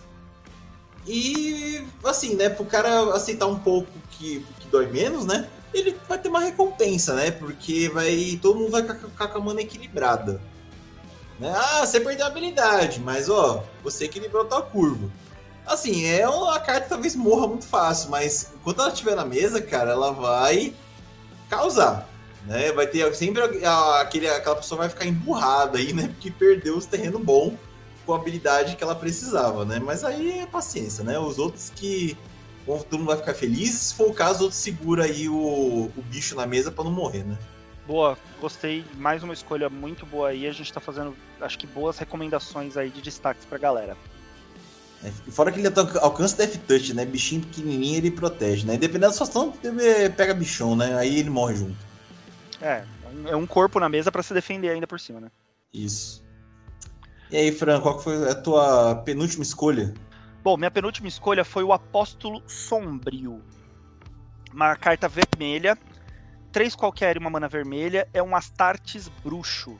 E 1.05 1.85
assim, 2.05 2.33
né? 2.33 2.49
Pro 2.49 2.65
cara 2.65 3.13
aceitar 3.13 3.45
um 3.45 3.59
pouco 3.59 3.91
que, 4.09 4.43
que 4.59 4.67
dói 4.69 4.87
menos, 4.87 5.27
né? 5.27 5.47
Ele 5.71 5.95
vai 6.09 6.17
ter 6.17 6.29
uma 6.29 6.39
recompensa, 6.39 7.13
né? 7.13 7.29
Porque 7.29 7.87
vai. 7.89 8.39
Todo 8.41 8.57
mundo 8.57 8.71
vai 8.71 8.81
ficar 8.81 9.27
com 9.27 9.37
a 9.37 9.41
mana 9.41 9.61
equilibrada. 9.61 10.41
Né? 11.39 11.53
Ah, 11.55 11.85
você 11.85 11.99
perdeu 11.99 12.25
a 12.25 12.29
habilidade, 12.29 12.99
mas 12.99 13.29
ó, 13.29 13.63
você 13.83 14.05
equilibrou 14.05 14.45
tua 14.45 14.61
curva. 14.61 15.09
Assim, 15.65 16.05
é 16.05 16.27
uma 16.27 16.59
carta 16.59 16.89
talvez 16.89 17.15
morra 17.15 17.47
muito 17.47 17.65
fácil, 17.65 18.09
mas 18.09 18.51
enquanto 18.55 18.81
ela 18.81 18.89
estiver 18.89 19.15
na 19.15 19.25
mesa, 19.25 19.61
cara, 19.61 19.91
ela 19.91 20.11
vai 20.11 20.73
causar. 21.49 22.09
Né? 22.45 22.71
Vai 22.73 22.87
ter 22.87 23.13
sempre 23.15 23.41
aquele, 23.41 24.27
aquela 24.27 24.57
pessoa 24.57 24.79
vai 24.79 24.89
ficar 24.89 25.05
emburrada 25.05 25.77
aí, 25.77 25.93
né? 25.93 26.09
Porque 26.09 26.29
perdeu 26.29 26.77
os 26.77 26.85
terreno 26.85 27.17
bom 27.17 27.57
com 28.05 28.13
a 28.13 28.17
habilidade 28.17 28.75
que 28.75 28.83
ela 28.83 28.95
precisava, 28.95 29.63
né? 29.63 29.79
Mas 29.79 30.03
aí 30.03 30.39
é 30.39 30.45
paciência, 30.45 31.03
né? 31.03 31.17
Os 31.17 31.39
outros 31.39 31.71
que 31.73 32.17
todo 32.65 32.99
mundo 32.99 33.07
vai 33.07 33.17
ficar 33.17 33.33
feliz, 33.33 33.71
se 33.71 33.93
for 33.95 34.09
o 34.09 34.13
caso, 34.13 34.43
outro 34.43 34.57
segura 34.57 35.05
aí 35.05 35.29
o, 35.29 35.91
o 35.95 36.01
bicho 36.09 36.35
na 36.35 36.45
mesa 36.45 36.69
para 36.71 36.83
não 36.83 36.91
morrer, 36.91 37.23
né? 37.23 37.37
Boa, 37.85 38.17
gostei. 38.39 38.85
Mais 38.95 39.23
uma 39.23 39.33
escolha 39.33 39.69
muito 39.69 40.05
boa 40.05 40.29
aí. 40.29 40.47
A 40.47 40.51
gente 40.51 40.71
tá 40.71 40.79
fazendo, 40.79 41.15
acho 41.41 41.57
que, 41.57 41.67
boas 41.67 41.97
recomendações 41.97 42.77
aí 42.77 42.89
de 42.89 43.01
destaques 43.01 43.45
pra 43.45 43.57
galera. 43.57 43.97
É, 45.03 45.11
fora 45.31 45.51
que 45.51 45.59
ele 45.59 45.67
alcança 46.01 46.37
Death 46.37 46.61
Touch, 46.65 46.93
né? 46.93 47.05
Bichinho 47.05 47.41
pequenininho 47.41 47.97
ele 47.97 48.11
protege, 48.11 48.65
né? 48.65 48.77
Dependendo 48.77 49.07
da 49.07 49.11
situação, 49.11 49.53
pega 50.15 50.33
bichão, 50.33 50.77
né? 50.77 50.95
Aí 50.97 51.19
ele 51.19 51.29
morre 51.29 51.55
junto. 51.55 51.77
É, 52.61 52.85
é 53.25 53.35
um 53.35 53.45
corpo 53.45 53.79
na 53.81 53.89
mesa 53.89 54.09
para 54.09 54.23
se 54.23 54.33
defender 54.33 54.69
ainda 54.69 54.87
por 54.87 54.99
cima, 54.99 55.19
né? 55.19 55.29
Isso. 55.73 56.23
E 57.29 57.35
aí, 57.35 57.51
Fran, 57.51 57.81
qual 57.81 57.99
foi 57.99 58.29
a 58.29 58.35
tua 58.35 58.95
penúltima 58.95 59.43
escolha? 59.43 59.93
Bom, 60.41 60.55
minha 60.55 60.71
penúltima 60.71 61.09
escolha 61.09 61.43
foi 61.43 61.63
o 61.63 61.73
Apóstolo 61.73 62.41
Sombrio. 62.47 63.41
Uma 64.53 64.75
carta 64.75 65.09
vermelha 65.09 65.77
três 66.53 66.75
qualquer 66.75 67.15
e 67.15 67.19
uma 67.19 67.31
mana 67.31 67.49
vermelha 67.49 68.07
é 68.13 68.21
um 68.21 68.35
Astartes 68.35 69.09
bruxo. 69.09 69.77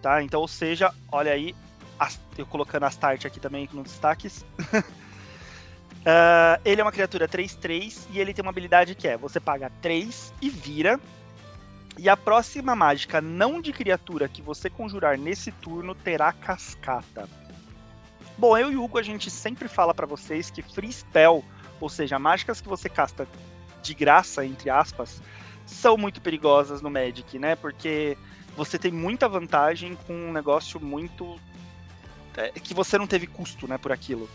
Tá? 0.00 0.22
Então, 0.22 0.40
ou 0.40 0.48
seja, 0.48 0.94
olha 1.10 1.32
aí, 1.32 1.54
eu 2.38 2.46
colocando 2.46 2.84
Astarte 2.84 3.26
aqui 3.26 3.40
também 3.40 3.68
nos 3.72 3.90
destaques. 3.90 4.46
uh, 4.62 4.78
ele 6.64 6.80
é 6.80 6.84
uma 6.84 6.92
criatura 6.92 7.28
3-3 7.28 8.06
e 8.12 8.20
ele 8.20 8.32
tem 8.32 8.42
uma 8.42 8.52
habilidade 8.52 8.94
que 8.94 9.08
é: 9.08 9.16
você 9.16 9.40
paga 9.40 9.70
3 9.82 10.32
e 10.40 10.48
vira. 10.48 11.00
E 11.98 12.08
a 12.08 12.16
próxima 12.16 12.76
mágica 12.76 13.20
não 13.20 13.60
de 13.60 13.72
criatura 13.72 14.28
que 14.28 14.40
você 14.40 14.70
conjurar 14.70 15.18
nesse 15.18 15.50
turno 15.50 15.96
terá 15.96 16.32
cascata. 16.32 17.28
Bom, 18.36 18.56
eu 18.56 18.70
e 18.70 18.76
o 18.76 18.84
Hugo 18.84 18.98
a 18.98 19.02
gente 19.02 19.28
sempre 19.28 19.66
fala 19.66 19.92
para 19.92 20.06
vocês 20.06 20.48
que 20.48 20.62
free 20.62 20.92
spell, 20.92 21.44
ou 21.80 21.88
seja, 21.88 22.16
mágicas 22.16 22.60
que 22.60 22.68
você 22.68 22.88
casta 22.88 23.26
de 23.82 23.94
graça, 23.94 24.46
entre 24.46 24.70
aspas, 24.70 25.20
são 25.68 25.96
muito 25.96 26.20
perigosas 26.20 26.80
no 26.80 26.90
Magic, 26.90 27.38
né? 27.38 27.54
Porque 27.54 28.16
você 28.56 28.78
tem 28.78 28.90
muita 28.90 29.28
vantagem 29.28 29.96
com 30.06 30.12
um 30.12 30.32
negócio 30.32 30.80
muito. 30.80 31.38
É, 32.36 32.50
que 32.50 32.72
você 32.72 32.96
não 32.98 33.06
teve 33.06 33.26
custo, 33.26 33.68
né, 33.68 33.76
por 33.78 33.92
aquilo. 33.92 34.28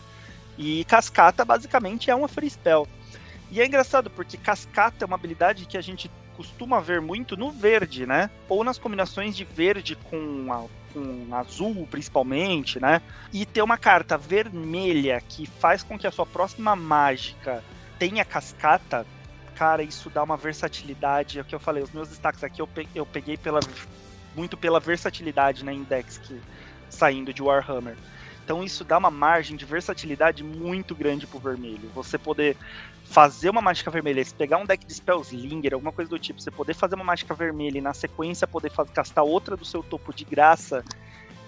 E 0.57 0.83
Cascata 0.85 1.43
basicamente 1.43 2.11
é 2.11 2.15
uma 2.15 2.27
free 2.27 2.49
spell. 2.49 2.87
E 3.49 3.61
é 3.61 3.65
engraçado 3.65 4.09
porque 4.09 4.37
Cascata 4.37 5.03
é 5.03 5.05
uma 5.05 5.15
habilidade 5.15 5.65
que 5.65 5.77
a 5.77 5.81
gente 5.81 6.11
costuma 6.35 6.79
ver 6.79 6.99
muito 6.99 7.37
no 7.37 7.51
verde, 7.51 8.05
né? 8.05 8.29
Ou 8.49 8.63
nas 8.63 8.77
combinações 8.77 9.35
de 9.35 9.45
verde 9.45 9.95
com, 9.95 10.51
a, 10.51 10.65
com 10.93 11.35
azul, 11.35 11.87
principalmente, 11.89 12.79
né? 12.79 13.01
E 13.31 13.45
ter 13.45 13.61
uma 13.61 13.77
carta 13.77 14.17
vermelha 14.17 15.21
que 15.21 15.45
faz 15.45 15.83
com 15.83 15.97
que 15.97 16.07
a 16.07 16.11
sua 16.11 16.25
próxima 16.25 16.75
mágica 16.75 17.63
tenha 17.97 18.25
cascata 18.25 19.05
cara, 19.55 19.83
isso 19.83 20.09
dá 20.09 20.23
uma 20.23 20.37
versatilidade. 20.37 21.39
É 21.39 21.41
o 21.41 21.45
que 21.45 21.55
eu 21.55 21.59
falei, 21.59 21.83
os 21.83 21.91
meus 21.91 22.09
destaques 22.09 22.43
aqui 22.43 22.61
eu 22.61 22.67
peguei, 22.67 22.91
eu 22.95 23.05
peguei 23.05 23.37
pela, 23.37 23.59
muito 24.35 24.57
pela 24.57 24.79
versatilidade 24.79 25.63
na 25.63 25.71
né, 25.71 25.77
index 25.77 26.17
que 26.17 26.39
saindo 26.89 27.33
de 27.33 27.41
Warhammer. 27.41 27.95
Então 28.43 28.63
isso 28.63 28.83
dá 28.83 28.97
uma 28.97 29.09
margem 29.09 29.55
de 29.55 29.63
versatilidade 29.63 30.43
muito 30.43 30.93
grande 30.93 31.25
pro 31.25 31.39
vermelho. 31.39 31.89
Você 31.95 32.17
poder 32.17 32.57
fazer 33.05 33.49
uma 33.49 33.61
mágica 33.61 33.89
vermelha, 33.89 34.23
se 34.23 34.33
pegar 34.33 34.57
um 34.57 34.65
deck 34.65 34.85
de 34.85 34.93
Spellslinger, 34.93 35.73
alguma 35.73 35.91
coisa 35.91 36.09
do 36.09 36.19
tipo, 36.19 36.41
você 36.41 36.51
poder 36.51 36.73
fazer 36.73 36.95
uma 36.95 37.03
mágica 37.03 37.33
vermelha 37.33 37.77
e 37.77 37.81
na 37.81 37.93
sequência 37.93 38.45
poder 38.45 38.71
castar 38.93 39.23
outra 39.23 39.55
do 39.55 39.63
seu 39.63 39.81
topo 39.81 40.13
de 40.13 40.25
graça 40.25 40.83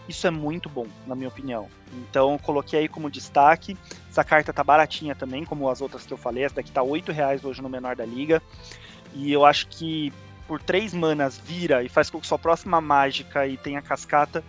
isso 0.07 0.27
é 0.27 0.31
muito 0.31 0.69
bom, 0.69 0.85
na 1.07 1.15
minha 1.15 1.27
opinião. 1.27 1.67
Então, 1.93 2.37
coloquei 2.37 2.81
aí 2.81 2.87
como 2.87 3.09
destaque. 3.09 3.75
Essa 4.15 4.23
carta 4.23 4.53
tá 4.53 4.63
baratinha 4.63 5.13
também, 5.13 5.43
como 5.43 5.69
as 5.69 5.81
outras 5.81 6.05
que 6.05 6.13
eu 6.13 6.17
falei. 6.17 6.45
Essa 6.45 6.55
daqui 6.55 6.71
tá 6.71 6.81
R$ 6.81 7.03
reais 7.11 7.43
hoje 7.43 7.61
no 7.61 7.67
menor 7.67 7.97
da 7.97 8.05
liga. 8.05 8.41
E 9.13 9.29
eu 9.29 9.45
acho 9.45 9.67
que 9.67 10.13
por 10.47 10.61
três 10.61 10.93
manas 10.93 11.37
vira 11.37 11.83
e 11.83 11.89
faz 11.89 12.09
com 12.09 12.21
que 12.21 12.25
sua 12.25 12.39
próxima 12.39 12.79
mágica 12.79 13.45
e 13.45 13.57
tenha 13.57 13.81
cascata 13.81 14.41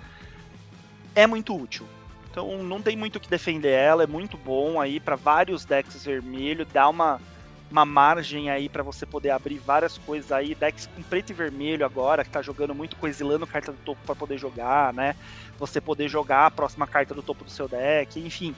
é 1.17 1.27
muito 1.27 1.53
útil. 1.53 1.85
Então 2.31 2.63
não 2.63 2.81
tem 2.81 2.97
muito 2.97 3.17
o 3.17 3.21
que 3.21 3.29
defender 3.29 3.73
ela, 3.73 4.05
é 4.05 4.07
muito 4.07 4.37
bom 4.37 4.81
aí 4.81 5.01
para 5.01 5.17
vários 5.17 5.65
decks 5.65 6.05
vermelho, 6.05 6.65
dá 6.73 6.89
uma 6.89 7.21
uma 7.69 7.85
margem 7.85 8.49
aí 8.49 8.69
para 8.69 8.85
você 8.85 9.05
poder 9.05 9.31
abrir 9.31 9.59
várias 9.59 9.99
coisas 9.99 10.31
aí, 10.31 10.55
decks 10.55 10.87
com 10.87 11.03
preto 11.03 11.31
e 11.31 11.33
vermelho 11.33 11.85
agora, 11.85 12.23
que 12.23 12.31
tá 12.31 12.41
jogando 12.41 12.73
muito 12.73 12.95
coisilando 12.95 13.45
carta 13.45 13.73
do 13.73 13.79
topo 13.79 14.01
para 14.07 14.15
poder 14.15 14.39
jogar, 14.39 14.95
né? 14.95 15.17
Você 15.59 15.81
poder 15.81 16.09
jogar 16.09 16.47
a 16.47 16.51
próxima 16.53 16.87
carta 16.87 17.13
do 17.13 17.25
topo 17.25 17.43
do 17.43 17.51
seu 17.51 17.67
deck, 17.67 18.21
enfim. 18.21 18.55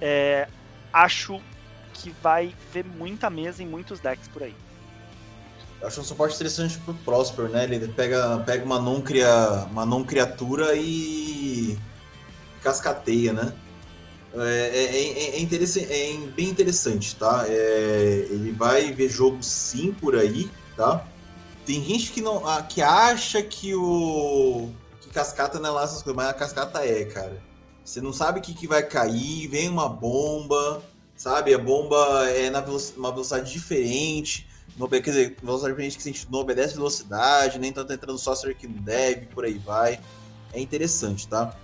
É, 0.00 0.48
acho 0.92 1.40
que 1.94 2.10
vai 2.22 2.54
ver 2.72 2.84
muita 2.84 3.30
mesa 3.30 3.62
em 3.62 3.66
muitos 3.66 4.00
decks 4.00 4.28
por 4.28 4.42
aí. 4.42 4.54
Eu 5.80 5.88
acho 5.88 6.00
um 6.00 6.04
suporte 6.04 6.34
interessante 6.34 6.78
pro 6.78 6.94
Prosper, 6.94 7.48
né? 7.48 7.64
Ele 7.64 7.88
pega, 7.88 8.38
pega 8.46 8.64
uma 8.64 8.80
não 8.80 9.00
cria, 9.00 9.66
uma 9.70 9.84
não 9.84 10.04
criatura 10.04 10.74
e 10.74 11.78
cascateia, 12.62 13.32
né? 13.32 13.52
É, 14.34 14.68
é, 14.68 14.84
é, 14.84 15.36
é, 15.36 15.40
interessante, 15.40 15.90
é 15.90 16.16
bem 16.34 16.48
interessante, 16.48 17.16
tá? 17.16 17.44
É, 17.48 18.26
ele 18.30 18.52
vai 18.52 18.92
ver 18.92 19.08
jogo 19.08 19.42
sim 19.42 19.92
por 19.92 20.16
aí, 20.16 20.50
tá? 20.76 21.06
Tem 21.64 21.82
gente 21.82 22.12
que 22.12 22.20
não 22.20 22.42
que 22.68 22.82
acha 22.82 23.42
que 23.42 23.74
o 23.74 24.70
que 25.00 25.08
cascata 25.10 25.58
não 25.58 25.70
é 25.70 25.72
lá 25.72 25.84
essas 25.84 26.02
coisas, 26.02 26.16
mas 26.16 26.28
a 26.28 26.34
cascata 26.34 26.84
é, 26.84 27.04
cara. 27.06 27.42
Você 27.86 28.00
não 28.00 28.12
sabe 28.12 28.40
o 28.40 28.42
que, 28.42 28.52
que 28.52 28.66
vai 28.66 28.82
cair, 28.82 29.46
vem 29.46 29.68
uma 29.68 29.88
bomba, 29.88 30.82
sabe? 31.16 31.54
A 31.54 31.58
bomba 31.58 32.28
é 32.28 32.50
na 32.50 32.60
velocidade, 32.60 32.98
uma 32.98 33.12
velocidade 33.12 33.52
diferente. 33.52 34.44
No, 34.76 34.88
quer 34.88 35.00
dizer, 35.00 35.36
velocidade 35.40 35.72
diferente 35.72 35.96
que 35.96 36.08
a 36.08 36.12
gente 36.12 36.30
não 36.30 36.40
obedece 36.40 36.74
velocidade, 36.74 37.60
nem 37.60 37.72
tanto 37.72 37.92
entrando 37.92 38.18
sócio 38.18 38.52
que 38.56 38.66
não 38.66 38.82
deve, 38.82 39.26
por 39.26 39.44
aí 39.44 39.56
vai. 39.56 40.00
É 40.52 40.60
interessante, 40.60 41.28
tá? 41.28 41.54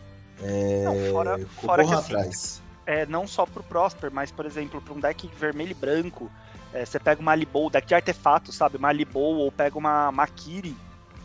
É, 0.40 0.84
não, 0.84 1.12
fora, 1.12 1.46
fora 1.60 1.84
que 1.84 1.92
assim, 1.92 2.14
atrás. 2.14 2.62
É, 2.86 3.04
não 3.04 3.26
só 3.26 3.44
pro 3.44 3.62
Prosper, 3.64 4.12
mas, 4.12 4.30
por 4.30 4.46
exemplo, 4.46 4.80
para 4.80 4.94
um 4.94 5.00
deck 5.00 5.28
vermelho 5.36 5.72
e 5.72 5.74
branco, 5.74 6.30
é, 6.72 6.84
você 6.84 7.00
pega 7.00 7.20
uma 7.20 7.32
Alibou, 7.32 7.68
deck 7.68 7.86
de 7.86 7.96
artefato, 7.96 8.52
sabe? 8.52 8.76
Uma 8.76 8.88
Alibou, 8.88 9.38
ou 9.38 9.50
pega 9.50 9.76
uma 9.76 10.12
Makiri, 10.12 10.76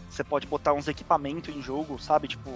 você 0.10 0.24
pode 0.24 0.48
botar 0.48 0.74
uns 0.74 0.88
equipamentos 0.88 1.56
em 1.56 1.62
jogo, 1.62 2.00
sabe? 2.00 2.28
Tipo. 2.28 2.52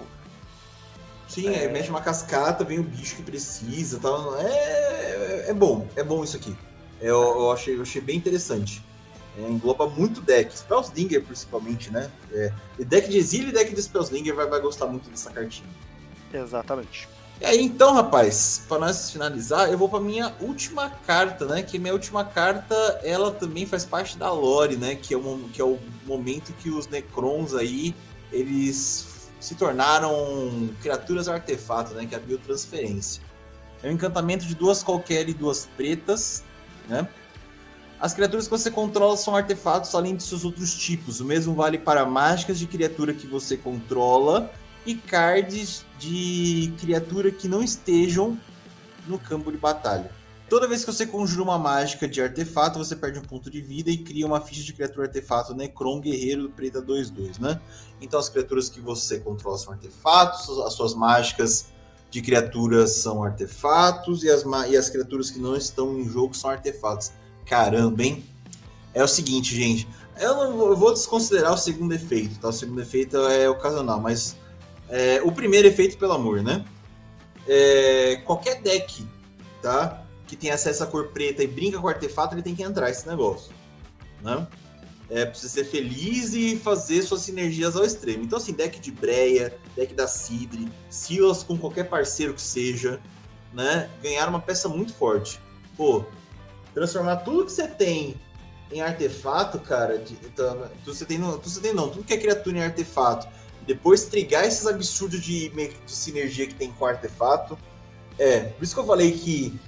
Sim, 1.32 1.48
é... 1.48 1.66
mexe 1.66 1.88
uma 1.88 2.02
cascata, 2.02 2.62
vem 2.62 2.78
o 2.78 2.82
bicho 2.82 3.16
que 3.16 3.22
precisa 3.22 3.98
tal. 3.98 4.38
É, 4.38 4.44
é, 4.44 5.44
é 5.48 5.54
bom, 5.54 5.88
é 5.96 6.04
bom 6.04 6.22
isso 6.22 6.36
aqui. 6.36 6.54
Eu, 7.00 7.20
eu, 7.20 7.50
achei, 7.50 7.76
eu 7.76 7.82
achei 7.82 8.02
bem 8.02 8.18
interessante. 8.18 8.84
É, 9.38 9.48
engloba 9.48 9.88
muito 9.88 10.20
deck, 10.20 10.54
Spellslinger 10.54 11.24
principalmente, 11.24 11.90
né? 11.90 12.10
É, 12.32 12.52
deck 12.80 13.08
de 13.08 13.16
exílio 13.16 13.48
e 13.48 13.52
deck 13.52 13.74
de 13.74 13.82
Spellslinger 13.82 14.34
vai, 14.34 14.46
vai 14.46 14.60
gostar 14.60 14.86
muito 14.86 15.08
dessa 15.08 15.30
cartinha. 15.30 15.68
Exatamente. 16.34 17.08
E 17.40 17.46
aí, 17.46 17.62
então, 17.62 17.94
rapaz, 17.94 18.62
para 18.68 18.78
nós 18.78 19.10
finalizar, 19.10 19.70
eu 19.70 19.78
vou 19.78 19.88
para 19.88 20.00
minha 20.00 20.34
última 20.38 20.90
carta, 20.90 21.46
né? 21.46 21.62
Que 21.62 21.78
minha 21.78 21.94
última 21.94 22.26
carta, 22.26 22.74
ela 23.02 23.32
também 23.32 23.64
faz 23.64 23.86
parte 23.86 24.18
da 24.18 24.30
lore, 24.30 24.76
né? 24.76 24.96
Que 24.96 25.14
é 25.14 25.16
o, 25.16 25.38
que 25.50 25.62
é 25.62 25.64
o 25.64 25.78
momento 26.06 26.52
que 26.52 26.68
os 26.68 26.86
Necrons 26.88 27.54
aí, 27.54 27.94
eles 28.30 29.11
se 29.42 29.56
tornaram 29.56 30.70
criaturas 30.80 31.28
artefato, 31.28 31.94
né? 31.94 32.06
Que 32.06 32.14
é 32.14 32.18
a 32.18 32.20
biotransferência. 32.20 33.20
É 33.82 33.88
um 33.88 33.92
encantamento 33.92 34.46
de 34.46 34.54
duas 34.54 34.84
qualquer 34.84 35.28
e 35.28 35.34
duas 35.34 35.68
pretas, 35.76 36.44
né? 36.88 37.08
As 38.00 38.14
criaturas 38.14 38.46
que 38.46 38.50
você 38.50 38.70
controla 38.70 39.16
são 39.16 39.34
artefatos 39.34 39.94
além 39.96 40.14
de 40.14 40.22
seus 40.22 40.44
outros 40.44 40.74
tipos. 40.74 41.20
O 41.20 41.24
mesmo 41.24 41.54
vale 41.54 41.76
para 41.76 42.06
mágicas 42.06 42.58
de 42.58 42.68
criatura 42.68 43.12
que 43.12 43.26
você 43.26 43.56
controla 43.56 44.52
e 44.86 44.94
cards 44.94 45.84
de 45.98 46.72
criatura 46.80 47.32
que 47.32 47.48
não 47.48 47.62
estejam 47.62 48.38
no 49.08 49.18
campo 49.18 49.50
de 49.50 49.58
batalha. 49.58 50.10
Toda 50.52 50.68
vez 50.68 50.84
que 50.84 50.92
você 50.92 51.06
conjura 51.06 51.42
uma 51.42 51.58
mágica 51.58 52.06
de 52.06 52.20
artefato, 52.20 52.78
você 52.78 52.94
perde 52.94 53.18
um 53.18 53.22
ponto 53.22 53.50
de 53.50 53.58
vida 53.62 53.90
e 53.90 53.96
cria 53.96 54.26
uma 54.26 54.38
ficha 54.38 54.62
de 54.62 54.74
criatura 54.74 55.06
artefato 55.06 55.54
Necron 55.54 55.98
Guerreiro 55.98 56.50
Preta 56.50 56.82
2-2, 56.82 57.40
né? 57.40 57.58
Então 58.02 58.20
as 58.20 58.28
criaturas 58.28 58.68
que 58.68 58.78
você 58.78 59.18
controla 59.18 59.56
são 59.56 59.72
artefatos, 59.72 60.58
as 60.58 60.74
suas 60.74 60.94
mágicas 60.94 61.68
de 62.10 62.20
criaturas 62.20 62.90
são 62.96 63.24
artefatos 63.24 64.24
e 64.24 64.28
as, 64.28 64.44
e 64.68 64.76
as 64.76 64.90
criaturas 64.90 65.30
que 65.30 65.38
não 65.38 65.56
estão 65.56 65.98
em 65.98 66.06
jogo 66.06 66.34
são 66.34 66.50
artefatos. 66.50 67.12
Caramba, 67.46 68.02
hein? 68.02 68.22
É 68.92 69.02
o 69.02 69.08
seguinte, 69.08 69.56
gente. 69.56 69.88
Eu, 70.20 70.36
não 70.36 70.54
vou, 70.58 70.68
eu 70.68 70.76
vou 70.76 70.92
desconsiderar 70.92 71.54
o 71.54 71.56
segundo 71.56 71.94
efeito, 71.94 72.38
tá? 72.38 72.48
O 72.48 72.52
segundo 72.52 72.82
efeito 72.82 73.16
é 73.16 73.48
ocasional, 73.48 74.02
mas 74.02 74.36
é, 74.90 75.22
o 75.24 75.32
primeiro 75.32 75.66
efeito, 75.66 75.96
pelo 75.96 76.12
amor, 76.12 76.42
né? 76.42 76.62
É, 77.48 78.16
qualquer 78.26 78.60
deck, 78.60 79.08
tá? 79.62 80.01
Que 80.32 80.36
tem 80.36 80.50
acesso 80.50 80.82
à 80.82 80.86
cor 80.86 81.08
preta 81.08 81.44
e 81.44 81.46
brinca 81.46 81.78
com 81.78 81.86
artefato, 81.86 82.34
ele 82.34 82.40
tem 82.40 82.54
que 82.54 82.62
entrar 82.62 82.88
esse 82.88 83.06
negócio, 83.06 83.52
né? 84.22 84.46
É, 85.10 85.26
precisa 85.26 85.52
ser 85.52 85.64
feliz 85.64 86.32
e 86.32 86.56
fazer 86.56 87.02
suas 87.02 87.20
sinergias 87.20 87.76
ao 87.76 87.84
extremo. 87.84 88.24
Então, 88.24 88.38
assim, 88.38 88.54
deck 88.54 88.80
de 88.80 88.90
Breia, 88.90 89.54
deck 89.76 89.92
da 89.92 90.08
Sidre, 90.08 90.72
Silas 90.88 91.42
com 91.42 91.58
qualquer 91.58 91.84
parceiro 91.84 92.32
que 92.32 92.40
seja, 92.40 92.98
né? 93.52 93.90
Ganhar 94.02 94.26
uma 94.26 94.40
peça 94.40 94.70
muito 94.70 94.94
forte. 94.94 95.38
Pô, 95.76 96.02
transformar 96.72 97.16
tudo 97.16 97.44
que 97.44 97.52
você 97.52 97.68
tem 97.68 98.18
em 98.72 98.80
artefato, 98.80 99.58
cara, 99.58 99.98
de, 99.98 100.14
então, 100.24 100.66
tudo 100.82 100.94
você 100.94 101.04
tem, 101.04 101.18
não, 101.18 101.32
tudo 101.32 101.50
você 101.50 101.60
tem 101.60 101.74
não, 101.74 101.90
tudo 101.90 102.04
que 102.04 102.14
é 102.14 102.16
criatura 102.16 102.56
em 102.56 102.62
artefato, 102.62 103.28
depois 103.66 104.06
trigar 104.06 104.46
esses 104.46 104.66
absurdos 104.66 105.20
de, 105.20 105.50
de 105.50 105.92
sinergia 105.92 106.46
que 106.46 106.54
tem 106.54 106.72
com 106.72 106.86
artefato, 106.86 107.58
é, 108.18 108.44
por 108.44 108.64
isso 108.64 108.72
que 108.72 108.80
eu 108.80 108.86
falei 108.86 109.12
que, 109.12 109.60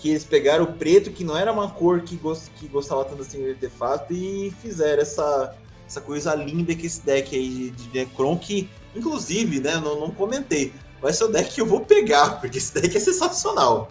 que 0.00 0.10
eles 0.10 0.24
pegaram 0.24 0.64
o 0.64 0.72
preto, 0.72 1.10
que 1.10 1.22
não 1.22 1.36
era 1.36 1.52
uma 1.52 1.70
cor 1.70 2.00
que, 2.00 2.16
gost, 2.16 2.50
que 2.56 2.66
gostava 2.66 3.04
tanto 3.04 3.22
assim 3.22 3.42
de 3.42 3.50
artefato, 3.50 4.12
e 4.12 4.50
fizeram 4.62 5.02
essa, 5.02 5.54
essa 5.86 6.00
coisa 6.00 6.34
linda 6.34 6.74
que 6.74 6.86
esse 6.86 7.04
deck 7.04 7.36
aí 7.36 7.70
de, 7.70 7.70
de 7.70 7.98
Necron, 7.98 8.38
que, 8.38 8.68
inclusive, 8.96 9.60
né, 9.60 9.76
não, 9.76 10.00
não 10.00 10.10
comentei, 10.10 10.72
vai 11.00 11.12
ser 11.12 11.24
o 11.24 11.28
deck 11.28 11.54
que 11.54 11.60
eu 11.60 11.66
vou 11.66 11.80
pegar, 11.80 12.38
porque 12.40 12.58
esse 12.58 12.72
deck 12.72 12.96
é 12.96 13.00
sensacional. 13.00 13.90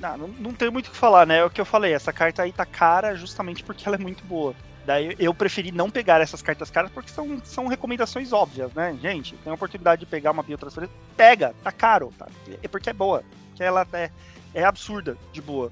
Não, 0.00 0.16
não, 0.16 0.28
não 0.28 0.52
tem 0.52 0.70
muito 0.70 0.86
o 0.86 0.90
que 0.92 0.96
falar, 0.96 1.26
né? 1.26 1.38
É 1.38 1.44
o 1.44 1.50
que 1.50 1.60
eu 1.60 1.64
falei, 1.64 1.92
essa 1.92 2.12
carta 2.12 2.42
aí 2.42 2.52
tá 2.52 2.64
cara 2.64 3.16
justamente 3.16 3.64
porque 3.64 3.86
ela 3.86 3.96
é 3.96 3.98
muito 3.98 4.24
boa. 4.24 4.54
Daí 4.86 5.14
eu 5.18 5.34
preferi 5.34 5.70
não 5.70 5.90
pegar 5.90 6.20
essas 6.20 6.40
cartas 6.40 6.70
caras 6.70 6.90
porque 6.90 7.10
são, 7.10 7.42
são 7.44 7.66
recomendações 7.66 8.32
óbvias, 8.32 8.72
né? 8.72 8.96
Gente, 9.02 9.34
tem 9.36 9.50
a 9.50 9.54
oportunidade 9.54 10.00
de 10.00 10.06
pegar 10.06 10.30
uma 10.30 10.42
biotransferência, 10.42 10.96
pega, 11.14 11.52
tá 11.62 11.70
caro, 11.70 12.10
tá? 12.16 12.26
É 12.62 12.68
porque 12.68 12.88
é 12.88 12.92
boa. 12.94 13.22
Porque 13.48 13.62
ela 13.62 13.86
é, 13.92 14.10
é 14.54 14.64
absurda 14.64 15.16
de 15.32 15.40
boa. 15.40 15.70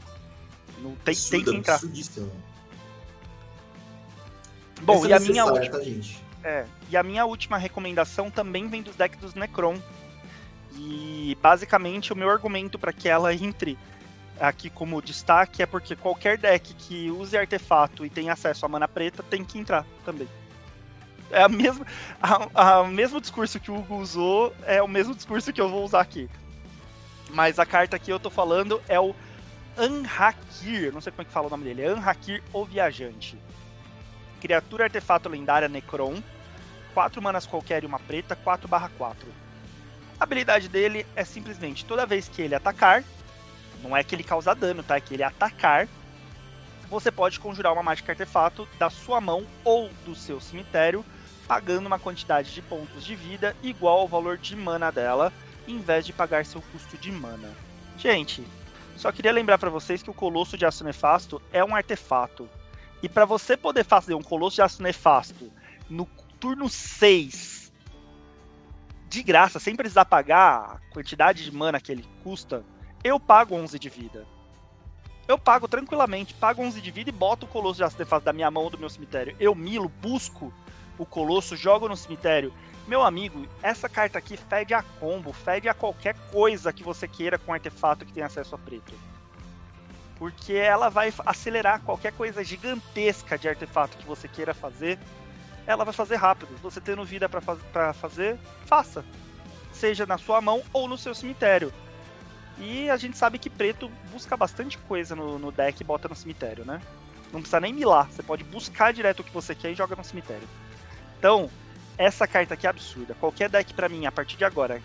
Não 0.79 0.95
tem, 0.97 1.13
absurda, 1.13 1.45
tem 1.45 1.45
que 1.45 1.59
entrar. 1.59 1.81
Bom, 4.83 4.97
Essa 4.97 5.09
e 5.09 5.13
a 5.13 5.21
minha 5.21 5.45
última. 5.47 5.79
Tá, 5.79 5.85
é, 6.45 6.67
e 6.91 6.97
a 6.97 7.03
minha 7.03 7.25
última 7.25 7.59
recomendação 7.59 8.31
também 8.31 8.69
vem 8.69 8.83
dos 8.83 8.95
decks 8.95 9.19
dos 9.19 9.35
Necron. 9.35 9.81
E 10.75 11.37
basicamente 11.41 12.13
o 12.13 12.17
meu 12.17 12.29
argumento 12.31 12.79
para 12.79 12.93
que 12.93 13.09
ela 13.09 13.35
entre 13.35 13.79
aqui 14.39 14.69
como 14.69 15.01
destaque 15.01 15.63
é 15.63 15.67
porque 15.67 15.97
qualquer 15.97 16.37
deck 16.37 16.75
que 16.75 17.11
use 17.11 17.37
artefato 17.37 18.05
e 18.05 18.11
tenha 18.11 18.35
acesso 18.35 18.67
a 18.67 18.69
mana 18.69 18.87
preta 18.87 19.23
tem 19.23 19.45
que 19.45 19.59
entrar 19.59 19.87
também. 20.05 20.29
É 21.31 21.43
a 21.43 21.49
mesma, 21.49 21.87
a, 22.23 22.81
a 22.81 22.85
mesmo 22.85 23.21
discurso 23.21 23.59
que 23.59 23.71
o 23.71 23.79
Hugo 23.79 23.97
usou, 23.97 24.55
é 24.65 24.81
o 24.81 24.87
mesmo 24.87 25.15
discurso 25.15 25.53
que 25.53 25.61
eu 25.61 25.69
vou 25.69 25.85
usar 25.85 26.01
aqui. 26.01 26.29
Mas 27.31 27.59
a 27.59 27.67
carta 27.67 27.99
que 27.99 28.13
eu 28.13 28.21
tô 28.21 28.31
falando 28.31 28.81
é 28.89 28.99
o 28.99 29.15
Anhakir, 29.77 30.93
não 30.93 31.01
sei 31.01 31.13
como 31.13 31.23
é 31.23 31.25
que 31.25 31.31
fala 31.31 31.49
o 31.49 31.51
nome 31.51 31.65
dele, 31.65 31.83
é 31.83 31.89
Anhakir 31.89 32.43
o 32.53 32.65
Viajante. 32.65 33.39
Criatura 34.41 34.85
artefato 34.85 35.29
lendária 35.29 35.69
Necron, 35.69 36.23
4 36.95 37.21
manas 37.21 37.47
qualquer 37.47 37.83
e 37.83 37.87
uma 37.87 37.99
preta, 37.99 38.35
4 38.35 38.69
4. 38.69 39.29
A 40.19 40.25
habilidade 40.25 40.69
dele 40.69 41.07
é 41.15 41.25
simplesmente 41.25 41.85
toda 41.85 42.07
vez 42.07 42.27
que 42.27 42.41
ele 42.41 42.55
atacar, 42.55 43.05
não 43.83 43.95
é 43.95 44.03
que 44.03 44.15
ele 44.15 44.23
causa 44.23 44.55
dano, 44.55 44.83
tá? 44.83 44.97
É 44.97 45.01
que 45.01 45.15
ele 45.15 45.23
atacar. 45.23 45.87
Você 46.89 47.11
pode 47.11 47.39
conjurar 47.39 47.73
uma 47.73 47.83
mágica 47.83 48.13
artefato 48.13 48.67
da 48.79 48.89
sua 48.89 49.21
mão 49.21 49.47
ou 49.63 49.91
do 50.05 50.15
seu 50.15 50.41
cemitério, 50.41 51.05
pagando 51.47 51.87
uma 51.87 51.99
quantidade 51.99 52.55
de 52.55 52.63
pontos 52.63 53.05
de 53.05 53.15
vida 53.15 53.55
igual 53.63 54.01
ao 54.01 54.09
valor 54.09 54.39
de 54.39 54.57
mana 54.57 54.91
dela, 54.91 55.33
em 55.67 55.79
vez 55.79 56.07
de 56.07 56.13
pagar 56.13 56.45
seu 56.45 56.63
custo 56.73 56.97
de 56.97 57.11
mana. 57.11 57.51
Gente, 57.99 58.47
só 58.97 59.13
queria 59.13 59.33
lembrar 59.33 59.59
para 59.59 59.71
vocês 59.71 60.03
que 60.03 60.11
o 60.11 60.15
Colosso 60.15 60.57
de 60.57 60.65
Aço 60.65 60.85
Nefasto 60.85 61.41
é 61.53 61.65
um 61.65 61.75
artefato. 61.75 62.49
E 63.03 63.09
para 63.09 63.25
você 63.25 63.57
poder 63.57 63.85
fazer 63.85 64.15
um 64.15 64.23
Colosso 64.23 64.57
de 64.57 64.63
Aço 64.63 64.83
Nefasto 64.83 65.53
no 65.89 66.07
turno 66.39 66.69
6, 66.69 67.73
de 69.09 69.23
graça, 69.23 69.59
sem 69.59 69.77
precisar 69.77 70.05
pagar 70.05 70.59
a 70.59 70.93
quantidade 70.93 71.45
de 71.45 71.53
mana 71.53 71.81
que 71.81 71.93
ele 71.93 72.05
custa, 72.23 72.65
eu 73.05 73.21
pago 73.21 73.55
11 73.55 73.79
de 73.79 73.89
vida. 73.89 74.27
Eu 75.29 75.39
pago 75.39 75.67
tranquilamente, 75.67 76.35
pago 76.35 76.63
11 76.63 76.81
de 76.81 76.91
vida 76.91 77.11
e 77.11 77.13
boto 77.13 77.47
o 77.47 77.49
colosso 77.49 77.77
de 77.77 77.85
artefato 77.85 78.25
da 78.25 78.33
minha 78.33 78.51
mão 78.51 78.65
ou 78.65 78.71
do 78.71 78.79
meu 78.79 78.89
cemitério. 78.89 79.37
Eu 79.41 79.55
milo, 79.55 79.89
busco 79.89 80.53
o 80.99 81.05
colosso, 81.05 81.57
jogo 81.57 81.89
no 81.89 81.97
cemitério. 81.97 82.53
Meu 82.87 83.03
amigo, 83.03 83.47
essa 83.63 83.89
carta 83.89 84.19
aqui 84.19 84.37
fede 84.37 84.73
a 84.73 84.81
combo, 84.83 85.33
fede 85.33 85.69
a 85.69 85.75
qualquer 85.75 86.15
coisa 86.31 86.73
que 86.73 86.85
você 86.85 87.09
queira 87.09 87.37
com 87.37 87.53
artefato 87.53 88.07
que 88.07 88.13
tem 88.13 88.23
acesso 88.23 88.55
a 88.55 88.59
preto. 88.59 88.95
Porque 90.17 90.53
ela 90.53 90.89
vai 90.89 91.13
acelerar 91.27 91.81
qualquer 91.81 92.13
coisa 92.13 92.45
gigantesca 92.45 93.37
de 93.37 93.49
artefato 93.49 93.97
que 93.97 94.07
você 94.07 94.29
queira 94.29 94.55
fazer. 94.55 94.99
Ela 95.67 95.85
vai 95.85 95.93
fazer 95.93 96.15
rápido. 96.15 96.57
Você 96.63 96.81
tendo 96.81 97.05
vida 97.05 97.29
para 97.29 97.41
faz 97.41 97.59
fazer, 98.01 98.39
faça. 98.65 99.05
Seja 99.73 100.07
na 100.07 100.17
sua 100.17 100.41
mão 100.41 100.63
ou 100.73 100.87
no 100.87 100.97
seu 100.97 101.15
cemitério. 101.15 101.73
E 102.57 102.89
a 102.89 102.97
gente 102.97 103.19
sabe 103.19 103.39
que 103.39 103.51
preto 103.51 103.91
busca 104.13 104.37
bastante 104.37 104.79
coisa 104.79 105.15
no, 105.15 105.39
no 105.39 105.51
deck 105.51 105.81
e 105.81 105.85
bota 105.85 106.09
no 106.09 106.15
cemitério, 106.15 106.65
né? 106.65 106.81
Não 107.33 107.41
precisa 107.41 107.61
nem 107.61 107.73
milar, 107.73 108.11
você 108.11 108.23
pode 108.23 108.45
buscar 108.45 108.93
direto 108.93 109.21
o 109.21 109.25
que 109.25 109.33
você 109.33 109.55
quer 109.55 109.73
e 109.73 109.75
joga 109.75 109.97
no 109.97 110.05
cemitério. 110.05 110.49
Então, 111.19 111.51
essa 111.99 112.27
carta 112.27 112.55
aqui 112.55 112.67
é 112.67 112.71
absurda. 112.71 113.15
Qualquer 113.15 113.49
deck 113.49 113.73
para 113.75 113.89
mim, 113.89 114.07
a 114.07 114.13
partir 114.13 114.37
de 114.37 114.45
agora, 114.45 114.81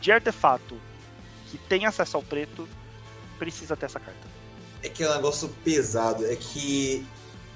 de 0.00 0.12
artefato 0.12 0.76
que 1.50 1.58
tem 1.58 1.86
acesso 1.86 2.16
ao 2.16 2.22
preto, 2.22 2.68
precisa 3.38 3.76
ter 3.76 3.86
essa 3.86 4.00
carta. 4.00 4.20
É 4.82 4.88
que 4.88 5.02
é 5.02 5.10
um 5.10 5.14
negócio 5.14 5.48
pesado. 5.64 6.26
É 6.26 6.36
que, 6.36 7.06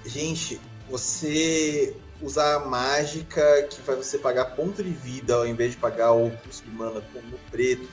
gente, 0.04 0.60
você 0.88 1.96
usar 2.20 2.56
a 2.56 2.60
mágica 2.60 3.66
que 3.68 3.80
faz 3.80 3.98
você 3.98 4.18
pagar 4.18 4.56
ponto 4.56 4.82
de 4.82 4.90
vida 4.90 5.34
ao 5.34 5.46
invés 5.46 5.72
de 5.72 5.76
pagar 5.76 6.12
o 6.12 6.30
custo 6.30 6.64
de 6.64 6.70
mana 6.70 7.02
como 7.12 7.38
preto 7.50 7.88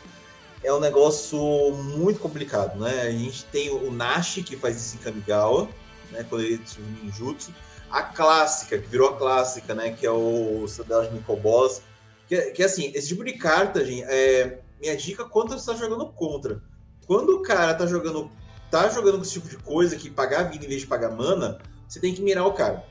é 0.64 0.74
um 0.74 0.80
negócio 0.80 1.40
muito 1.72 2.20
complicado, 2.20 2.78
né? 2.80 3.04
A 3.04 3.12
gente 3.12 3.46
tem 3.46 3.70
o 3.70 3.92
Nash, 3.92 4.40
que 4.46 4.58
faz 4.58 4.78
isso 4.78 4.98
em 4.98 5.00
Kamigawa, 5.00 5.70
né? 6.12 6.26
Quando 6.28 6.44
ele 6.44 6.62
usa 6.64 6.80
o 6.80 7.06
ninjutsu. 7.06 7.54
A 7.90 8.04
clássica, 8.04 8.78
que 8.78 8.88
virou 8.88 9.10
a 9.10 9.18
clássica, 9.18 9.74
né? 9.74 9.92
Que 9.92 10.06
é 10.06 10.12
o 10.12 10.68
Cidade 10.68 11.10
de 11.10 11.20
Boss. 11.20 11.82
Que, 12.28 12.52
que 12.52 12.64
assim, 12.64 12.92
esse 12.94 13.08
tipo 13.08 13.24
de 13.24 13.34
carta, 13.34 13.84
gente, 13.84 14.04
é, 14.04 14.60
minha 14.80 14.96
dica 14.96 15.26
quando 15.26 15.50
você 15.50 15.56
está 15.56 15.74
jogando 15.74 16.06
contra. 16.08 16.62
Quando 17.08 17.38
o 17.38 17.42
cara 17.42 17.74
tá 17.74 17.88
jogando, 17.88 18.30
tá 18.70 18.88
jogando 18.90 19.18
com 19.18 19.24
esse 19.24 19.34
tipo 19.34 19.50
de 19.50 19.58
coisa, 19.58 19.96
que 19.96 20.10
pagar 20.10 20.44
vida 20.44 20.64
em 20.64 20.70
vez 20.70 20.82
de 20.82 20.88
pagar 20.88 21.10
mana, 21.10 21.60
você 21.88 22.00
tem 22.00 22.14
que 22.14 22.22
mirar 22.22 22.46
o 22.46 22.54
cara. 22.54 22.86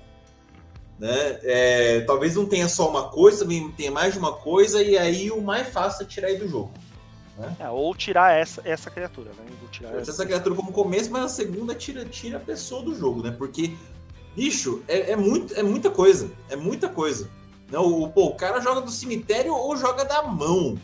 Né? 0.98 1.38
É, 1.44 2.00
talvez 2.00 2.34
não 2.34 2.46
tenha 2.46 2.68
só 2.68 2.90
uma 2.90 3.10
coisa, 3.10 3.40
também 3.40 3.70
tenha 3.72 3.92
mais 3.92 4.12
de 4.12 4.18
uma 4.18 4.32
coisa, 4.32 4.82
e 4.82 4.98
aí 4.98 5.30
o 5.30 5.40
mais 5.40 5.68
fácil 5.68 6.02
é 6.02 6.06
tirar 6.06 6.30
ele 6.30 6.40
do 6.40 6.48
jogo. 6.48 6.72
Né? 7.38 7.56
É, 7.60 7.68
ou 7.68 7.94
tirar 7.94 8.32
essa, 8.32 8.60
essa 8.64 8.90
criatura, 8.90 9.30
né? 9.30 9.46
tirar 9.70 9.94
essa... 9.94 10.10
essa 10.10 10.26
criatura 10.26 10.56
como 10.56 10.72
começo, 10.72 11.10
mas 11.10 11.22
a 11.22 11.28
segunda 11.28 11.74
tira, 11.74 12.04
tira 12.04 12.38
a 12.38 12.40
pessoa 12.40 12.82
do 12.82 12.94
jogo, 12.96 13.22
né? 13.22 13.30
Porque, 13.30 13.76
bicho, 14.39 14.85
é, 14.86 15.10
é, 15.10 15.16
muito, 15.16 15.52
é 15.55 15.65
muita 15.65 15.90
coisa. 15.90 16.31
É 16.48 16.55
muita 16.55 16.89
coisa. 16.89 17.28
Não, 17.73 17.82
né? 17.82 18.06
o, 18.06 18.09
pô, 18.09 18.27
o 18.27 18.35
cara 18.36 18.60
joga 18.60 18.81
do 18.81 18.90
cemitério 18.90 19.52
ou 19.52 19.77
joga 19.77 20.05
da 20.05 20.23
mão. 20.23 20.78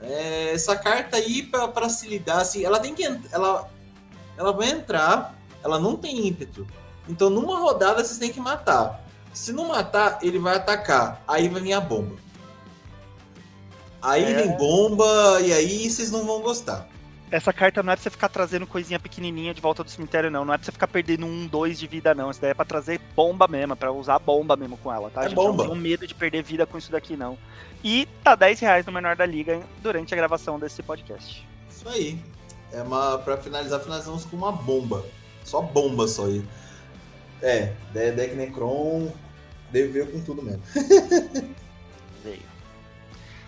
É, 0.00 0.52
essa 0.52 0.76
carta 0.76 1.16
aí, 1.16 1.42
para 1.42 1.88
se 1.88 2.06
lidar, 2.06 2.40
assim, 2.40 2.64
ela 2.64 2.78
tem 2.78 2.94
que. 2.94 3.02
Ela, 3.32 3.68
ela 4.38 4.52
vai 4.52 4.70
entrar, 4.70 5.36
ela 5.64 5.80
não 5.80 5.96
tem 5.96 6.28
ímpeto. 6.28 6.64
Então, 7.08 7.28
numa 7.28 7.58
rodada, 7.58 8.04
vocês 8.04 8.18
têm 8.18 8.32
que 8.32 8.40
matar. 8.40 9.04
Se 9.34 9.52
não 9.52 9.68
matar, 9.68 10.20
ele 10.22 10.38
vai 10.38 10.54
atacar. 10.54 11.20
Aí 11.26 11.48
vai 11.48 11.60
vir 11.60 11.72
a 11.72 11.80
bomba. 11.80 12.14
Aí 14.00 14.22
é... 14.22 14.34
vem 14.34 14.56
bomba, 14.56 15.40
e 15.40 15.52
aí 15.52 15.90
vocês 15.90 16.12
não 16.12 16.24
vão 16.24 16.40
gostar. 16.40 16.88
Essa 17.32 17.52
carta 17.52 17.82
não 17.82 17.92
é 17.92 17.96
pra 17.96 18.02
você 18.02 18.10
ficar 18.10 18.28
trazendo 18.28 18.66
coisinha 18.66 19.00
pequenininha 19.00 19.54
de 19.54 19.60
volta 19.60 19.82
do 19.82 19.90
cemitério, 19.90 20.30
não. 20.30 20.44
Não 20.44 20.52
é 20.52 20.58
pra 20.58 20.64
você 20.66 20.72
ficar 20.72 20.86
perdendo 20.86 21.24
um, 21.26 21.46
dois 21.46 21.78
de 21.78 21.86
vida, 21.86 22.14
não. 22.14 22.30
Isso 22.30 22.40
daí 22.40 22.50
é 22.50 22.54
pra 22.54 22.64
trazer 22.64 23.00
bomba 23.16 23.48
mesmo, 23.48 23.72
é 23.72 23.76
pra 23.76 23.90
usar 23.90 24.18
bomba 24.18 24.54
mesmo 24.54 24.76
com 24.76 24.92
ela, 24.92 25.10
tá? 25.10 25.22
É 25.22 25.28
gente 25.28 25.34
bomba. 25.34 25.64
não 25.64 25.72
tem 25.72 25.80
medo 25.80 26.06
de 26.06 26.14
perder 26.14 26.42
vida 26.42 26.66
com 26.66 26.76
isso 26.76 26.92
daqui, 26.92 27.16
não. 27.16 27.38
E 27.82 28.06
tá 28.22 28.34
10 28.34 28.60
reais 28.60 28.86
no 28.86 28.92
menor 28.92 29.16
da 29.16 29.24
liga 29.26 29.60
durante 29.82 30.12
a 30.12 30.16
gravação 30.16 30.58
desse 30.58 30.82
podcast. 30.82 31.48
Isso 31.70 31.88
aí. 31.88 32.18
É 32.70 32.82
uma. 32.82 33.18
Pra 33.18 33.36
finalizar, 33.38 33.80
finalizamos 33.80 34.24
com 34.26 34.36
uma 34.36 34.52
bomba. 34.52 35.04
Só 35.42 35.62
bomba 35.62 36.06
só 36.06 36.26
aí. 36.26 36.44
É, 37.40 37.72
de- 37.92 38.12
deck 38.12 38.34
Necron 38.36 39.10
veio 39.72 40.06
com 40.12 40.20
tudo 40.20 40.42
mesmo. 40.42 40.62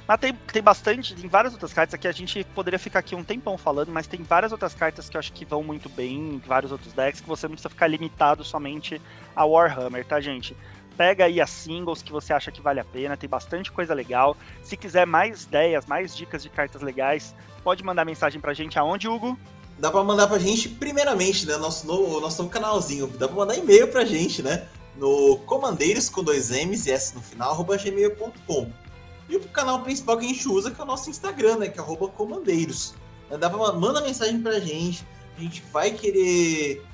Mas 0.06 0.20
tem, 0.20 0.34
tem 0.34 0.62
bastante, 0.62 1.14
tem 1.14 1.28
várias 1.28 1.54
outras 1.54 1.72
cartas 1.72 1.94
aqui. 1.94 2.06
A 2.06 2.12
gente 2.12 2.44
poderia 2.54 2.78
ficar 2.78 2.98
aqui 2.98 3.14
um 3.14 3.24
tempão 3.24 3.56
falando, 3.56 3.90
mas 3.90 4.06
tem 4.06 4.22
várias 4.22 4.52
outras 4.52 4.74
cartas 4.74 5.08
que 5.08 5.16
eu 5.16 5.18
acho 5.18 5.32
que 5.32 5.44
vão 5.44 5.62
muito 5.62 5.88
bem, 5.88 6.42
vários 6.46 6.70
outros 6.70 6.92
decks, 6.92 7.20
que 7.20 7.28
você 7.28 7.46
não 7.46 7.52
precisa 7.52 7.70
ficar 7.70 7.86
limitado 7.86 8.44
somente 8.44 9.00
a 9.34 9.44
Warhammer, 9.44 10.04
tá, 10.04 10.20
gente? 10.20 10.54
Pega 10.96 11.24
aí 11.24 11.40
as 11.40 11.50
singles 11.50 12.02
que 12.02 12.12
você 12.12 12.32
acha 12.32 12.52
que 12.52 12.60
vale 12.60 12.80
a 12.80 12.84
pena, 12.84 13.16
tem 13.16 13.28
bastante 13.28 13.72
coisa 13.72 13.94
legal. 13.94 14.36
Se 14.62 14.76
quiser 14.76 15.06
mais 15.06 15.44
ideias, 15.44 15.86
mais 15.86 16.14
dicas 16.14 16.42
de 16.42 16.48
cartas 16.48 16.82
legais, 16.82 17.34
pode 17.64 17.82
mandar 17.82 18.04
mensagem 18.04 18.40
pra 18.40 18.54
gente 18.54 18.78
aonde, 18.78 19.08
Hugo? 19.08 19.38
Dá 19.78 19.90
pra 19.90 20.04
mandar 20.04 20.28
pra 20.28 20.38
gente, 20.38 20.68
primeiramente, 20.68 21.46
né? 21.46 21.56
Nosso 21.56 21.86
novo, 21.86 22.20
nosso 22.20 22.42
novo 22.42 22.52
canalzinho. 22.52 23.08
Dá 23.08 23.26
pra 23.26 23.36
mandar 23.36 23.56
e-mail 23.56 23.88
pra 23.88 24.04
gente, 24.04 24.40
né? 24.40 24.68
No 24.96 25.38
comandeiros 25.38 26.08
com 26.08 26.22
dois 26.22 26.50
M's 26.50 26.86
e 26.86 26.92
S 26.92 27.12
no 27.14 27.20
final, 27.20 27.50
arroba 27.50 27.76
gmail.com. 27.76 28.83
E 29.28 29.36
o 29.36 29.40
canal 29.48 29.80
principal 29.82 30.18
que 30.18 30.24
a 30.24 30.28
gente 30.28 30.46
usa, 30.48 30.70
que 30.70 30.80
é 30.80 30.84
o 30.84 30.86
nosso 30.86 31.08
Instagram, 31.10 31.56
né? 31.56 31.68
Que 31.68 31.78
é 31.78 31.82
arroba 31.82 32.08
comandeiros. 32.08 32.94
Dá 33.40 33.48
pra, 33.48 33.72
manda 33.72 34.00
mensagem 34.00 34.40
pra 34.40 34.58
gente. 34.60 35.06
A 35.36 35.40
gente 35.40 35.62
vai 35.72 35.90
querer 35.90 36.84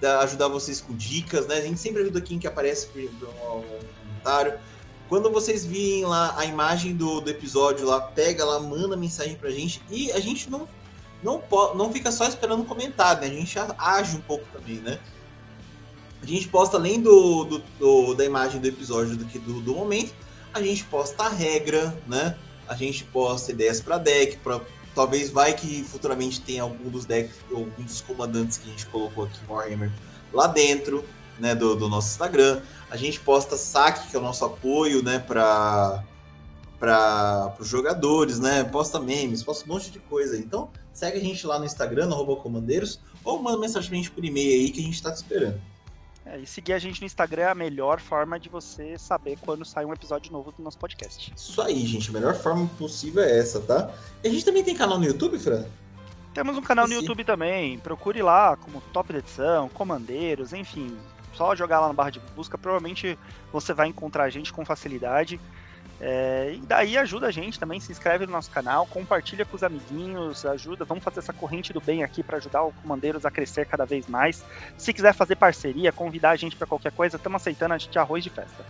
dar- 0.00 0.20
ajudar 0.20 0.48
vocês 0.48 0.80
com 0.80 0.94
dicas, 0.94 1.46
né? 1.46 1.56
A 1.56 1.60
gente 1.62 1.80
sempre 1.80 2.02
ajuda 2.02 2.20
quem 2.20 2.38
que 2.38 2.46
aparece 2.46 2.88
um 2.96 3.62
comentário. 4.04 4.58
Quando 5.08 5.30
vocês 5.30 5.64
virem 5.64 6.04
lá 6.04 6.34
a 6.36 6.44
imagem 6.44 6.94
do, 6.94 7.20
do 7.22 7.30
episódio 7.30 7.86
lá, 7.86 8.00
pega 8.00 8.44
lá, 8.44 8.60
manda 8.60 8.96
mensagem 8.96 9.34
pra 9.36 9.50
gente. 9.50 9.80
E 9.90 10.12
a 10.12 10.20
gente 10.20 10.50
não 10.50 10.68
não, 11.22 11.42
não 11.74 11.92
fica 11.92 12.12
só 12.12 12.26
esperando 12.28 12.62
comentário, 12.64 13.22
né? 13.22 13.26
A 13.26 13.30
gente 13.30 13.58
age 13.76 14.16
um 14.16 14.20
pouco 14.20 14.44
também, 14.52 14.76
né? 14.76 15.00
A 16.22 16.26
gente 16.26 16.46
posta 16.48 16.76
além 16.76 17.00
do, 17.00 17.44
do- 17.44 17.62
do- 17.78 18.14
da 18.14 18.24
imagem 18.24 18.60
do 18.60 18.68
episódio 18.68 19.16
do 19.16 19.24
que 19.24 19.38
do, 19.38 19.60
do 19.60 19.74
momento, 19.74 20.12
a 20.52 20.62
gente 20.62 20.84
posta 20.84 21.24
a 21.24 21.28
regra, 21.28 21.96
né? 22.06 22.36
A 22.66 22.74
gente 22.74 23.04
posta 23.04 23.52
ideias 23.52 23.80
para 23.80 23.98
deck, 23.98 24.36
pra, 24.38 24.60
talvez 24.94 25.30
vai 25.30 25.54
que 25.54 25.82
futuramente 25.84 26.40
tenha 26.40 26.62
algum 26.62 26.90
dos 26.90 27.04
decks, 27.04 27.36
algum 27.50 27.82
dos 27.82 28.00
comandantes 28.00 28.58
que 28.58 28.68
a 28.68 28.70
gente 28.70 28.86
colocou 28.86 29.24
aqui 29.24 29.38
Warhammer 29.48 29.90
lá 30.32 30.46
dentro, 30.46 31.04
né? 31.38 31.54
Do, 31.54 31.74
do 31.76 31.88
nosso 31.88 32.10
Instagram. 32.10 32.60
A 32.90 32.96
gente 32.96 33.20
posta 33.20 33.56
saque, 33.56 34.08
que 34.08 34.16
é 34.16 34.18
o 34.18 34.22
nosso 34.22 34.44
apoio, 34.44 35.02
né? 35.02 35.18
Para 35.18 36.04
para 36.78 37.56
os 37.58 37.66
jogadores, 37.66 38.38
né? 38.38 38.62
Posta 38.62 39.00
memes, 39.00 39.42
posta 39.42 39.64
um 39.64 39.74
monte 39.74 39.90
de 39.90 39.98
coisa. 39.98 40.38
Então, 40.38 40.70
segue 40.92 41.18
a 41.18 41.20
gente 41.20 41.44
lá 41.46 41.58
no 41.58 41.64
Instagram, 41.64 42.06
no 42.06 42.36
comandeiros, 42.36 43.00
ou 43.24 43.42
manda 43.42 43.58
mensagem 43.58 43.88
pra 43.88 43.96
gente 43.96 44.10
por 44.12 44.24
e-mail 44.24 44.52
aí 44.52 44.70
que 44.70 44.80
a 44.80 44.84
gente 44.84 45.02
tá 45.02 45.10
te 45.10 45.16
esperando. 45.16 45.60
É, 46.30 46.38
e 46.38 46.46
seguir 46.46 46.74
a 46.74 46.78
gente 46.78 47.00
no 47.00 47.06
Instagram 47.06 47.42
é 47.42 47.50
a 47.50 47.54
melhor 47.54 48.00
forma 48.00 48.38
de 48.38 48.50
você 48.50 48.98
saber 48.98 49.38
quando 49.40 49.64
sai 49.64 49.86
um 49.86 49.92
episódio 49.94 50.30
novo 50.30 50.52
do 50.52 50.62
nosso 50.62 50.78
podcast. 50.78 51.32
Isso 51.34 51.62
aí, 51.62 51.86
gente. 51.86 52.10
A 52.10 52.12
melhor 52.12 52.34
forma 52.34 52.68
possível 52.78 53.22
é 53.22 53.38
essa, 53.38 53.60
tá? 53.60 53.90
E 54.22 54.28
a 54.28 54.30
gente 54.30 54.44
também 54.44 54.62
tem 54.62 54.76
canal 54.76 54.98
no 54.98 55.06
YouTube, 55.06 55.38
Fran? 55.38 55.64
Temos 56.34 56.58
um 56.58 56.62
canal 56.62 56.86
no 56.86 56.94
Sim. 56.94 57.00
YouTube 57.00 57.24
também. 57.24 57.78
Procure 57.78 58.20
lá 58.20 58.56
como 58.56 58.82
Top 58.92 59.10
Edição, 59.10 59.70
Comandeiros, 59.70 60.52
enfim. 60.52 60.98
Só 61.32 61.56
jogar 61.56 61.80
lá 61.80 61.88
na 61.88 61.94
barra 61.94 62.10
de 62.10 62.20
busca. 62.36 62.58
Provavelmente 62.58 63.18
você 63.50 63.72
vai 63.72 63.88
encontrar 63.88 64.24
a 64.24 64.30
gente 64.30 64.52
com 64.52 64.66
facilidade. 64.66 65.40
É, 66.00 66.54
e 66.54 66.60
daí 66.60 66.96
ajuda 66.96 67.26
a 67.26 67.30
gente 67.30 67.58
também, 67.58 67.80
se 67.80 67.90
inscreve 67.90 68.24
no 68.24 68.32
nosso 68.32 68.50
canal, 68.50 68.86
compartilha 68.86 69.44
com 69.44 69.56
os 69.56 69.64
amiguinhos, 69.64 70.46
ajuda, 70.46 70.84
vamos 70.84 71.02
fazer 71.02 71.18
essa 71.18 71.32
corrente 71.32 71.72
do 71.72 71.80
bem 71.80 72.04
aqui 72.04 72.22
para 72.22 72.36
ajudar 72.36 72.62
o 72.62 72.72
Comandeiros 72.72 73.26
a 73.26 73.30
crescer 73.30 73.66
cada 73.66 73.84
vez 73.84 74.06
mais. 74.06 74.44
Se 74.76 74.92
quiser 74.92 75.12
fazer 75.12 75.34
parceria, 75.34 75.90
convidar 75.90 76.30
a 76.30 76.36
gente 76.36 76.54
para 76.54 76.68
qualquer 76.68 76.92
coisa, 76.92 77.16
estamos 77.16 77.42
aceitando 77.42 77.74
a 77.74 77.78
gente 77.78 77.98
arroz 77.98 78.22
de 78.22 78.30
festa. 78.30 78.64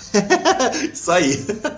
Isso 0.90 1.12
aí. 1.12 1.32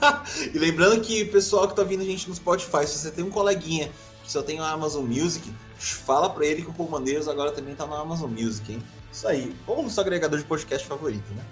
e 0.54 0.58
lembrando 0.58 1.00
que 1.00 1.24
pessoal 1.24 1.66
que 1.66 1.74
tá 1.74 1.82
vindo 1.82 2.02
a 2.02 2.06
gente 2.06 2.28
no 2.28 2.34
Spotify, 2.34 2.86
se 2.86 2.98
você 2.98 3.10
tem 3.10 3.24
um 3.24 3.30
coleguinha 3.30 3.90
que 4.22 4.30
só 4.30 4.40
tem 4.40 4.60
o 4.60 4.62
Amazon 4.62 5.04
Music, 5.04 5.52
fala 5.76 6.30
pra 6.30 6.46
ele 6.46 6.62
que 6.62 6.70
o 6.70 6.74
Comandeiros 6.74 7.26
agora 7.26 7.50
também 7.50 7.74
tá 7.74 7.84
no 7.86 7.94
Amazon 7.94 8.30
Music, 8.30 8.72
hein? 8.72 8.82
Isso 9.10 9.26
aí. 9.26 9.52
Ou 9.66 9.82
no 9.82 9.90
seu 9.90 10.02
agregador 10.02 10.38
de 10.38 10.44
podcast 10.44 10.86
favorito, 10.86 11.28
né? 11.34 11.44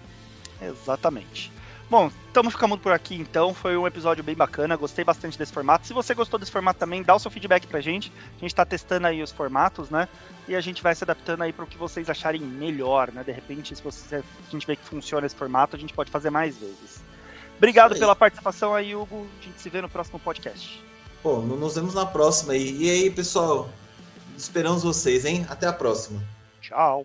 Exatamente. 0.68 1.51
Bom, 1.90 2.08
estamos 2.28 2.52
ficando 2.52 2.78
por 2.78 2.92
aqui 2.92 3.16
então. 3.16 3.52
Foi 3.52 3.76
um 3.76 3.84
episódio 3.84 4.22
bem 4.22 4.36
bacana. 4.36 4.76
Gostei 4.76 5.04
bastante 5.04 5.36
desse 5.36 5.52
formato. 5.52 5.84
Se 5.88 5.92
você 5.92 6.14
gostou 6.14 6.38
desse 6.38 6.52
formato 6.52 6.78
também, 6.78 7.02
dá 7.02 7.16
o 7.16 7.18
seu 7.18 7.32
feedback 7.32 7.66
pra 7.66 7.80
gente. 7.80 8.12
A 8.36 8.40
gente 8.40 8.54
tá 8.54 8.64
testando 8.64 9.08
aí 9.08 9.20
os 9.20 9.32
formatos, 9.32 9.90
né? 9.90 10.08
E 10.46 10.54
a 10.54 10.60
gente 10.60 10.84
vai 10.84 10.94
se 10.94 11.02
adaptando 11.02 11.42
aí 11.42 11.52
para 11.52 11.64
o 11.64 11.66
que 11.66 11.76
vocês 11.76 12.08
acharem 12.08 12.40
melhor, 12.40 13.10
né? 13.10 13.24
De 13.24 13.32
repente, 13.32 13.74
se, 13.74 13.82
você, 13.82 14.06
se 14.08 14.14
a 14.14 14.50
gente 14.52 14.68
vê 14.68 14.76
que 14.76 14.84
funciona 14.84 15.26
esse 15.26 15.34
formato, 15.34 15.74
a 15.74 15.78
gente 15.78 15.92
pode 15.92 16.12
fazer 16.12 16.30
mais 16.30 16.56
vezes. 16.56 17.02
Obrigado 17.58 17.98
pela 17.98 18.14
participação 18.14 18.72
aí, 18.72 18.94
Hugo. 18.94 19.26
A 19.40 19.44
gente 19.44 19.60
se 19.60 19.68
vê 19.68 19.82
no 19.82 19.88
próximo 19.88 20.20
podcast. 20.20 20.82
Pô, 21.24 21.40
nos 21.40 21.74
vemos 21.74 21.94
na 21.94 22.06
próxima 22.06 22.52
aí. 22.52 22.76
E 22.80 22.88
aí, 22.88 23.10
pessoal? 23.10 23.68
Esperamos 24.38 24.84
vocês, 24.84 25.24
hein? 25.24 25.44
Até 25.50 25.66
a 25.66 25.72
próxima. 25.72 26.22
Tchau. 26.60 27.04